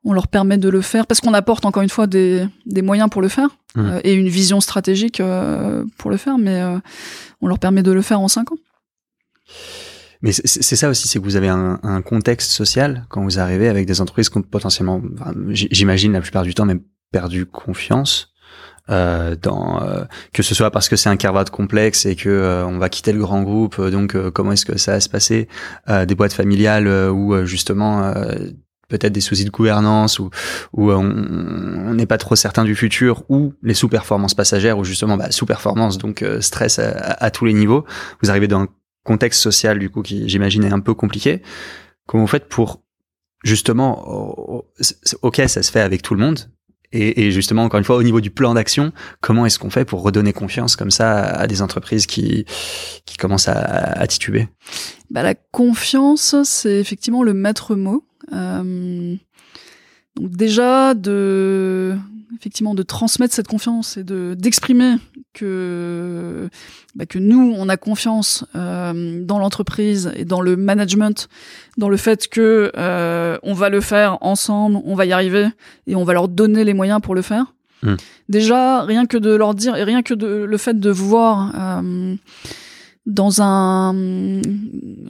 on 0.04 0.13
leur 0.13 0.28
permet 0.28 0.58
de 0.58 0.69
le 0.69 0.82
faire 0.82 1.08
parce 1.08 1.21
qu'on 1.21 1.34
apporte 1.34 1.65
encore 1.65 1.84
une 1.84 1.89
fois 1.89 2.08
des, 2.08 2.48
des 2.65 2.82
moyens 2.82 3.10
pour 3.10 3.21
le 3.21 3.28
faire 3.28 3.50
mmh. 3.76 3.89
et 4.04 4.13
une 4.13 4.30
vision 4.30 4.62
stratégique 4.62 5.21
pour 5.98 6.12
le 6.12 6.17
faire 6.17 6.38
mais 6.38 6.62
on 7.41 7.48
leur 7.48 7.60
permet 7.60 7.84
de 7.84 7.91
le 7.91 8.02
faire 8.02 8.19
en 8.19 8.28
5 8.28 8.52
ans 8.52 8.58
mais 10.25 10.31
c'est 10.31 10.75
ça 10.75 10.89
aussi, 10.89 11.07
c'est 11.07 11.19
que 11.19 11.23
vous 11.23 11.35
avez 11.35 11.49
un, 11.49 11.79
un, 11.83 12.01
contexte 12.01 12.49
social 12.49 13.05
quand 13.09 13.23
vous 13.23 13.38
arrivez 13.38 13.69
avec 13.69 13.85
des 13.85 14.01
entreprises 14.01 14.29
qui 14.29 14.39
ont 14.39 14.41
potentiellement, 14.41 14.99
j'imagine 15.49 16.13
la 16.13 16.21
plupart 16.21 16.41
du 16.41 16.55
temps, 16.55 16.65
même 16.65 16.81
perdu 17.11 17.45
confiance. 17.45 18.33
Euh, 18.89 19.35
dans 19.41 19.81
euh, 19.81 20.03
que 20.31 20.43
ce 20.43 20.53
soit 20.53 20.69
parce 20.69 20.89
que 20.89 20.95
c'est 20.95 21.09
un 21.09 21.15
carvat 21.17 21.45
complexe 21.45 22.05
et 22.05 22.15
que 22.15 22.29
euh, 22.29 22.67
on 22.67 22.77
va 22.77 22.88
quitter 22.88 23.13
le 23.13 23.19
grand 23.19 23.41
groupe 23.41 23.81
donc 23.81 24.15
comment 24.29 24.51
est-ce 24.51 24.63
que 24.63 24.77
ça 24.77 24.91
va 24.91 24.99
se 24.99 25.09
passer 25.09 25.47
des 25.88 26.13
boîtes 26.13 26.33
familiales 26.33 26.88
où 27.09 27.43
justement 27.47 28.13
peut-être 28.88 29.11
des 29.11 29.21
soucis 29.21 29.43
de 29.43 29.49
gouvernance 29.49 30.19
ou 30.19 30.29
où 30.73 30.91
on 30.91 31.93
n'est 31.95 32.05
pas 32.05 32.19
trop 32.19 32.35
certain 32.35 32.63
du 32.63 32.75
futur 32.75 33.23
ou 33.27 33.53
les 33.63 33.73
sous-performances 33.73 34.35
passagères 34.35 34.77
ou 34.77 34.83
justement 34.83 35.17
bah, 35.17 35.31
sous-performance 35.31 35.97
donc 35.97 36.23
stress 36.41 36.77
à, 36.77 36.91
à, 36.91 37.31
tous 37.31 37.45
les 37.45 37.53
niveaux 37.53 37.85
vous 38.21 38.29
arrivez 38.29 38.47
dans 38.47 38.67
contexte 39.06 39.41
social 39.41 39.80
du 39.80 39.89
coup 39.89 40.02
qui 40.02 40.28
j'imagine 40.28 40.65
est 40.65 40.74
un 40.74 40.82
peu 40.82 40.94
compliqué. 40.94 41.41
Comment 42.06 42.24
vous 42.24 42.28
faites 42.28 42.50
pour 42.50 42.84
justement, 43.46 44.65
ok, 45.22 45.41
ça 45.48 45.63
se 45.63 45.72
fait 45.72 45.80
avec 45.80 46.02
tout 46.02 46.15
le 46.15 46.20
monde, 46.20 46.50
et, 46.91 47.26
et, 47.26 47.32
justement, 47.32 47.63
encore 47.63 47.78
une 47.78 47.84
fois, 47.84 47.98
au 47.98 48.04
niveau 48.04 48.22
du 48.22 48.32
plan 48.32 48.54
d'action, 48.54 48.94
comment 49.20 49.46
est-ce 49.46 49.60
qu'on 49.60 49.70
fait 49.70 49.84
pour 49.84 50.02
redonner 50.02 50.32
confiance 50.32 50.76
comme 50.76 50.91
ça 50.91 51.24
à 51.24 51.46
des 51.46 51.62
entreprises 51.62 52.06
qui, 52.06 52.46
qui 53.06 53.18
commencent 53.18 53.50
à, 53.50 53.60
à 53.60 54.08
tituber 54.08 54.48
bah, 55.10 55.22
La 55.22 55.36
confiance, 55.36 56.36
c'est 56.44 56.80
effectivement 56.80 57.24
le 57.24 57.34
maître 57.34 57.76
mot. 57.76 58.06
Euh, 58.32 59.15
donc 60.15 60.32
déjà, 60.32 60.94
de, 60.94 61.98
effectivement, 62.38 62.73
de 62.73 62.83
transmettre 62.83 63.33
cette 63.33 63.47
confiance 63.47 63.97
et 63.97 64.03
de 64.03 64.35
d'exprimer 64.38 64.95
que 65.33 66.49
bah, 66.95 67.05
que 67.05 67.19
nous 67.19 67.53
on 67.57 67.69
a 67.69 67.77
confiance 67.77 68.45
euh, 68.55 69.23
dans 69.23 69.39
l'entreprise 69.39 70.11
et 70.15 70.25
dans 70.25 70.41
le 70.41 70.55
management, 70.55 71.29
dans 71.77 71.89
le 71.89 71.97
fait 71.97 72.27
que 72.27 72.71
euh, 72.77 73.38
on 73.43 73.53
va 73.53 73.69
le 73.69 73.81
faire 73.81 74.17
ensemble, 74.21 74.79
on 74.85 74.95
va 74.95 75.05
y 75.05 75.13
arriver 75.13 75.47
et 75.88 75.95
on 75.95 76.03
va 76.03 76.13
leur 76.13 76.27
donner 76.27 76.63
les 76.63 76.73
moyens 76.73 77.01
pour 77.01 77.15
le 77.15 77.21
faire. 77.21 77.53
Hmm. 77.83 77.95
Déjà, 78.29 78.83
rien 78.83 79.05
que 79.05 79.17
de 79.17 79.35
leur 79.35 79.53
dire 79.53 79.75
et 79.75 79.83
rien 79.83 80.01
que 80.01 80.13
de 80.13 80.27
le 80.27 80.57
fait 80.57 80.79
de 80.79 80.89
voir 80.89 81.51
euh, 81.55 82.15
dans 83.05 83.41
un 83.41 84.41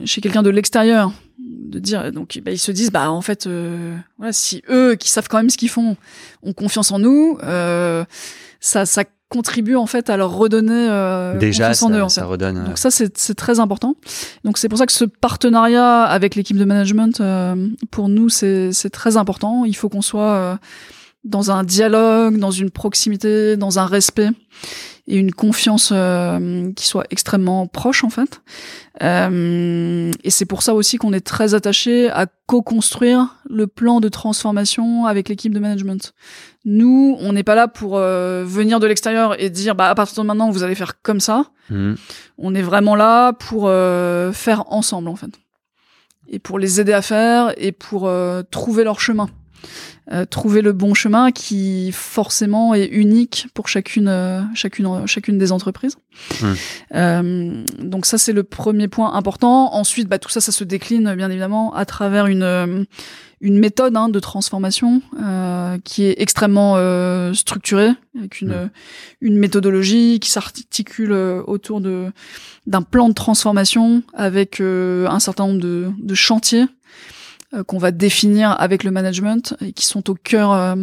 chez 0.04 0.20
quelqu'un 0.20 0.42
de 0.42 0.50
l'extérieur 0.50 1.12
de 1.46 1.78
dire 1.78 2.12
donc 2.12 2.38
bah, 2.44 2.50
ils 2.50 2.58
se 2.58 2.72
disent 2.72 2.90
bah 2.90 3.10
en 3.10 3.22
fait 3.22 3.46
euh, 3.46 3.96
voilà 4.18 4.32
si 4.32 4.62
eux 4.68 4.96
qui 4.96 5.10
savent 5.10 5.28
quand 5.28 5.36
même 5.36 5.50
ce 5.50 5.56
qu'ils 5.56 5.68
font 5.68 5.96
ont 6.42 6.52
confiance 6.52 6.90
en 6.90 6.98
nous 6.98 7.38
euh, 7.44 8.04
ça 8.60 8.84
ça 8.84 9.04
contribue 9.28 9.74
en 9.74 9.86
fait 9.86 10.08
à 10.08 10.16
leur 10.16 10.32
redonner 10.32 10.88
euh, 10.88 11.36
déjà 11.36 11.74
ça, 11.74 11.86
en 11.86 11.90
eux, 11.90 12.08
ça 12.08 12.24
redonne 12.24 12.64
donc 12.64 12.78
ça 12.78 12.90
c'est 12.90 13.18
c'est 13.18 13.34
très 13.34 13.58
important. 13.58 13.96
Donc 14.44 14.56
c'est 14.58 14.68
pour 14.68 14.78
ça 14.78 14.86
que 14.86 14.92
ce 14.92 15.04
partenariat 15.04 16.02
avec 16.04 16.36
l'équipe 16.36 16.56
de 16.56 16.64
management 16.64 17.20
euh, 17.20 17.68
pour 17.90 18.08
nous 18.08 18.28
c'est 18.28 18.72
c'est 18.72 18.90
très 18.90 19.16
important. 19.16 19.64
Il 19.64 19.74
faut 19.74 19.88
qu'on 19.88 20.02
soit 20.02 20.34
euh, 20.34 20.56
dans 21.24 21.50
un 21.50 21.64
dialogue 21.64 22.38
dans 22.38 22.52
une 22.52 22.70
proximité 22.70 23.56
dans 23.56 23.80
un 23.80 23.86
respect 23.86 24.30
et 25.08 25.16
une 25.16 25.32
confiance 25.32 25.90
euh, 25.92 26.72
qui 26.72 26.86
soit 26.86 27.04
extrêmement 27.10 27.66
proche 27.66 28.02
en 28.02 28.10
fait. 28.10 28.40
Euh, 29.02 30.10
et 30.24 30.30
c'est 30.30 30.46
pour 30.46 30.62
ça 30.62 30.74
aussi 30.74 30.96
qu'on 30.96 31.12
est 31.12 31.24
très 31.24 31.54
attaché 31.54 32.10
à 32.10 32.26
co-construire 32.46 33.36
le 33.48 33.66
plan 33.66 34.00
de 34.00 34.08
transformation 34.08 35.06
avec 35.06 35.28
l'équipe 35.28 35.52
de 35.52 35.60
management. 35.60 36.12
Nous, 36.64 37.16
on 37.20 37.32
n'est 37.32 37.44
pas 37.44 37.54
là 37.54 37.68
pour 37.68 37.96
euh, 37.96 38.44
venir 38.46 38.80
de 38.80 38.86
l'extérieur 38.86 39.40
et 39.40 39.50
dire 39.50 39.74
bah 39.74 39.88
à 39.88 39.94
partir 39.94 40.22
de 40.22 40.26
maintenant 40.26 40.50
vous 40.50 40.62
allez 40.62 40.74
faire 40.74 41.00
comme 41.02 41.20
ça. 41.20 41.46
Mmh. 41.70 41.94
On 42.38 42.54
est 42.54 42.62
vraiment 42.62 42.96
là 42.96 43.32
pour 43.32 43.64
euh, 43.66 44.32
faire 44.32 44.72
ensemble 44.72 45.08
en 45.08 45.16
fait 45.16 45.30
et 46.28 46.40
pour 46.40 46.58
les 46.58 46.80
aider 46.80 46.92
à 46.92 47.02
faire 47.02 47.52
et 47.56 47.70
pour 47.70 48.10
trouver 48.50 48.82
leur 48.82 48.98
chemin. 48.98 49.28
Euh, 50.12 50.24
trouver 50.24 50.62
le 50.62 50.72
bon 50.72 50.94
chemin 50.94 51.32
qui 51.32 51.90
forcément 51.90 52.74
est 52.74 52.86
unique 52.86 53.48
pour 53.54 53.66
chacune 53.66 54.06
euh, 54.06 54.40
chacune 54.54 55.04
chacune 55.06 55.36
des 55.36 55.50
entreprises. 55.50 55.96
Euh, 56.94 57.64
donc 57.80 58.06
ça 58.06 58.16
c'est 58.16 58.32
le 58.32 58.44
premier 58.44 58.86
point 58.86 59.14
important. 59.14 59.74
Ensuite, 59.74 60.08
bah, 60.08 60.20
tout 60.20 60.28
ça 60.28 60.40
ça 60.40 60.52
se 60.52 60.62
décline 60.62 61.12
bien 61.16 61.28
évidemment 61.28 61.74
à 61.74 61.84
travers 61.84 62.28
une 62.28 62.86
une 63.40 63.58
méthode 63.58 63.96
hein, 63.96 64.08
de 64.08 64.20
transformation 64.20 65.02
qui 65.82 66.04
est 66.04 66.14
extrêmement 66.18 66.76
structurée 67.34 67.90
avec 68.16 68.40
une 68.40 68.70
une 69.20 69.38
méthodologie 69.38 70.20
qui 70.20 70.30
s'articule 70.30 71.12
autour 71.12 71.80
de 71.80 72.12
d'un 72.68 72.82
plan 72.82 73.08
de 73.08 73.14
transformation 73.14 74.04
avec 74.14 74.60
un 74.60 75.18
certain 75.18 75.48
nombre 75.48 75.60
de, 75.60 75.90
de 75.98 76.14
chantiers 76.14 76.66
qu'on 77.64 77.78
va 77.78 77.90
définir 77.90 78.54
avec 78.60 78.84
le 78.84 78.90
management 78.90 79.54
et 79.60 79.72
qui 79.72 79.86
sont 79.86 80.10
au 80.10 80.14
cœur 80.14 80.52
euh, 80.52 80.76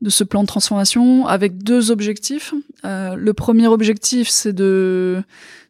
de 0.00 0.10
ce 0.10 0.24
plan 0.24 0.42
de 0.42 0.46
transformation 0.46 1.26
avec 1.26 1.62
deux 1.62 1.90
objectifs. 1.90 2.54
Euh, 2.84 3.14
le 3.14 3.32
premier 3.32 3.66
objectif, 3.66 4.28
c'est 4.28 4.52
de 4.52 5.22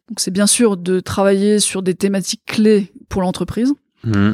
donc 0.09 0.19
c'est 0.19 0.31
bien 0.31 0.47
sûr 0.47 0.77
de 0.77 0.99
travailler 0.99 1.59
sur 1.59 1.81
des 1.81 1.95
thématiques 1.95 2.43
clés 2.45 2.91
pour 3.09 3.21
l'entreprise. 3.21 3.73
Mmh. 4.05 4.31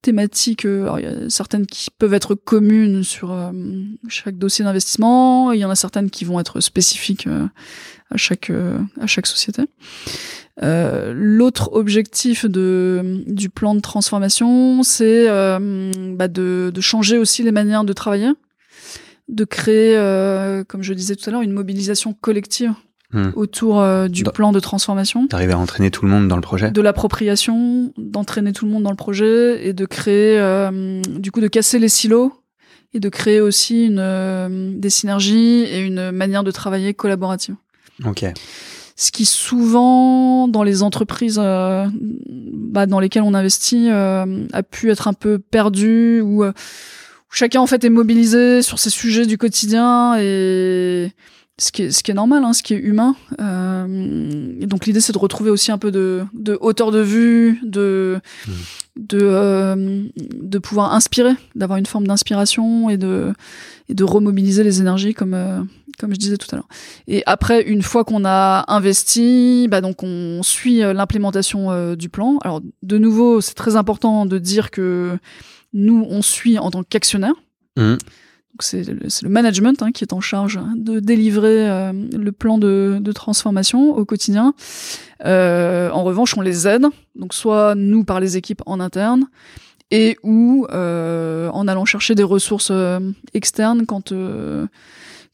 thématiques, 0.00 0.64
alors 0.64 1.00
il 1.00 1.02
y 1.02 1.08
a 1.08 1.28
certaines 1.28 1.66
qui 1.66 1.88
peuvent 1.90 2.14
être 2.14 2.36
communes 2.36 3.02
sur 3.02 3.36
chaque 4.06 4.38
dossier 4.38 4.64
d'investissement, 4.64 5.50
il 5.50 5.58
y 5.58 5.64
en 5.64 5.70
a 5.70 5.74
certaines 5.74 6.08
qui 6.08 6.24
vont 6.24 6.38
être 6.38 6.60
spécifiques 6.60 7.26
à 7.26 8.16
chaque 8.16 8.52
à 9.00 9.06
chaque 9.08 9.26
société. 9.26 9.62
Euh, 10.60 11.14
l'autre 11.16 11.70
objectif 11.72 12.44
de, 12.44 13.22
du 13.26 13.48
plan 13.48 13.74
de 13.74 13.80
transformation, 13.80 14.82
c'est 14.82 15.28
euh, 15.28 15.90
bah 16.14 16.28
de, 16.28 16.70
de, 16.74 16.80
changer 16.82 17.16
aussi 17.16 17.42
les 17.42 17.52
manières 17.52 17.84
de 17.84 17.92
travailler, 17.94 18.28
de 19.28 19.44
créer, 19.44 19.96
euh, 19.96 20.62
comme 20.62 20.82
je 20.82 20.92
disais 20.92 21.16
tout 21.16 21.28
à 21.30 21.32
l'heure, 21.32 21.40
une 21.40 21.52
mobilisation 21.52 22.12
collective 22.12 22.74
hmm. 23.14 23.30
autour 23.34 23.82
du 24.10 24.24
plan 24.24 24.52
de 24.52 24.60
transformation. 24.60 25.24
D'arriver 25.24 25.54
à 25.54 25.58
entraîner 25.58 25.90
tout 25.90 26.04
le 26.04 26.10
monde 26.10 26.28
dans 26.28 26.36
le 26.36 26.42
projet. 26.42 26.70
De 26.70 26.82
l'appropriation, 26.82 27.94
d'entraîner 27.96 28.52
tout 28.52 28.66
le 28.66 28.72
monde 28.72 28.82
dans 28.82 28.90
le 28.90 28.96
projet 28.96 29.66
et 29.66 29.72
de 29.72 29.86
créer, 29.86 30.38
du 31.18 31.32
coup, 31.32 31.40
de 31.40 31.48
casser 31.48 31.78
les 31.78 31.88
silos 31.88 32.30
et 32.92 33.00
de 33.00 33.08
créer 33.08 33.40
aussi 33.40 33.86
une, 33.86 34.78
des 34.78 34.90
synergies 34.90 35.62
et 35.62 35.80
une 35.80 36.10
manière 36.10 36.44
de 36.44 36.50
travailler 36.50 36.92
collaborative. 36.92 37.54
Ok 38.04 38.26
ce 39.02 39.10
qui 39.10 39.24
souvent 39.24 40.46
dans 40.46 40.62
les 40.62 40.82
entreprises 40.82 41.38
bah, 41.38 42.86
dans 42.86 43.00
lesquelles 43.00 43.22
on 43.24 43.34
investit 43.34 43.88
a 43.90 44.62
pu 44.70 44.90
être 44.90 45.08
un 45.08 45.12
peu 45.12 45.38
perdu 45.38 46.20
ou 46.20 46.44
chacun 47.30 47.60
en 47.60 47.66
fait 47.66 47.84
est 47.84 47.90
mobilisé 47.90 48.62
sur 48.62 48.78
ces 48.78 48.90
sujets 48.90 49.26
du 49.26 49.38
quotidien 49.38 50.16
et 50.20 51.10
ce 51.58 51.70
qui 51.70 51.82
est, 51.82 51.90
ce 51.90 52.02
qui 52.02 52.10
est 52.10 52.14
normal, 52.14 52.44
hein, 52.44 52.52
ce 52.52 52.62
qui 52.62 52.74
est 52.74 52.78
humain. 52.78 53.14
Euh, 53.40 54.54
et 54.60 54.66
donc 54.66 54.86
l'idée 54.86 55.00
c'est 55.00 55.12
de 55.12 55.18
retrouver 55.18 55.50
aussi 55.50 55.70
un 55.70 55.78
peu 55.78 55.90
de, 55.90 56.24
de 56.34 56.58
hauteur 56.60 56.90
de 56.90 57.00
vue, 57.00 57.60
de 57.62 58.20
mmh. 58.46 58.50
de 58.96 59.18
euh, 59.22 60.02
de 60.40 60.58
pouvoir 60.58 60.94
inspirer, 60.94 61.34
d'avoir 61.54 61.78
une 61.78 61.86
forme 61.86 62.06
d'inspiration 62.06 62.90
et 62.90 62.96
de 62.96 63.32
et 63.88 63.94
de 63.94 64.04
remobiliser 64.04 64.64
les 64.64 64.80
énergies 64.80 65.14
comme 65.14 65.34
euh, 65.34 65.60
comme 66.02 66.12
je 66.12 66.18
disais 66.18 66.36
tout 66.36 66.48
à 66.52 66.56
l'heure. 66.56 66.68
Et 67.08 67.22
après, 67.24 67.62
une 67.62 67.80
fois 67.82 68.04
qu'on 68.04 68.26
a 68.26 68.64
investi, 68.68 69.68
bah 69.70 69.80
donc 69.80 70.02
on 70.02 70.42
suit 70.42 70.82
euh, 70.82 70.92
l'implémentation 70.92 71.70
euh, 71.70 71.96
du 71.96 72.10
plan. 72.10 72.38
Alors 72.42 72.60
de 72.82 72.98
nouveau, 72.98 73.40
c'est 73.40 73.54
très 73.54 73.76
important 73.76 74.26
de 74.26 74.38
dire 74.38 74.70
que 74.70 75.16
nous, 75.72 76.06
on 76.10 76.20
suit 76.22 76.58
en 76.58 76.70
tant 76.70 76.82
qu'actionnaire. 76.82 77.34
Mmh. 77.76 77.96
C'est 78.60 78.84
le, 78.84 79.28
management 79.28 79.82
hein, 79.82 79.92
qui 79.92 80.04
est 80.04 80.12
en 80.12 80.20
charge 80.20 80.60
de 80.76 81.00
délivrer 81.00 81.68
euh, 81.70 81.92
le 81.92 82.32
plan 82.32 82.58
de, 82.58 82.98
de, 83.00 83.12
transformation 83.12 83.96
au 83.96 84.04
quotidien. 84.04 84.52
Euh, 85.24 85.90
en 85.90 86.04
revanche, 86.04 86.36
on 86.36 86.42
les 86.42 86.68
aide, 86.68 86.84
donc 87.16 87.32
soit 87.32 87.74
nous 87.74 88.04
par 88.04 88.20
les 88.20 88.36
équipes 88.36 88.62
en 88.66 88.78
interne, 88.78 89.24
et 89.90 90.18
ou 90.22 90.66
euh, 90.70 91.48
en 91.50 91.66
allant 91.66 91.86
chercher 91.86 92.14
des 92.14 92.22
ressources 92.22 92.72
externes 93.32 93.86
quand 93.86 94.12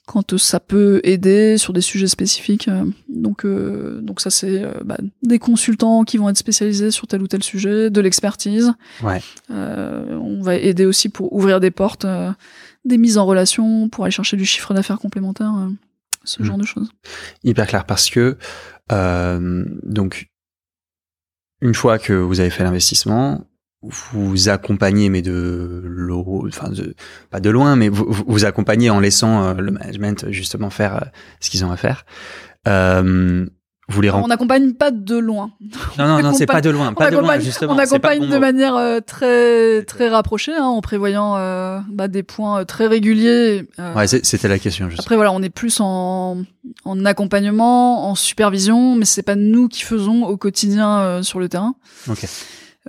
quand 0.09 0.39
ça 0.39 0.59
peut 0.59 1.01
aider 1.05 1.59
sur 1.59 1.75
des 1.75 1.83
sujets 1.83 2.09
spécifiques. 2.09 2.69
Donc, 3.09 3.45
euh, 3.45 4.01
donc 4.01 4.21
ça 4.21 4.31
c'est 4.31 4.65
bah, 4.85 4.97
des 5.23 5.39
consultants 5.39 6.05
qui 6.05 6.17
vont 6.17 6.31
être 6.31 6.39
spécialisés 6.39 6.91
sur 6.91 7.07
tel 7.07 7.21
ou 7.21 7.29
tel 7.29 7.43
sujet, 7.43 7.91
de 7.91 8.01
l'expertise. 8.01 8.73
Ouais. 9.03 9.21
Euh, 9.51 10.17
on 10.17 10.41
va 10.43 10.57
aider 10.57 10.87
aussi 10.87 11.11
pour 11.11 11.35
ouvrir 11.35 11.61
des 11.61 11.71
portes, 11.71 12.07
euh, 12.07 12.33
des 12.87 12.97
mises 12.97 13.19
en 13.19 13.27
relation, 13.27 13.91
pour 13.91 14.05
aller 14.05 14.11
chercher 14.11 14.39
du 14.39 14.47
chiffre 14.47 14.73
d'affaires 14.73 14.99
complémentaire, 14.99 15.53
ce 16.25 16.43
mmh. 16.43 16.47
genre 16.47 16.59
de 16.59 16.65
choses. 16.65 16.91
Hyper 17.45 17.67
clair 17.67 17.85
parce 17.85 18.09
que 18.09 18.39
donc 18.91 20.31
une 21.61 21.75
fois 21.75 21.99
que 21.99 22.15
vous 22.15 22.41
avez 22.41 22.51
fait 22.51 22.65
l'investissement, 22.65 23.45
vous 23.83 24.49
accompagnez, 24.49 25.09
mais 25.09 25.23
de 25.23 25.81
l'eau, 25.85 26.45
enfin 26.49 26.71
de, 26.71 26.95
pas 27.31 27.41
de 27.41 27.51
loin, 27.51 27.77
mais 27.77 27.89
vous, 27.89 28.07
vous 28.27 28.45
accompagnez 28.45 28.91
en 28.91 28.99
laissant 28.99 29.45
euh, 29.45 29.55
le 29.55 29.71
management 29.71 30.31
justement 30.31 30.71
faire 30.71 30.97
euh, 30.97 31.07
ce 31.41 31.49
qu'ils 31.51 31.65
ont 31.65 31.71
à 31.71 31.77
faire. 31.77 32.05
Euh, 32.67 33.47
vous 33.91 34.03
les 34.03 34.11
On 34.11 34.27
n'accompagne 34.27 34.75
pas 34.75 34.91
de 34.91 35.17
loin. 35.17 35.53
Non, 35.97 36.09
non, 36.09 36.23
non, 36.23 36.35
c'est 36.35 36.45
pas 36.45 36.61
de 36.61 36.69
loin, 36.69 36.93
pas 36.93 37.11
de 37.11 37.17
loin, 37.17 37.39
justement. 37.39 37.73
On 37.73 37.79
accompagne 37.79 38.29
de 38.29 38.37
manière 38.37 38.77
euh, 38.77 39.01
très, 39.01 39.83
très 39.85 40.11
rapprochée, 40.11 40.53
hein, 40.55 40.65
en 40.65 40.83
prévoyant 40.83 41.37
euh, 41.37 41.79
bah, 41.89 42.07
des 42.07 42.23
points 42.23 42.67
très 42.67 42.87
réguliers. 42.87 43.67
ouais, 43.97 44.07
c'était 44.07 44.49
la 44.49 44.59
question. 44.59 44.91
Après, 44.99 45.15
voilà, 45.17 45.33
on 45.33 45.41
est 45.43 45.49
plus 45.49 45.81
en, 45.81 46.43
en 46.85 47.05
accompagnement, 47.07 48.11
en 48.11 48.15
supervision, 48.15 48.95
mais 48.95 49.07
c'est 49.07 49.23
pas 49.23 49.37
nous 49.37 49.69
qui 49.69 49.85
faisons 49.85 50.25
au 50.25 50.37
quotidien 50.37 51.23
sur 51.23 51.39
le 51.39 51.49
terrain. 51.49 51.75
Ok. 52.11 52.27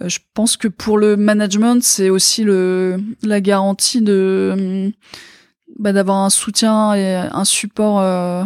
Euh, 0.01 0.09
je 0.09 0.19
pense 0.33 0.57
que 0.57 0.67
pour 0.67 0.97
le 0.97 1.17
management, 1.17 1.83
c'est 1.83 2.09
aussi 2.09 2.43
le, 2.43 3.01
la 3.23 3.41
garantie 3.41 4.01
de 4.01 4.91
bah, 5.77 5.93
d'avoir 5.93 6.17
un 6.17 6.29
soutien 6.29 6.93
et 6.93 7.15
un 7.15 7.45
support 7.45 7.99
euh, 8.01 8.43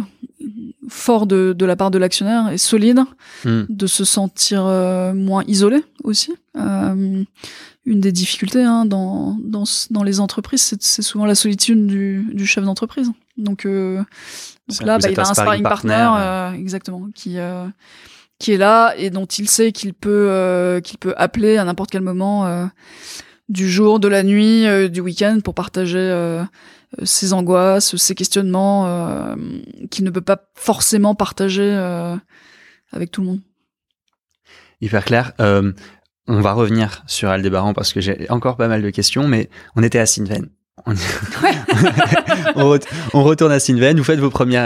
fort 0.88 1.26
de, 1.26 1.54
de 1.56 1.66
la 1.66 1.74
part 1.76 1.90
de 1.90 1.98
l'actionnaire 1.98 2.50
et 2.50 2.58
solide, 2.58 3.00
hmm. 3.44 3.62
de 3.68 3.86
se 3.86 4.04
sentir 4.04 4.64
euh, 4.64 5.14
moins 5.14 5.42
isolé 5.48 5.82
aussi. 6.04 6.32
Euh, 6.56 7.24
une 7.86 8.00
des 8.00 8.12
difficultés 8.12 8.62
hein, 8.62 8.86
dans, 8.86 9.36
dans, 9.42 9.64
dans 9.90 10.02
les 10.02 10.20
entreprises, 10.20 10.74
c'est 10.80 11.02
souvent 11.02 11.26
la 11.26 11.34
solitude 11.34 11.86
du, 11.86 12.26
du 12.32 12.46
chef 12.46 12.64
d'entreprise. 12.64 13.10
Donc, 13.36 13.66
donc 13.66 13.66
là, 14.82 14.98
bah, 14.98 15.10
il 15.10 15.20
a 15.20 15.28
un 15.28 15.34
sparring 15.34 15.62
partner, 15.62 16.52
exactement, 16.56 17.08
qui 17.14 17.36
qui 18.38 18.52
est 18.52 18.56
là 18.56 18.94
et 18.96 19.10
dont 19.10 19.26
il 19.26 19.48
sait 19.48 19.72
qu'il 19.72 19.94
peut 19.94 20.28
euh, 20.30 20.80
qu'il 20.80 20.98
peut 20.98 21.14
appeler 21.16 21.56
à 21.56 21.64
n'importe 21.64 21.90
quel 21.90 22.02
moment 22.02 22.46
euh, 22.46 22.66
du 23.48 23.70
jour, 23.70 24.00
de 24.00 24.08
la 24.08 24.22
nuit, 24.22 24.66
euh, 24.66 24.88
du 24.88 25.00
week-end 25.00 25.40
pour 25.42 25.54
partager 25.54 26.44
ses 27.02 27.32
angoisses, 27.32 27.96
ses 27.96 28.14
questionnements 28.14 29.34
qu'il 29.90 30.04
ne 30.04 30.10
peut 30.10 30.20
pas 30.20 30.48
forcément 30.54 31.14
partager 31.14 31.72
avec 32.92 33.10
tout 33.10 33.20
le 33.20 33.26
monde. 33.26 33.40
Hyper 34.80 35.04
clair. 35.04 35.32
on 35.40 36.40
va 36.40 36.52
revenir 36.52 37.02
sur 37.06 37.28
Aldébaran 37.28 37.74
parce 37.74 37.92
que 37.92 38.00
j'ai 38.00 38.30
encore 38.30 38.56
pas 38.56 38.68
mal 38.68 38.82
de 38.82 38.90
questions, 38.90 39.26
mais 39.26 39.50
on 39.74 39.82
était 39.82 39.98
à 39.98 40.06
Sinven. 40.06 40.48
On... 42.56 43.22
retourne 43.22 43.52
à 43.52 43.60
Sinven, 43.60 43.96
vous 43.96 44.04
faites 44.04 44.18
vos 44.18 44.30
premiers, 44.30 44.58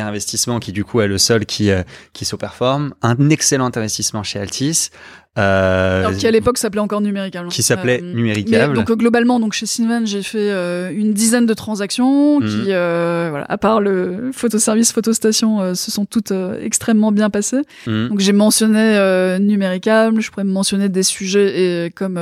investissements 0.00 0.60
qui 0.60 0.70
du 0.72 0.84
coup 0.84 1.00
est 1.00 1.08
le 1.08 1.18
seul 1.18 1.44
qui, 1.44 1.70
euh, 1.70 1.82
qui 2.12 2.24
performe 2.36 2.94
Un 3.02 3.30
excellent 3.30 3.70
investissement 3.74 4.22
chez 4.22 4.38
Altis. 4.38 4.90
Euh, 5.38 6.12
qui 6.14 6.26
à 6.26 6.30
l'époque 6.32 6.58
s'appelait 6.58 6.80
encore 6.80 7.00
Numéricable. 7.00 7.48
Qui 7.50 7.62
s'appelait 7.62 8.02
euh, 8.02 8.14
Numéricable. 8.14 8.74
donc 8.74 8.90
globalement, 8.90 9.38
donc 9.38 9.52
chez 9.52 9.64
Sinven, 9.64 10.04
j'ai 10.04 10.24
fait 10.24 10.50
euh, 10.50 10.90
une 10.92 11.12
dizaine 11.12 11.46
de 11.46 11.54
transactions 11.54 12.40
qui, 12.40 12.46
mhm. 12.46 12.64
euh, 12.68 13.28
voilà, 13.30 13.46
à 13.48 13.56
part 13.56 13.80
le 13.80 14.30
photoservice, 14.32 14.92
photostation, 14.92 15.74
se 15.76 15.90
sont 15.92 16.04
toutes 16.04 16.32
extrêmement 16.60 17.12
bien 17.12 17.30
passées. 17.30 17.62
Mhm. 17.86 18.08
Donc 18.08 18.18
j'ai 18.18 18.32
mentionné 18.32 18.98
Numéricable, 19.38 20.20
je 20.20 20.30
pourrais 20.30 20.44
mentionner 20.44 20.88
des 20.88 21.04
sujets 21.04 21.84
et, 21.86 21.90
comme 21.90 22.18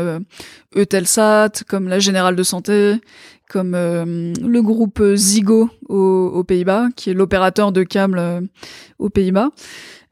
Eutelsat, 0.76 1.50
comme 1.66 1.88
la 1.88 2.00
Générale 2.00 2.36
de 2.36 2.42
Santé, 2.42 2.96
comme 3.48 3.72
le 3.72 4.60
groupe 4.60 5.02
Zigo 5.14 5.70
aux, 5.88 6.44
Pays-Bas, 6.44 6.88
qui 6.96 7.10
est 7.10 7.14
l'opérateur 7.14 7.72
de 7.72 7.82
câbles 7.82 8.48
aux 8.98 9.08
Pays-Bas. 9.10 9.50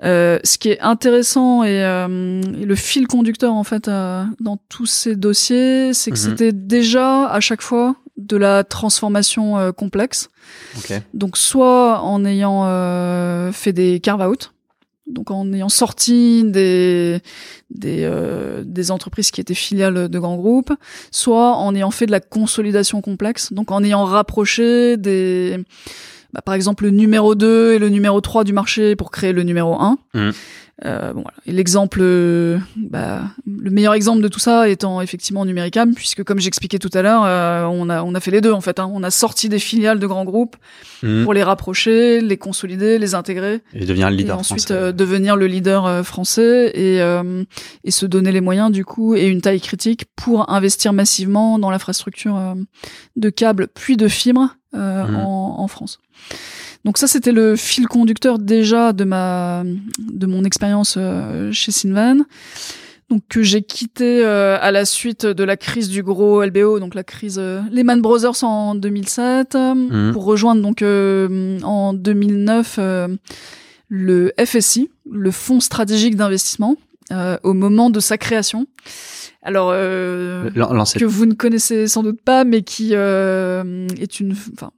Euh, 0.03 0.39
ce 0.45 0.59
qui 0.59 0.68
est 0.68 0.80
intéressant 0.80 1.64
et, 1.64 1.82
euh, 1.82 2.43
le 2.43 2.74
fil 2.74 3.07
conducteur 3.07 3.55
en 3.55 3.64
fait 3.64 3.89
euh, 3.89 4.24
dans 4.41 4.59
tous 4.68 4.84
ces 4.84 5.16
dossiers, 5.16 5.95
c'est 5.95 6.11
que 6.11 6.18
mhm. 6.18 6.22
c'était 6.22 6.53
déjà 6.53 7.26
à 7.26 7.41
chaque 7.41 7.62
fois 7.62 7.97
de 8.18 8.37
la 8.37 8.64
transformation 8.64 9.72
complexe. 9.72 10.30
Donc 11.12 11.37
soit 11.37 12.01
en 12.01 12.24
ayant 12.24 12.64
fait 13.53 13.72
des 13.72 14.01
carve-out, 14.01 14.55
donc 15.07 15.31
en 15.31 15.53
ayant 15.53 15.69
sorti 15.69 16.43
des 16.45 17.21
des, 17.71 18.11
des 18.65 18.91
entreprises 18.91 19.31
qui 19.31 19.41
étaient 19.41 19.55
filiales 19.55 20.09
de 20.09 20.19
grands 20.19 20.37
groupes, 20.37 20.73
soit 21.11 21.57
en 21.57 21.75
ayant 21.75 21.91
fait 21.91 22.07
de 22.07 22.13
la 22.13 22.21
consolidation 22.21 23.01
complexe, 23.01 23.53
donc 23.53 23.71
en 23.71 23.83
ayant 23.83 24.05
rapproché 24.05 24.97
des 24.97 25.59
bah, 26.37 26.43
par 26.43 26.55
exemple 26.55 26.84
le 26.84 26.91
numéro 26.91 27.34
2 27.34 27.72
et 27.72 27.78
le 27.78 27.89
numéro 27.89 28.20
3 28.20 28.45
du 28.45 28.53
marché 28.53 28.95
pour 28.95 29.11
créer 29.11 29.32
le 29.32 29.43
numéro 29.43 29.80
1. 29.80 29.99
Mmh. 30.12 30.30
Euh, 30.84 31.14
bon, 31.14 31.22
voilà. 31.22 31.39
L'exemple, 31.47 32.01
euh, 32.03 32.59
bah, 32.76 33.22
le 33.47 33.70
meilleur 33.70 33.95
exemple 33.95 34.20
de 34.20 34.28
tout 34.28 34.39
ça 34.39 34.68
étant 34.68 35.01
effectivement 35.01 35.47
Numéricam, 35.47 35.95
puisque 35.95 36.22
comme 36.22 36.39
j'expliquais 36.39 36.78
tout 36.78 36.91
à 36.93 37.01
l'heure, 37.01 37.22
euh, 37.24 37.64
on 37.64 37.89
a 37.89 38.03
on 38.03 38.14
a 38.14 38.20
fait 38.20 38.30
les 38.30 38.43
deux 38.43 38.53
en 38.53 38.61
fait. 38.61 38.78
Hein. 38.78 38.91
On 38.93 39.03
a 39.03 39.11
sorti 39.11 39.49
des 39.49 39.59
filiales 39.59 39.99
de 39.99 40.07
grands 40.07 40.26
groupes 40.26 40.57
mmh. 41.03 41.24
pour 41.24 41.32
les 41.32 41.43
rapprocher, 41.43 42.20
les 42.20 42.37
consolider, 42.37 42.99
les 42.99 43.14
intégrer 43.14 43.62
et 43.72 43.87
devenir 43.87 44.11
le 44.11 44.16
leader 44.16 44.37
et 44.37 44.41
ensuite 44.41 44.66
français. 44.66 44.93
devenir 44.93 45.37
le 45.37 45.47
leader 45.47 46.05
français 46.05 46.70
et 46.74 46.99
et 47.84 47.91
se 47.91 48.05
donner 48.05 48.32
les 48.32 48.43
moyens 48.43 48.70
du 48.70 48.84
coup 48.84 49.14
et 49.14 49.28
une 49.28 49.41
taille 49.41 49.62
critique 49.62 50.05
pour 50.14 50.51
investir 50.51 50.93
massivement 50.93 51.59
dans 51.59 51.70
l'infrastructure 51.70 52.55
de 53.16 53.30
câbles 53.30 53.68
puis 53.68 53.97
de 53.97 54.09
fibres 54.09 54.57
mmh. 54.77 55.16
en, 55.16 55.61
en 55.61 55.68
France. 55.68 55.99
Donc 56.87 56.99
ça, 56.99 57.09
c'était 57.09 57.33
le 57.33 57.57
fil 57.57 57.89
conducteur 57.89 58.39
déjà 58.39 58.93
de 58.93 59.03
ma 59.03 59.64
de 59.99 60.27
mon 60.27 60.45
expérience 60.45 60.95
euh, 60.97 61.51
chez 61.51 61.72
Sinvan. 61.72 62.24
Donc 63.11 63.22
que 63.29 63.43
j'ai 63.43 63.62
quitté 63.62 64.24
euh, 64.24 64.57
à 64.61 64.70
la 64.70 64.85
suite 64.85 65.27
de 65.27 65.43
la 65.45 65.57
crise 65.57 65.89
du 65.89 66.05
gros 66.05 66.45
LBO, 66.45 66.79
donc 66.79 66.95
la 66.95 67.03
crise 67.03 67.39
euh, 67.41 67.61
Lehman 67.72 68.01
Brothers 68.01 68.45
en 68.45 68.77
2007, 68.77 69.57
mmh. 69.57 70.12
pour 70.12 70.24
rejoindre 70.24 70.62
donc 70.62 70.81
en 70.83 71.93
2009 71.93 72.79
le 73.89 74.33
FSI, 74.45 74.89
le 75.11 75.31
Fonds 75.33 75.61
stratégique 75.61 76.14
d'investissement, 76.14 76.77
au 77.11 77.53
moment 77.53 77.91
de 77.91 78.01
sa 78.01 78.19
création. 78.19 78.67
Alors 79.43 79.71
que 79.71 81.05
vous 81.05 81.27
ne 81.27 81.35
connaissez 81.35 81.87
sans 81.87 82.03
doute 82.03 82.21
pas, 82.21 82.45
mais 82.45 82.63
qui 82.63 82.95
est 82.95 84.21
une, 84.21 84.35
enfin 84.53 84.73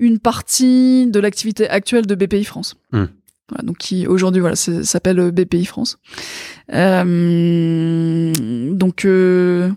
une 0.00 0.18
partie 0.18 1.06
de 1.06 1.20
l'activité 1.20 1.68
actuelle 1.68 2.06
de 2.06 2.14
BPI 2.14 2.44
France. 2.44 2.76
Hmm. 2.92 3.04
Voilà, 3.50 3.64
donc 3.64 3.78
qui 3.78 4.06
aujourd'hui 4.06 4.40
voilà 4.40 4.56
s'appelle 4.56 5.30
BPI 5.30 5.64
France. 5.64 5.98
Euh, 6.72 8.32
donc 8.72 9.04
euh, 9.04 9.70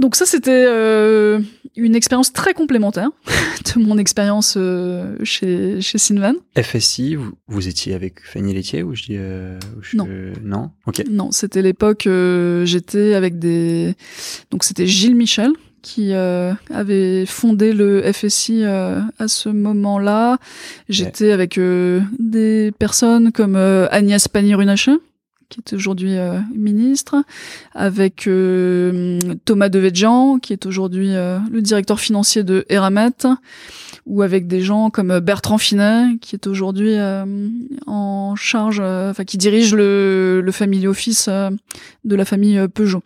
Donc 0.00 0.16
ça, 0.16 0.24
c'était 0.26 0.64
euh, 0.66 1.40
une 1.76 1.94
expérience 1.94 2.32
très 2.32 2.54
complémentaire 2.54 3.10
de 3.76 3.80
mon 3.80 3.98
expérience 3.98 4.54
euh, 4.56 5.14
chez, 5.24 5.80
chez 5.82 5.98
Sinvan. 5.98 6.34
FSI, 6.60 7.16
vous, 7.16 7.32
vous 7.48 7.68
étiez 7.68 7.94
avec 7.94 8.20
Fanny 8.24 8.54
Laitier 8.54 8.82
ou 8.82 8.94
je 8.94 9.02
dis 9.02 9.16
euh, 9.16 9.58
je- 9.82 9.96
Non. 9.98 10.08
non, 10.42 10.70
ok, 10.86 11.04
Non, 11.10 11.30
c'était 11.32 11.60
l'époque, 11.62 12.06
euh, 12.06 12.64
j'étais 12.64 13.14
avec 13.14 13.38
des... 13.38 13.94
Donc 14.50 14.64
c'était 14.64 14.86
Gilles 14.86 15.14
Michel 15.16 15.52
qui 15.82 16.12
euh, 16.12 16.52
avait 16.72 17.24
fondé 17.26 17.72
le 17.72 18.02
FSI 18.12 18.64
euh, 18.64 19.00
à 19.18 19.28
ce 19.28 19.48
moment-là. 19.48 20.36
J'étais 20.88 21.32
avec 21.32 21.56
euh, 21.58 22.00
des 22.18 22.70
personnes 22.78 23.32
comme 23.32 23.56
Agnès 23.56 24.28
Pannier-Runacher, 24.28 24.96
qui 25.50 25.60
est 25.60 25.74
aujourd'hui 25.74 26.16
euh, 26.16 26.38
ministre, 26.54 27.16
avec 27.74 28.26
euh, 28.26 29.18
Thomas 29.44 29.68
Devedjian, 29.68 30.38
qui 30.38 30.52
est 30.52 30.64
aujourd'hui 30.64 31.14
euh, 31.14 31.38
le 31.50 31.60
directeur 31.60 32.00
financier 32.00 32.44
de 32.44 32.64
Eramet, 32.68 33.26
ou 34.06 34.22
avec 34.22 34.46
des 34.46 34.62
gens 34.62 34.90
comme 34.90 35.18
Bertrand 35.18 35.58
Finet, 35.58 36.16
qui 36.20 36.36
est 36.36 36.46
aujourd'hui 36.46 36.96
en 37.86 38.34
charge, 38.34 38.80
enfin 38.80 39.24
qui 39.24 39.36
dirige 39.36 39.74
le, 39.74 40.40
le 40.42 40.52
family 40.52 40.86
office 40.86 41.28
de 41.28 42.16
la 42.16 42.24
famille 42.24 42.66
Peugeot. 42.68 43.02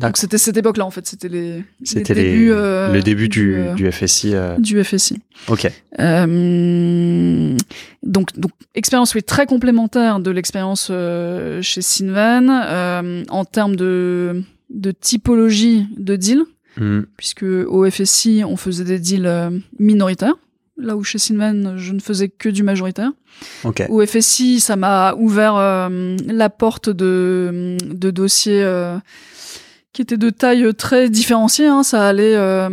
Donc 0.00 0.16
c'était 0.16 0.38
cette 0.38 0.56
époque-là 0.56 0.84
en 0.86 0.90
fait, 0.90 1.06
c'était 1.06 1.28
les, 1.28 1.52
les 1.58 1.64
c'était 1.82 2.14
les- 2.14 2.30
débuts, 2.30 2.52
euh, 2.52 2.92
le 2.92 3.00
début 3.02 3.28
du, 3.28 3.54
euh, 3.56 3.74
du 3.74 3.90
FSI. 3.90 4.34
euh, 4.34 4.56
du 4.58 4.82
FSI. 4.84 5.20
ok, 5.48 5.70
Euh, 5.98 7.56
donc, 8.02 8.38
donc 8.38 8.50
expérience 8.74 9.14
oui 9.14 9.22
très 9.22 9.46
complémentaire 9.46 10.20
de 10.20 10.30
l'expérience 10.30 10.88
euh, 10.90 11.60
chez 11.62 11.82
Sinvan 11.82 12.48
euh, 12.48 13.24
en 13.28 13.44
termes 13.44 13.76
de 13.76 14.42
de 14.70 14.90
typologie 14.90 15.86
de 15.96 16.16
deal, 16.16 16.42
Hmm, 16.76 17.00
puisque 17.16 17.42
au 17.42 17.90
FSI 17.90 18.42
on 18.46 18.56
faisait 18.56 18.84
des 18.84 19.00
deals 19.00 19.26
euh, 19.26 19.50
minoritaires, 19.80 20.36
là 20.76 20.96
où 20.96 21.02
chez 21.02 21.18
Sinvan 21.18 21.76
je 21.76 21.92
ne 21.92 21.98
faisais 21.98 22.28
que 22.28 22.48
du 22.48 22.62
majoritaire. 22.62 23.10
ok, 23.64 23.82
Au 23.88 24.04
FSI, 24.06 24.60
ça 24.60 24.76
m'a 24.76 25.14
ouvert 25.14 25.56
euh, 25.56 26.16
la 26.28 26.50
porte 26.50 26.88
de, 26.88 27.76
de 27.90 28.10
dossiers 28.12 28.62
euh, 28.62 28.96
qui 29.98 30.02
étaient 30.02 30.16
de 30.16 30.30
taille 30.30 30.72
très 30.76 31.10
différenciée. 31.10 31.66
hein. 31.66 31.82
Ça 31.82 32.06
allait 32.06 32.36
euh, 32.36 32.68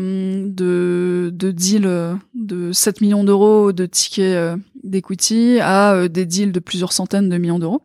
de, 0.46 1.32
de 1.34 1.50
deals 1.50 1.88
euh, 1.88 2.14
de 2.36 2.72
7 2.72 3.02
millions 3.02 3.24
d'euros 3.24 3.72
de 3.72 3.88
tickets 3.88 4.36
euh, 4.36 4.56
d'equity 4.84 5.58
à 5.60 5.94
euh, 5.94 6.08
des 6.08 6.28
deals 6.28 6.52
de 6.52 6.60
plusieurs 6.60 6.94
centaines 6.94 7.28
de 7.28 7.38
millions 7.40 7.58
d'euros. 7.58 7.82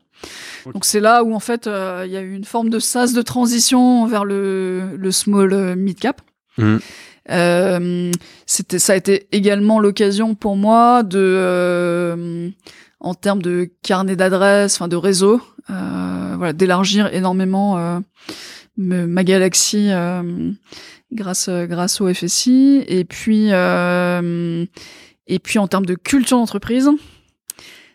Donc 0.74 0.84
c'est 0.84 1.00
là 1.00 1.24
où 1.24 1.32
en 1.34 1.40
fait 1.40 1.66
euh, 1.66 2.02
il 2.06 2.12
y 2.12 2.18
a 2.18 2.20
eu 2.20 2.34
une 2.34 2.44
forme 2.44 2.68
de 2.68 2.78
sas 2.78 3.14
de 3.14 3.22
transition 3.22 4.04
vers 4.06 4.26
le, 4.26 4.94
le 4.98 5.10
small 5.10 5.54
euh, 5.54 5.74
mid 5.74 5.98
cap. 5.98 6.20
Euh, 7.30 8.10
c'était, 8.44 8.78
ça 8.78 8.92
a 8.92 8.96
été 8.96 9.26
également 9.32 9.78
l'occasion 9.80 10.34
pour 10.34 10.56
moi 10.56 11.02
de, 11.02 11.18
euh, 11.18 12.50
en 13.00 13.14
termes 13.14 13.40
de 13.40 13.70
carnet 13.82 14.16
d'adresses, 14.16 14.74
enfin 14.74 14.88
de 14.88 14.96
réseau, 14.96 15.40
euh, 15.70 16.34
voilà, 16.36 16.52
d'élargir 16.52 17.08
énormément 17.14 17.78
euh, 17.78 17.98
me- 18.00 18.04
ma 19.06 19.24
galaxie 19.24 19.88
euh, 19.90 20.50
grâce 21.12 21.48
grâce 21.48 22.00
au 22.00 22.12
FSI. 22.12 22.84
Et 22.88 23.04
puis 23.04 23.48
euh, 23.52 24.64
et 25.26 25.38
puis 25.38 25.58
en 25.58 25.68
termes 25.68 25.86
de 25.86 25.94
culture 25.94 26.38
d'entreprise, 26.38 26.90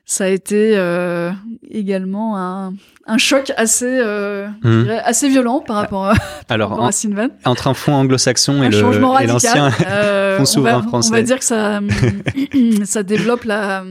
ça 0.05 0.25
a 0.25 0.27
été 0.27 0.73
euh, 0.77 1.31
également 1.69 2.37
un, 2.37 2.73
un 3.07 3.17
choc 3.17 3.51
assez, 3.57 3.85
euh, 3.99 4.47
Hmm. 4.63 4.83
dirais 4.83 5.01
assez 5.03 5.27
violent 5.29 5.59
par 5.61 5.77
rapport, 5.77 6.05
à- 6.05 6.13
par 6.15 6.25
Alors, 6.49 6.69
rapport 6.69 6.85
en- 6.85 6.87
à 6.89 6.91
Sinvan 6.91 7.29
entre 7.43 7.67
un 7.67 7.73
fonds 7.73 7.93
anglo-saxon 7.95 8.61
et 8.63 8.69
le- 8.69 8.77
et 9.23 9.27
l'ancien, 9.27 9.71
Euh, 9.87 10.37
fonds 10.37 10.43
on, 10.43 10.45
souverain 10.45 10.79
va, 10.81 10.87
français. 10.87 11.09
on 11.09 11.13
va 11.13 11.21
dire 11.23 11.39
que 11.39 11.45
ça, 11.45 11.79
ça 12.85 13.01
développe 13.03 13.43
la, 13.45 13.83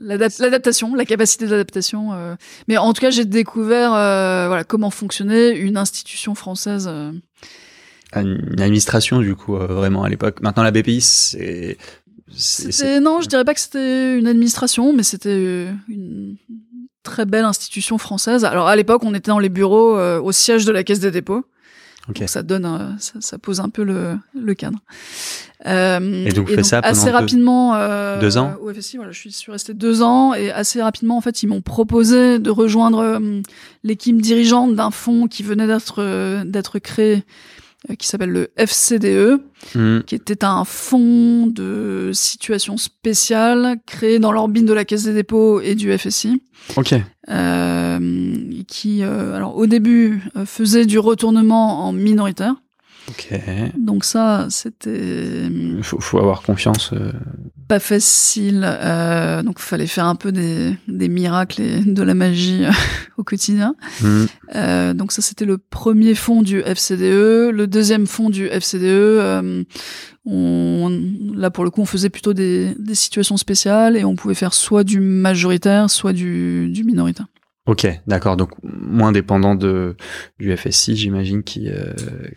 l'adaptation, 0.00 0.94
la 0.94 1.04
capacité 1.04 1.46
d'adaptation. 1.46 2.12
euh. 2.12 2.34
Mais 2.66 2.76
en 2.76 2.92
tout 2.92 3.00
cas, 3.00 3.10
j'ai 3.10 3.24
découvert 3.24 3.94
euh, 3.94 4.46
voilà 4.48 4.64
comment 4.64 4.90
fonctionnait 4.90 5.56
une 5.56 5.76
institution 5.76 6.34
française. 6.34 6.88
euh. 6.88 7.12
une 8.16 8.60
administration 8.60 9.20
du 9.20 9.34
coup 9.34 9.56
vraiment 9.56 10.02
à 10.02 10.08
l'époque. 10.08 10.40
Maintenant 10.40 10.62
la 10.62 10.70
BPI 10.70 11.00
c'est 11.00 11.76
non, 13.00 13.22
je 13.22 13.28
dirais 13.28 13.44
pas 13.44 13.54
que 13.54 13.60
c'était 13.60 14.18
une 14.18 14.26
administration, 14.26 14.92
mais 14.92 15.02
c'était 15.02 15.66
une 15.88 16.36
très 17.02 17.24
belle 17.24 17.46
institution 17.46 17.96
française. 17.96 18.44
Alors 18.44 18.68
à 18.68 18.76
l'époque, 18.76 19.02
on 19.02 19.14
était 19.14 19.30
dans 19.30 19.38
les 19.38 19.48
bureaux 19.48 19.98
au 19.98 20.30
siège 20.30 20.66
de 20.66 20.72
la 20.72 20.84
Caisse 20.84 21.00
des 21.00 21.10
dépôts. 21.10 21.44
Ok. 22.08 22.20
Donc 22.20 22.28
ça 22.28 22.42
donne, 22.42 22.64
un- 22.64 22.96
ça, 22.98 23.14
ça 23.20 23.38
pose 23.38 23.60
un 23.60 23.68
peu 23.68 23.82
le, 23.84 24.16
le 24.34 24.54
cadre. 24.54 24.78
Euh, 25.66 26.24
Et 26.26 26.32
donc, 26.32 26.48
vous 26.48 26.54
faites 26.54 26.64
ça 26.64 26.80
pendant 26.80 26.92
assez 26.92 27.06
deux- 27.06 27.12
rapidement. 27.12 27.74
Euh, 27.74 28.20
deux 28.20 28.38
ans? 28.38 28.54
Au 28.62 28.72
FSI, 28.72 28.96
voilà, 28.96 29.12
je 29.12 29.18
suis, 29.18 29.30
je 29.30 29.36
suis 29.36 29.52
restée 29.52 29.74
deux 29.74 30.02
ans 30.02 30.32
et 30.34 30.50
assez 30.50 30.80
rapidement, 30.80 31.16
en 31.16 31.20
fait, 31.20 31.42
ils 31.42 31.46
m'ont 31.48 31.60
proposé 31.62 32.38
de 32.38 32.50
rejoindre 32.50 32.98
euh, 33.00 33.40
l'équipe 33.84 34.20
dirigeante 34.22 34.74
d'un 34.74 34.90
fonds 34.90 35.26
qui 35.26 35.42
venait 35.42 35.66
d'être 35.66 35.96
euh, 35.98 36.44
d'être 36.44 36.78
créé, 36.78 37.24
qui 37.98 38.06
s'appelle 38.08 38.30
le 38.30 38.48
FCDE 38.56 39.40
Hmm. 39.74 40.00
qui 40.06 40.14
était 40.14 40.44
un 40.44 40.64
fonds 40.64 41.46
de 41.48 42.10
situation 42.14 42.76
spéciale 42.76 43.76
créé 43.86 44.20
dans 44.20 44.30
l'orbite 44.30 44.64
de 44.64 44.72
la 44.72 44.84
Caisse 44.84 45.02
des 45.02 45.12
dépôts 45.12 45.60
et 45.60 45.74
du 45.74 45.96
FSI, 45.98 46.40
Ok. 46.76 46.94
euh, 47.28 48.62
qui, 48.68 49.02
euh, 49.02 49.34
alors 49.34 49.56
au 49.56 49.66
début, 49.66 50.22
euh, 50.36 50.44
faisait 50.46 50.86
du 50.86 50.98
retournement 50.98 51.86
en 51.86 51.92
minoritaire. 51.92 52.54
Ok. 53.08 53.32
Donc 53.78 54.04
ça, 54.04 54.46
c'était 54.50 55.46
Il 55.46 55.82
faut, 55.82 56.00
faut 56.00 56.18
avoir 56.18 56.42
confiance. 56.42 56.92
euh. 56.92 57.12
pas 57.68 57.80
facile. 57.80 58.62
Euh, 58.64 59.42
donc 59.42 59.58
fallait 59.60 59.86
faire 59.86 60.06
un 60.06 60.14
peu 60.14 60.32
des, 60.32 60.74
des 60.88 61.08
miracles 61.08 61.62
et 61.62 61.80
de 61.80 62.02
la 62.02 62.14
magie 62.14 62.64
euh, 62.64 62.70
au 63.16 63.24
quotidien. 63.24 63.74
Hmm. 64.02 64.24
Euh, 64.54 64.94
donc 64.94 65.12
ça, 65.12 65.22
c'était 65.22 65.44
le 65.44 65.58
premier 65.58 66.14
fonds 66.14 66.42
du 66.42 66.60
FCDE. 66.60 67.50
Le 67.50 67.66
deuxième 67.66 68.06
fonds 68.06 68.30
du 68.30 68.46
FCDE, 68.46 68.82
euh, 68.84 69.64
on, 70.26 71.00
là 71.34 71.50
pour 71.50 71.64
le 71.64 71.70
coup, 71.70 71.80
on 71.80 71.86
faisait 71.86 72.10
plutôt 72.10 72.34
des, 72.34 72.74
des 72.78 72.94
situations 72.94 73.36
spéciales 73.36 73.96
et 73.96 74.04
on 74.04 74.16
pouvait 74.16 74.34
faire 74.34 74.52
soit 74.52 74.84
du 74.84 75.00
majoritaire, 75.00 75.88
soit 75.88 76.12
du, 76.12 76.68
du 76.68 76.84
minoritaire. 76.84 77.26
Ok, 77.68 77.86
d'accord. 78.06 78.36
Donc 78.38 78.50
moins 78.62 79.12
dépendant 79.12 79.54
de 79.54 79.94
du 80.40 80.56
FSI, 80.56 80.96
j'imagine, 80.96 81.42
qui 81.42 81.68
euh, 81.68 81.92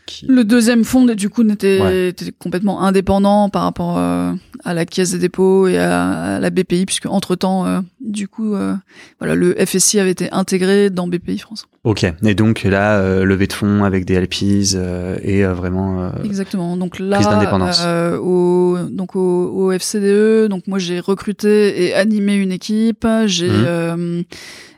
qui. 0.05 0.27
Le 0.27 0.43
deuxième 0.43 0.83
fonds, 0.83 1.05
du 1.05 1.29
coup, 1.29 1.43
n'était 1.43 1.79
Ouais. 1.81 2.09
était 2.09 2.31
complètement 2.37 2.83
indépendant 2.83 3.47
par 3.49 3.63
rapport 3.63 3.97
euh, 3.97 4.33
à 4.65 4.73
la 4.73 4.85
Caisse 4.85 5.11
des 5.11 5.19
dépôts 5.19 5.67
et 5.67 5.77
à, 5.77 6.35
à 6.35 6.39
la 6.41 6.49
BPI, 6.49 6.85
puisque 6.85 7.05
entre 7.05 7.35
temps, 7.35 7.65
du 8.01 8.27
coup, 8.27 8.53
euh, 8.55 8.73
voilà, 9.19 9.35
le 9.35 9.55
FSI 9.65 9.99
avait 9.99 10.11
été 10.11 10.29
intégré 10.33 10.89
dans 10.89 11.07
BPI 11.07 11.37
France. 11.39 11.65
Ok. 11.85 12.05
Et 12.23 12.35
donc 12.35 12.63
là, 12.63 12.99
euh, 12.99 13.23
levée 13.23 13.47
de 13.47 13.53
fonds 13.53 13.83
avec 13.85 14.03
des 14.05 14.15
LPs 14.15 14.75
euh, 14.75 15.17
et 15.23 15.45
euh, 15.45 15.53
vraiment. 15.53 16.03
euh, 16.03 16.09
Exactement. 16.25 16.75
Donc 16.75 16.97
Prise 16.97 17.07
là, 17.09 17.21
d'indépendance. 17.23 17.81
euh, 17.85 18.17
au 18.19 18.77
donc 18.91 19.15
au, 19.15 19.19
au 19.49 19.71
FCDE, 19.71 20.47
donc 20.49 20.67
moi 20.67 20.77
j'ai 20.77 20.99
recruté 20.99 21.85
et 21.85 21.93
animé 21.95 22.35
une 22.35 22.51
équipe. 22.51 23.07
J'ai 23.27 23.47
Mhm. 23.49 24.23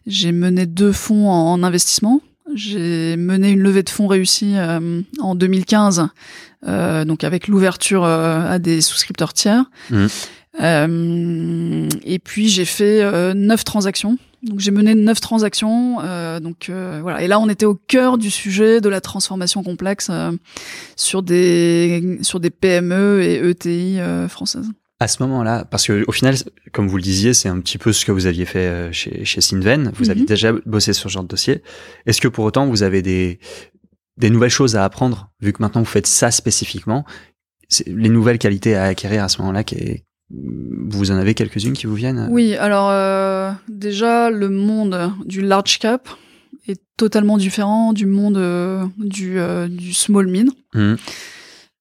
J'ai 0.08 0.32
mené 0.32 0.66
deux 0.66 0.92
fonds 0.92 1.30
en, 1.30 1.54
en 1.54 1.64
investissement. 1.64 2.22
J'ai 2.56 3.16
mené 3.18 3.52
une 3.52 3.62
levée 3.62 3.84
de 3.84 3.90
fonds 3.90 4.08
réussie 4.08 4.54
euh, 4.56 5.02
en 5.20 5.34
2015, 5.34 6.08
euh, 6.68 7.06
donc 7.06 7.24
avec 7.24 7.48
l'ouverture 7.48 8.04
euh, 8.04 8.48
à 8.48 8.60
des 8.60 8.82
souscripteurs 8.82 9.34
tiers. 9.34 9.64
Mhm. 9.90 10.08
Euh, 10.62 11.90
et 12.04 12.20
puis 12.20 12.48
j'ai 12.48 12.66
fait 12.66 13.02
euh, 13.02 13.34
neuf 13.34 13.64
transactions. 13.64 14.18
Donc 14.44 14.60
j'ai 14.60 14.72
mené 14.72 14.94
neuf 14.94 15.20
transactions. 15.22 16.00
euh, 16.04 16.40
donc 16.40 16.70
euh, 16.70 17.00
voilà. 17.02 17.24
Et 17.24 17.28
là 17.28 17.40
on 17.40 17.48
était 17.50 17.66
au 17.66 17.76
cœur 17.76 18.18
du 18.18 18.30
sujet 18.30 18.82
de 18.82 18.90
la 18.90 19.02
transformation 19.02 19.64
complexe 19.64 20.10
euh, 20.12 20.32
sur 20.96 21.24
des 21.24 22.20
sur 22.22 22.40
des 22.40 22.50
PME 22.50 23.22
et 23.24 23.50
ETI 23.50 24.00
euh, 24.00 24.28
françaises. 24.28 24.70
À 25.04 25.08
ce 25.10 25.22
moment-là, 25.24 25.66
parce 25.70 25.86
que 25.88 26.06
au 26.08 26.14
final, 26.14 26.34
comme 26.72 26.88
vous 26.88 26.96
le 26.96 27.04
disiez, 27.04 27.34
c'est 27.34 27.50
un 27.50 27.60
petit 27.60 27.78
peu 27.78 27.92
ce 27.92 28.06
que 28.06 28.14
vous 28.14 28.26
aviez 28.26 28.46
fait 28.46 28.68
euh, 28.68 28.92
chez 28.94 29.26
chez 29.26 29.42
Sinven. 29.42 29.92
Vous 29.98 30.06
Mhm. 30.06 30.12
aviez 30.12 30.26
déjà 30.26 30.54
bossé 30.66 30.94
sur 30.94 31.10
ce 31.10 31.14
genre 31.16 31.24
de 31.24 31.28
dossier. 31.28 31.62
Est-ce 32.06 32.22
que 32.22 32.30
pour 32.30 32.46
autant 32.46 32.68
vous 32.68 32.84
avez 32.84 33.02
des 33.02 33.40
des 34.18 34.30
nouvelles 34.30 34.50
choses 34.62 34.78
à 34.78 34.86
apprendre 34.86 35.30
vu 35.42 35.52
que 35.52 35.62
maintenant 35.62 35.82
vous 35.82 35.94
faites 35.98 36.08
ça 36.08 36.32
spécifiquement? 36.32 37.04
Les 37.88 38.08
nouvelles 38.08 38.38
qualités 38.40 38.76
à 38.76 38.84
acquérir 38.86 39.24
à 39.26 39.28
ce 39.30 39.40
moment-là 39.42 39.64
vous 40.32 41.12
en 41.12 41.18
avez 41.18 41.34
quelques-unes 41.34 41.74
qui 41.74 41.86
vous 41.86 41.96
viennent? 41.96 42.28
Oui, 42.32 42.56
alors 42.56 42.90
euh, 42.90 43.52
déjà 43.68 44.30
le 44.30 44.48
monde 44.50 45.12
du 45.26 45.42
large 45.42 45.80
cap 45.80 46.08
est 46.70 46.82
totalement 46.96 47.38
différent 47.38 47.92
du 47.92 48.06
monde 48.06 48.38
euh, 48.38 48.86
du, 48.98 49.38
euh, 49.38 49.68
du 49.68 49.92
small 49.92 50.28
mid. 50.28 50.50
Mhm. 50.74 50.98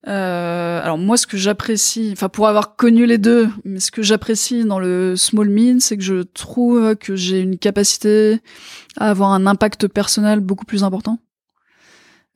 Euh, 0.07 0.81
alors 0.83 0.97
moi, 0.97 1.15
ce 1.15 1.27
que 1.27 1.37
j'apprécie, 1.37 2.09
enfin 2.11 2.27
pour 2.27 2.47
avoir 2.47 2.75
connu 2.75 3.05
les 3.05 3.17
deux, 3.17 3.49
mais 3.63 3.79
ce 3.79 3.91
que 3.91 4.01
j'apprécie 4.01 4.65
dans 4.65 4.79
le 4.79 5.15
small 5.15 5.49
mid, 5.49 5.81
c'est 5.81 5.97
que 5.97 6.03
je 6.03 6.23
trouve 6.23 6.95
que 6.95 7.15
j'ai 7.15 7.39
une 7.39 7.57
capacité 7.57 8.41
à 8.97 9.09
avoir 9.09 9.31
un 9.31 9.47
impact 9.47 9.87
personnel 9.87 10.41
beaucoup 10.41 10.65
plus 10.65 10.83
important. 10.83 11.19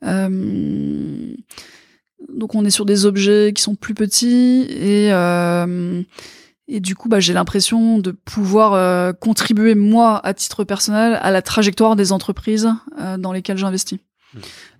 donc 0.02 1.34
on 2.54 2.64
est 2.64 2.70
sur 2.70 2.86
des 2.86 3.04
objets 3.04 3.52
qui 3.54 3.62
sont 3.62 3.74
plus 3.74 3.94
petits 3.94 4.66
et 4.70 5.10
et 6.70 6.80
du 6.80 6.94
coup, 6.94 7.08
bah, 7.08 7.18
j'ai 7.18 7.32
l'impression 7.32 7.98
de 7.98 8.10
pouvoir 8.10 9.14
contribuer 9.18 9.74
moi 9.74 10.20
à 10.24 10.34
titre 10.34 10.64
personnel 10.64 11.18
à 11.22 11.30
la 11.30 11.42
trajectoire 11.42 11.96
des 11.96 12.12
entreprises 12.12 12.68
dans 13.18 13.32
lesquelles 13.32 13.58
j'investis. 13.58 13.98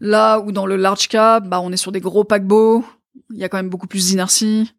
Là 0.01 0.40
où 0.40 0.53
dans 0.53 0.66
le 0.66 0.76
large 0.76 1.09
cap, 1.09 1.46
bah, 1.49 1.61
on 1.61 1.72
est 1.72 1.76
sur 1.76 1.92
des 1.92 2.01
gros 2.01 2.24
paquebots, 2.24 2.84
il 3.30 3.38
y 3.38 3.44
a 3.44 3.49
quand 3.49 3.57
même 3.57 3.70
beaucoup 3.70 3.86
plus 3.86 4.09
d'inertie. 4.09 4.72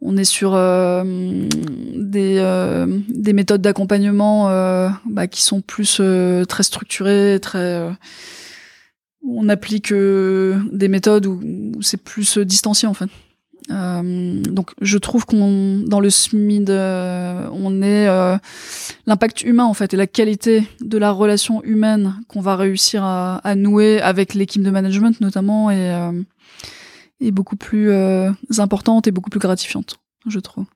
On 0.00 0.16
est 0.18 0.24
sur 0.24 0.54
euh, 0.54 1.02
des, 1.04 2.36
euh, 2.38 2.86
des 3.08 3.32
méthodes 3.32 3.62
d'accompagnement 3.62 4.50
euh, 4.50 4.90
bah, 5.06 5.26
qui 5.26 5.42
sont 5.42 5.62
plus 5.62 6.00
très 6.48 6.62
structurées, 6.62 7.38
très 7.40 7.90
on 9.26 9.48
applique 9.48 9.90
des 9.94 10.88
méthodes 10.88 11.24
où, 11.24 11.40
c'est 11.80 12.02
plus 12.02 12.36
distancié 12.38 12.86
en 12.86 12.92
fait. 12.92 13.08
Donc 13.68 14.72
je 14.80 14.98
trouve 14.98 15.24
qu'on 15.24 15.78
dans 15.86 16.00
le 16.00 16.10
SMID 16.10 16.68
on 16.70 17.82
est 17.82 18.06
l'impact 19.06 19.42
humain 19.42 19.64
en 19.64 19.74
fait 19.74 19.94
et 19.94 19.96
la 19.96 20.06
qualité 20.06 20.64
de 20.80 20.98
la 20.98 21.10
relation 21.10 21.62
humaine 21.64 22.14
qu'on 22.28 22.42
va 22.42 22.56
réussir 22.56 23.02
à, 23.04 23.36
à 23.36 23.54
nouer 23.54 24.02
avec 24.02 24.34
l'équipe 24.34 24.62
de 24.62 24.70
management 24.70 25.18
notamment 25.22 25.70
et 25.70 26.12
est 27.20 27.30
beaucoup 27.30 27.56
plus 27.56 27.90
euh, 27.90 28.30
importante 28.58 29.06
et 29.06 29.10
beaucoup 29.10 29.30
plus 29.30 29.40
gratifiante, 29.40 29.96
je 30.26 30.38
trouve. 30.38 30.66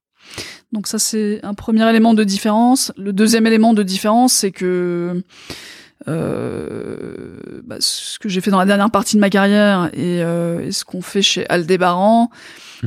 Donc 0.73 0.87
ça 0.87 0.99
c'est 0.99 1.41
un 1.43 1.55
premier 1.55 1.89
élément 1.89 2.15
de 2.15 2.25
différence. 2.25 2.93
Le 2.97 3.13
deuxième 3.13 3.47
élément 3.47 3.75
de 3.75 3.83
différence, 3.83 4.33
c'est 4.33 4.51
que 4.51 5.23
euh, 6.07 7.61
bah, 7.65 7.77
ce 7.81 8.19
que 8.19 8.29
j'ai 8.29 8.41
fait 8.41 8.51
dans 8.51 8.59
la 8.59 8.67
dernière 8.67 8.91
partie 8.91 9.17
de 9.17 9.21
ma 9.21 9.31
carrière 9.31 9.91
et, 9.93 10.23
euh, 10.23 10.71
ce 10.71 10.85
qu'on 10.85 11.03
fait 11.03 11.23
chez 11.23 11.49
Aldébaran, 11.49 12.31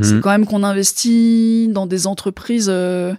c'est 0.02 0.14
mhm. 0.14 0.22
quand 0.22 0.30
même 0.30 0.46
qu'on 0.46 0.64
investit 0.64 1.68
dans 1.70 1.86
des 1.86 2.08
entreprises 2.08 2.70
euh, 2.70 3.14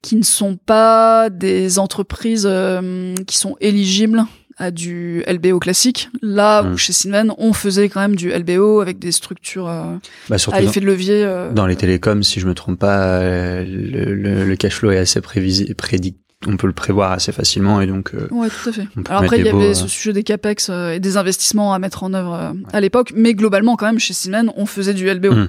qui 0.00 0.16
ne 0.16 0.22
sont 0.22 0.56
pas 0.56 1.28
des 1.28 1.78
entreprises 1.78 2.46
euh, 2.48 3.14
qui 3.26 3.36
sont 3.36 3.56
éligibles 3.60 4.24
à 4.58 4.70
du 4.70 5.22
LBO 5.26 5.58
classique. 5.60 6.10
Là 6.20 6.62
où 6.62 6.68
hmm. 6.68 6.78
chez 6.78 6.92
Sinven, 6.92 7.32
on 7.38 7.52
faisait 7.52 7.88
quand 7.88 8.00
même 8.00 8.16
du 8.16 8.30
LBO 8.30 8.80
avec 8.80 8.98
des 8.98 9.12
structures 9.12 9.68
euh, 9.68 9.96
bah, 10.28 10.36
à 10.52 10.62
effet 10.62 10.80
de 10.80 10.86
levier. 10.86 11.24
Euh. 11.24 11.52
Dans 11.52 11.66
les 11.66 11.76
télécoms, 11.76 12.22
si 12.22 12.40
je 12.40 12.46
me 12.46 12.54
trompe 12.54 12.78
pas, 12.78 13.20
euh, 13.20 13.64
le, 13.64 14.44
le, 14.44 14.56
cash 14.56 14.74
flow 14.74 14.90
est 14.90 14.98
assez 14.98 15.20
prévisible, 15.20 15.74
prédict 15.74 16.18
on 16.46 16.56
peut 16.56 16.68
le 16.68 16.72
prévoir 16.72 17.12
assez 17.12 17.32
facilement 17.32 17.80
et 17.80 17.86
donc 17.86 18.14
euh, 18.14 18.28
ouais 18.30 18.48
tout 18.48 18.68
à 18.68 18.72
fait 18.72 18.86
alors 19.08 19.22
après 19.22 19.40
il 19.40 19.46
y 19.46 19.48
avait 19.48 19.74
ce 19.74 19.88
sujet 19.88 20.12
des 20.12 20.22
capex 20.22 20.68
et 20.68 21.00
des 21.00 21.16
investissements 21.16 21.74
à 21.74 21.78
mettre 21.78 22.04
en 22.04 22.14
œuvre 22.14 22.54
à 22.72 22.80
l'époque 22.80 23.12
mais 23.14 23.34
globalement 23.34 23.76
quand 23.76 23.86
même 23.86 23.98
chez 23.98 24.14
Siemens 24.14 24.52
on 24.56 24.66
faisait 24.66 24.94
du 24.94 25.12
LBO 25.12 25.34
hmm. 25.34 25.48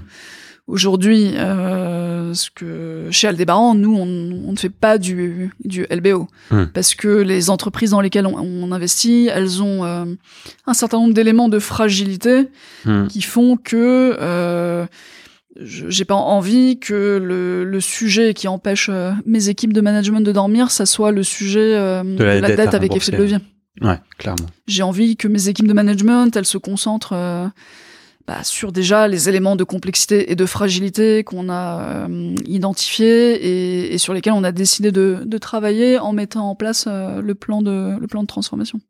Aujourd'hui, 0.69 1.35
euh, 1.35 2.31
ce 2.35 2.51
que 2.51 3.07
chez 3.09 3.27
Aldébaran, 3.27 3.73
nous, 3.73 3.95
on, 3.95 4.03
on, 4.47 4.51
ne 4.51 4.55
fait 4.55 4.69
pas 4.69 4.99
du, 4.99 5.49
du 5.65 5.87
LBO 5.89 6.27
hmm. 6.51 6.65
parce 6.75 6.93
que 6.93 7.07
les 7.07 7.49
entreprises 7.49 7.89
dans 7.89 8.01
lesquelles 8.01 8.27
on, 8.27 8.37
on 8.37 8.71
investit, 8.71 9.29
elles 9.33 9.63
ont 9.63 9.83
euh, 9.83 10.05
un 10.67 10.73
certain 10.75 10.99
nombre 10.99 11.15
d'éléments 11.15 11.49
de 11.49 11.57
fragilité 11.57 12.49
hmm. 12.85 13.07
qui 13.07 13.23
font 13.23 13.57
que 13.57 14.15
euh, 14.21 14.85
j'ai 15.56 16.06
pas 16.06 16.16
envie 16.16 16.80
que 16.80 17.18
le, 17.22 17.64
le, 17.64 17.82
sujet 17.82 18.34
qui 18.34 18.47
empêche 18.47 18.89
euh, 18.89 19.12
mes 19.26 19.50
équipes 19.50 19.74
de 19.74 19.82
management 19.82 20.22
de 20.22 20.32
dormir, 20.32 20.70
ça 20.72 20.86
soit 20.86 21.12
le 21.12 21.24
sujet 21.24 21.76
euh, 21.76 22.04
de 22.04 22.24
la, 22.24 22.56
dette, 22.56 22.74
avec 22.74 22.95
effet 22.95 23.12
de 23.12 23.18
levier. 23.18 23.38
Ouais, 23.82 24.00
clairement. 24.18 24.45
J'ai 24.68 24.84
envie 24.84 25.16
que 25.16 25.28
mes 25.28 25.47
équipes 25.47 25.68
de 25.68 25.74
management, 25.74 26.36
elles 26.36 26.45
se 26.45 26.58
concentrent 26.58 27.14
euh, 27.14 27.47
bah, 28.30 28.43
sur 28.43 28.72
déjà 28.72 29.08
les 29.08 29.30
éléments 29.30 29.56
de 29.56 29.64
complexité 29.64 30.32
et 30.32 30.36
de 30.36 30.45
fragilité 30.45 31.24
qu'on 31.24 31.50
a 31.50 32.08
euh, 32.08 32.36
identifiés 32.45 33.93
et, 33.93 33.97
sur 33.97 34.14
lesquels 34.14 34.34
on 34.34 34.43
a 34.43 34.52
décidé 34.52 34.91
de, 34.91 35.38
travailler 35.39 35.97
en 35.97 36.14
mettant 36.14 36.50
en 36.50 36.56
place 36.56 36.86
euh, 36.88 37.22
le 37.22 37.34
plan 37.34 37.62
de 37.62 37.97
le 38.00 38.08
plan 38.08 38.22
de 38.22 38.28
transformation. 38.28 38.82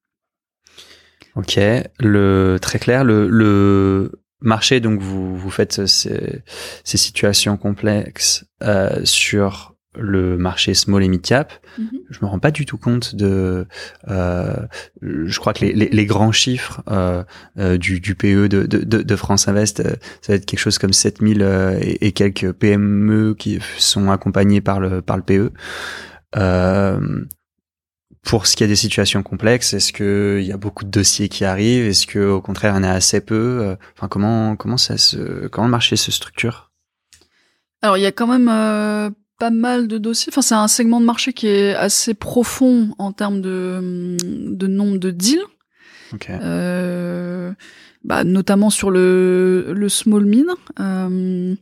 Ok, 1.36 1.58
le 2.00 2.58
très 2.62 2.80
clair. 2.80 3.06
Le, 3.06 4.12
marché, 4.42 4.80
donc 4.80 5.02
vous 5.02 5.36
vous 5.38 5.50
faites 5.50 5.86
ces, 5.86 6.44
situations 6.84 7.58
complexes 7.58 8.46
euh, 8.64 9.02
sur 9.04 9.76
le 9.98 10.38
marché 10.38 10.74
small 10.74 11.04
et 11.04 11.08
mid 11.08 11.22
cap, 11.22 11.54
mhm. 11.78 11.90
je 12.10 12.20
me 12.22 12.28
rends 12.28 12.40
pas 12.40 12.52
du 12.52 12.66
tout 12.66 12.78
compte 12.78 13.16
de. 13.16 13.66
Euh, 14.08 14.68
je 15.02 15.40
crois 15.40 15.54
que 15.54 15.66
les, 15.66 15.74
les, 15.74 15.90
les 15.90 16.06
grands 16.06 16.32
chiffres 16.32 16.84
euh, 16.90 17.24
euh, 17.58 17.78
du, 17.78 18.00
du 18.00 18.16
PE 18.16 18.48
de, 18.48 18.64
de, 18.64 18.84
de, 18.84 19.16
France 19.16 19.48
Invest, 19.48 19.80
euh, 19.80 19.96
ça 20.22 20.34
va 20.34 20.36
être 20.36 20.46
quelque 20.46 20.60
chose 20.60 20.78
comme 20.78 20.94
7000 20.94 21.42
euh, 21.42 21.80
et, 21.82 22.08
et, 22.08 22.12
quelques 22.12 22.52
PME 22.52 23.34
qui 23.34 23.60
sont 23.78 24.12
accompagnés 24.12 24.62
par 24.62 24.80
le 24.80 25.02
par 25.02 25.18
le 25.18 25.24
PE. 25.24 25.52
Pour 28.30 28.48
ce 28.48 28.56
qui 28.56 28.64
est 28.64 28.68
des 28.68 28.76
situations 28.76 29.24
complexes, 29.24 29.74
est-ce 29.74 29.92
que 29.92 30.38
il 30.40 30.48
y 30.48 30.52
a 30.52 30.58
beaucoup 30.58 30.86
de 30.86 30.92
dossiers 30.92 31.30
qui 31.30 31.46
arrivent? 31.46 31.86
Est-ce 31.86 32.08
que 32.08 32.20
au 32.20 32.42
contraire, 32.42 32.74
il 32.74 32.78
y 32.78 32.80
en 32.80 32.84
a 32.84 32.92
assez 32.92 33.22
peu? 33.22 33.76
Enfin, 33.96 34.08
comment 34.08 34.56
comment 34.56 34.78
ça 34.78 34.98
se 34.98 35.48
comment 35.48 35.66
le 35.66 35.72
marché 35.72 35.96
se 35.96 36.12
structure? 36.12 36.72
Alors, 37.82 37.98
il 37.98 38.02
y 38.02 38.06
a 38.06 38.12
quand 38.12 38.28
même 38.28 38.50
pas 39.40 39.50
mal 39.50 39.88
de 39.88 39.98
dossiers. 39.98 40.32
Enfin, 40.32 40.42
c'est 40.42 40.56
un 40.56 40.68
segment 40.68 41.00
de 41.00 41.06
marché 41.06 41.34
qui 41.34 41.48
est 41.48 41.74
assez 41.74 42.14
profond 42.14 42.94
en 43.00 43.12
termes 43.14 43.42
de, 43.42 44.18
de 44.22 44.68
nombre 44.68 44.98
de 44.98 45.10
deals. 45.10 45.46
Euh, 46.30 47.52
bah, 48.04 48.24
notamment 48.24 48.70
sur 48.70 48.92
le, 48.92 49.74
le 49.74 49.90
small 49.90 50.26
mine. 50.26 50.52
Euh, 50.80 51.56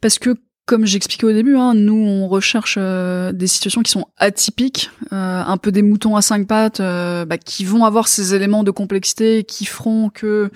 parce 0.00 0.18
que 0.18 0.36
comme 0.64 0.86
j'expliquais 0.86 1.26
au 1.26 1.32
début, 1.32 1.56
hein, 1.56 1.74
nous 1.74 1.96
on 1.96 2.28
recherche 2.28 2.76
euh, 2.78 3.32
des 3.32 3.48
situations 3.48 3.82
qui 3.82 3.90
sont 3.90 4.06
atypiques, 4.16 4.90
euh, 5.12 5.42
un 5.44 5.56
peu 5.56 5.72
des 5.72 5.82
moutons 5.82 6.14
à 6.14 6.22
cinq 6.22 6.46
pattes, 6.46 6.78
euh, 6.78 7.24
bah, 7.24 7.36
qui 7.36 7.64
vont 7.64 7.84
avoir 7.84 8.06
ces 8.06 8.34
éléments 8.34 8.62
de 8.62 8.70
complexité 8.70 9.42
qui 9.42 9.64
feront 9.64 10.08
que 10.08 10.50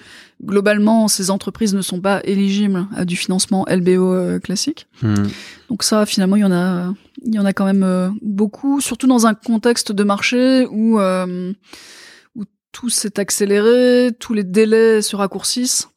globalement 0.44 1.08
ces 1.08 1.30
entreprises 1.30 1.74
ne 1.74 1.82
sont 1.82 2.00
pas 2.00 2.20
éligibles 2.22 2.86
à 2.94 3.04
du 3.04 3.16
financement 3.16 3.66
LBO 3.68 4.38
classique. 4.40 4.86
Hmm. 5.02 5.26
Donc 5.70 5.82
ça, 5.82 6.06
finalement, 6.06 6.36
il 6.36 6.42
y 6.42 6.44
en 6.44 6.52
a, 6.52 6.94
il 7.24 7.34
y 7.34 7.38
en 7.40 7.44
a 7.44 7.52
quand 7.52 7.64
même 7.64 8.14
beaucoup, 8.22 8.80
surtout 8.80 9.08
dans 9.08 9.26
un 9.26 9.34
contexte 9.34 9.90
de 9.90 10.04
marché 10.04 10.66
où 10.70 11.00
où 11.00 12.44
tout 12.70 12.90
s'est 12.90 13.18
accéléré, 13.18 14.10
tous 14.20 14.34
les 14.34 14.44
délais 14.44 15.02
se 15.02 15.16
raccourcissent 15.16 15.88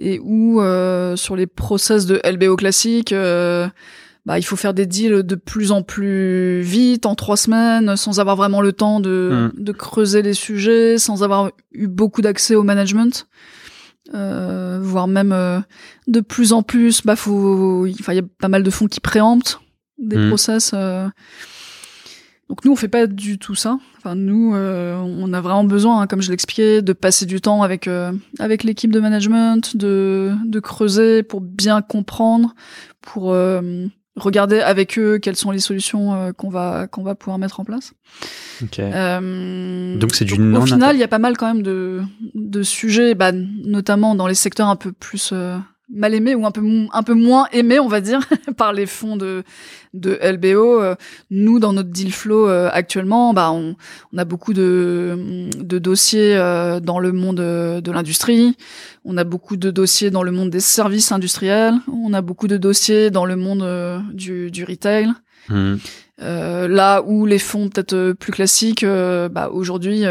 et 0.00 0.18
où 0.18 0.60
euh, 0.60 1.14
sur 1.14 1.36
les 1.36 1.46
process 1.46 2.06
de 2.06 2.20
LBO 2.24 2.56
classique, 2.56 3.12
euh, 3.12 3.68
bah, 4.26 4.38
il 4.38 4.42
faut 4.42 4.56
faire 4.56 4.74
des 4.74 4.86
deals 4.86 5.22
de 5.22 5.34
plus 5.34 5.72
en 5.72 5.82
plus 5.82 6.62
vite, 6.62 7.06
en 7.06 7.14
trois 7.14 7.36
semaines, 7.36 7.96
sans 7.96 8.18
avoir 8.18 8.36
vraiment 8.36 8.62
le 8.62 8.72
temps 8.72 9.00
de, 9.00 9.50
mm. 9.54 9.62
de 9.62 9.72
creuser 9.72 10.22
les 10.22 10.34
sujets, 10.34 10.98
sans 10.98 11.22
avoir 11.22 11.50
eu 11.72 11.86
beaucoup 11.86 12.22
d'accès 12.22 12.54
au 12.54 12.62
management. 12.62 13.26
Euh, 14.14 14.78
voire 14.82 15.06
même 15.06 15.32
euh, 15.32 15.60
de 16.08 16.20
plus 16.20 16.52
en 16.52 16.62
plus, 16.62 17.02
bah 17.04 17.14
faut, 17.14 17.86
il 17.86 17.94
y 18.00 18.18
a 18.18 18.22
pas 18.40 18.48
mal 18.48 18.62
de 18.62 18.70
fonds 18.70 18.88
qui 18.88 19.00
préemptent 19.00 19.60
des 19.98 20.16
mm. 20.16 20.28
process. 20.28 20.72
Euh, 20.74 21.06
donc 22.50 22.64
nous, 22.64 22.72
on 22.72 22.76
fait 22.76 22.88
pas 22.88 23.06
du 23.06 23.38
tout 23.38 23.54
ça. 23.54 23.78
Enfin, 23.98 24.16
nous, 24.16 24.56
euh, 24.56 24.96
on 24.96 25.32
a 25.32 25.40
vraiment 25.40 25.62
besoin, 25.62 26.00
hein, 26.00 26.06
comme 26.08 26.20
je 26.20 26.30
l'expliquais, 26.30 26.82
de 26.82 26.92
passer 26.92 27.24
du 27.24 27.40
temps 27.40 27.62
avec 27.62 27.86
euh, 27.86 28.10
avec 28.40 28.64
l'équipe 28.64 28.90
de 28.90 28.98
management, 28.98 29.76
de 29.76 30.32
de 30.44 30.58
creuser 30.58 31.22
pour 31.22 31.40
bien 31.40 31.80
comprendre, 31.80 32.56
pour 33.02 33.32
euh, 33.32 33.86
regarder 34.16 34.58
avec 34.58 34.98
eux 34.98 35.20
quelles 35.22 35.36
sont 35.36 35.52
les 35.52 35.60
solutions 35.60 36.32
qu'on 36.36 36.50
va 36.50 36.88
qu'on 36.88 37.04
va 37.04 37.14
pouvoir 37.14 37.38
mettre 37.38 37.60
en 37.60 37.64
place. 37.64 37.92
donc 40.00 40.12
c'est 40.12 40.24
du 40.24 40.36
non 40.36 40.62
Au 40.62 40.66
final, 40.66 40.96
il 40.96 40.98
y 40.98 41.04
a 41.04 41.08
pas 41.08 41.20
mal 41.20 41.36
quand 41.36 41.46
même 41.46 41.62
de 41.62 42.00
de 42.34 42.64
sujets, 42.64 43.14
bah, 43.14 43.30
notamment 43.30 44.16
dans 44.16 44.26
les 44.26 44.34
secteurs 44.34 44.66
un 44.66 44.76
peu 44.76 44.90
plus 44.90 45.32
mal 45.92 46.14
aimé 46.14 46.34
ou 46.34 46.46
un 46.46 46.50
peu 46.50 46.62
un 46.92 47.02
peu 47.02 47.14
moins 47.14 47.46
aimé 47.52 47.78
on 47.78 47.88
va 47.88 48.00
dire 48.00 48.20
par 48.56 48.72
les 48.72 48.86
fonds 48.86 49.16
de 49.16 49.42
de 49.92 50.18
LBO 50.22 50.80
euh, 50.80 50.94
nous 51.30 51.58
dans 51.58 51.72
notre 51.72 51.88
deal 51.88 52.12
flow 52.12 52.48
euh, 52.48 52.70
actuellement 52.72 53.34
bah 53.34 53.50
on, 53.50 53.74
on, 54.12 54.18
a 54.18 54.24
beaucoup 54.24 54.52
de 54.52 55.48
de 55.58 55.78
dossiers 55.78 56.36
euh, 56.36 56.78
dans 56.78 57.00
le 57.00 57.12
monde 57.12 57.38
de 57.38 57.90
l'industrie. 57.90 58.56
On 59.04 59.16
a 59.16 59.24
beaucoup 59.24 59.56
de 59.56 59.70
dossiers 59.70 60.10
dans 60.10 60.22
le 60.22 60.30
monde 60.30 60.50
des 60.50 60.60
services 60.60 61.10
industriels. 61.10 61.74
On 61.88 62.12
a 62.12 62.20
beaucoup 62.22 62.46
de 62.46 62.56
dossiers 62.56 63.10
dans 63.10 63.24
le 63.24 63.36
monde 63.36 63.66
du 64.12 64.50
du 64.50 64.64
retail. 64.64 65.08
Mmh. 65.48 65.76
là 66.18 67.02
où 67.02 67.26
les 67.26 67.38
fonds 67.38 67.70
peut-être 67.70 68.12
plus 68.12 68.30
classiques 68.30 68.84
bah 68.84 69.50
aujourd'hui 69.52 70.04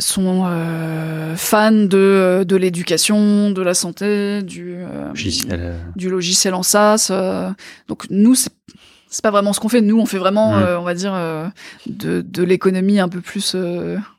sont 0.00 0.44
euh, 0.46 1.36
fans 1.36 1.70
de, 1.70 1.96
euh, 1.96 2.44
de 2.44 2.56
l'éducation, 2.56 3.50
de 3.50 3.62
la 3.62 3.74
santé, 3.74 4.42
du, 4.42 4.78
logiciel. 5.08 5.76
du 5.94 6.10
logiciel 6.10 6.54
en 6.54 6.62
SaaS. 6.62 7.10
donc 7.88 8.04
nous, 8.10 8.34
c'est 8.34 8.50
c'est 9.08 9.22
pas 9.22 9.30
vraiment 9.30 9.52
ce 9.52 9.60
qu'on 9.60 9.68
fait. 9.68 9.80
Nous, 9.80 9.98
on 9.98 10.04
fait 10.04 10.18
vraiment, 10.18 10.56
mmh. 10.56 10.64
on 10.78 10.82
va 10.82 10.92
dire, 10.92 11.14
de, 11.86 12.22
de 12.22 12.42
l'économie 12.42 12.98
un 12.98 13.08
peu 13.08 13.20
plus 13.20 13.54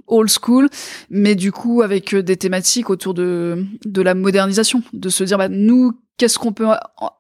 old 0.08 0.30
school, 0.30 0.70
mais 1.10 1.36
du 1.36 1.52
coup 1.52 1.82
avec 1.82 2.16
des 2.16 2.38
thématiques 2.38 2.90
autour 2.90 3.14
de 3.14 3.66
de 3.86 4.02
la 4.02 4.16
modernisation, 4.16 4.82
de 4.94 5.10
se 5.10 5.24
dire 5.24 5.38
bah 5.38 5.50
nous 5.50 5.94
qu'est-ce 6.18 6.40
qu'on 6.40 6.52
peut 6.52 6.68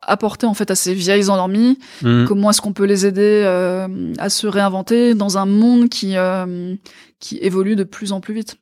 apporter 0.01 0.47
en 0.47 0.53
fait 0.53 0.71
à 0.71 0.75
ces 0.75 0.93
vieilles 0.93 1.29
endormies? 1.29 1.77
Mmh. 2.01 2.25
Comment 2.25 2.49
est-ce 2.49 2.61
qu'on 2.61 2.73
peut 2.73 2.85
les 2.85 3.05
aider 3.05 3.43
euh, 3.45 4.13
à 4.17 4.29
se 4.29 4.47
réinventer 4.47 5.13
dans 5.13 5.38
un 5.38 5.45
monde 5.45 5.89
qui 5.89 6.17
euh, 6.17 6.75
qui 7.19 7.38
évolue 7.38 7.75
de 7.75 7.83
plus 7.83 8.11
en 8.11 8.19
plus 8.19 8.33
vite? 8.33 8.57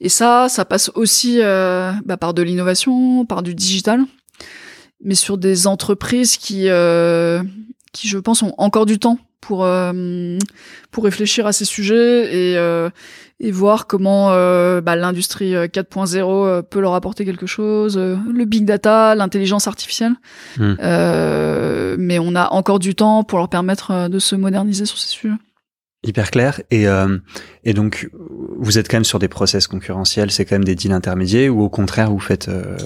Et 0.00 0.08
ça, 0.08 0.48
ça 0.48 0.64
passe 0.64 0.90
aussi 0.94 1.40
euh, 1.40 1.92
bah, 2.04 2.16
par 2.16 2.34
de 2.34 2.42
l'innovation, 2.42 3.24
par 3.24 3.42
du 3.42 3.54
digital, 3.54 4.04
mais 5.02 5.14
sur 5.14 5.38
des 5.38 5.66
entreprises 5.66 6.36
qui 6.36 6.68
qui 7.92 8.08
je 8.08 8.18
pense 8.18 8.42
ont 8.42 8.54
encore 8.58 8.86
du 8.86 8.98
temps 8.98 9.18
pour 9.46 9.64
euh, 9.64 10.38
pour 10.90 11.04
réfléchir 11.04 11.46
à 11.46 11.52
ces 11.52 11.64
sujets 11.64 12.34
et 12.34 12.56
euh, 12.56 12.90
et 13.38 13.50
voir 13.50 13.86
comment 13.86 14.30
euh, 14.30 14.80
bah, 14.80 14.96
l'industrie 14.96 15.52
4.0 15.52 16.62
peut 16.62 16.80
leur 16.80 16.94
apporter 16.94 17.24
quelque 17.24 17.46
chose, 17.46 17.96
le 17.98 18.44
big 18.44 18.64
data, 18.64 19.14
l'intelligence 19.14 19.66
artificielle. 19.66 20.14
Hmm. 20.58 20.74
mais 21.98 22.18
on 22.18 22.34
a 22.34 22.48
encore 22.52 22.78
du 22.78 22.94
temps 22.94 23.24
pour 23.24 23.38
leur 23.38 23.48
permettre 23.48 24.08
de 24.08 24.18
se 24.18 24.36
moderniser 24.36 24.86
sur 24.86 24.98
ces 24.98 25.08
sujets 25.08 25.34
hyper 26.06 26.30
clair. 26.30 26.60
Et, 26.70 26.86
euh, 26.88 27.18
et 27.64 27.74
donc, 27.74 28.08
vous 28.58 28.78
êtes 28.78 28.88
quand 28.88 28.96
même 28.96 29.04
sur 29.04 29.18
des 29.18 29.28
process 29.28 29.66
concurrentiels, 29.66 30.30
c'est 30.30 30.44
quand 30.44 30.54
même 30.54 30.64
des 30.64 30.74
deals 30.74 30.92
intermédiaires, 30.92 31.54
ou 31.54 31.62
au 31.62 31.68
contraire, 31.68 32.10
vous 32.10 32.20
faites 32.20 32.48
euh, 32.48 32.76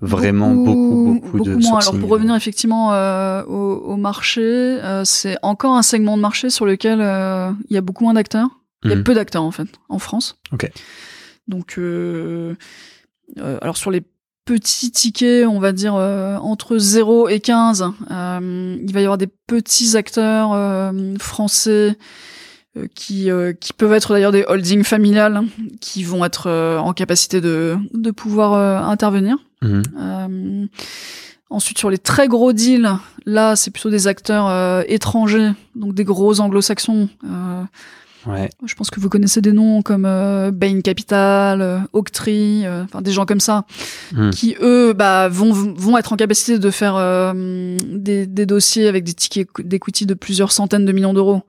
vraiment 0.00 0.54
beaucoup, 0.54 1.20
beaucoup, 1.22 1.40
de 1.40 1.54
moins. 1.54 1.78
Alors, 1.78 1.98
pour 1.98 2.10
revenir 2.10 2.34
effectivement 2.34 2.92
euh, 2.92 3.42
au, 3.44 3.76
au, 3.86 3.96
marché, 3.96 4.42
euh, 4.42 5.04
c'est 5.04 5.36
encore 5.42 5.74
un 5.74 5.82
segment 5.82 6.16
de 6.16 6.22
marché 6.22 6.50
sur 6.50 6.66
lequel 6.66 7.00
euh, 7.00 7.50
il 7.70 7.74
y 7.74 7.78
a 7.78 7.80
beaucoup 7.80 8.04
moins 8.04 8.14
d'acteurs. 8.14 8.48
Il 8.84 8.90
y 8.90 8.92
a 8.92 8.96
mhm. 8.96 9.04
peu 9.04 9.14
d'acteurs, 9.14 9.42
en 9.42 9.50
fait, 9.50 9.68
en 9.88 9.98
France. 9.98 10.38
Ok. 10.52 10.70
Donc, 11.48 11.78
alors 13.38 13.76
sur 13.76 13.90
les 13.90 14.02
petits 14.44 14.90
tickets, 14.90 15.46
on 15.46 15.58
va 15.58 15.72
dire 15.72 15.94
entre 15.94 16.78
0 16.78 17.28
et 17.28 17.40
15, 17.40 17.84
il 18.10 18.92
va 18.92 19.00
y 19.00 19.04
avoir 19.04 19.18
des 19.18 19.26
petits 19.26 19.96
acteurs 19.96 20.92
français 21.18 21.96
euh, 22.76 22.88
qui, 22.92 23.30
euh, 23.30 23.52
qui 23.52 23.72
peuvent 23.72 23.92
être 23.92 24.12
d'ailleurs 24.12 24.32
des 24.32 24.44
holdings 24.48 24.82
familiales 24.82 25.42
qui 25.80 26.02
vont 26.02 26.24
être 26.24 26.48
euh, 26.48 26.76
en 26.78 26.92
capacité 26.92 27.40
de, 27.40 27.76
de 27.92 28.10
pouvoir 28.10 28.88
intervenir. 28.88 29.36
Mhm. 29.62 30.68
ensuite, 31.48 31.78
sur 31.78 31.88
les 31.88 31.96
très 31.96 32.28
gros 32.28 32.52
deals, 32.52 32.90
là, 33.24 33.56
c'est 33.56 33.70
plutôt 33.70 33.88
des 33.88 34.08
acteurs 34.08 34.84
étrangers, 34.88 35.52
donc 35.74 35.94
des 35.94 36.04
gros 36.04 36.40
anglo-saxons. 36.40 37.08
Ouais. 38.26 38.50
Je 38.64 38.74
pense 38.74 38.90
que 38.90 39.00
vous 39.00 39.08
connaissez 39.08 39.40
des 39.40 39.52
noms 39.52 39.82
comme 39.82 40.02
Bain 40.02 40.80
Capital, 40.80 41.86
Octree, 41.92 42.64
enfin 42.66 43.02
des 43.02 43.12
gens 43.12 43.26
comme 43.26 43.40
ça, 43.40 43.64
mhm. 44.12 44.30
qui 44.30 44.56
eux 44.60 44.92
bah, 44.94 45.28
vont, 45.28 45.52
vont 45.52 45.98
être 45.98 46.12
en 46.12 46.16
capacité 46.16 46.58
de 46.58 46.70
faire 46.70 46.94
des, 47.34 48.26
des 48.26 48.46
dossiers 48.46 48.88
avec 48.88 49.04
des 49.04 49.14
tickets 49.14 49.48
d'equity 49.58 50.06
de 50.06 50.14
plusieurs 50.14 50.52
centaines 50.52 50.84
de 50.84 50.92
millions 50.92 51.14
d'euros. 51.14 51.42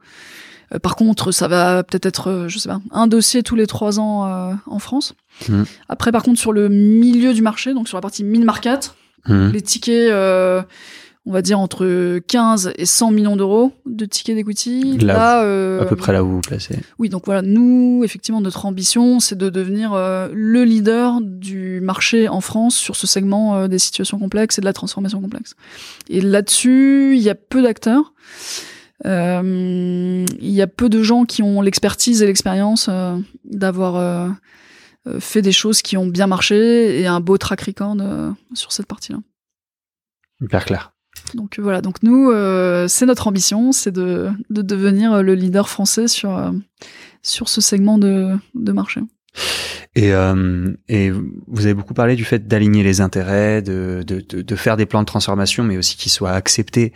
Euh, 0.73 0.79
par 0.79 0.95
contre, 0.95 1.31
ça 1.31 1.47
va 1.47 1.83
peut-être 1.83 2.05
être, 2.05 2.29
euh, 2.29 2.47
je 2.47 2.59
sais 2.59 2.69
pas, 2.69 2.79
un 2.91 3.07
dossier 3.07 3.43
tous 3.43 3.55
les 3.55 3.67
trois 3.67 3.99
ans 3.99 4.25
euh, 4.25 4.53
en 4.67 4.79
France. 4.79 5.13
Mmh. 5.47 5.63
Après, 5.89 6.11
par 6.11 6.23
contre, 6.23 6.39
sur 6.39 6.53
le 6.53 6.69
milieu 6.69 7.33
du 7.33 7.41
marché, 7.41 7.73
donc 7.73 7.87
sur 7.87 7.97
la 7.97 8.01
partie 8.01 8.23
mid-market, 8.23 8.95
mmh. 9.27 9.49
les 9.49 9.61
tickets, 9.61 10.11
on 11.25 11.31
va 11.31 11.41
dire 11.41 11.59
entre 11.59 12.19
15 12.19 12.73
et 12.77 12.85
100 12.85 13.11
millions 13.11 13.35
d'euros 13.35 13.73
de 13.85 14.05
tickets 14.05 14.35
d'equity. 14.35 14.97
Là, 14.97 15.39
à 15.79 15.85
peu 15.85 15.95
près 15.95 16.13
là 16.13 16.23
où 16.23 16.27
vous 16.27 16.35
vous 16.35 16.41
placez. 16.41 16.79
Oui, 16.99 17.09
donc 17.09 17.25
voilà, 17.25 17.41
nous, 17.41 18.01
effectivement, 18.03 18.41
notre 18.41 18.65
ambition, 18.65 19.19
c'est 19.19 19.37
de 19.37 19.49
devenir 19.49 19.93
le 19.95 20.63
leader 20.63 21.19
du 21.21 21.81
marché 21.81 22.27
en 22.27 22.41
France 22.41 22.75
sur 22.75 22.95
ce 22.95 23.07
segment 23.07 23.67
des 23.67 23.79
situations 23.79 24.19
complexes 24.19 24.59
et 24.59 24.61
de 24.61 24.65
la 24.65 24.73
transformation 24.73 25.19
complexe. 25.21 25.55
Et 26.09 26.21
là-dessus, 26.21 27.15
il 27.15 27.21
y 27.21 27.29
a 27.29 27.35
peu 27.35 27.61
d'acteurs. 27.61 28.13
Euh, 29.05 30.25
il 30.39 30.49
y 30.49 30.61
a 30.61 30.67
peu 30.67 30.89
de 30.89 31.03
gens 31.03 31.25
qui 31.25 31.43
ont 31.43 31.61
l'expertise 31.61 32.21
et 32.21 32.25
l'expérience 32.25 32.87
euh, 32.89 33.17
d'avoir 33.43 33.95
euh, 33.97 34.29
fait 35.19 35.41
des 35.41 35.51
choses 35.51 35.81
qui 35.81 35.97
ont 35.97 36.07
bien 36.07 36.27
marché 36.27 36.99
et 36.99 37.07
un 37.07 37.19
beau 37.19 37.37
track 37.37 37.61
record 37.61 37.95
sur 38.53 38.71
cette 38.71 38.87
partie-là. 38.87 39.19
Hyper 40.41 40.65
clair. 40.65 40.94
Donc 41.33 41.59
voilà, 41.59 41.81
donc 41.81 42.03
nous, 42.03 42.31
c'est 42.87 43.05
notre 43.05 43.27
ambition, 43.27 43.71
c'est 43.71 43.91
de, 43.91 44.29
de, 44.49 44.61
devenir 44.61 45.23
le 45.23 45.33
leader 45.33 45.67
français 45.67 46.07
sur, 46.07 46.53
sur 47.23 47.49
ce 47.49 47.61
segment 47.61 47.97
de, 47.97 48.37
de 48.53 48.71
marché. 48.71 49.01
Et, 49.95 50.13
euh, 50.13 50.73
et 50.89 51.09
vous 51.11 51.65
avez 51.65 51.73
beaucoup 51.73 51.93
parlé 51.93 52.15
du 52.15 52.25
fait 52.25 52.47
d'aligner 52.47 52.83
les 52.83 52.99
intérêts, 53.01 53.61
de, 53.61 54.03
de, 54.05 54.19
de, 54.19 54.55
faire 54.55 54.75
des 54.75 54.85
plans 54.85 55.01
de 55.01 55.05
transformation, 55.05 55.63
mais 55.63 55.77
aussi 55.77 55.95
qu'ils 55.95 56.11
soient 56.11 56.31
acceptés, 56.31 56.93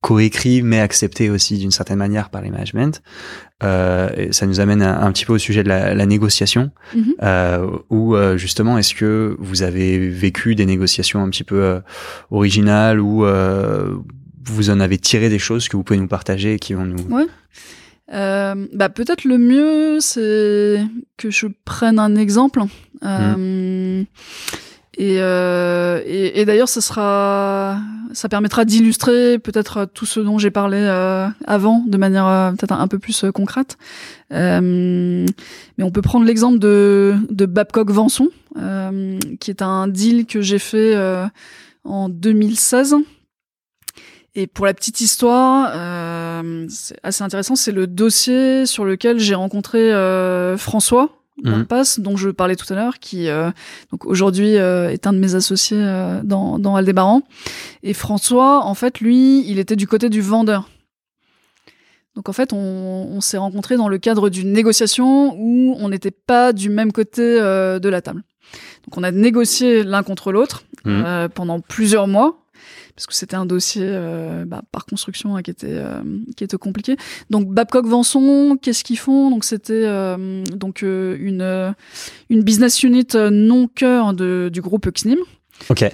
coécrits, 0.00 0.62
mais 0.62 0.80
acceptés 0.80 1.28
aussi 1.30 1.58
d'une 1.58 1.70
certaine 1.70 1.98
manière 1.98 2.30
par 2.30 2.40
les 2.40 2.50
managements. 2.50 2.92
Euh, 3.62 4.08
et 4.16 4.32
ça 4.32 4.46
nous 4.46 4.60
amène 4.60 4.82
un, 4.82 5.12
petit 5.12 5.26
peu 5.26 5.34
au 5.34 5.38
sujet 5.38 5.62
de 5.62 5.68
la, 5.68 5.94
la 5.94 6.06
négociation, 6.06 6.70
euh, 7.22 7.66
où 7.90 8.14
euh, 8.14 8.38
justement, 8.38 8.78
est-ce 8.78 8.94
que 8.94 9.36
vous 9.38 9.62
avez 9.62 10.08
vécu 10.08 10.54
des 10.54 10.64
négociations 10.64 11.22
un 11.22 11.28
petit 11.28 11.44
peu 11.44 11.62
euh, 11.62 11.80
originales, 12.30 13.00
ou 13.00 13.26
vous 14.42 14.70
en 14.70 14.80
avez 14.80 14.98
tiré 14.98 15.28
des 15.28 15.38
choses 15.38 15.68
que 15.68 15.76
vous 15.76 15.82
pouvez 15.84 15.98
nous 15.98 16.08
partager 16.08 16.54
et 16.54 16.58
qui 16.58 16.74
vont 16.74 16.86
nous... 16.86 17.02
Ouais. 17.14 17.26
Bah 18.12 18.88
peut-être 18.88 19.24
le 19.24 19.38
mieux 19.38 20.00
c'est 20.00 20.84
que 21.16 21.30
je 21.30 21.46
prenne 21.64 22.00
un 22.00 22.16
exemple. 22.16 22.62
Euh, 23.04 24.02
et, 25.00 25.16
euh, 25.20 26.02
et, 26.04 26.44
d'ailleurs, 26.44 26.68
ça 26.68 26.82
sera, 26.82 27.78
ça 28.12 28.28
permettra 28.28 28.66
d'illustrer 28.66 29.38
peut-être 29.38 29.86
tout 29.86 30.04
ce 30.04 30.20
dont 30.20 30.36
j'ai 30.36 30.50
parlé 30.50 30.76
euh, 30.78 31.26
avant 31.46 31.82
de 31.86 31.96
manière 31.96 32.26
euh, 32.26 32.50
peut-être 32.50 32.72
un, 32.72 32.86
peu 32.86 32.98
plus 32.98 33.24
concrète. 33.32 33.78
mais 34.30 35.24
on 35.78 35.90
peut 35.90 36.02
prendre 36.02 36.26
l'exemple 36.26 36.58
de, 36.58 37.16
de 37.30 37.46
Babcock 37.46 37.90
Vanson, 37.90 38.28
qui 39.40 39.50
est 39.50 39.62
un 39.62 39.88
deal 39.88 40.26
que 40.26 40.42
j'ai 40.42 40.58
fait 40.58 40.94
en 41.84 42.10
2016 42.10 42.96
et 44.36 44.46
pour 44.46 44.64
la 44.64 44.74
petite 44.74 45.00
histoire, 45.00 45.72
euh, 45.74 46.66
c'est 46.68 46.96
assez 47.02 47.24
intéressant, 47.24 47.56
c'est 47.56 47.72
le 47.72 47.88
dossier 47.88 48.64
sur 48.64 48.84
lequel 48.84 49.18
j'ai 49.18 49.34
rencontré 49.34 49.92
euh, 49.92 50.56
Mmh. 51.42 51.64
Passe, 51.64 52.00
dont 52.00 52.16
je 52.16 52.30
parlais 52.30 52.56
tout 52.56 52.70
à 52.72 52.76
l'heure, 52.76 52.98
qui 52.98 53.28
euh, 53.28 53.50
donc 53.90 54.04
aujourd'hui 54.04 54.56
euh, 54.56 54.90
est 54.90 55.06
un 55.06 55.12
de 55.12 55.18
mes 55.18 55.34
associés 55.34 55.78
euh, 55.80 56.20
dans, 56.22 56.58
dans 56.58 56.76
Aldébaran. 56.76 57.22
Et 57.82 57.94
François, 57.94 58.64
en 58.64 58.74
fait, 58.74 59.00
lui, 59.00 59.48
il 59.48 59.58
était 59.58 59.76
du 59.76 59.86
côté 59.86 60.08
du 60.08 60.20
vendeur. 60.20 60.68
Donc 62.16 62.28
en 62.28 62.32
fait, 62.32 62.52
on, 62.52 62.56
on 62.56 63.20
s'est 63.20 63.38
rencontrés 63.38 63.76
dans 63.76 63.88
le 63.88 63.98
cadre 63.98 64.28
d'une 64.28 64.52
négociation 64.52 65.34
où 65.38 65.76
on 65.78 65.88
n'était 65.88 66.10
pas 66.10 66.52
du 66.52 66.68
même 66.68 66.92
côté 66.92 67.22
de 67.22 67.88
la 67.88 68.02
table. 68.02 68.22
Donc 68.84 68.98
on 68.98 69.02
a 69.02 69.12
négocié 69.12 69.84
l'un 69.84 70.02
contre 70.02 70.32
l'autre 70.32 70.64
mmh. 70.84 71.28
pendant 71.34 71.60
plusieurs 71.60 72.08
mois 72.08 72.40
parce 72.94 73.06
que 73.06 73.14
c'était 73.14 73.36
un 73.36 73.46
dossier 73.46 73.84
euh, 73.84 74.44
bah, 74.44 74.62
par 74.72 74.86
construction 74.86 75.36
hein, 75.36 75.42
qui 75.42 75.50
était 75.50 75.66
euh, 75.70 76.02
qui 76.36 76.44
était 76.44 76.56
compliqué. 76.56 76.96
Donc 77.30 77.48
Babcock 77.48 77.86
Vanson, 77.86 78.56
qu'est-ce 78.60 78.84
qu'ils 78.84 78.98
font? 78.98 79.30
Donc 79.30 79.44
c'était 79.44 79.84
euh, 79.84 80.44
donc 80.54 80.82
une 80.82 81.74
une 82.28 82.42
business 82.42 82.82
unit 82.82 83.06
non 83.14 83.68
cœur 83.68 84.14
de, 84.14 84.50
du 84.52 84.60
groupe 84.60 84.88
XNIM. 84.88 85.18
Ok. 85.68 85.84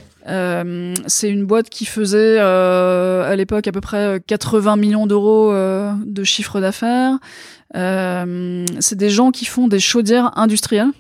c'est 1.07 1.29
une 1.29 1.45
boîte 1.45 1.69
qui 1.71 1.87
faisait 1.87 2.39
à 2.39 3.35
l'époque 3.37 3.67
à 3.67 3.73
peu 3.73 3.81
près 3.81 4.23
80 4.27 4.77
millions 4.77 5.07
d'euros 5.07 5.53
de 5.53 6.25
chiffre 6.25 6.61
d'affaires. 6.61 7.19
c'est 7.75 8.97
des 8.97 9.11
gens 9.11 9.31
qui 9.31 9.45
font 9.45 9.69
des 9.69 9.81
chaudières 9.81 10.37
industrielles. 10.39 10.91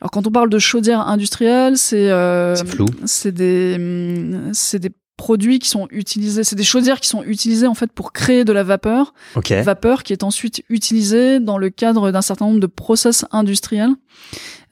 Alors 0.00 0.10
quand 0.10 0.26
on 0.26 0.30
parle 0.32 0.50
de 0.50 0.58
chaudières 0.58 1.06
industrielles, 1.06 1.78
c'est 1.78 2.10
c'est 3.06 3.32
des 3.32 3.78
c'est 4.52 4.78
des 4.80 4.90
produits 5.16 5.58
qui 5.58 5.68
sont 5.68 5.86
utilisés, 5.90 6.44
c'est 6.44 6.56
des 6.56 6.64
chaudières 6.64 7.00
qui 7.00 7.08
sont 7.08 7.22
utilisées 7.22 7.66
en 7.66 7.74
fait 7.74 7.92
pour 7.92 8.12
créer 8.12 8.44
de 8.44 8.52
la 8.52 8.62
vapeur, 8.64 9.14
vapeur 9.64 10.02
qui 10.02 10.12
est 10.12 10.24
ensuite 10.24 10.64
utilisée 10.68 11.40
dans 11.40 11.58
le 11.58 11.70
cadre 11.70 12.10
d'un 12.10 12.22
certain 12.22 12.46
nombre 12.46 12.60
de 12.60 12.66
process 12.66 13.24
industriels 13.30 13.94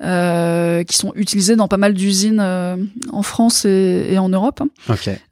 euh, 0.02 0.82
qui 0.82 0.96
sont 0.96 1.12
utilisés 1.14 1.54
dans 1.54 1.68
pas 1.68 1.76
mal 1.76 1.94
d'usines 1.94 2.40
euh, 2.40 2.76
en 3.12 3.22
France 3.22 3.64
et, 3.64 4.08
et 4.10 4.18
en 4.18 4.28
Europe. 4.28 4.62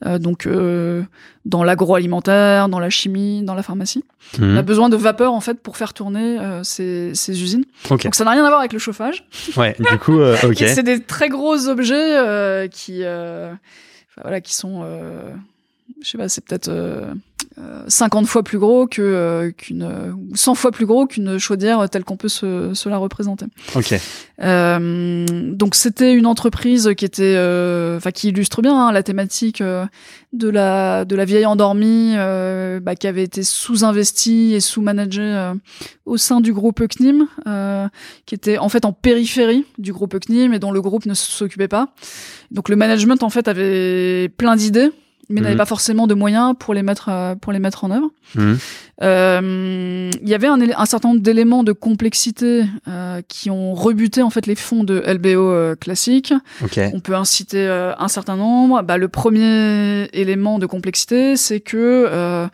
Euh, 0.07 0.19
donc 0.19 0.47
euh, 0.47 1.03
dans 1.45 1.65
l'agroalimentaire, 1.65 2.69
dans 2.69 2.79
la 2.79 2.91
chimie, 2.91 3.43
dans 3.43 3.55
la 3.55 3.63
pharmacie. 3.63 4.05
Mhm. 4.39 4.55
On 4.55 4.57
a 4.57 4.63
besoin 4.63 4.89
de 4.89 4.97
vapeur 4.97 5.33
en 5.33 5.41
fait 5.41 5.61
pour 5.61 5.77
faire 5.77 5.93
tourner 5.93 6.39
euh, 6.39 6.63
ces, 6.63 7.13
ces, 7.15 7.43
usines. 7.43 7.65
Donc 7.89 8.15
ça 8.15 8.25
n'a 8.25 8.31
rien 8.31 8.45
à 8.45 8.49
voir 8.49 8.61
avec 8.61 8.73
le 8.73 8.79
chauffage. 8.79 9.25
Ouais, 9.57 9.75
du 9.79 9.99
coup, 9.99 10.21
ok. 10.21 10.55
c'est 10.57 10.85
des 10.85 11.01
très 11.01 11.29
gros 11.29 11.69
objets 11.69 12.69
qui 12.71 13.03
voilà, 14.23 14.41
qui 14.41 14.55
sont, 14.55 14.83
euh, 14.85 15.33
je 16.03 16.09
sais 16.09 16.19
pas, 16.19 16.29
c'est 16.29 16.45
peut-être 16.45 16.71
50 17.89 18.27
fois 18.27 18.43
plus 18.43 18.59
gros 18.59 18.87
que 18.87 19.53
qu'une 19.57 20.15
100 20.35 20.55
fois 20.55 20.71
plus 20.71 20.87
gros 20.87 21.07
qu'une 21.07 21.39
chaudière 21.39 21.89
telle 21.91 22.05
qu'on 22.05 22.17
peut 22.17 22.29
se, 22.29 22.73
se, 22.75 22.89
la 22.89 22.97
représenter. 22.97 23.47
Ok. 23.75 23.95
donc 24.39 25.75
c'était 25.75 26.15
une 26.15 26.27
entreprise 26.27 26.91
qui 26.97 27.05
était, 27.05 27.37
enfin 27.97 28.11
qui 28.13 28.29
illustre 28.29 28.63
bien 28.63 28.77
hein, 28.77 28.93
la 28.93 29.03
thématique 29.03 29.63
de 29.63 30.49
la 30.49 31.05
de 31.05 31.17
la 31.17 31.25
vieille 31.25 31.47
endormie, 31.47 32.15
bah, 32.15 32.95
qui 32.95 33.07
avait 33.07 33.25
été 33.25 33.43
sous-investie 33.43 34.55
et 34.55 34.61
sous-managée 34.61 35.53
au 36.07 36.17
sein 36.17 36.41
du 36.41 36.53
groupe 36.53 36.87
CNIM, 36.87 37.29
qui 38.27 38.35
était 38.35 38.59
en 38.59 38.69
fait 38.69 38.85
en 38.85 38.93
périphérie 38.93 39.65
du 39.79 39.93
groupe 39.93 40.19
CNIM 40.19 40.53
et 40.53 40.59
dont 40.59 40.73
le 40.73 40.81
groupe 40.81 41.07
ne 41.07 41.15
s'occupait 41.15 41.69
pas. 41.69 41.89
Donc 42.51 42.69
le 42.69 42.77
management 42.77 43.23
en 43.23 43.31
fait 43.31 43.49
avait 43.49 44.29
plein 44.29 44.57
d'idées, 44.57 44.91
mais 45.31 45.41
n'avait 45.41 45.55
mhm. 45.55 45.59
pas 45.59 45.65
forcément 45.65 46.07
de 46.07 46.15
moyens 46.15 46.55
pour 46.59 46.75
les 46.75 46.83
mettre 46.83 47.09
euh, 47.09 47.35
pour 47.37 47.53
les 47.53 47.61
mettre 47.61 47.85
en 47.85 47.91
œuvre. 47.91 48.11
Mhm. 48.35 48.59
Euh, 49.03 50.11
il 50.21 50.29
y 50.29 50.35
avait 50.35 50.49
un, 50.49 50.61
un 50.61 50.85
certain 50.85 51.09
nombre 51.09 51.23
d'éléments 51.23 51.63
de 51.63 51.73
complexité 51.73 52.65
euh, 52.89 53.23
qui 53.29 53.49
ont 53.49 53.73
rebuté 53.75 54.23
en 54.23 54.31
fait 54.31 54.47
les 54.47 54.57
fonds 54.57 54.85
de 54.85 55.03
LBO 55.07 55.77
classiques. 55.77 56.35
Okay. 56.63 56.91
On 56.93 57.01
peut 57.01 57.15
inciter 57.15 57.67
un 57.67 58.09
certain 58.09 58.37
nombre. 58.37 58.83
Bah, 58.83 58.99
le 58.99 59.09
premier 59.09 60.09
élément 60.13 60.59
de 60.59 60.67
complexité, 60.67 61.37
c'est 61.37 61.61
que 61.61 62.49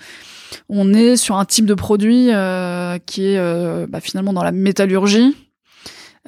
on 0.69 0.95
est 0.95 1.17
sur 1.17 1.37
un 1.39 1.45
type 1.45 1.67
de 1.67 1.75
produit 1.75 2.31
qui 3.07 3.27
est 3.27 3.87
bah, 3.89 4.01
finalement 4.01 4.33
dans 4.33 4.45
la 4.45 4.53
métallurgie 4.53 5.35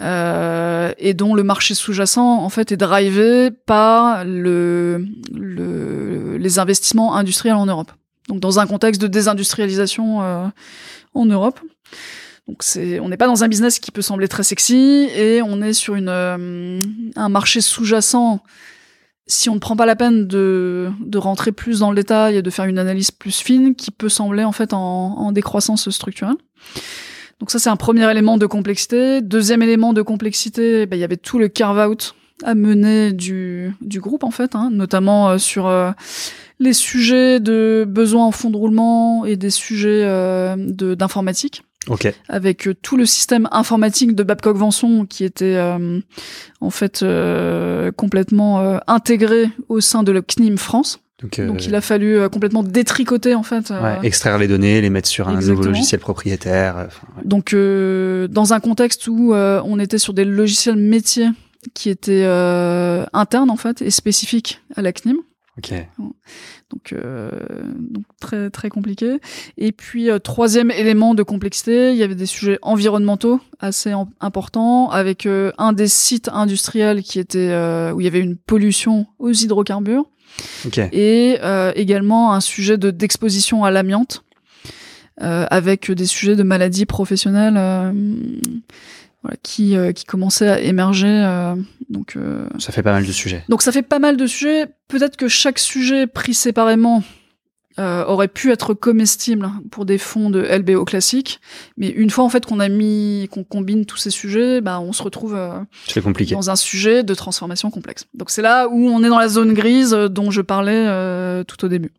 euh, 0.01 0.93
et 0.99 1.15
dont 1.15 1.35
le 1.35 1.43
marché 1.43 1.75
sous-jacent 1.75 2.39
en 2.43 2.49
fait 2.49 2.73
est 2.73 2.77
drivé 2.77 3.51
par 3.51 4.25
le, 4.25 5.05
le, 5.35 6.37
les 6.37 6.59
investissements 6.59 7.17
industriels 7.17 7.57
en 7.57 7.67
Europe. 7.67 7.93
Donc 8.29 8.41
dans 8.41 8.59
un 8.59 8.67
contexte 8.67 9.01
de 9.01 9.07
désindustrialisation 9.07 10.23
euh, 10.23 10.47
en 11.15 11.27
Europe. 11.27 11.61
Donc 12.47 12.63
c'est, 12.63 13.01
on 13.01 13.09
n'est 13.09 13.17
pas 13.17 13.27
dans 13.27 13.45
un 13.45 13.49
business 13.49 13.79
qui 13.79 13.91
peut 13.91 14.03
sembler 14.03 14.29
très 14.29 14.43
sexy 14.43 15.09
et 15.15 15.43
on 15.43 15.61
est 15.61 15.75
sur 15.75 15.97
une, 15.97 16.09
euh, 16.09 16.81
un 17.17 17.29
marché 17.29 17.61
sous-jacent. 17.61 18.43
Si 19.27 19.51
on 19.51 19.55
ne 19.55 19.61
prend 19.61 19.77
pas 19.77 19.85
la 19.85 19.97
peine 19.97 20.27
de, 20.27 20.91
de 21.01 21.19
rentrer 21.19 21.53
plus 21.53 21.81
dans 21.81 21.91
le 21.91 21.97
détail 21.97 22.37
et 22.37 22.43
de 22.43 22.49
faire 22.49 22.65
une 22.65 22.79
analyse 22.79 23.11
plus 23.11 23.43
fine, 23.43 23.75
qui 23.75 23.91
peut 23.91 24.09
sembler 24.09 24.45
en 24.45 24.53
fait 24.53 24.73
en, 24.73 24.79
en 24.79 25.33
décroissance 25.33 25.91
structurelle. 25.91 26.37
Donc 27.41 27.51
ça, 27.51 27.59
c'est 27.59 27.71
un 27.71 27.77
premier 27.77 28.11
élément 28.11 28.37
de 28.37 28.47
complexité. 28.47 29.21
Deuxième 29.21 29.63
élément 29.63 29.93
de 29.93 30.03
complexité, 30.03 30.87
ben, 30.87 30.97
il 30.97 31.01
y 31.01 31.05
avait 31.05 31.17
tout 31.17 31.39
le 31.39 31.49
carve-out 31.49 32.15
à 32.45 32.55
mener 32.55 33.13
du, 33.13 33.73
du 33.81 34.01
groupe, 34.01 34.25
en 34.25 34.31
fait, 34.31 34.55
hein, 34.55 34.71
notamment 34.73 35.31
euh, 35.31 35.39
sur 35.39 35.67
euh, 35.67 35.91
les 36.59 36.73
sujets 36.73 37.41
de 37.41 37.85
besoins 37.89 38.27
en 38.27 38.33
fonds 38.33 38.51
de 38.51 38.57
roulement 38.57 39.25
et 39.25 39.37
des 39.37 39.51
sujets 39.51 40.03
euh, 40.05 40.57
d'informatique. 40.57 41.63
Okay. 41.89 42.13
Avec 42.29 42.69
tout 42.83 42.97
le 42.97 43.07
système 43.07 43.49
informatique 43.51 44.15
de 44.15 44.23
Babcock 44.23 44.57
Venson 44.59 45.07
qui 45.09 45.25
était 45.25 45.59
en 46.61 46.69
fait 46.69 47.03
complètement 47.97 48.79
intégré 48.87 49.49
au 49.71 49.81
sein 49.81 50.03
de 50.03 50.13
la 50.13 50.21
CNIM 50.21 50.59
France. 50.59 51.01
Donc, 51.21 51.41
Donc, 51.41 51.67
il 51.67 51.75
a 51.75 51.81
fallu 51.81 52.29
complètement 52.31 52.63
détricoter 52.63 53.35
en 53.35 53.43
fait. 53.43 53.71
Ouais, 53.71 53.99
extraire 54.05 54.39
les 54.39 54.47
données, 54.47 54.81
les 54.81 54.91
mettre 54.91 55.09
sur 55.09 55.29
un 55.29 55.41
nouveau 55.41 55.63
logiciel 55.63 56.01
propriétaire. 56.01 56.89
Donc 57.25 57.55
dans 57.55 58.53
un 58.53 58.61
contexte 58.61 59.09
où 59.09 59.35
on 59.35 59.79
était 59.81 59.99
sur 59.99 60.15
des 60.15 60.25
logiciels 60.25 60.77
métiers 60.77 61.29
qui 61.75 61.91
étaient 61.91 62.25
internes 63.13 63.51
en 63.51 63.57
fait 63.57 63.83
et 63.83 63.91
spécifiques 63.91 64.61
à 64.77 64.83
la 64.83 64.93
CNIM. 64.93 65.17
Ok. 65.59 65.75
Donc, 66.71 66.93
euh, 66.93 67.31
donc 67.79 68.05
très 68.21 68.49
très 68.51 68.69
compliqué. 68.69 69.19
Et 69.57 69.73
puis 69.73 70.09
euh, 70.09 70.19
troisième 70.19 70.71
élément 70.71 71.15
de 71.15 71.23
complexité, 71.25 71.91
il 71.91 71.97
y 71.97 72.05
avait 72.05 72.15
des 72.15 72.27
sujets 72.27 72.59
environnementaux 72.63 73.41
assez 73.59 73.93
importants, 74.21 74.91
avec 74.91 75.27
euh, 75.27 75.51
un 75.59 75.73
des 75.73 75.89
sites 75.89 76.29
industriels 76.33 77.03
qui 77.03 77.19
était 77.19 77.49
où 77.93 78.01
il 78.01 78.05
y 78.05 78.07
avait 78.07 78.21
une 78.21 78.37
pollution 78.37 79.07
aux 79.19 79.33
hydrocarbures, 79.33 80.05
okay. 80.67 80.89
et 80.93 81.39
également 81.75 82.33
un 82.33 82.41
sujet 82.41 82.79
de 82.79 82.91
d'exposition 82.91 83.65
à 83.65 83.71
l'amiante, 83.71 84.25
avec 85.21 85.91
des 85.91 86.07
sujets 86.07 86.37
de 86.37 86.43
maladies 86.43 86.87
professionnelles 86.87 87.59
voilà, 89.23 89.37
qui, 89.43 89.77
euh, 89.77 89.93
qui 89.93 90.05
commençait 90.05 90.49
à 90.49 90.61
émerger. 90.61 91.07
Euh, 91.09 91.55
donc, 91.91 92.15
euh, 92.17 92.47
ça 92.59 92.73
fait 92.73 92.83
pas 92.83 92.93
mal 92.93 93.07
de 93.07 93.13
sujets. 93.13 93.45
Donc 93.49 93.63
ça 93.63 93.73
fait 93.73 93.83
pas 93.83 93.99
mal 93.99 94.17
de 94.17 94.27
sujets. 94.27 94.67
Peut-être 94.89 95.17
que 95.17 95.29
chaque 95.29 95.59
sujet 95.59 96.07
pris 96.07 96.35
séparément 96.35 97.03
aurait 97.79 98.29
pu 98.29 98.51
être 98.51 98.75
comestible 98.75 99.51
pour 99.71 99.85
des 99.85 99.99
fonds 99.99 100.31
de 100.31 100.41
LBO 100.41 100.85
classiques, 100.85 101.41
mais 101.77 101.89
une 101.89 102.11
fois 102.11 102.25
en 102.25 102.29
fait 102.29 102.45
qu'on 102.45 102.61
a 102.61 102.69
mis, 102.69 103.29
qu'on 103.31 103.45
combine 103.45 103.87
tous 103.87 103.97
ces 103.97 104.11
sujets, 104.11 104.61
bah 104.61 104.81
on 104.81 104.93
se 104.93 105.03
retrouve 105.03 105.39
compliqué. 106.03 106.35
dans 106.35 106.51
un 106.51 106.57
sujet 106.57 107.05
de 107.05 107.15
transformation 107.15 107.71
complexe. 107.71 108.07
Donc 108.15 108.31
c'est 108.31 108.43
là 108.43 108.69
où 108.69 108.89
on 108.89 109.03
est 109.05 109.09
dans 109.09 109.19
la 109.19 109.29
zone 109.29 109.55
grise 109.55 109.91
dont 109.91 110.31
je 110.31 110.41
parlais 110.41 110.85
tout 111.45 111.65
au 111.65 111.69
début. 111.69 111.93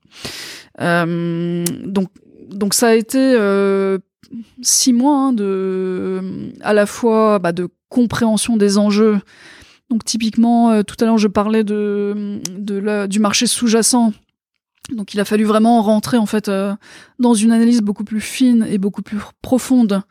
donc 0.79 2.09
donc 2.49 2.73
ça 2.73 2.87
a 2.87 2.95
été 2.95 3.35
six 4.61 4.93
mois 4.93 5.17
hein, 5.17 5.33
de 5.33 6.21
à 6.61 6.73
la 6.73 6.85
fois 6.85 7.39
bah, 7.39 7.51
de 7.51 7.69
compréhension 7.89 8.57
des 8.57 8.77
enjeux. 8.77 9.19
Donc 9.89 10.05
typiquement, 10.05 10.71
euh, 10.71 10.83
tout 10.83 10.95
à 10.99 11.05
l'heure 11.05 11.17
je 11.17 11.27
parlais 11.27 11.63
de, 11.63 12.39
de 12.57 12.77
la, 12.77 13.07
du 13.07 13.19
marché 13.19 13.47
sous-jacent. 13.47 14.13
Donc 14.91 15.13
il 15.13 15.19
a 15.19 15.25
fallu 15.25 15.43
vraiment 15.43 15.81
rentrer 15.81 16.17
en 16.17 16.25
fait 16.25 16.49
euh, 16.49 16.73
dans 17.19 17.33
une 17.33 17.51
analyse 17.51 17.81
beaucoup 17.81 18.03
plus 18.03 18.21
fine 18.21 18.65
et 18.69 18.77
beaucoup 18.77 19.01
plus 19.01 19.17
profonde 19.41 20.01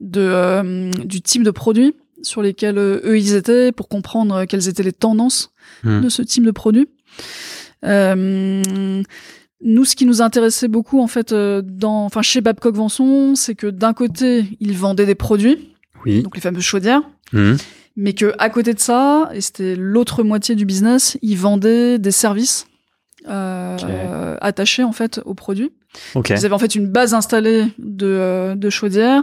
de 0.00 0.20
euh, 0.20 0.90
du 1.04 1.20
type 1.20 1.42
de 1.42 1.50
produit 1.50 1.94
sur 2.22 2.40
lesquels 2.40 2.78
eux 2.78 3.18
ils 3.18 3.34
étaient 3.34 3.72
pour 3.72 3.88
comprendre 3.88 4.44
quelles 4.44 4.68
étaient 4.68 4.84
les 4.84 4.92
tendances 4.92 5.52
mmh. 5.82 6.02
de 6.02 6.08
ce 6.08 6.22
type 6.22 6.44
de 6.44 6.52
produit. 6.52 6.88
Nous, 9.64 9.84
ce 9.84 9.94
qui 9.94 10.06
nous 10.06 10.20
intéressait 10.22 10.66
beaucoup, 10.66 11.00
en 11.00 11.06
fait, 11.06 11.32
euh, 11.32 11.62
dans, 11.64 12.04
enfin, 12.04 12.20
chez 12.22 12.40
Babcock 12.40 12.74
Venson, 12.74 13.34
c'est 13.36 13.54
que 13.54 13.68
d'un 13.68 13.92
côté, 13.92 14.44
ils 14.58 14.76
vendaient 14.76 15.06
des 15.06 15.14
produits, 15.14 15.72
oui. 16.04 16.22
donc 16.22 16.34
les 16.34 16.40
fameuses 16.40 16.64
chaudières, 16.64 17.02
mmh. 17.32 17.54
mais 17.96 18.12
que 18.12 18.34
à 18.38 18.50
côté 18.50 18.74
de 18.74 18.80
ça, 18.80 19.30
et 19.32 19.40
c'était 19.40 19.76
l'autre 19.76 20.24
moitié 20.24 20.56
du 20.56 20.64
business, 20.64 21.16
ils 21.22 21.38
vendaient 21.38 22.00
des 22.00 22.10
services 22.10 22.66
euh, 23.28 24.36
attachés 24.40 24.84
en 24.84 24.92
fait 24.92 25.20
aux 25.24 25.34
produits. 25.34 25.72
Okay. 26.14 26.34
Ils 26.34 26.46
avaient 26.46 26.54
en 26.54 26.58
fait 26.58 26.74
une 26.74 26.86
base 26.86 27.12
installée 27.12 27.66
de, 27.78 28.06
euh, 28.06 28.54
de 28.54 28.70
chaudières, 28.70 29.22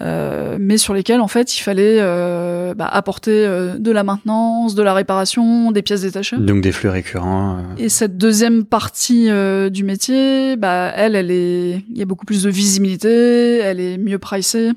euh, 0.00 0.56
mais 0.58 0.76
sur 0.76 0.92
lesquelles 0.92 1.20
en 1.20 1.28
fait 1.28 1.56
il 1.56 1.60
fallait 1.60 1.98
euh, 2.00 2.74
bah, 2.74 2.86
apporter 2.86 3.46
euh, 3.46 3.78
de 3.78 3.90
la 3.92 4.02
maintenance, 4.02 4.74
de 4.74 4.82
la 4.82 4.92
réparation, 4.92 5.70
des 5.70 5.82
pièces 5.82 6.02
détachées. 6.02 6.36
Donc 6.36 6.62
des 6.62 6.72
flux 6.72 6.88
récurrents. 6.88 7.58
Euh. 7.58 7.62
Et 7.78 7.88
cette 7.88 8.18
deuxième 8.18 8.64
partie 8.64 9.28
du 9.70 9.84
métier, 9.84 10.56
bah 10.56 10.92
elle, 10.94 11.14
elle 11.14 11.30
est, 11.30 11.84
il 11.88 11.96
y 11.98 12.02
a 12.02 12.06
beaucoup 12.06 12.26
plus 12.26 12.42
de 12.42 12.50
visibilité, 12.50 13.58
elle 13.58 13.80
est 13.80 13.98
mieux 13.98 14.18
pricée. 14.18 14.72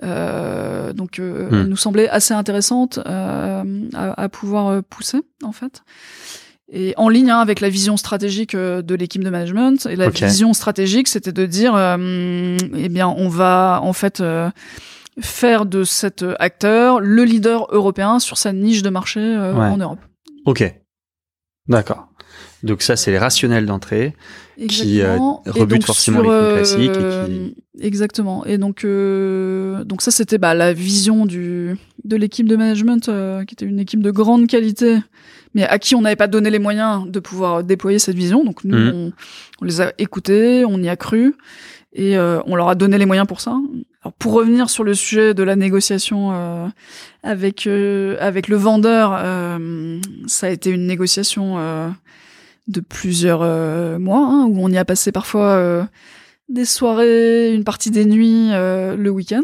donc 0.00 1.18
hmm. 1.18 1.48
elle 1.52 1.66
nous 1.68 1.76
semblait 1.76 2.08
assez 2.08 2.34
intéressante 2.34 3.00
à, 3.04 3.64
à, 3.94 4.28
pouvoir 4.28 4.82
pousser 4.84 5.18
en 5.42 5.52
fait 5.52 5.82
et 6.72 6.94
en 6.96 7.08
ligne 7.08 7.30
hein, 7.30 7.38
avec 7.38 7.60
la 7.60 7.68
vision 7.68 7.96
stratégique 7.98 8.54
euh, 8.54 8.80
de 8.80 8.94
l'équipe 8.94 9.22
de 9.22 9.28
management. 9.28 9.86
Et 9.86 9.96
la 9.96 10.08
vision 10.08 10.54
stratégique, 10.54 11.06
c'était 11.06 11.32
de 11.32 11.44
dire, 11.44 11.74
euh, 11.76 12.56
eh 12.74 12.88
bien, 12.88 13.08
on 13.08 13.28
va 13.28 13.80
en 13.82 13.92
fait 13.92 14.20
euh, 14.20 14.50
faire 15.20 15.66
de 15.66 15.84
cet 15.84 16.24
acteur 16.38 17.00
le 17.00 17.24
leader 17.24 17.68
européen 17.70 18.18
sur 18.18 18.38
sa 18.38 18.52
niche 18.52 18.82
de 18.82 18.88
marché 18.88 19.20
en 19.20 19.76
Europe. 19.76 20.00
Ok, 20.46 20.64
d'accord. 21.68 22.08
Donc 22.62 22.80
ça, 22.80 22.96
c'est 22.96 23.10
les 23.10 23.18
rationnels 23.18 23.66
d'entrée 23.66 24.14
qui 24.68 25.02
rebutent 25.02 25.84
forcément 25.84 26.22
les 26.22 26.28
fonds 26.28 26.54
classiques. 26.54 26.90
Et 26.90 27.26
qui... 27.26 27.84
Exactement. 27.84 28.46
Et 28.46 28.56
donc, 28.56 28.86
donc 28.86 30.00
ça, 30.00 30.10
c'était 30.10 30.38
bah, 30.38 30.54
la 30.54 30.72
vision 30.72 31.26
du 31.26 31.76
de 32.04 32.16
l'équipe 32.16 32.48
de 32.48 32.56
management, 32.56 33.10
qui 33.46 33.54
était 33.54 33.66
une 33.66 33.80
équipe 33.80 34.02
de 34.02 34.10
grande 34.10 34.46
qualité 34.46 35.00
mais 35.54 35.64
à 35.64 35.78
qui 35.78 35.94
on 35.94 36.00
n'avait 36.00 36.16
pas 36.16 36.26
donné 36.26 36.50
les 36.50 36.58
moyens 36.58 37.08
de 37.08 37.20
pouvoir 37.20 37.64
déployer 37.64 37.98
cette 37.98 38.16
vision. 38.16 38.44
Donc 38.44 38.64
nous, 38.64 38.76
mhm. 38.76 39.12
on, 39.60 39.64
les 39.64 39.80
a 39.80 39.92
écoutés, 39.98 40.64
on 40.64 40.78
y 40.78 40.88
a 40.88 40.96
cru, 40.96 41.34
et 41.92 42.16
euh, 42.16 42.40
on 42.46 42.56
leur 42.56 42.68
a 42.68 42.74
donné 42.74 42.98
les 42.98 43.06
moyens 43.06 43.26
pour 43.26 43.40
ça. 43.40 43.58
Alors 44.02 44.12
pour 44.14 44.32
revenir 44.32 44.70
sur 44.70 44.84
le 44.84 44.94
sujet 44.94 45.34
de 45.34 45.42
la 45.42 45.56
négociation 45.56 46.30
euh, 46.32 46.66
avec 47.22 47.66
euh, 47.66 48.16
avec 48.20 48.48
le 48.48 48.56
vendeur, 48.56 49.10
ça 50.26 50.46
a 50.46 50.50
été 50.50 50.70
une 50.70 50.86
négociation 50.86 51.56
de 52.68 52.80
plusieurs 52.80 53.40
mois 53.98 54.26
hein, 54.26 54.46
où 54.48 54.64
on 54.64 54.68
y 54.68 54.78
a 54.78 54.84
passé 54.84 55.12
parfois 55.12 55.88
des 56.48 56.64
soirées, 56.64 57.54
une 57.54 57.64
partie 57.64 57.90
des 57.90 58.04
nuits, 58.04 58.50
le 58.50 59.08
week-end, 59.08 59.42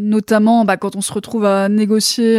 notamment 0.00 0.64
bah, 0.64 0.76
quand 0.76 0.96
on 0.96 1.00
se 1.00 1.12
retrouve 1.12 1.44
à 1.44 1.68
négocier 1.68 2.38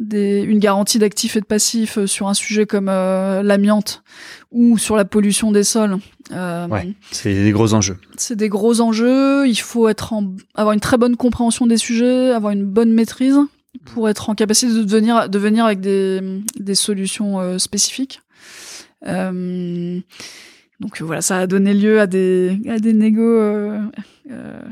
des, 0.00 0.40
une 0.40 0.58
garantie 0.58 0.98
d'actifs 0.98 1.36
et 1.36 1.40
de 1.40 1.46
passifs 1.46 1.98
euh, 1.98 2.06
sur 2.06 2.28
un 2.28 2.34
sujet 2.34 2.64
comme 2.66 2.88
euh, 2.88 3.42
l'amiante 3.42 4.02
ou 4.50 4.78
sur 4.78 4.96
la 4.96 5.04
pollution 5.04 5.52
des 5.52 5.62
sols. 5.62 5.98
Euh, 6.32 6.66
ouais, 6.68 6.94
c'est 7.12 7.34
des 7.34 7.52
gros 7.52 7.74
enjeux. 7.74 7.98
C'est 8.16 8.36
des 8.36 8.48
gros 8.48 8.80
enjeux. 8.80 9.46
Il 9.46 9.60
faut 9.60 9.88
être 9.88 10.12
en, 10.12 10.32
avoir 10.54 10.72
une 10.72 10.80
très 10.80 10.96
bonne 10.96 11.16
compréhension 11.16 11.66
des 11.66 11.76
sujets, 11.76 12.30
avoir 12.30 12.52
une 12.52 12.64
bonne 12.64 12.92
maîtrise 12.92 13.38
pour 13.84 14.08
être 14.08 14.30
en 14.30 14.34
capacité 14.34 14.72
de 14.72 14.90
venir, 14.90 15.28
de 15.28 15.38
venir 15.38 15.66
avec 15.66 15.80
des, 15.80 16.20
des 16.58 16.74
solutions 16.74 17.38
euh, 17.38 17.58
spécifiques. 17.58 18.22
Donc 20.80 21.02
voilà, 21.02 21.20
ça 21.20 21.36
a 21.36 21.46
donné 21.46 21.74
lieu 21.74 22.00
à 22.00 22.06
des, 22.06 22.58
à 22.68 22.78
des 22.78 22.94
négos 22.94 23.70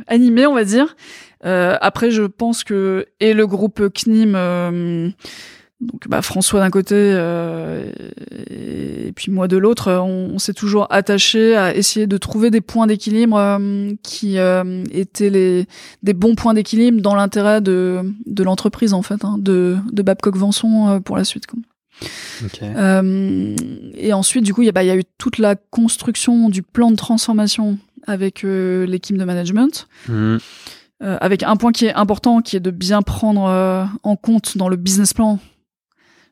animés, 0.07 0.47
on 0.47 0.55
va 0.55 0.65
dire. 0.65 0.97
Euh, 1.45 1.77
après, 1.81 2.11
je 2.11 2.23
pense 2.23 2.65
que 2.65 3.07
et 3.21 3.33
le 3.33 3.47
groupe 3.47 3.89
CNIM, 3.95 4.35
euh, 4.35 5.09
donc 5.81 6.09
bah, 6.09 6.23
François 6.23 6.61
d'un 6.61 6.71
côté 6.71 6.97
euh, 6.97 7.93
et, 8.51 9.13
puis 9.13 9.31
moi 9.31 9.47
de 9.47 9.57
l'autre, 9.57 9.93
on, 9.93 10.39
s'est 10.39 10.55
toujours 10.55 10.89
attaché 10.91 11.57
à 11.57 11.75
essayer 11.75 12.07
de 12.07 12.17
trouver 12.17 12.51
des 12.51 12.61
points 12.61 12.87
d'équilibre 12.89 13.61
qui 14.03 14.37
étaient 14.37 15.31
les 15.31 15.67
des 16.03 16.15
bons 16.15 16.35
points 16.35 16.55
d'équilibre 16.55 17.01
dans 17.01 17.15
l'intérêt 17.15 17.61
de 17.61 18.01
de 18.27 18.43
l'entreprise 18.43 18.93
en 18.93 19.03
fait, 19.03 19.25
hein, 19.25 19.37
de 19.39 19.77
de 19.93 20.03
Babcock 20.03 20.37
Venson 20.37 21.01
pour 21.05 21.17
la 21.17 21.25
suite. 21.25 21.47
Quoi. 21.47 21.61
Euh, 22.63 23.57
et 23.97 24.13
ensuite, 24.13 24.45
du 24.45 24.55
coup, 24.55 24.63
il 24.63 24.67
y, 24.67 24.69
a, 24.69 24.73
bah, 24.73 24.85
y 24.85 24.91
a 24.91 24.97
eu 24.97 25.05
toute 25.19 25.39
la 25.39 25.57
construction 25.57 26.49
du 26.49 26.63
plan 26.63 26.91
de 26.91 26.97
transformation 26.97 27.79
avec 28.07 28.43
l'équipe 28.43 29.17
de 29.17 29.25
management. 29.25 29.89
Mmh. 30.09 30.37
Euh, 31.01 31.17
avec 31.21 31.45
un 31.45 31.57
point 31.57 31.71
qui 31.71 31.87
est 31.87 31.95
important, 31.95 32.41
qui 32.41 32.57
est 32.57 32.61
de 32.61 32.73
bien 32.73 33.03
prendre 33.03 33.45
euh, 33.45 33.85
en 34.03 34.17
compte 34.17 34.59
dans 34.59 34.69
le 34.69 34.77
business 34.77 35.15
plan 35.15 35.39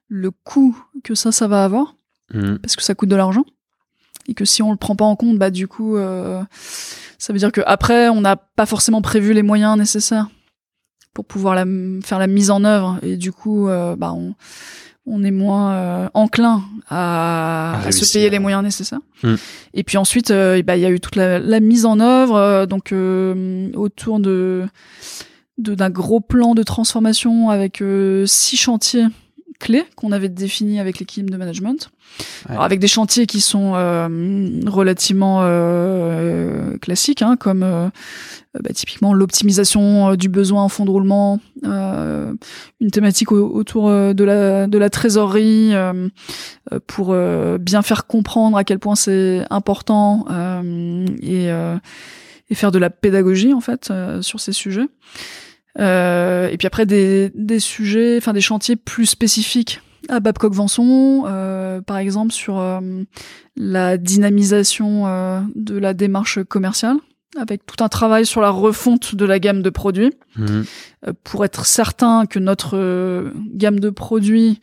le 0.09 0.31
coût 0.31 0.77
que 1.05 1.15
ça, 1.15 1.31
ça 1.31 1.47
va 1.47 1.65
avoir, 1.65 1.95
mhm. 2.33 2.59
parce 2.59 2.75
que 2.77 2.83
ça 2.83 2.95
coûte 2.95 3.09
de 3.09 3.17
l'argent, 3.17 3.45
et 4.29 4.35
que 4.35 4.45
si 4.45 4.63
on 4.63 4.71
le 4.71 4.77
prend 4.77 4.97
pas 4.97 5.05
en 5.05 5.17
compte, 5.17 5.39
bah 5.39 5.51
du 5.51 5.69
coup, 5.69 5.97
euh, 5.97 6.43
ça 7.19 7.33
veut 7.33 7.39
dire 7.39 7.53
que 7.53 7.61
après, 7.67 8.09
on 8.09 8.21
n'a 8.21 8.37
pas 8.37 8.67
forcément 8.67 9.03
prévu 9.03 9.33
les 9.33 9.43
moyens 9.43 9.77
nécessaires 9.77 10.29
pour 11.13 11.25
pouvoir 11.25 11.55
la, 11.55 11.65
faire 12.03 12.19
la 12.19 12.29
mise 12.29 12.51
en 12.51 12.63
œuvre, 12.63 12.99
et 13.03 13.17
du 13.17 13.33
coup, 13.33 13.67
bah 13.67 14.13
on 14.13 14.35
on 15.07 15.23
est 15.23 15.31
moins 15.31 15.73
euh, 15.73 16.09
enclin 16.15 16.65
à, 16.91 17.81
se 17.91 18.13
payer 18.13 18.29
les 18.29 18.39
moyens 18.39 18.63
nécessaires. 18.63 19.01
Hmm. 19.23 19.37
Et 19.73 19.85
puis 19.85 19.97
ensuite, 19.97 20.31
euh, 20.31 20.61
bah, 20.63 20.77
il 20.77 20.83
y 20.83 20.87
a 20.87 20.91
eu 20.91 21.01
toute 21.01 21.17
la, 21.17 21.61
mise 21.61 21.87
en 21.87 22.01
œuvre, 22.01 22.37
euh, 22.37 22.67
donc 22.67 22.93
autour 23.75 24.21
de 24.21 24.67
d'un 25.59 25.89
gros 25.89 26.21
plan 26.21 26.55
de 26.55 26.63
transformation 26.63 27.49
avec 27.49 27.83
six 28.27 28.59
chantiers 28.59 29.07
clés 29.59 29.85
qu'on 29.97 30.13
avait 30.13 30.29
définis 30.29 30.81
avec 30.81 30.99
l'équipe 30.99 31.31
de 31.31 31.37
management. 31.37 31.91
avec 32.49 32.79
des 32.79 32.89
chantiers 32.89 33.27
qui 33.27 33.41
sont 33.41 33.73
relativement 34.67 35.43
classiques, 36.81 37.23
hein, 37.23 37.37
comme 37.37 37.91
euh, 38.57 38.61
bah, 38.63 38.71
typiquement 38.73 39.13
l'optimisation 39.13 40.11
euh, 40.11 40.17
du 40.17 40.29
besoin 40.29 40.63
en 40.63 40.69
fonds 40.69 40.85
de 40.85 40.91
roulement, 40.91 41.41
euh, 41.65 42.33
une 42.81 42.91
thématique 42.91 43.33
autour 43.33 43.91
de 43.91 44.25
la, 44.25 44.67
de 44.67 44.79
la 44.79 44.91
trésorerie 44.91 45.73
pour 46.87 47.15
bien 47.59 47.83
faire 47.83 48.07
comprendre 48.07 48.57
à 48.57 48.65
quel 48.65 48.79
point 48.79 48.95
c'est 48.95 49.45
important 49.51 50.27
et, 51.23 51.47
et 51.47 52.55
faire 52.55 52.71
de 52.73 52.79
la 52.79 52.91
pédagogie 52.91 53.53
en 53.53 53.61
fait 53.61 53.93
sur 54.21 54.41
ces 54.41 54.53
sujets. 54.53 54.89
Euh, 55.79 56.49
et 56.49 56.57
puis 56.57 56.67
après 56.67 56.87
des, 56.87 57.31
des 57.35 57.61
sujets, 57.61 58.17
enfin 58.19 58.33
des 58.33 58.41
chantiers 58.41 58.77
plus 58.77 59.07
spécifiques 59.07 59.81
à 60.09 60.21
Babcock 60.21 60.55
Venson, 60.55 61.25
euh, 61.27 61.81
par 61.81 61.99
exemple 61.99 62.33
sur 62.33 62.63
la 63.57 63.97
dynamisation 63.99 65.43
de 65.55 65.79
la 65.79 65.95
démarche 65.95 66.43
commerciale 66.45 66.97
avec 67.37 67.67
tout 67.67 67.83
un 67.83 67.89
travail 67.89 68.27
sur 68.27 68.41
la 68.41 68.51
refonte 68.51 69.15
de 69.15 69.25
la 69.25 69.39
gamme 69.39 69.63
de 69.63 69.71
produits, 69.71 70.13
mhm. 70.37 70.65
euh, 71.07 71.13
pour 71.25 71.45
être 71.45 71.67
certain 71.67 72.27
que 72.27 72.39
notre 72.39 72.77
euh, 72.77 73.33
gamme 73.53 73.81
de 73.81 73.91
produits 73.91 74.61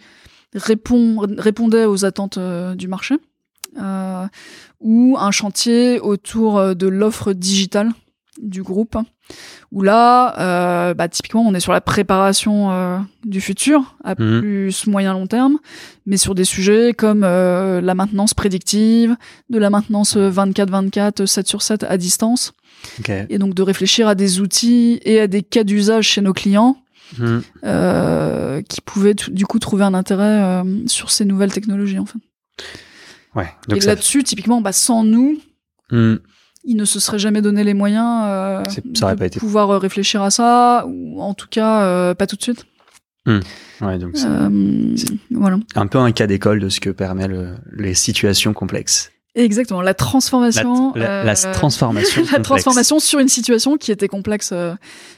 répond, 0.54 1.26
répondait 1.38 1.86
aux 1.86 2.06
attentes 2.06 2.38
euh, 2.38 2.76
du 2.76 2.88
marché, 2.88 3.16
ou 4.82 5.18
un 5.18 5.32
chantier 5.32 6.00
autour 6.00 6.76
de 6.76 6.88
l'offre 6.88 7.34
digitale 7.34 7.92
du 8.42 8.64
groupe, 8.64 8.98
où 9.72 9.82
là, 9.82 10.40
euh, 10.40 10.94
bah, 10.94 11.08
typiquement, 11.08 11.42
on 11.42 11.54
est 11.54 11.60
sur 11.60 11.74
la 11.74 11.82
préparation 11.82 12.72
euh, 12.72 12.98
du 13.24 13.42
futur 13.42 13.96
à 14.04 14.16
mhm. 14.20 14.40
plus 14.40 14.88
moyen 14.88 15.14
long 15.14 15.28
terme, 15.28 15.58
mais 16.06 16.18
sur 16.18 16.36
des 16.36 16.44
sujets 16.44 16.94
comme 16.94 17.24
euh, 17.24 17.82
la 17.82 17.96
maintenance 17.96 18.34
prédictive, 18.34 19.16
de 19.50 19.58
la 19.58 19.70
maintenance 19.70 20.18
24-24, 20.18 21.26
7 21.26 21.48
sur 21.48 21.62
7 21.62 21.84
à 21.84 21.98
distance, 21.98 22.54
et 23.08 23.38
donc 23.38 23.54
de 23.54 23.62
réfléchir 23.62 24.08
à 24.08 24.16
des 24.16 24.42
outils 24.42 25.00
et 25.04 25.20
à 25.20 25.28
des 25.28 25.42
cas 25.42 25.64
d'usage 25.64 26.08
chez 26.08 26.22
nos 26.22 26.34
clients 26.34 26.78
mhm. 27.18 27.44
qui 28.68 28.82
pouvaient 28.82 29.16
du 29.16 29.46
coup 29.46 29.60
trouver 29.60 29.84
un 29.84 29.94
intérêt 29.94 30.64
sur 30.88 31.12
ces 31.12 31.26
nouvelles 31.26 31.54
technologies 31.54 32.00
en 32.00 32.06
fait. 32.06 32.20
Ouais, 33.36 33.50
et 33.74 33.80
là-dessus, 33.80 34.24
typiquement, 34.24 34.62
bah, 34.62 34.74
sans 34.74 35.04
nous, 35.04 35.40
mhm 35.92 36.20
il 36.64 36.76
ne 36.78 36.86
se 36.86 37.00
serait 37.00 37.20
jamais 37.20 37.42
donné 37.42 37.64
les 37.64 37.74
moyens 37.74 38.24
euh, 38.26 38.64
de 38.86 39.16
pas 39.16 39.26
été... 39.26 39.40
pouvoir 39.40 39.70
euh, 39.70 39.78
réfléchir 39.78 40.22
à 40.22 40.32
ça, 40.32 40.86
ou 40.88 41.22
en 41.22 41.34
tout 41.34 41.48
cas 41.50 41.84
euh, 41.84 42.14
pas 42.14 42.28
tout 42.28 42.36
de 42.36 42.44
suite. 42.44 42.66
Hmm. 43.26 43.40
Ouais, 43.82 43.98
donc 43.98 44.18
voilà. 45.32 45.58
Un 45.76 45.88
peu 45.88 45.98
un 45.98 46.12
cas 46.12 46.28
d'école 46.28 46.60
de 46.60 46.70
ce 46.70 46.80
que 46.80 46.90
permet 46.90 47.28
le, 47.28 47.56
les 47.72 47.94
situations 47.94 48.54
complexes. 48.54 49.12
Exactement, 49.36 49.82
la 49.82 49.96
transformation. 49.96 50.94
La, 50.94 51.34
transformation. 51.36 52.24
la 52.32 52.40
transformation 52.40 53.00
sur 53.00 53.20
une 53.20 53.30
situation 53.30 53.78
qui 53.78 53.92
était 53.92 54.08
complexe 54.08 54.54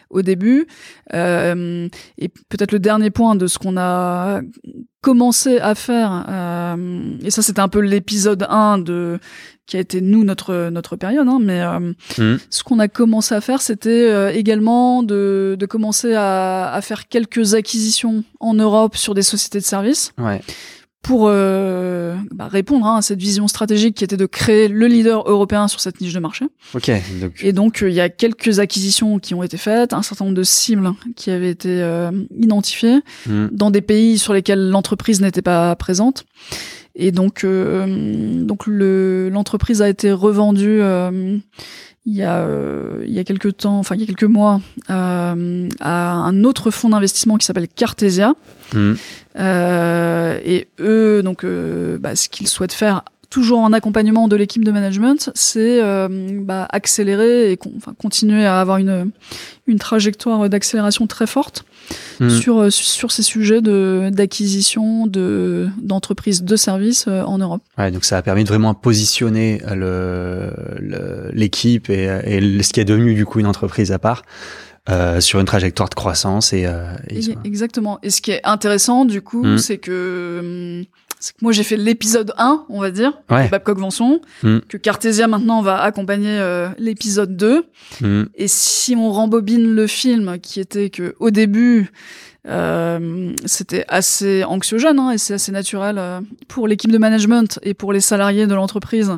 au 0.10 0.22
début. 0.22 0.68
Euh, 1.14 1.88
et 2.18 2.30
peut-être 2.30 2.72
le 2.72 2.80
dernier 2.80 3.12
point 3.12 3.36
de 3.36 3.48
ce 3.48 3.60
qu'on 3.60 3.78
a 3.78 4.42
commencé 5.02 5.60
à 5.60 5.76
faire, 5.76 6.26
euh, 6.30 7.18
et 7.22 7.30
ça 7.30 7.44
c'était 7.44 7.60
un 7.60 7.68
peu 7.68 7.80
l'épisode 7.80 8.46
1 8.50 8.80
de 8.80 9.20
qui 9.66 9.78
a 9.78 9.80
été 9.80 10.02
nous 10.02 10.24
notre 10.24 10.70
notre 10.70 10.96
période, 10.96 11.28
hein, 11.28 11.40
mais 11.42 11.62
euh, 11.62 11.80
mmh. 12.18 12.40
ce 12.50 12.64
qu'on 12.64 12.80
a 12.80 12.88
commencé 12.88 13.34
à 13.34 13.42
faire, 13.42 13.62
c'était 13.62 13.90
euh, 13.90 14.32
également 14.32 15.04
de, 15.04 15.56
de 15.60 15.66
commencer 15.66 16.14
à, 16.14 16.72
à, 16.72 16.82
faire 16.82 17.08
quelques 17.08 17.54
acquisitions 17.54 18.24
en 18.40 18.54
Europe 18.54 18.96
sur 18.96 19.14
des 19.14 19.24
sociétés 19.24 19.60
de 19.60 19.66
services. 19.66 20.12
Ouais 20.18 20.42
pour 21.06 21.28
euh, 21.28 22.16
bah, 22.32 22.48
répondre 22.48 22.88
hein, 22.88 22.98
à 22.98 23.02
cette 23.04 23.20
vision 23.20 23.48
stratégique 23.48 23.96
qui 23.96 24.04
était 24.04 24.18
de 24.18 24.26
créer 24.26 24.68
le 24.68 24.88
leader 24.88 25.30
européen 25.30 25.68
sur 25.68 25.80
cette 25.80 26.02
niche 26.02 26.14
de 26.14 26.20
marché. 26.20 26.46
Ok. 26.74 26.90
Donc... 27.22 27.44
Et 27.44 27.54
donc 27.54 27.84
euh, 27.84 27.90
il 27.90 27.96
y 27.96 28.02
a 28.02 28.10
quelques 28.10 28.58
acquisitions 28.58 29.20
qui 29.20 29.36
ont 29.36 29.44
été 29.44 29.58
faites, 29.58 29.94
un 29.94 30.02
certain 30.02 30.26
nombre 30.26 30.36
de 30.36 30.44
cibles 30.44 30.94
qui 31.16 31.30
avaient 31.30 31.52
été 31.52 31.84
euh, 31.84 32.10
identifiées 32.40 33.02
hmm. 33.28 33.50
dans 33.52 33.70
des 33.70 33.82
pays 33.82 34.18
sur 34.18 34.34
lesquels 34.34 34.70
l'entreprise 34.70 35.22
n'était 35.22 35.44
pas 35.44 35.76
présente. 35.76 36.26
Et 36.96 37.12
donc 37.12 37.46
donc 37.46 38.68
le 38.68 39.30
l'entreprise 39.30 39.82
a 39.82 39.90
été 39.90 40.12
revendue 40.12 40.82
il 42.06 42.14
y 42.14 42.24
a 42.24 42.48
il 43.06 43.14
y 43.14 43.20
a 43.20 43.24
quelques 43.24 43.58
temps, 43.58 43.80
enfin 43.80 43.96
il 43.96 44.02
y 44.02 44.04
a 44.04 44.08
quelques 44.08 44.24
mois, 44.24 44.62
euh, 44.90 45.70
à 45.80 46.12
un 46.14 46.44
autre 46.44 46.72
fonds 46.72 46.90
d'investissement 46.90 47.38
qui 47.38 47.46
s'appelle 47.46 47.68
Cartesia. 47.68 48.34
Euh, 49.38 50.40
et 50.44 50.68
eux, 50.80 51.22
donc, 51.24 51.44
euh, 51.44 51.98
bah, 51.98 52.16
ce 52.16 52.30
qu'ils 52.30 52.48
souhaitent 52.48 52.74
faire 52.74 53.04
toujours 53.30 53.60
en 53.60 53.74
accompagnement 53.74 54.28
de 54.28 54.36
l'équipe 54.36 54.64
de 54.64 54.72
management, 54.72 55.32
c'est 55.36 55.82
euh, 55.82 56.08
bah, 56.42 56.68
accélérer 56.72 57.52
et 57.52 57.60
enfin, 57.78 57.94
continuer 57.98 58.46
à 58.46 58.60
avoir 58.60 58.78
une, 58.78 59.12
une 59.68 59.80
trajectoire 59.80 60.50
d'accélération 60.50 61.08
très 61.08 61.28
forte 61.28 61.66
hmm. 62.20 62.30
sur, 62.30 62.72
sur 62.72 63.12
ces 63.12 63.24
sujets 63.24 63.62
d'acquisition 63.62 65.08
de, 65.08 65.70
d'entreprises 65.82 66.44
de 66.44 66.56
services 66.56 67.08
en 67.08 67.38
Europe. 67.38 67.62
Ouais, 67.78 67.92
donc 67.92 68.06
ça 68.06 68.18
a 68.18 68.22
permis 68.22 68.44
de 68.44 68.50
vraiment 68.50 68.74
positionner 68.74 69.62
le, 69.74 70.52
l'équipe 71.34 71.90
et, 71.90 72.06
et 72.26 72.64
ce 72.64 72.74
qui 72.74 72.80
est 72.80 72.86
devenu 72.86 73.14
du 73.16 73.26
coup 73.26 73.40
une 73.40 73.48
entreprise 73.48 73.92
à 73.92 74.00
part 74.00 74.24
euh, 74.88 75.20
sur 75.20 75.40
une 75.40 75.48
trajectoire 75.48 75.90
de 75.90 75.96
croissance 75.96 76.54
et, 76.54 76.68
euh, 76.68 76.94
exactement. 77.44 77.98
Et 78.04 78.12
ce 78.12 78.22
qui 78.22 78.30
est 78.30 78.42
intéressant 78.44 79.06
du 79.06 79.20
coup, 79.20 79.44
hmm. 79.44 79.58
c'est 79.58 79.80
que, 79.80 80.82
hum, 80.82 80.86
que 81.32 81.38
moi 81.42 81.52
j'ai 81.52 81.64
fait 81.64 81.78
l'épisode 81.78 82.34
1, 82.38 82.66
on 82.70 82.80
va 82.80 82.92
dire, 82.92 83.12
de 83.30 83.50
Babcock 83.50 83.78
Venson, 83.80 84.22
hmm. 84.44 84.60
que 84.68 84.78
Cartesia 84.78 85.28
maintenant 85.28 85.62
va 85.62 85.82
accompagner 85.82 86.38
euh, 86.40 86.70
l'épisode 86.78 87.36
2. 87.36 87.66
Hmm. 88.02 88.24
Et 88.36 88.48
si 88.48 88.96
on 88.96 89.12
rembobine 89.12 89.74
le 89.74 89.88
film, 89.88 90.40
qui 90.40 90.60
était 90.60 90.90
que 90.90 91.16
au 91.20 91.32
début 91.32 91.92
euh, 92.48 93.34
c'était 93.46 93.86
assez 93.88 94.44
anxiogène 94.44 95.00
hein, 95.00 95.12
et 95.12 95.18
c'est 95.18 95.34
assez 95.34 95.52
naturel 95.52 96.00
pour 96.48 96.68
l'équipe 96.68 96.92
de 96.92 96.98
management 97.00 97.60
et 97.64 97.74
pour 97.74 97.92
les 97.92 98.02
salariés 98.02 98.46
de 98.46 98.54
l'entreprise 98.54 99.18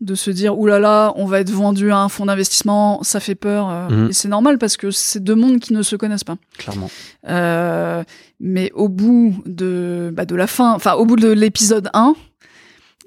de 0.00 0.14
se 0.14 0.30
dire 0.30 0.58
oulala, 0.58 0.78
là 0.78 0.88
là, 0.88 1.12
on 1.16 1.24
va 1.24 1.40
être 1.40 1.50
vendu 1.50 1.90
à 1.90 1.98
un 1.98 2.08
fonds 2.08 2.26
d'investissement, 2.26 3.02
ça 3.02 3.20
fait 3.20 3.34
peur. 3.34 3.70
Euh, 3.70 3.88
mhm. 3.88 4.10
Et 4.10 4.12
c'est 4.12 4.28
normal 4.28 4.58
parce 4.58 4.76
que 4.76 4.90
c'est 4.90 5.22
deux 5.22 5.34
mondes 5.34 5.58
qui 5.58 5.72
ne 5.72 5.82
se 5.82 5.96
connaissent 5.96 6.24
pas. 6.24 6.36
Clairement. 6.58 6.90
Euh, 7.28 8.04
mais 8.38 8.70
au 8.74 8.88
bout 8.88 9.42
de, 9.46 10.12
bah, 10.14 10.26
de 10.26 10.34
la 10.34 10.46
fin, 10.46 10.72
enfin 10.74 10.94
au 10.94 11.06
bout 11.06 11.16
de 11.16 11.28
l'épisode 11.28 11.88
1, 11.94 12.14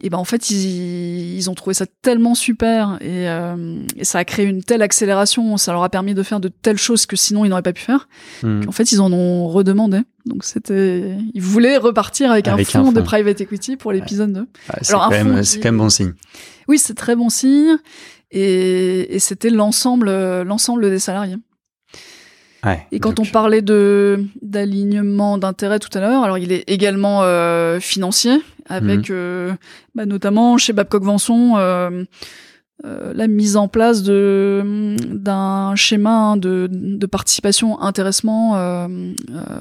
et 0.01 0.09
ben 0.09 0.17
en 0.17 0.23
fait 0.23 0.49
ils, 0.49 1.35
ils 1.35 1.49
ont 1.49 1.55
trouvé 1.55 1.73
ça 1.73 1.85
tellement 2.01 2.35
super 2.35 2.97
et, 3.01 3.29
euh, 3.29 3.83
et, 3.97 4.03
ça 4.03 4.19
a 4.19 4.25
créé 4.25 4.45
une 4.45 4.63
telle 4.63 4.81
accélération, 4.81 5.57
ça 5.57 5.71
leur 5.71 5.83
a 5.83 5.89
permis 5.89 6.13
de 6.13 6.23
faire 6.23 6.39
de 6.39 6.47
telles 6.47 6.77
choses 6.77 7.05
que 7.05 7.15
sinon 7.15 7.45
ils 7.45 7.49
n'auraient 7.49 7.61
pas 7.61 7.73
pu 7.73 7.81
faire. 7.81 8.07
Hmm. 8.43 8.61
En 8.67 8.71
fait 8.71 8.91
ils 8.91 9.01
en 9.01 9.11
ont 9.11 9.47
redemandé. 9.47 9.99
Donc 10.25 10.43
c'était, 10.43 11.17
ils 11.33 11.41
voulaient 11.41 11.77
repartir 11.77 12.31
avec, 12.31 12.47
un, 12.47 12.57
fonds 12.63 12.91
de 12.91 13.01
private 13.01 13.41
equity 13.41 13.77
pour 13.77 13.91
l'épisode 13.91 14.33
2. 14.33 14.47
c'est 14.81 14.93
quand, 14.93 15.09
même, 15.09 15.43
c'est 15.43 15.59
quand 15.59 15.69
même 15.69 15.77
bon 15.77 15.89
signe. 15.89 16.13
Oui, 16.67 16.77
c'est 16.77 16.93
très 16.93 17.15
bon 17.15 17.29
signe 17.29 17.77
et, 18.31 19.15
et 19.15 19.19
c'était 19.19 19.49
l'ensemble, 19.49 20.09
l'ensemble 20.43 20.89
des 20.89 20.99
salariés. 20.99 21.37
Ouais, 22.65 22.85
et 22.91 22.99
quand 22.99 23.19
on 23.19 23.25
parlait 23.25 23.61
de 23.61 24.25
d'alignement 24.41 25.37
d'intérêt 25.37 25.79
tout 25.79 25.95
à 25.97 26.01
l'heure, 26.01 26.23
alors 26.23 26.37
il 26.37 26.51
est 26.51 26.65
également 26.67 27.23
euh, 27.23 27.79
financier 27.79 28.41
avec 28.69 29.09
euh, 29.09 29.53
bah, 29.95 30.05
notamment 30.05 30.57
chez 30.57 30.73
Babcock 30.73 31.03
Venson 31.03 31.55
euh, 31.57 32.05
euh, 32.85 33.11
la 33.13 33.27
mise 33.27 33.57
en 33.57 33.67
place 33.67 34.03
de 34.03 34.95
d'un 35.09 35.75
schéma 35.75 36.11
hein, 36.11 36.37
de, 36.37 36.69
de 36.71 37.05
participation 37.07 37.81
intéressement 37.81 38.55
euh, 38.55 38.87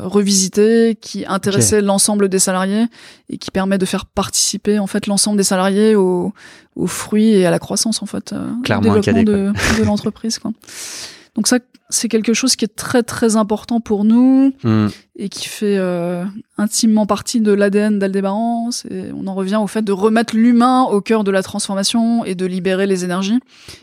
revisité 0.02 0.96
qui 1.00 1.24
intéressait 1.26 1.80
l'ensemble 1.80 2.28
des 2.28 2.38
salariés 2.38 2.84
et 3.28 3.38
qui 3.38 3.50
permet 3.50 3.78
de 3.78 3.86
faire 3.86 4.06
participer 4.06 4.78
en 4.78 4.86
fait 4.86 5.08
l'ensemble 5.08 5.36
des 5.36 5.42
salariés 5.42 5.96
aux, 5.96 6.32
aux 6.76 6.86
fruits 6.86 7.30
et 7.30 7.44
à 7.44 7.50
la 7.50 7.58
croissance 7.58 8.02
en 8.02 8.06
fait 8.06 8.34
Clairement 8.62 8.92
au 8.92 9.00
développement 9.00 9.22
de, 9.24 9.52
de 9.80 9.84
l'entreprise 9.84 10.38
quoi. 10.38 10.52
Donc 11.38 11.46
ça, 11.46 11.60
c'est 11.88 12.08
quelque 12.08 12.34
chose 12.34 12.56
qui 12.56 12.64
est 12.64 12.74
très 12.74 13.04
très 13.04 13.36
important 13.36 13.80
pour 13.80 14.02
nous 14.02 14.52
hmm. 14.64 14.88
et 15.14 15.28
qui 15.28 15.46
fait 15.46 15.76
euh, 15.78 16.24
intimement 16.56 17.06
partie 17.06 17.40
de 17.40 17.52
l'ADN 17.52 18.00
d'Aldébaran. 18.00 18.70
On 18.90 19.26
en 19.28 19.34
revient 19.36 19.60
au 19.62 19.68
fait 19.68 19.82
de 19.82 19.92
remettre 19.92 20.34
l'humain 20.34 20.82
au 20.82 21.00
cœur 21.00 21.22
de 21.22 21.30
la 21.30 21.44
transformation 21.44 22.24
et 22.24 22.34
de 22.34 22.44
libérer 22.44 22.88
les 22.88 23.04
énergies 23.04 23.38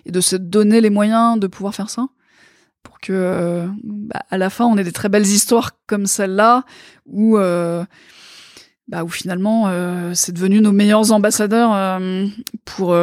et 0.05 0.11
de 0.11 0.19
se 0.19 0.35
donner 0.35 0.81
les 0.81 0.89
moyens 0.89 1.39
de 1.39 1.47
pouvoir 1.47 1.73
faire 1.73 1.89
ça 1.89 2.07
pour 2.83 2.99
que 2.99 3.13
euh, 3.13 3.67
bah, 3.85 4.23
à 4.29 4.37
la 4.37 4.49
fin 4.49 4.65
on 4.65 4.77
ait 4.77 4.83
des 4.83 4.91
très 4.91 5.07
belles 5.07 5.25
histoires 5.25 5.71
comme 5.87 6.07
celle-là 6.07 6.65
où 7.05 7.37
euh, 7.37 7.85
bah, 8.89 9.05
où 9.05 9.07
finalement 9.07 9.71
c'est 10.13 10.33
devenu 10.33 10.59
nos 10.59 10.73
meilleurs 10.73 11.13
ambassadeurs 11.13 12.01
pour 12.65 12.93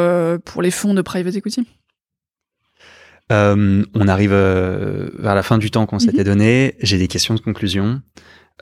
pour 0.45 0.61
les 0.61 0.71
fonds 0.71 0.93
de 0.93 1.01
private 1.01 1.37
equity. 1.37 1.65
Euh, 3.33 3.83
on 3.93 4.07
arrive 4.07 4.33
euh, 4.33 5.09
vers 5.17 5.35
la 5.35 5.43
fin 5.43 5.57
du 5.57 5.71
temps 5.71 5.85
qu'on 5.85 5.99
s'était 5.99 6.19
mhm. 6.19 6.25
donné. 6.25 6.75
J'ai 6.79 6.97
des 6.97 7.07
questions 7.07 7.33
de 7.33 7.39
conclusion. 7.39 8.01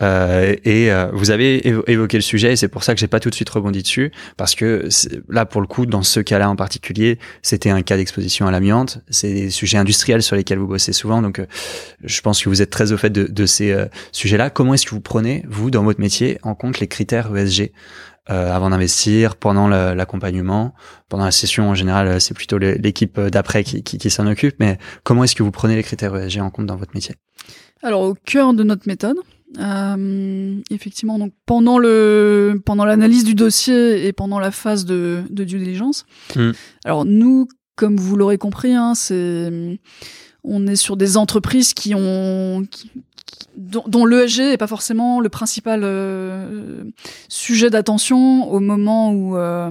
Euh, 0.01 0.55
et 0.63 0.89
vous 1.11 1.31
avez 1.31 1.67
évoqué 1.67 2.17
le 2.17 2.21
sujet 2.21 2.53
et 2.53 2.55
c'est 2.55 2.69
pour 2.69 2.81
ça 2.81 2.93
que 2.93 2.99
j'ai 2.99 3.09
pas 3.09 3.19
tout 3.19 3.29
de 3.29 3.35
suite 3.35 3.49
rebondi 3.49 3.83
dessus 3.83 4.11
parce 4.37 4.55
que 4.55 4.87
là 5.27 5.45
pour 5.45 5.59
le 5.59 5.67
coup 5.67 5.85
dans 5.85 6.01
ce 6.01 6.21
cas-là 6.21 6.49
en 6.49 6.55
particulier 6.55 7.19
c'était 7.41 7.69
un 7.69 7.81
cas 7.81 7.97
d'exposition 7.97 8.47
à 8.47 8.51
l'amiante 8.51 8.99
c'est 9.09 9.33
des 9.33 9.49
sujets 9.49 9.77
industriels 9.77 10.23
sur 10.23 10.37
lesquels 10.37 10.59
vous 10.59 10.67
bossez 10.67 10.93
souvent 10.93 11.21
donc 11.21 11.45
je 12.03 12.21
pense 12.21 12.41
que 12.41 12.47
vous 12.47 12.61
êtes 12.61 12.69
très 12.69 12.93
au 12.93 12.97
fait 12.97 13.09
de, 13.09 13.25
de 13.25 13.45
ces 13.45 13.75
sujets-là 14.13 14.49
comment 14.49 14.73
est-ce 14.75 14.85
que 14.85 14.91
vous 14.91 15.01
prenez 15.01 15.43
vous 15.49 15.71
dans 15.71 15.83
votre 15.83 15.99
métier 15.99 16.39
en 16.41 16.55
compte 16.55 16.79
les 16.79 16.87
critères 16.87 17.35
ESG 17.35 17.71
euh, 18.29 18.53
avant 18.53 18.69
d'investir, 18.69 19.35
pendant 19.35 19.67
l'accompagnement, 19.67 20.73
pendant 21.09 21.25
la 21.25 21.31
session 21.31 21.69
en 21.69 21.75
général, 21.75 22.21
c'est 22.21 22.33
plutôt 22.33 22.57
l'équipe 22.57 23.19
d'après 23.19 23.63
qui, 23.63 23.83
qui, 23.83 23.97
qui 23.97 24.09
s'en 24.09 24.27
occupe. 24.27 24.55
Mais 24.59 24.77
comment 25.03 25.23
est-ce 25.23 25.35
que 25.35 25.43
vous 25.43 25.51
prenez 25.51 25.75
les 25.75 25.83
critères 25.83 26.15
ESG 26.15 26.39
en 26.39 26.49
compte 26.49 26.67
dans 26.67 26.75
votre 26.75 26.93
métier? 26.93 27.15
Alors 27.83 28.01
au 28.01 28.13
cœur 28.13 28.53
de 28.53 28.63
notre 28.63 28.87
méthode, 28.87 29.17
euh, 29.59 30.61
effectivement, 30.69 31.19
donc 31.19 31.33
pendant 31.45 31.77
le 31.77 32.61
pendant 32.65 32.85
l'analyse 32.85 33.23
du 33.23 33.35
dossier 33.35 34.05
et 34.05 34.13
pendant 34.13 34.39
la 34.39 34.51
phase 34.51 34.85
de, 34.85 35.23
de 35.29 35.43
due 35.43 35.59
diligence. 35.59 36.05
Hmm. 36.35 36.51
Alors 36.85 37.05
nous, 37.05 37.47
comme 37.75 37.97
vous 37.97 38.15
l'aurez 38.15 38.37
compris, 38.37 38.73
hein, 38.73 38.93
c'est 38.95 39.79
on 40.43 40.67
est 40.67 40.75
sur 40.75 40.95
des 40.95 41.17
entreprises 41.17 41.73
qui 41.73 41.93
ont 41.95 42.65
dont, 43.55 43.83
dont 43.87 44.05
l'ESG 44.05 44.39
est 44.39 44.57
pas 44.57 44.67
forcément 44.67 45.19
le 45.19 45.29
principal 45.29 45.81
euh, 45.83 46.83
sujet 47.27 47.69
d'attention 47.69 48.49
au 48.49 48.59
moment 48.59 49.11
où, 49.11 49.37
euh, 49.37 49.69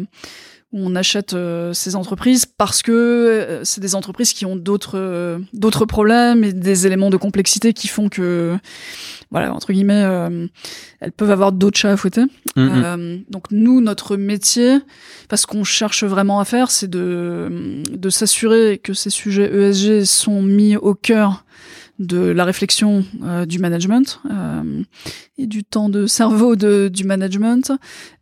on 0.73 0.95
achète 0.95 1.35
euh, 1.35 1.73
ces 1.73 1.97
entreprises 1.97 2.47
parce 2.47 2.83
que 2.83 3.61
c'est 3.65 3.81
des 3.81 3.97
entreprises 3.97 4.33
qui 4.33 4.47
ont 4.47 4.55
d'autres 4.55 5.41
d'autres 5.53 5.85
problèmes 5.85 6.45
et 6.45 6.53
des 6.53 6.87
éléments 6.87 7.11
de 7.11 7.17
complexité 7.17 7.73
qui 7.73 7.89
font 7.89 8.09
que 8.09 8.57
voilà 9.33 9.53
entre 9.53 9.73
guillemets 9.73 10.07
elles 11.01 11.11
peuvent 11.11 11.33
avoir 11.33 11.51
d'autres 11.51 11.77
chats 11.77 11.91
à 11.91 11.97
fouetter. 11.97 12.23
Mm-hmm. 12.57 13.25
donc 13.31 13.47
nous 13.51 13.81
notre 13.81 14.17
métier 14.17 14.79
parce 15.29 15.45
qu'on 15.45 15.65
cherche 15.65 16.05
vraiment 16.05 16.39
à 16.39 16.45
faire 16.45 16.71
c'est 16.71 16.89
de 16.89 17.83
de 17.91 18.09
s'assurer 18.09 18.79
que 18.79 18.95
ces 18.95 19.11
sujets 19.11 19.53
ESG 19.53 20.05
sont 20.05 20.41
mis 20.41 20.77
au 20.77 20.95
cœur 20.95 21.45
de 22.01 22.19
la 22.19 22.45
réflexion 22.45 23.05
euh, 23.23 23.45
du 23.45 23.59
management 23.59 24.21
euh, 24.31 24.83
et 25.37 25.47
du 25.47 25.63
temps 25.63 25.91
de 25.91 26.07
cerveau 26.07 26.57
de, 26.57 26.89
du 26.89 27.05
management. 27.05 27.73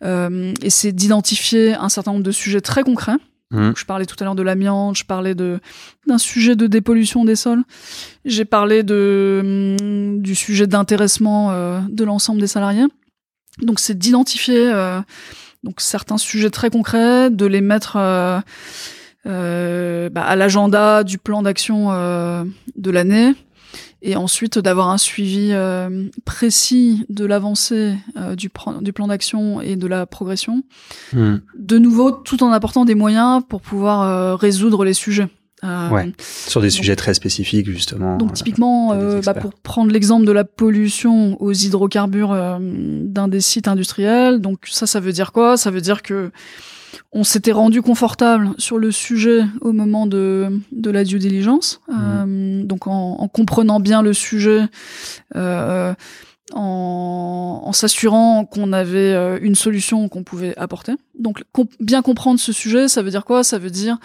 Euh, 0.02 0.52
et 0.62 0.68
c'est 0.68 0.92
d'identifier 0.92 1.74
un 1.74 1.88
certain 1.88 2.12
nombre 2.12 2.24
de 2.24 2.32
sujets 2.32 2.60
très 2.60 2.82
concrets. 2.82 3.16
Mmh. 3.50 3.70
Je 3.76 3.84
parlais 3.86 4.04
tout 4.04 4.16
à 4.20 4.24
l'heure 4.24 4.34
de 4.34 4.42
l'amiante, 4.42 4.98
je 4.98 5.04
parlais 5.04 5.34
de 5.34 5.58
d'un 6.06 6.18
sujet 6.18 6.54
de 6.54 6.66
dépollution 6.66 7.24
des 7.24 7.36
sols. 7.36 7.62
J'ai 8.26 8.44
parlé 8.44 8.82
de 8.82 9.76
mm, 9.78 10.20
du 10.20 10.34
sujet 10.34 10.66
d'intéressement 10.66 11.52
euh, 11.52 11.80
de 11.88 12.04
l'ensemble 12.04 12.40
des 12.40 12.46
salariés. 12.46 12.84
Donc 13.62 13.80
c'est 13.80 13.96
d'identifier 13.96 14.72
donc 15.64 15.80
certains 15.80 16.18
sujets 16.18 16.50
très 16.50 16.70
concrets, 16.70 17.28
de 17.28 17.44
les 17.44 17.60
mettre 17.60 17.96
euh, 19.28 20.08
bah, 20.08 20.22
à 20.22 20.36
l'agenda 20.36 21.04
du 21.04 21.18
plan 21.18 21.42
d'action 21.42 21.88
euh, 21.90 22.44
de 22.76 22.90
l'année 22.90 23.34
et 24.02 24.16
ensuite 24.16 24.58
d'avoir 24.58 24.90
un 24.90 24.98
suivi 24.98 25.50
euh, 25.52 26.08
précis 26.24 27.04
de 27.08 27.24
l'avancée 27.24 27.96
euh, 28.16 28.34
du, 28.36 28.50
du, 28.80 28.92
plan 28.92 29.08
d'action 29.08 29.60
et 29.60 29.76
de 29.76 29.86
la 29.86 30.06
progression. 30.06 30.62
Hmm. 31.12 31.36
De 31.58 31.78
nouveau, 31.78 32.12
tout 32.12 32.42
en 32.42 32.52
apportant 32.52 32.84
des 32.84 32.94
moyens 32.94 33.42
pour 33.48 33.60
pouvoir 33.60 34.02
euh, 34.02 34.36
résoudre 34.36 34.84
les 34.84 34.94
sujets. 34.94 35.28
ouais, 35.64 36.12
sur 36.46 36.60
des 36.60 36.70
sujets 36.70 36.94
très 36.94 37.14
spécifiques 37.14 37.68
justement. 37.68 38.16
Donc 38.16 38.34
typiquement, 38.34 38.94
bah, 39.24 39.34
pour 39.34 39.52
prendre 39.54 39.90
l'exemple 39.90 40.24
de 40.24 40.32
la 40.32 40.44
pollution 40.44 41.40
aux 41.42 41.52
hydrocarbures 41.52 42.60
d'un 42.60 43.26
des 43.26 43.40
sites 43.40 43.66
industriels, 43.66 44.40
donc 44.40 44.60
ça, 44.70 44.86
ça 44.86 45.00
veut 45.00 45.12
dire 45.12 45.32
quoi? 45.32 45.56
Ça 45.56 45.72
veut 45.72 45.80
dire 45.80 46.02
que 46.02 46.30
on 47.12 47.24
s'était 47.24 47.52
rendu 47.52 47.82
confortable 47.82 48.50
sur 48.58 48.78
le 48.78 48.90
sujet 48.90 49.44
au 49.60 49.72
moment 49.72 50.06
de, 50.06 50.60
de 50.72 50.90
la 50.90 51.04
due 51.04 51.18
diligence, 51.18 51.80
mmh. 51.88 51.94
euh, 51.94 52.62
donc 52.64 52.86
en, 52.86 53.16
en, 53.18 53.28
comprenant 53.28 53.80
bien 53.80 54.02
le 54.02 54.12
sujet, 54.12 54.66
euh, 55.36 55.94
en, 56.54 57.62
en 57.64 57.72
s'assurant 57.72 58.44
qu'on 58.44 58.72
avait 58.72 59.12
euh, 59.12 59.38
une 59.42 59.54
solution 59.54 60.08
qu'on 60.08 60.22
pouvait 60.22 60.56
apporter. 60.56 60.92
Donc 61.18 61.42
bien 61.80 62.02
comprendre 62.02 62.40
ce 62.40 62.52
sujet, 62.52 62.88
ça 62.88 63.02
veut 63.02 63.10
dire 63.10 63.24
quoi? 63.24 63.44
Ça 63.44 63.58
veut 63.58 63.70
dire 63.70 63.98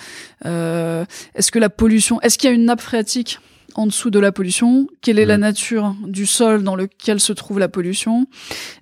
euh, 0.46 1.06
est-ce 1.36 1.52
que 1.52 1.60
la 1.60 1.70
pollution, 1.70 2.20
est-ce 2.22 2.38
qu'il 2.38 2.50
y 2.50 2.52
a 2.52 2.56
une 2.56 2.66
nappe 2.66 2.82
phréatique? 2.82 3.40
En 3.76 3.88
dessous 3.88 4.10
de 4.10 4.20
la 4.20 4.32
pollution 4.32 4.88
Quelle 5.02 5.20
est 5.20 5.26
la 5.26 5.38
nature 5.38 5.96
du 6.06 6.26
sol 6.26 6.64
dans 6.64 6.76
lequel 6.76 7.20
se 7.20 7.34
trouve 7.34 7.60
la 7.60 7.68
pollution? 7.68 8.28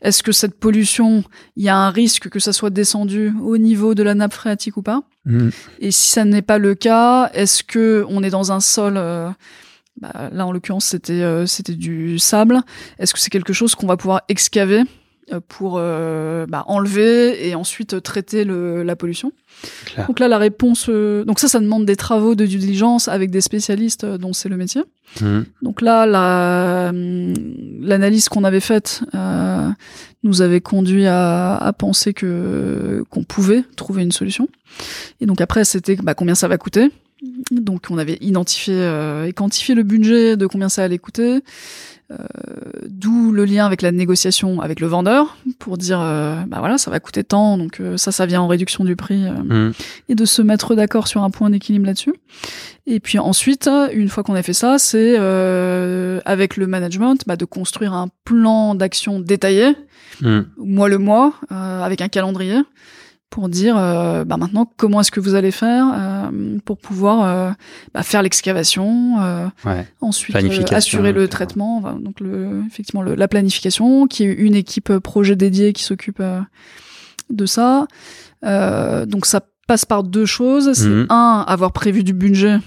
Est-ce 0.02 0.24
que 0.24 0.32
cette 0.32 0.60
pollution, 0.60 1.24
il 1.56 1.64
y 1.64 1.70
a 1.70 1.78
un 1.78 1.90
risque 1.90 2.30
que 2.30 2.40
ça 2.40 2.54
soit 2.54 2.70
descendu 2.70 3.34
au 3.42 3.58
niveau 3.58 3.96
de 3.96 4.04
la 4.04 4.16
nappe 4.16 4.34
phréatique 4.34 4.78
ou 4.78 4.82
pas? 4.82 5.04
Mm. 5.26 5.50
Et 5.80 5.92
si 5.92 6.10
ça 6.10 6.26
n'est 6.26 6.42
pas 6.42 6.58
le 6.58 6.76
cas, 6.76 7.30
est-ce 7.34 7.64
que 7.64 8.06
on 8.10 8.24
est 8.24 8.30
dans 8.30 8.52
un 8.52 8.60
sol 8.60 8.96
euh, 8.98 9.30
bah, 10.00 10.30
Là, 10.32 10.46
en 10.46 10.52
l'occurrence, 10.52 10.86
c'était 10.86 11.22
euh, 11.22 11.46
c'était 11.46 11.76
du 11.76 12.20
sable? 12.20 12.62
Est-ce 13.00 13.14
que 13.14 13.20
c'est 13.20 13.30
quelque 13.30 13.54
chose 13.54 13.76
qu'on 13.76 13.88
va 13.88 13.98
pouvoir 13.98 14.22
excaver? 14.30 14.84
Pour 15.40 15.76
euh, 15.78 16.46
bah, 16.48 16.64
enlever 16.68 17.48
et 17.48 17.56
ensuite 17.56 18.02
traiter 18.02 18.44
le, 18.44 18.84
la 18.84 18.96
pollution. 18.96 19.32
Donc 20.08 20.20
là, 20.20 20.28
la 20.28 20.38
réponse, 20.38 20.88
euh, 20.90 21.24
donc 21.24 21.40
ça, 21.40 21.48
ça 21.48 21.60
demande 21.60 21.86
des 21.86 21.96
travaux 21.96 22.36
de 22.36 22.46
due 22.46 22.58
diligence 22.58 23.08
avec 23.08 23.30
des 23.30 23.42
spécialistes 23.42 24.06
dont 24.06 24.34
c'est 24.34 24.50
le 24.50 24.58
métier. 24.58 24.82
Mmh. 25.22 25.42
Donc 25.62 25.82
là, 25.82 26.06
la, 26.06 26.92
l'analyse 26.94 28.30
qu'on 28.30 28.44
avait 28.44 28.60
faite 28.60 29.04
nous 30.24 30.42
avait 30.42 30.62
conduit 30.62 31.08
à, 31.08 31.58
à 31.58 31.74
penser 31.74 32.14
que 32.14 33.04
qu'on 33.10 33.24
pouvait 33.24 33.64
trouver 33.76 34.04
une 34.04 34.12
solution. 34.12 34.48
Et 35.20 35.26
donc 35.26 35.42
après, 35.42 35.66
c'était 35.66 35.96
bah, 35.96 36.14
combien 36.14 36.36
ça 36.36 36.48
va 36.48 36.58
coûter. 36.58 36.92
Donc 37.52 37.88
on 37.90 37.98
avait 37.98 38.18
identifié 38.22 38.74
et 39.28 39.34
quantifié 39.34 39.76
le 39.76 39.84
budget 39.84 40.38
de 40.38 40.48
combien 40.48 40.70
ça 40.70 40.84
allait 40.84 40.98
coûter. 40.98 41.42
Euh, 42.12 42.18
d'où 42.88 43.32
le 43.32 43.46
lien 43.46 43.66
avec 43.66 43.82
la 43.82 43.92
négociation 43.92 44.60
avec 44.60 44.80
le 44.80 44.88
vendeur 44.88 45.38
pour 45.60 45.78
dire 45.78 46.02
euh, 46.02 46.36
bah 46.48 46.58
voilà 46.60 46.78
ça 46.78 46.92
va 46.92 47.00
coûter 47.00 47.24
tant 47.24 47.58
donc 47.58 47.80
euh, 47.80 47.96
ça 47.96 48.12
ça 48.12 48.26
vient 48.26 48.42
en 48.42 48.48
réduction 48.48 48.84
du 48.84 48.96
prix 48.96 49.30
mmh. 49.30 49.72
et 50.10 50.16
de 50.16 50.26
se 50.26 50.42
mettre 50.42 50.76
d'accord 50.76 51.08
sur 51.08 51.24
un 51.24 51.30
point 51.30 51.50
d'équilibre 51.50 51.86
là-dessus. 51.86 52.14
Et 52.86 53.00
puis 53.00 53.20
ensuite 53.20 53.70
une 53.94 54.10
fois 54.10 54.24
qu'on 54.24 54.36
a 54.36 54.44
fait 54.44 54.54
ça 54.54 54.78
c'est 54.78 55.16
avec 56.26 56.58
le 56.58 56.68
management 56.68 57.24
bah, 57.28 57.36
de 57.36 57.46
construire 57.46 57.94
un 57.94 58.10
plan 58.26 58.76
d'action 58.76 59.20
détaillé 59.20 59.76
mmh. 60.22 60.40
mois 60.58 60.90
le 60.90 60.98
mois 60.98 61.36
avec 61.50 62.02
un 62.02 62.10
calendrier 62.10 62.58
pour 63.32 63.48
dire 63.48 63.78
euh, 63.78 64.26
bah 64.26 64.36
maintenant 64.36 64.72
comment 64.78 65.00
est-ce 65.00 65.10
que 65.10 65.22
vous 65.22 65.36
allez 65.36 65.52
faire 65.52 65.88
euh, 65.96 66.60
pour 66.66 66.78
pouvoir 66.78 67.24
euh, 67.24 67.52
bah, 67.94 68.04
faire 68.04 68.22
l'excavation, 68.22 69.16
ensuite 70.02 70.36
assurer 70.72 71.14
le 71.14 71.28
traitement, 71.28 71.82
donc 71.94 72.20
le, 72.20 72.62
effectivement 72.68 73.02
le, 73.02 73.16
la 73.16 73.28
planification, 73.28 74.06
qui 74.06 74.26
est 74.26 74.34
une 74.34 74.54
équipe 74.54 74.96
projet 75.00 75.36
dédiée 75.36 75.74
qui 75.74 75.84
s'occupe 75.84 76.22
de 77.30 77.46
ça. 77.46 77.88
donc 78.44 79.26
ça 79.26 79.42
passe 79.66 79.86
par 79.86 80.04
deux 80.04 80.26
choses. 80.26 80.74
C'est 80.74 80.90
mhm. 80.90 81.08
un 81.10 81.46
avoir 81.48 81.72
prévu 81.72 82.04
du 82.04 82.14
budget 82.14 82.58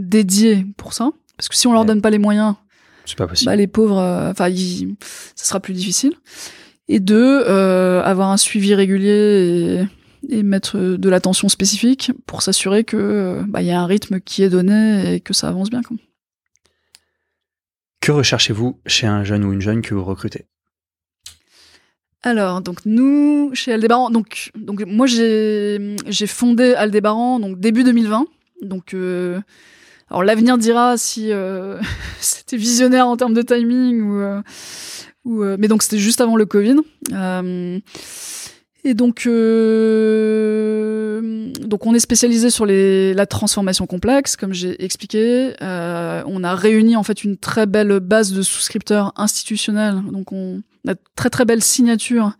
dédié 0.00 0.66
pour 0.76 0.94
ça, 0.94 1.10
parce 1.36 1.48
que 1.48 1.54
si 1.54 1.68
on 1.68 1.72
leur 1.72 1.84
donne 1.84 2.02
pas 2.02 2.10
les 2.10 2.18
moyens, 2.18 2.56
c'est 3.06 3.16
pas 3.16 3.28
possible. 3.28 3.48
Bah, 3.48 3.56
les 3.56 3.68
pauvres, 3.68 4.02
enfin, 4.30 4.50
ça 5.36 5.44
sera 5.44 5.60
plus 5.60 5.74
difficile 5.74 6.14
et 6.90 6.98
deux, 6.98 7.44
euh, 7.46 8.02
avoir 8.02 8.30
un 8.30 8.36
suivi 8.36 8.74
régulier 8.74 9.86
et, 10.28 10.42
mettre 10.42 10.76
de 10.76 11.08
l'attention 11.08 11.48
spécifique 11.48 12.12
pour 12.26 12.42
s'assurer 12.42 12.84
que 12.84 13.42
bah, 13.48 13.62
y 13.62 13.70
a 13.70 13.80
un 13.80 13.86
rythme 13.86 14.20
qui 14.20 14.42
est 14.42 14.50
donné 14.50 15.14
et 15.14 15.20
que 15.20 15.32
ça 15.32 15.48
avance 15.48 15.70
bien. 15.70 15.80
Que 18.00 18.12
recherchez-vous 18.12 18.80
chez 18.86 19.06
un 19.06 19.24
jeune 19.24 19.44
ou 19.44 19.52
une 19.52 19.60
jeune 19.60 19.82
que 19.82 19.94
vous 19.94 20.04
recrutez? 20.04 20.46
Alors, 22.22 22.60
donc 22.60 22.80
nous, 22.84 23.50
chez 23.54 23.72
Aldébaran, 23.72 24.10
donc, 24.10 24.50
donc 24.54 24.84
moi 24.86 25.06
j'ai, 25.06 25.96
j'ai 26.06 26.26
fondé 26.26 26.74
Aldébaran 26.74 27.40
donc 27.40 27.58
début 27.60 27.84
2020. 27.84 28.26
Donc, 28.62 28.92
euh, 28.92 29.40
alors 30.10 30.22
l'avenir 30.24 30.58
dira 30.58 30.98
si 30.98 31.32
euh, 31.32 31.78
c'était 32.20 32.56
visionnaire 32.56 33.06
en 33.06 33.16
termes 33.16 33.32
de 33.32 33.42
timing 33.42 34.02
ou, 34.02 34.20
euh, 34.20 34.42
mais 35.24 35.68
donc 35.68 35.82
c'était 35.82 35.98
juste 35.98 36.20
avant 36.20 36.36
le 36.36 36.46
Covid. 36.46 36.76
Euh, 37.12 37.78
et 38.82 38.94
donc, 38.94 39.24
euh, 39.26 40.40
donc 41.60 41.84
on 41.84 41.94
est 41.94 42.00
spécialisé 42.00 42.48
sur 42.48 42.64
les, 42.64 43.12
la 43.12 43.26
transformation 43.26 43.86
complexe, 43.86 44.36
comme 44.36 44.54
j'ai 44.54 44.82
expliqué. 44.82 45.52
Euh, 45.60 46.22
on 46.26 46.42
a 46.44 46.54
réuni 46.54 46.96
en 46.96 47.02
fait 47.02 47.22
une 47.24 47.36
très 47.36 47.66
belle 47.66 48.00
base 48.00 48.32
de 48.32 48.40
souscripteurs 48.40 49.12
institutionnels. 49.16 50.00
Donc 50.10 50.32
on 50.32 50.62
a 50.88 50.94
très 51.14 51.30
très 51.30 51.44
belle 51.44 51.62
signature 51.62 52.32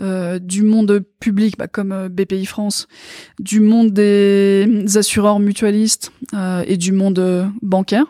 euh, 0.00 0.40
du 0.40 0.64
monde 0.64 1.04
public, 1.20 1.56
bah, 1.56 1.68
comme 1.68 1.92
euh, 1.92 2.08
BPI 2.08 2.46
France, 2.46 2.88
du 3.38 3.60
monde 3.60 3.92
des 3.92 4.84
assureurs 4.96 5.38
mutualistes 5.38 6.10
euh, 6.34 6.64
et 6.66 6.76
du 6.76 6.90
monde 6.90 7.52
bancaire, 7.62 8.06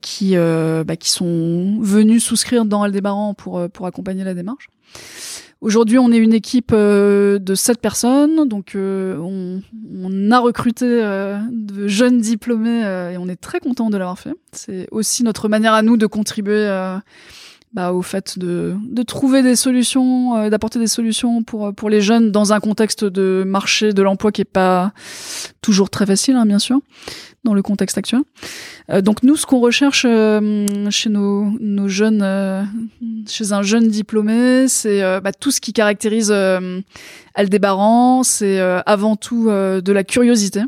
qui 0.00 0.36
bah, 0.36 0.96
qui 0.96 1.10
sont 1.10 1.78
venus 1.80 2.24
souscrire 2.24 2.64
dans 2.64 2.82
Aldébaran 2.82 3.34
pour 3.34 3.68
pour 3.70 3.86
accompagner 3.86 4.22
la 4.22 4.34
démarche. 4.34 4.68
Aujourd'hui, 5.60 5.98
on 5.98 6.10
est 6.12 6.18
une 6.18 6.34
équipe 6.34 6.72
de 6.72 7.54
sept 7.54 7.80
personnes, 7.80 8.48
donc 8.48 8.72
on, 8.76 9.62
on, 9.94 10.30
a 10.30 10.38
recruté 10.40 10.86
de 10.86 11.86
jeunes 11.86 12.20
diplômés 12.20 12.82
et 13.12 13.16
on 13.16 13.28
est 13.28 13.40
très 13.40 13.60
content 13.60 13.90
de 13.90 13.96
l'avoir 13.96 14.18
fait. 14.18 14.34
C'est 14.52 14.88
aussi 14.90 15.22
notre 15.22 15.48
manière 15.48 15.72
à 15.72 15.82
nous 15.82 15.96
de 15.96 16.06
contribuer 16.06 16.68
bah, 17.74 17.92
au 17.92 18.02
fait 18.02 18.38
de, 18.38 18.76
de 18.84 19.02
trouver 19.02 19.42
des 19.42 19.56
solutions, 19.56 20.36
euh, 20.36 20.50
d'apporter 20.50 20.78
des 20.78 20.86
solutions 20.86 21.42
pour, 21.42 21.74
pour 21.74 21.88
les 21.88 22.02
jeunes 22.02 22.30
dans 22.30 22.52
un 22.52 22.60
contexte 22.60 23.02
de 23.04 23.44
marché 23.46 23.94
de 23.94 24.02
l'emploi 24.02 24.30
qui 24.30 24.42
est 24.42 24.44
pas 24.44 24.92
toujours 25.62 25.88
très 25.88 26.04
facile, 26.04 26.36
hein, 26.36 26.44
bien 26.44 26.58
sûr, 26.58 26.80
dans 27.44 27.54
le 27.54 27.62
contexte 27.62 27.96
actuel. 27.96 28.20
Euh, 28.90 29.00
donc 29.00 29.22
nous, 29.22 29.36
ce 29.36 29.46
qu'on 29.46 29.60
recherche 29.60 30.04
euh, 30.06 30.66
chez 30.90 31.08
nos, 31.08 31.50
nos 31.60 31.88
jeunes, 31.88 32.68
chez 33.26 33.52
un 33.52 33.62
jeune 33.62 33.88
diplômé, 33.88 34.68
c'est 34.68 35.00
bah, 35.20 35.32
tout 35.32 35.50
ce 35.50 35.62
qui 35.62 35.72
caractérise 35.72 36.34
Aldébaran, 37.34 38.22
c'est 38.22 38.60
avant 38.60 39.16
tout 39.16 39.46
de 39.48 39.92
la 39.92 40.04
curiosité. 40.04 40.60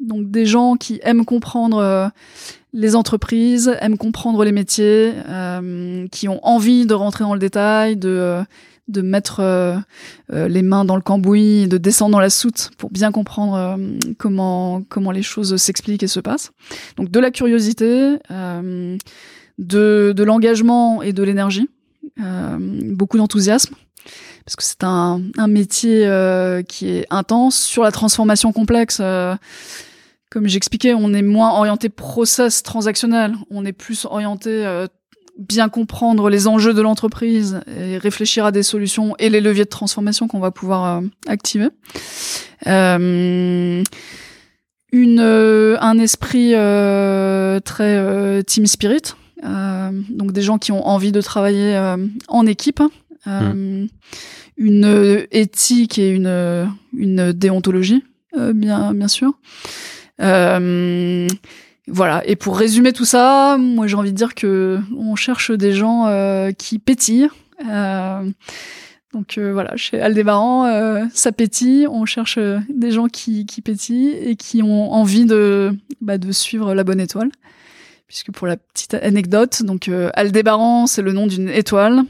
Donc 0.00 0.30
des 0.30 0.46
gens 0.46 0.76
qui 0.76 1.00
aiment 1.02 1.24
comprendre 1.24 2.10
les 2.72 2.94
entreprises 2.94 3.74
aiment 3.80 3.98
comprendre 3.98 4.44
les 4.44 4.52
métiers, 4.52 5.12
euh, 5.28 6.06
qui 6.08 6.28
ont 6.28 6.44
envie 6.46 6.86
de 6.86 6.94
rentrer 6.94 7.24
dans 7.24 7.34
le 7.34 7.40
détail, 7.40 7.96
de 7.96 8.08
euh, 8.08 8.42
de 8.88 9.02
mettre 9.02 9.38
euh, 9.38 9.78
les 10.32 10.62
mains 10.62 10.84
dans 10.84 10.96
le 10.96 11.02
cambouis, 11.02 11.68
de 11.68 11.78
descendre 11.78 12.10
dans 12.10 12.18
la 12.18 12.30
soute 12.30 12.70
pour 12.76 12.90
bien 12.90 13.12
comprendre 13.12 13.78
comment 14.18 14.82
comment 14.88 15.12
les 15.12 15.22
choses 15.22 15.56
s'expliquent 15.56 16.02
et 16.02 16.08
se 16.08 16.18
passent. 16.18 16.50
Donc 16.96 17.08
de 17.08 17.20
la 17.20 17.30
curiosité, 17.30 18.16
de 18.30 20.12
de 20.16 20.22
l'engagement 20.24 21.02
et 21.02 21.12
de 21.12 21.22
l'énergie, 21.22 21.68
beaucoup 22.16 23.16
d'enthousiasme 23.16 23.76
parce 24.44 24.56
que 24.56 24.64
c'est 24.64 24.82
un, 24.82 25.22
un 25.38 25.46
métier 25.46 26.00
qui 26.66 26.88
est 26.88 27.06
intense 27.10 27.60
sur 27.60 27.84
la 27.84 27.92
transformation 27.92 28.52
complexe 28.52 29.00
comme 30.30 30.46
j'expliquais, 30.46 30.94
on 30.94 31.12
est 31.12 31.22
moins 31.22 31.50
orienté 31.58 31.88
process 31.88 32.62
transactionnel, 32.62 33.34
on 33.50 33.64
est 33.64 33.72
plus 33.72 34.04
orienté 34.04 34.64
euh, 34.64 34.86
bien 35.38 35.68
comprendre 35.68 36.30
les 36.30 36.46
enjeux 36.46 36.72
de 36.72 36.80
l'entreprise 36.80 37.60
et 37.66 37.98
réfléchir 37.98 38.44
à 38.44 38.52
des 38.52 38.62
solutions 38.62 39.16
et 39.18 39.28
les 39.28 39.40
leviers 39.40 39.64
de 39.64 39.70
transformation 39.70 40.28
qu'on 40.28 40.38
va 40.38 40.52
pouvoir 40.52 40.84
euh, 40.84 41.06
activer. 41.26 41.68
Euh, 42.68 43.82
une, 44.92 45.20
un 45.20 45.98
esprit 45.98 46.52
très 47.64 48.44
team 48.44 48.66
spirit, 48.66 49.14
donc 49.42 50.32
des 50.32 50.42
gens 50.42 50.58
qui 50.58 50.72
ont 50.72 50.84
envie 50.84 51.12
de 51.12 51.20
travailler 51.20 51.94
en 52.26 52.46
équipe. 52.46 52.82
Mmh. 53.24 53.86
Une 54.56 55.26
éthique 55.30 55.98
et 55.98 56.10
une, 56.10 56.74
une 56.92 57.32
déontologie, 57.32 58.02
bien, 58.36 58.92
bien 58.94 59.08
sûr. 59.08 59.32
Euh, 60.20 61.26
voilà. 61.88 62.22
Et 62.26 62.36
pour 62.36 62.58
résumer 62.58 62.92
tout 62.92 63.04
ça, 63.04 63.56
moi 63.58 63.86
j'ai 63.86 63.96
envie 63.96 64.12
de 64.12 64.16
dire 64.16 64.34
que 64.34 64.78
on 64.96 65.16
cherche 65.16 65.50
des 65.50 65.72
gens 65.72 66.06
euh, 66.06 66.52
qui 66.52 66.78
pétillent. 66.78 67.28
Euh, 67.68 68.22
donc 69.12 69.38
voilà, 69.38 69.76
chez 69.76 70.00
Aldébaran, 70.00 71.08
ça 71.12 71.32
pétille. 71.32 71.86
On 71.88 72.04
cherche 72.04 72.38
des 72.68 72.92
gens 72.92 73.08
qui, 73.08 73.44
qui 73.44 73.60
pétillent 73.60 74.12
et 74.12 74.36
qui 74.36 74.62
ont 74.62 74.92
envie 74.92 75.24
de, 75.24 75.76
bah, 76.00 76.16
de 76.16 76.30
suivre 76.30 76.74
la 76.74 76.84
bonne 76.84 77.00
étoile. 77.00 77.30
Puisque 78.06 78.30
pour 78.30 78.46
la 78.46 78.56
petite 78.56 78.94
anecdote, 78.94 79.62
donc 79.64 79.90
Aldébaran, 80.14 80.86
c'est 80.86 81.02
le 81.02 81.12
nom 81.12 81.26
d'une 81.26 81.48
étoile 81.48 82.04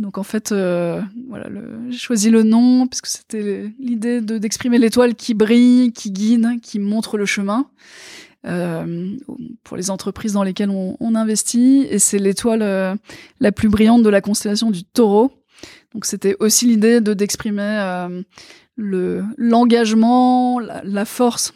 donc 0.00 0.18
en 0.18 0.22
fait, 0.22 0.52
euh, 0.52 1.00
voilà, 1.28 1.48
j'ai 1.88 1.98
choisi 1.98 2.30
le 2.30 2.42
nom 2.42 2.86
parce 2.86 3.00
que 3.00 3.08
c'était 3.08 3.72
l'idée 3.78 4.20
de 4.20 4.38
d'exprimer 4.38 4.78
l'étoile 4.78 5.14
qui 5.14 5.34
brille, 5.34 5.92
qui 5.92 6.10
guide, 6.10 6.60
qui 6.62 6.78
montre 6.78 7.18
le 7.18 7.26
chemin 7.26 7.66
euh, 8.46 9.16
pour 9.64 9.76
les 9.76 9.90
entreprises 9.90 10.32
dans 10.32 10.42
lesquelles 10.42 10.70
on, 10.70 11.14
investit. 11.14 11.86
Et 11.90 11.98
c'est 11.98 12.18
l'étoile 12.18 12.62
euh, 12.62 12.94
la 13.40 13.52
plus 13.52 13.68
brillante 13.68 14.02
de 14.02 14.08
la 14.08 14.20
constellation 14.20 14.70
du 14.70 14.84
Taureau. 14.84 15.32
Donc 15.94 16.04
c'était 16.04 16.36
aussi 16.38 16.66
l'idée 16.66 17.00
de 17.00 17.14
d'exprimer 17.14 17.62
euh, 17.62 18.22
le 18.76 19.24
l'engagement, 19.36 20.58
la, 20.60 20.82
la, 20.84 21.04
force 21.04 21.52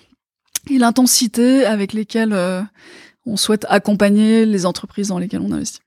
et 0.71 0.79
l'intensité 0.79 1.65
avec 1.65 1.93
lesquelles 1.93 2.33
euh, 2.33 2.63
on 3.27 3.37
souhaite 3.37 3.67
accompagner 3.69 4.47
les 4.47 4.67
entreprises 4.67 5.09
dans 5.09 5.19
lesquelles 5.19 5.43
on 5.43 5.53
investit. 5.53 5.81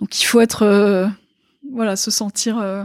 Donc 0.00 0.20
il 0.20 0.24
faut 0.24 0.40
être, 0.40 0.62
euh, 0.62 1.06
voilà, 1.72 1.94
se 1.96 2.10
sentir 2.10 2.58
euh, 2.58 2.84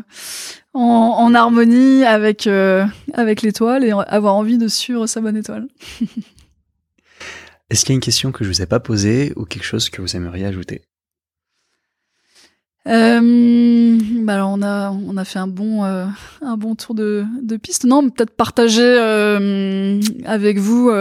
en, 0.73 0.81
en, 0.81 1.33
harmonie 1.33 2.03
avec 2.03 2.45
euh, 2.45 2.85
avec 3.13 3.41
l'étoile 3.41 3.85
et 3.85 3.91
avoir 3.91 4.35
envie 4.35 4.57
de 4.57 4.67
suivre 4.67 5.07
sa 5.07 5.21
bonne 5.21 5.37
étoile. 5.37 5.67
Est-ce 7.69 7.85
qu'il 7.85 7.93
y 7.93 7.95
a 7.95 7.95
une 7.95 8.01
question 8.01 8.31
que 8.31 8.43
je 8.43 8.49
vous 8.49 8.61
ai 8.61 8.65
pas 8.65 8.79
posée 8.79 9.33
ou 9.37 9.45
quelque 9.45 9.63
chose 9.63 9.89
que 9.89 10.01
vous 10.01 10.15
aimeriez 10.15 10.45
ajouter? 10.45 10.81
Bah 12.85 12.91
alors 14.33 14.51
on 14.51 14.61
a 14.61 14.91
on 14.91 15.17
a 15.17 15.25
fait 15.25 15.39
un 15.39 15.47
bon 15.47 15.83
un 15.83 16.57
bon 16.57 16.75
tour 16.75 16.93
de 16.93 17.25
de 17.41 17.57
piste. 17.57 17.85
Non, 17.85 18.07
peut-être 18.11 18.35
partager 18.35 18.99
avec 20.25 20.59
vous 20.59 20.91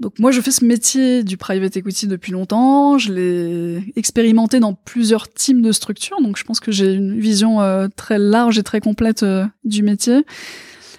donc 0.00 0.18
moi, 0.18 0.30
je 0.30 0.40
fais 0.40 0.50
ce 0.50 0.64
métier 0.64 1.22
du 1.22 1.36
private 1.36 1.76
equity 1.76 2.06
depuis 2.06 2.32
longtemps. 2.32 2.96
Je 2.96 3.12
l'ai 3.12 3.92
expérimenté 3.96 4.58
dans 4.58 4.72
plusieurs 4.72 5.30
types 5.30 5.60
de 5.60 5.72
structures. 5.72 6.22
Donc 6.22 6.38
je 6.38 6.44
pense 6.44 6.58
que 6.58 6.72
j'ai 6.72 6.94
une 6.94 7.20
vision 7.20 7.60
euh, 7.60 7.86
très 7.94 8.18
large 8.18 8.58
et 8.58 8.62
très 8.62 8.80
complète 8.80 9.22
euh, 9.22 9.44
du 9.64 9.82
métier. 9.82 10.24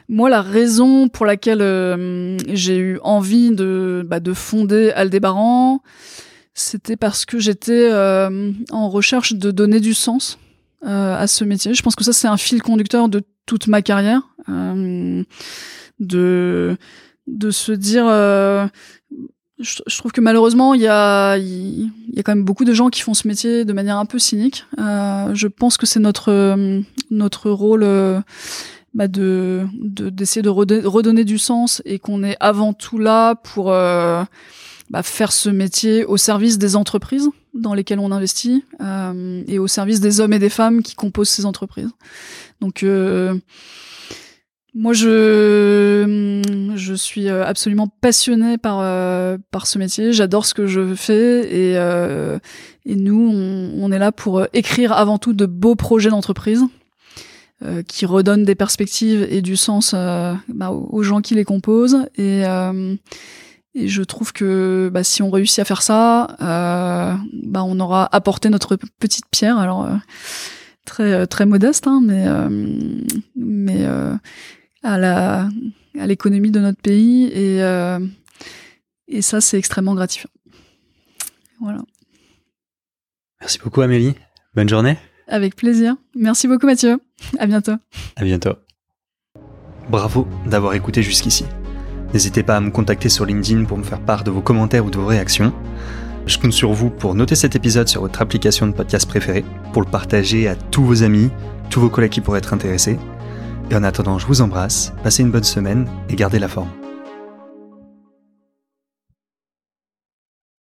Moi, 0.07 0.29
la 0.29 0.43
raison 0.43 1.09
pour 1.09 1.25
laquelle 1.25 1.63
euh, 1.63 2.37
j'ai 2.47 2.77
eu 2.77 2.99
envie 3.01 3.49
de, 3.49 4.05
bah, 4.05 4.19
de 4.19 4.33
fonder 4.33 4.91
Aldébaran, 4.91 5.81
c'était 6.53 6.97
parce 6.97 7.25
que 7.25 7.39
j'étais 7.39 7.91
en 7.91 8.89
recherche 8.89 9.33
de 9.33 9.49
donner 9.49 9.79
du 9.79 9.95
sens 9.95 10.37
à 10.83 11.25
ce 11.27 11.43
métier. 11.43 11.73
Je 11.73 11.81
pense 11.81 11.95
que 11.95 12.03
ça, 12.03 12.13
c'est 12.13 12.27
un 12.27 12.37
fil 12.37 12.61
conducteur 12.61 13.07
de 13.07 13.23
toute 13.45 13.67
ma 13.67 13.81
carrière, 13.81 14.21
de 15.99 16.77
de 17.31 17.51
se 17.51 17.71
dire. 17.71 18.05
Je, 19.59 19.97
trouve 19.97 20.11
que 20.11 20.21
malheureusement, 20.21 20.73
il 20.73 20.81
y 20.81 20.87
a, 20.87 21.37
il 21.37 21.91
y 22.13 22.19
a 22.19 22.23
quand 22.23 22.35
même 22.35 22.45
beaucoup 22.45 22.65
de 22.65 22.73
gens 22.73 22.89
qui 22.89 23.01
font 23.01 23.13
ce 23.13 23.27
métier 23.27 23.65
de 23.65 23.73
manière 23.73 23.97
un 23.97 24.05
peu 24.05 24.19
cynique. 24.19 24.65
je 24.77 25.47
pense 25.47 25.77
que 25.77 25.85
c'est 25.85 25.99
notre 25.99 26.55
notre 27.09 27.49
rôle 27.49 27.83
bah 28.93 29.07
de 29.07 29.65
d'essayer 29.73 30.41
de, 30.41 30.49
redonner 30.49 31.23
du 31.23 31.37
sens 31.37 31.81
et 31.85 31.97
qu'on 31.97 32.23
est 32.23 32.35
avant 32.39 32.73
tout 32.73 32.97
là 32.97 33.35
pour 33.35 33.71
euh, 33.71 34.23
bah, 34.89 35.01
faire 35.01 35.31
ce 35.31 35.49
métier 35.49 36.03
au 36.03 36.17
service 36.17 36.57
des 36.57 36.75
entreprises 36.75 37.29
dans 37.53 37.73
lesquelles 37.73 37.99
on 37.99 38.11
investit 38.11 38.65
euh, 38.81 39.43
et 39.47 39.59
au 39.59 39.67
service 39.67 40.01
des 40.01 40.19
hommes 40.19 40.33
et 40.33 40.39
des 40.39 40.49
femmes 40.49 40.83
qui 40.83 40.95
composent 40.95 41.29
ces 41.29 41.45
entreprises. 41.45 41.91
Donc 42.59 42.83
euh, 42.83 43.35
moi 44.73 44.93
je 44.93 46.41
je 46.75 46.93
suis 46.93 47.29
absolument 47.29 47.87
passionnée 48.01 48.57
par 48.57 48.77
par 49.51 49.67
ce 49.67 49.77
métier, 49.77 50.13
j'adore 50.13 50.45
ce 50.45 50.53
que 50.53 50.67
je 50.67 50.95
fais 50.95 51.41
et 51.53 51.75
et 52.85 52.95
nous 52.95 53.29
on, 53.31 53.83
on 53.83 53.91
est 53.91 53.99
là 53.99 54.11
pour 54.11 54.45
écrire 54.53 54.93
avant 54.93 55.17
tout 55.17 55.33
de 55.33 55.45
beaux 55.45 55.75
projets 55.75 56.09
d'entreprise 56.09 56.63
euh, 57.63 57.83
qui 57.83 58.07
redonnent 58.07 58.43
des 58.43 58.55
perspectives 58.55 59.27
et 59.29 59.43
du 59.43 59.55
sens 59.55 59.91
euh, 59.93 60.33
bah, 60.47 60.71
aux 60.71 61.03
gens 61.03 61.21
qui 61.21 61.35
les 61.35 61.43
composent. 61.43 62.07
Et, 62.15 62.43
euh, 62.43 62.95
et 63.75 63.87
je 63.87 64.01
trouve 64.01 64.33
que 64.33 64.89
bah, 64.91 65.03
si 65.03 65.21
on 65.21 65.29
réussit 65.29 65.59
à 65.59 65.65
faire 65.65 65.83
ça, 65.83 66.35
bah, 66.39 67.63
on 67.63 67.79
aura 67.79 68.09
apporté 68.15 68.49
notre 68.49 68.77
petite 68.97 69.25
pierre. 69.29 69.59
Alors 69.59 69.87
très 70.85 71.27
très 71.27 71.45
modeste, 71.45 71.85
hein, 71.85 72.01
mais 72.03 72.25
mais 73.35 73.85
à 74.83 74.97
la 74.97 75.49
à 75.99 76.07
l'économie 76.07 76.51
de 76.51 76.59
notre 76.59 76.81
pays 76.81 77.25
et 77.25 77.61
et 79.07 79.21
ça 79.21 79.41
c'est 79.41 79.57
extrêmement 79.57 79.95
gratifiant. 79.95 80.29
Voilà. 81.59 81.81
Merci 83.39 83.59
beaucoup 83.63 83.81
Amélie. 83.81 84.15
Bonne 84.55 84.69
journée. 84.69 84.97
Avec 85.27 85.55
plaisir. 85.55 85.95
Merci 86.15 86.47
beaucoup 86.47 86.65
Mathieu. 86.65 86.99
À 87.37 87.45
bientôt. 87.45 87.75
À 88.15 88.23
bientôt. 88.23 88.53
Bravo 89.89 90.27
d'avoir 90.45 90.73
écouté 90.73 91.03
jusqu'ici. 91.03 91.45
N'hésitez 92.13 92.43
pas 92.43 92.57
à 92.57 92.61
me 92.61 92.71
contacter 92.71 93.09
sur 93.09 93.25
LinkedIn 93.25 93.65
pour 93.65 93.77
me 93.77 93.83
faire 93.83 94.01
part 94.01 94.23
de 94.23 94.31
vos 94.31 94.41
commentaires 94.41 94.85
ou 94.85 94.89
de 94.89 94.97
vos 94.97 95.05
réactions. 95.05 95.53
Je 96.25 96.37
compte 96.37 96.53
sur 96.53 96.71
vous 96.71 96.89
pour 96.89 97.15
noter 97.15 97.35
cet 97.35 97.55
épisode 97.55 97.87
sur 97.87 98.01
votre 98.01 98.21
application 98.21 98.67
de 98.67 98.73
podcast 98.73 99.07
préférée, 99.07 99.43
pour 99.73 99.81
le 99.81 99.89
partager 99.89 100.47
à 100.47 100.55
tous 100.55 100.83
vos 100.83 101.03
amis, 101.03 101.29
tous 101.69 101.79
vos 101.79 101.89
collègues 101.89 102.11
qui 102.11 102.21
pourraient 102.21 102.39
être 102.39 102.53
intéressés. 102.53 102.99
Et 103.71 103.75
en 103.75 103.83
attendant, 103.83 104.19
je 104.19 104.27
vous 104.27 104.41
embrasse, 104.41 104.91
passez 105.01 105.23
une 105.23 105.31
bonne 105.31 105.45
semaine 105.45 105.87
et 106.09 106.15
gardez 106.15 106.39
la 106.39 106.49
forme. 106.49 106.80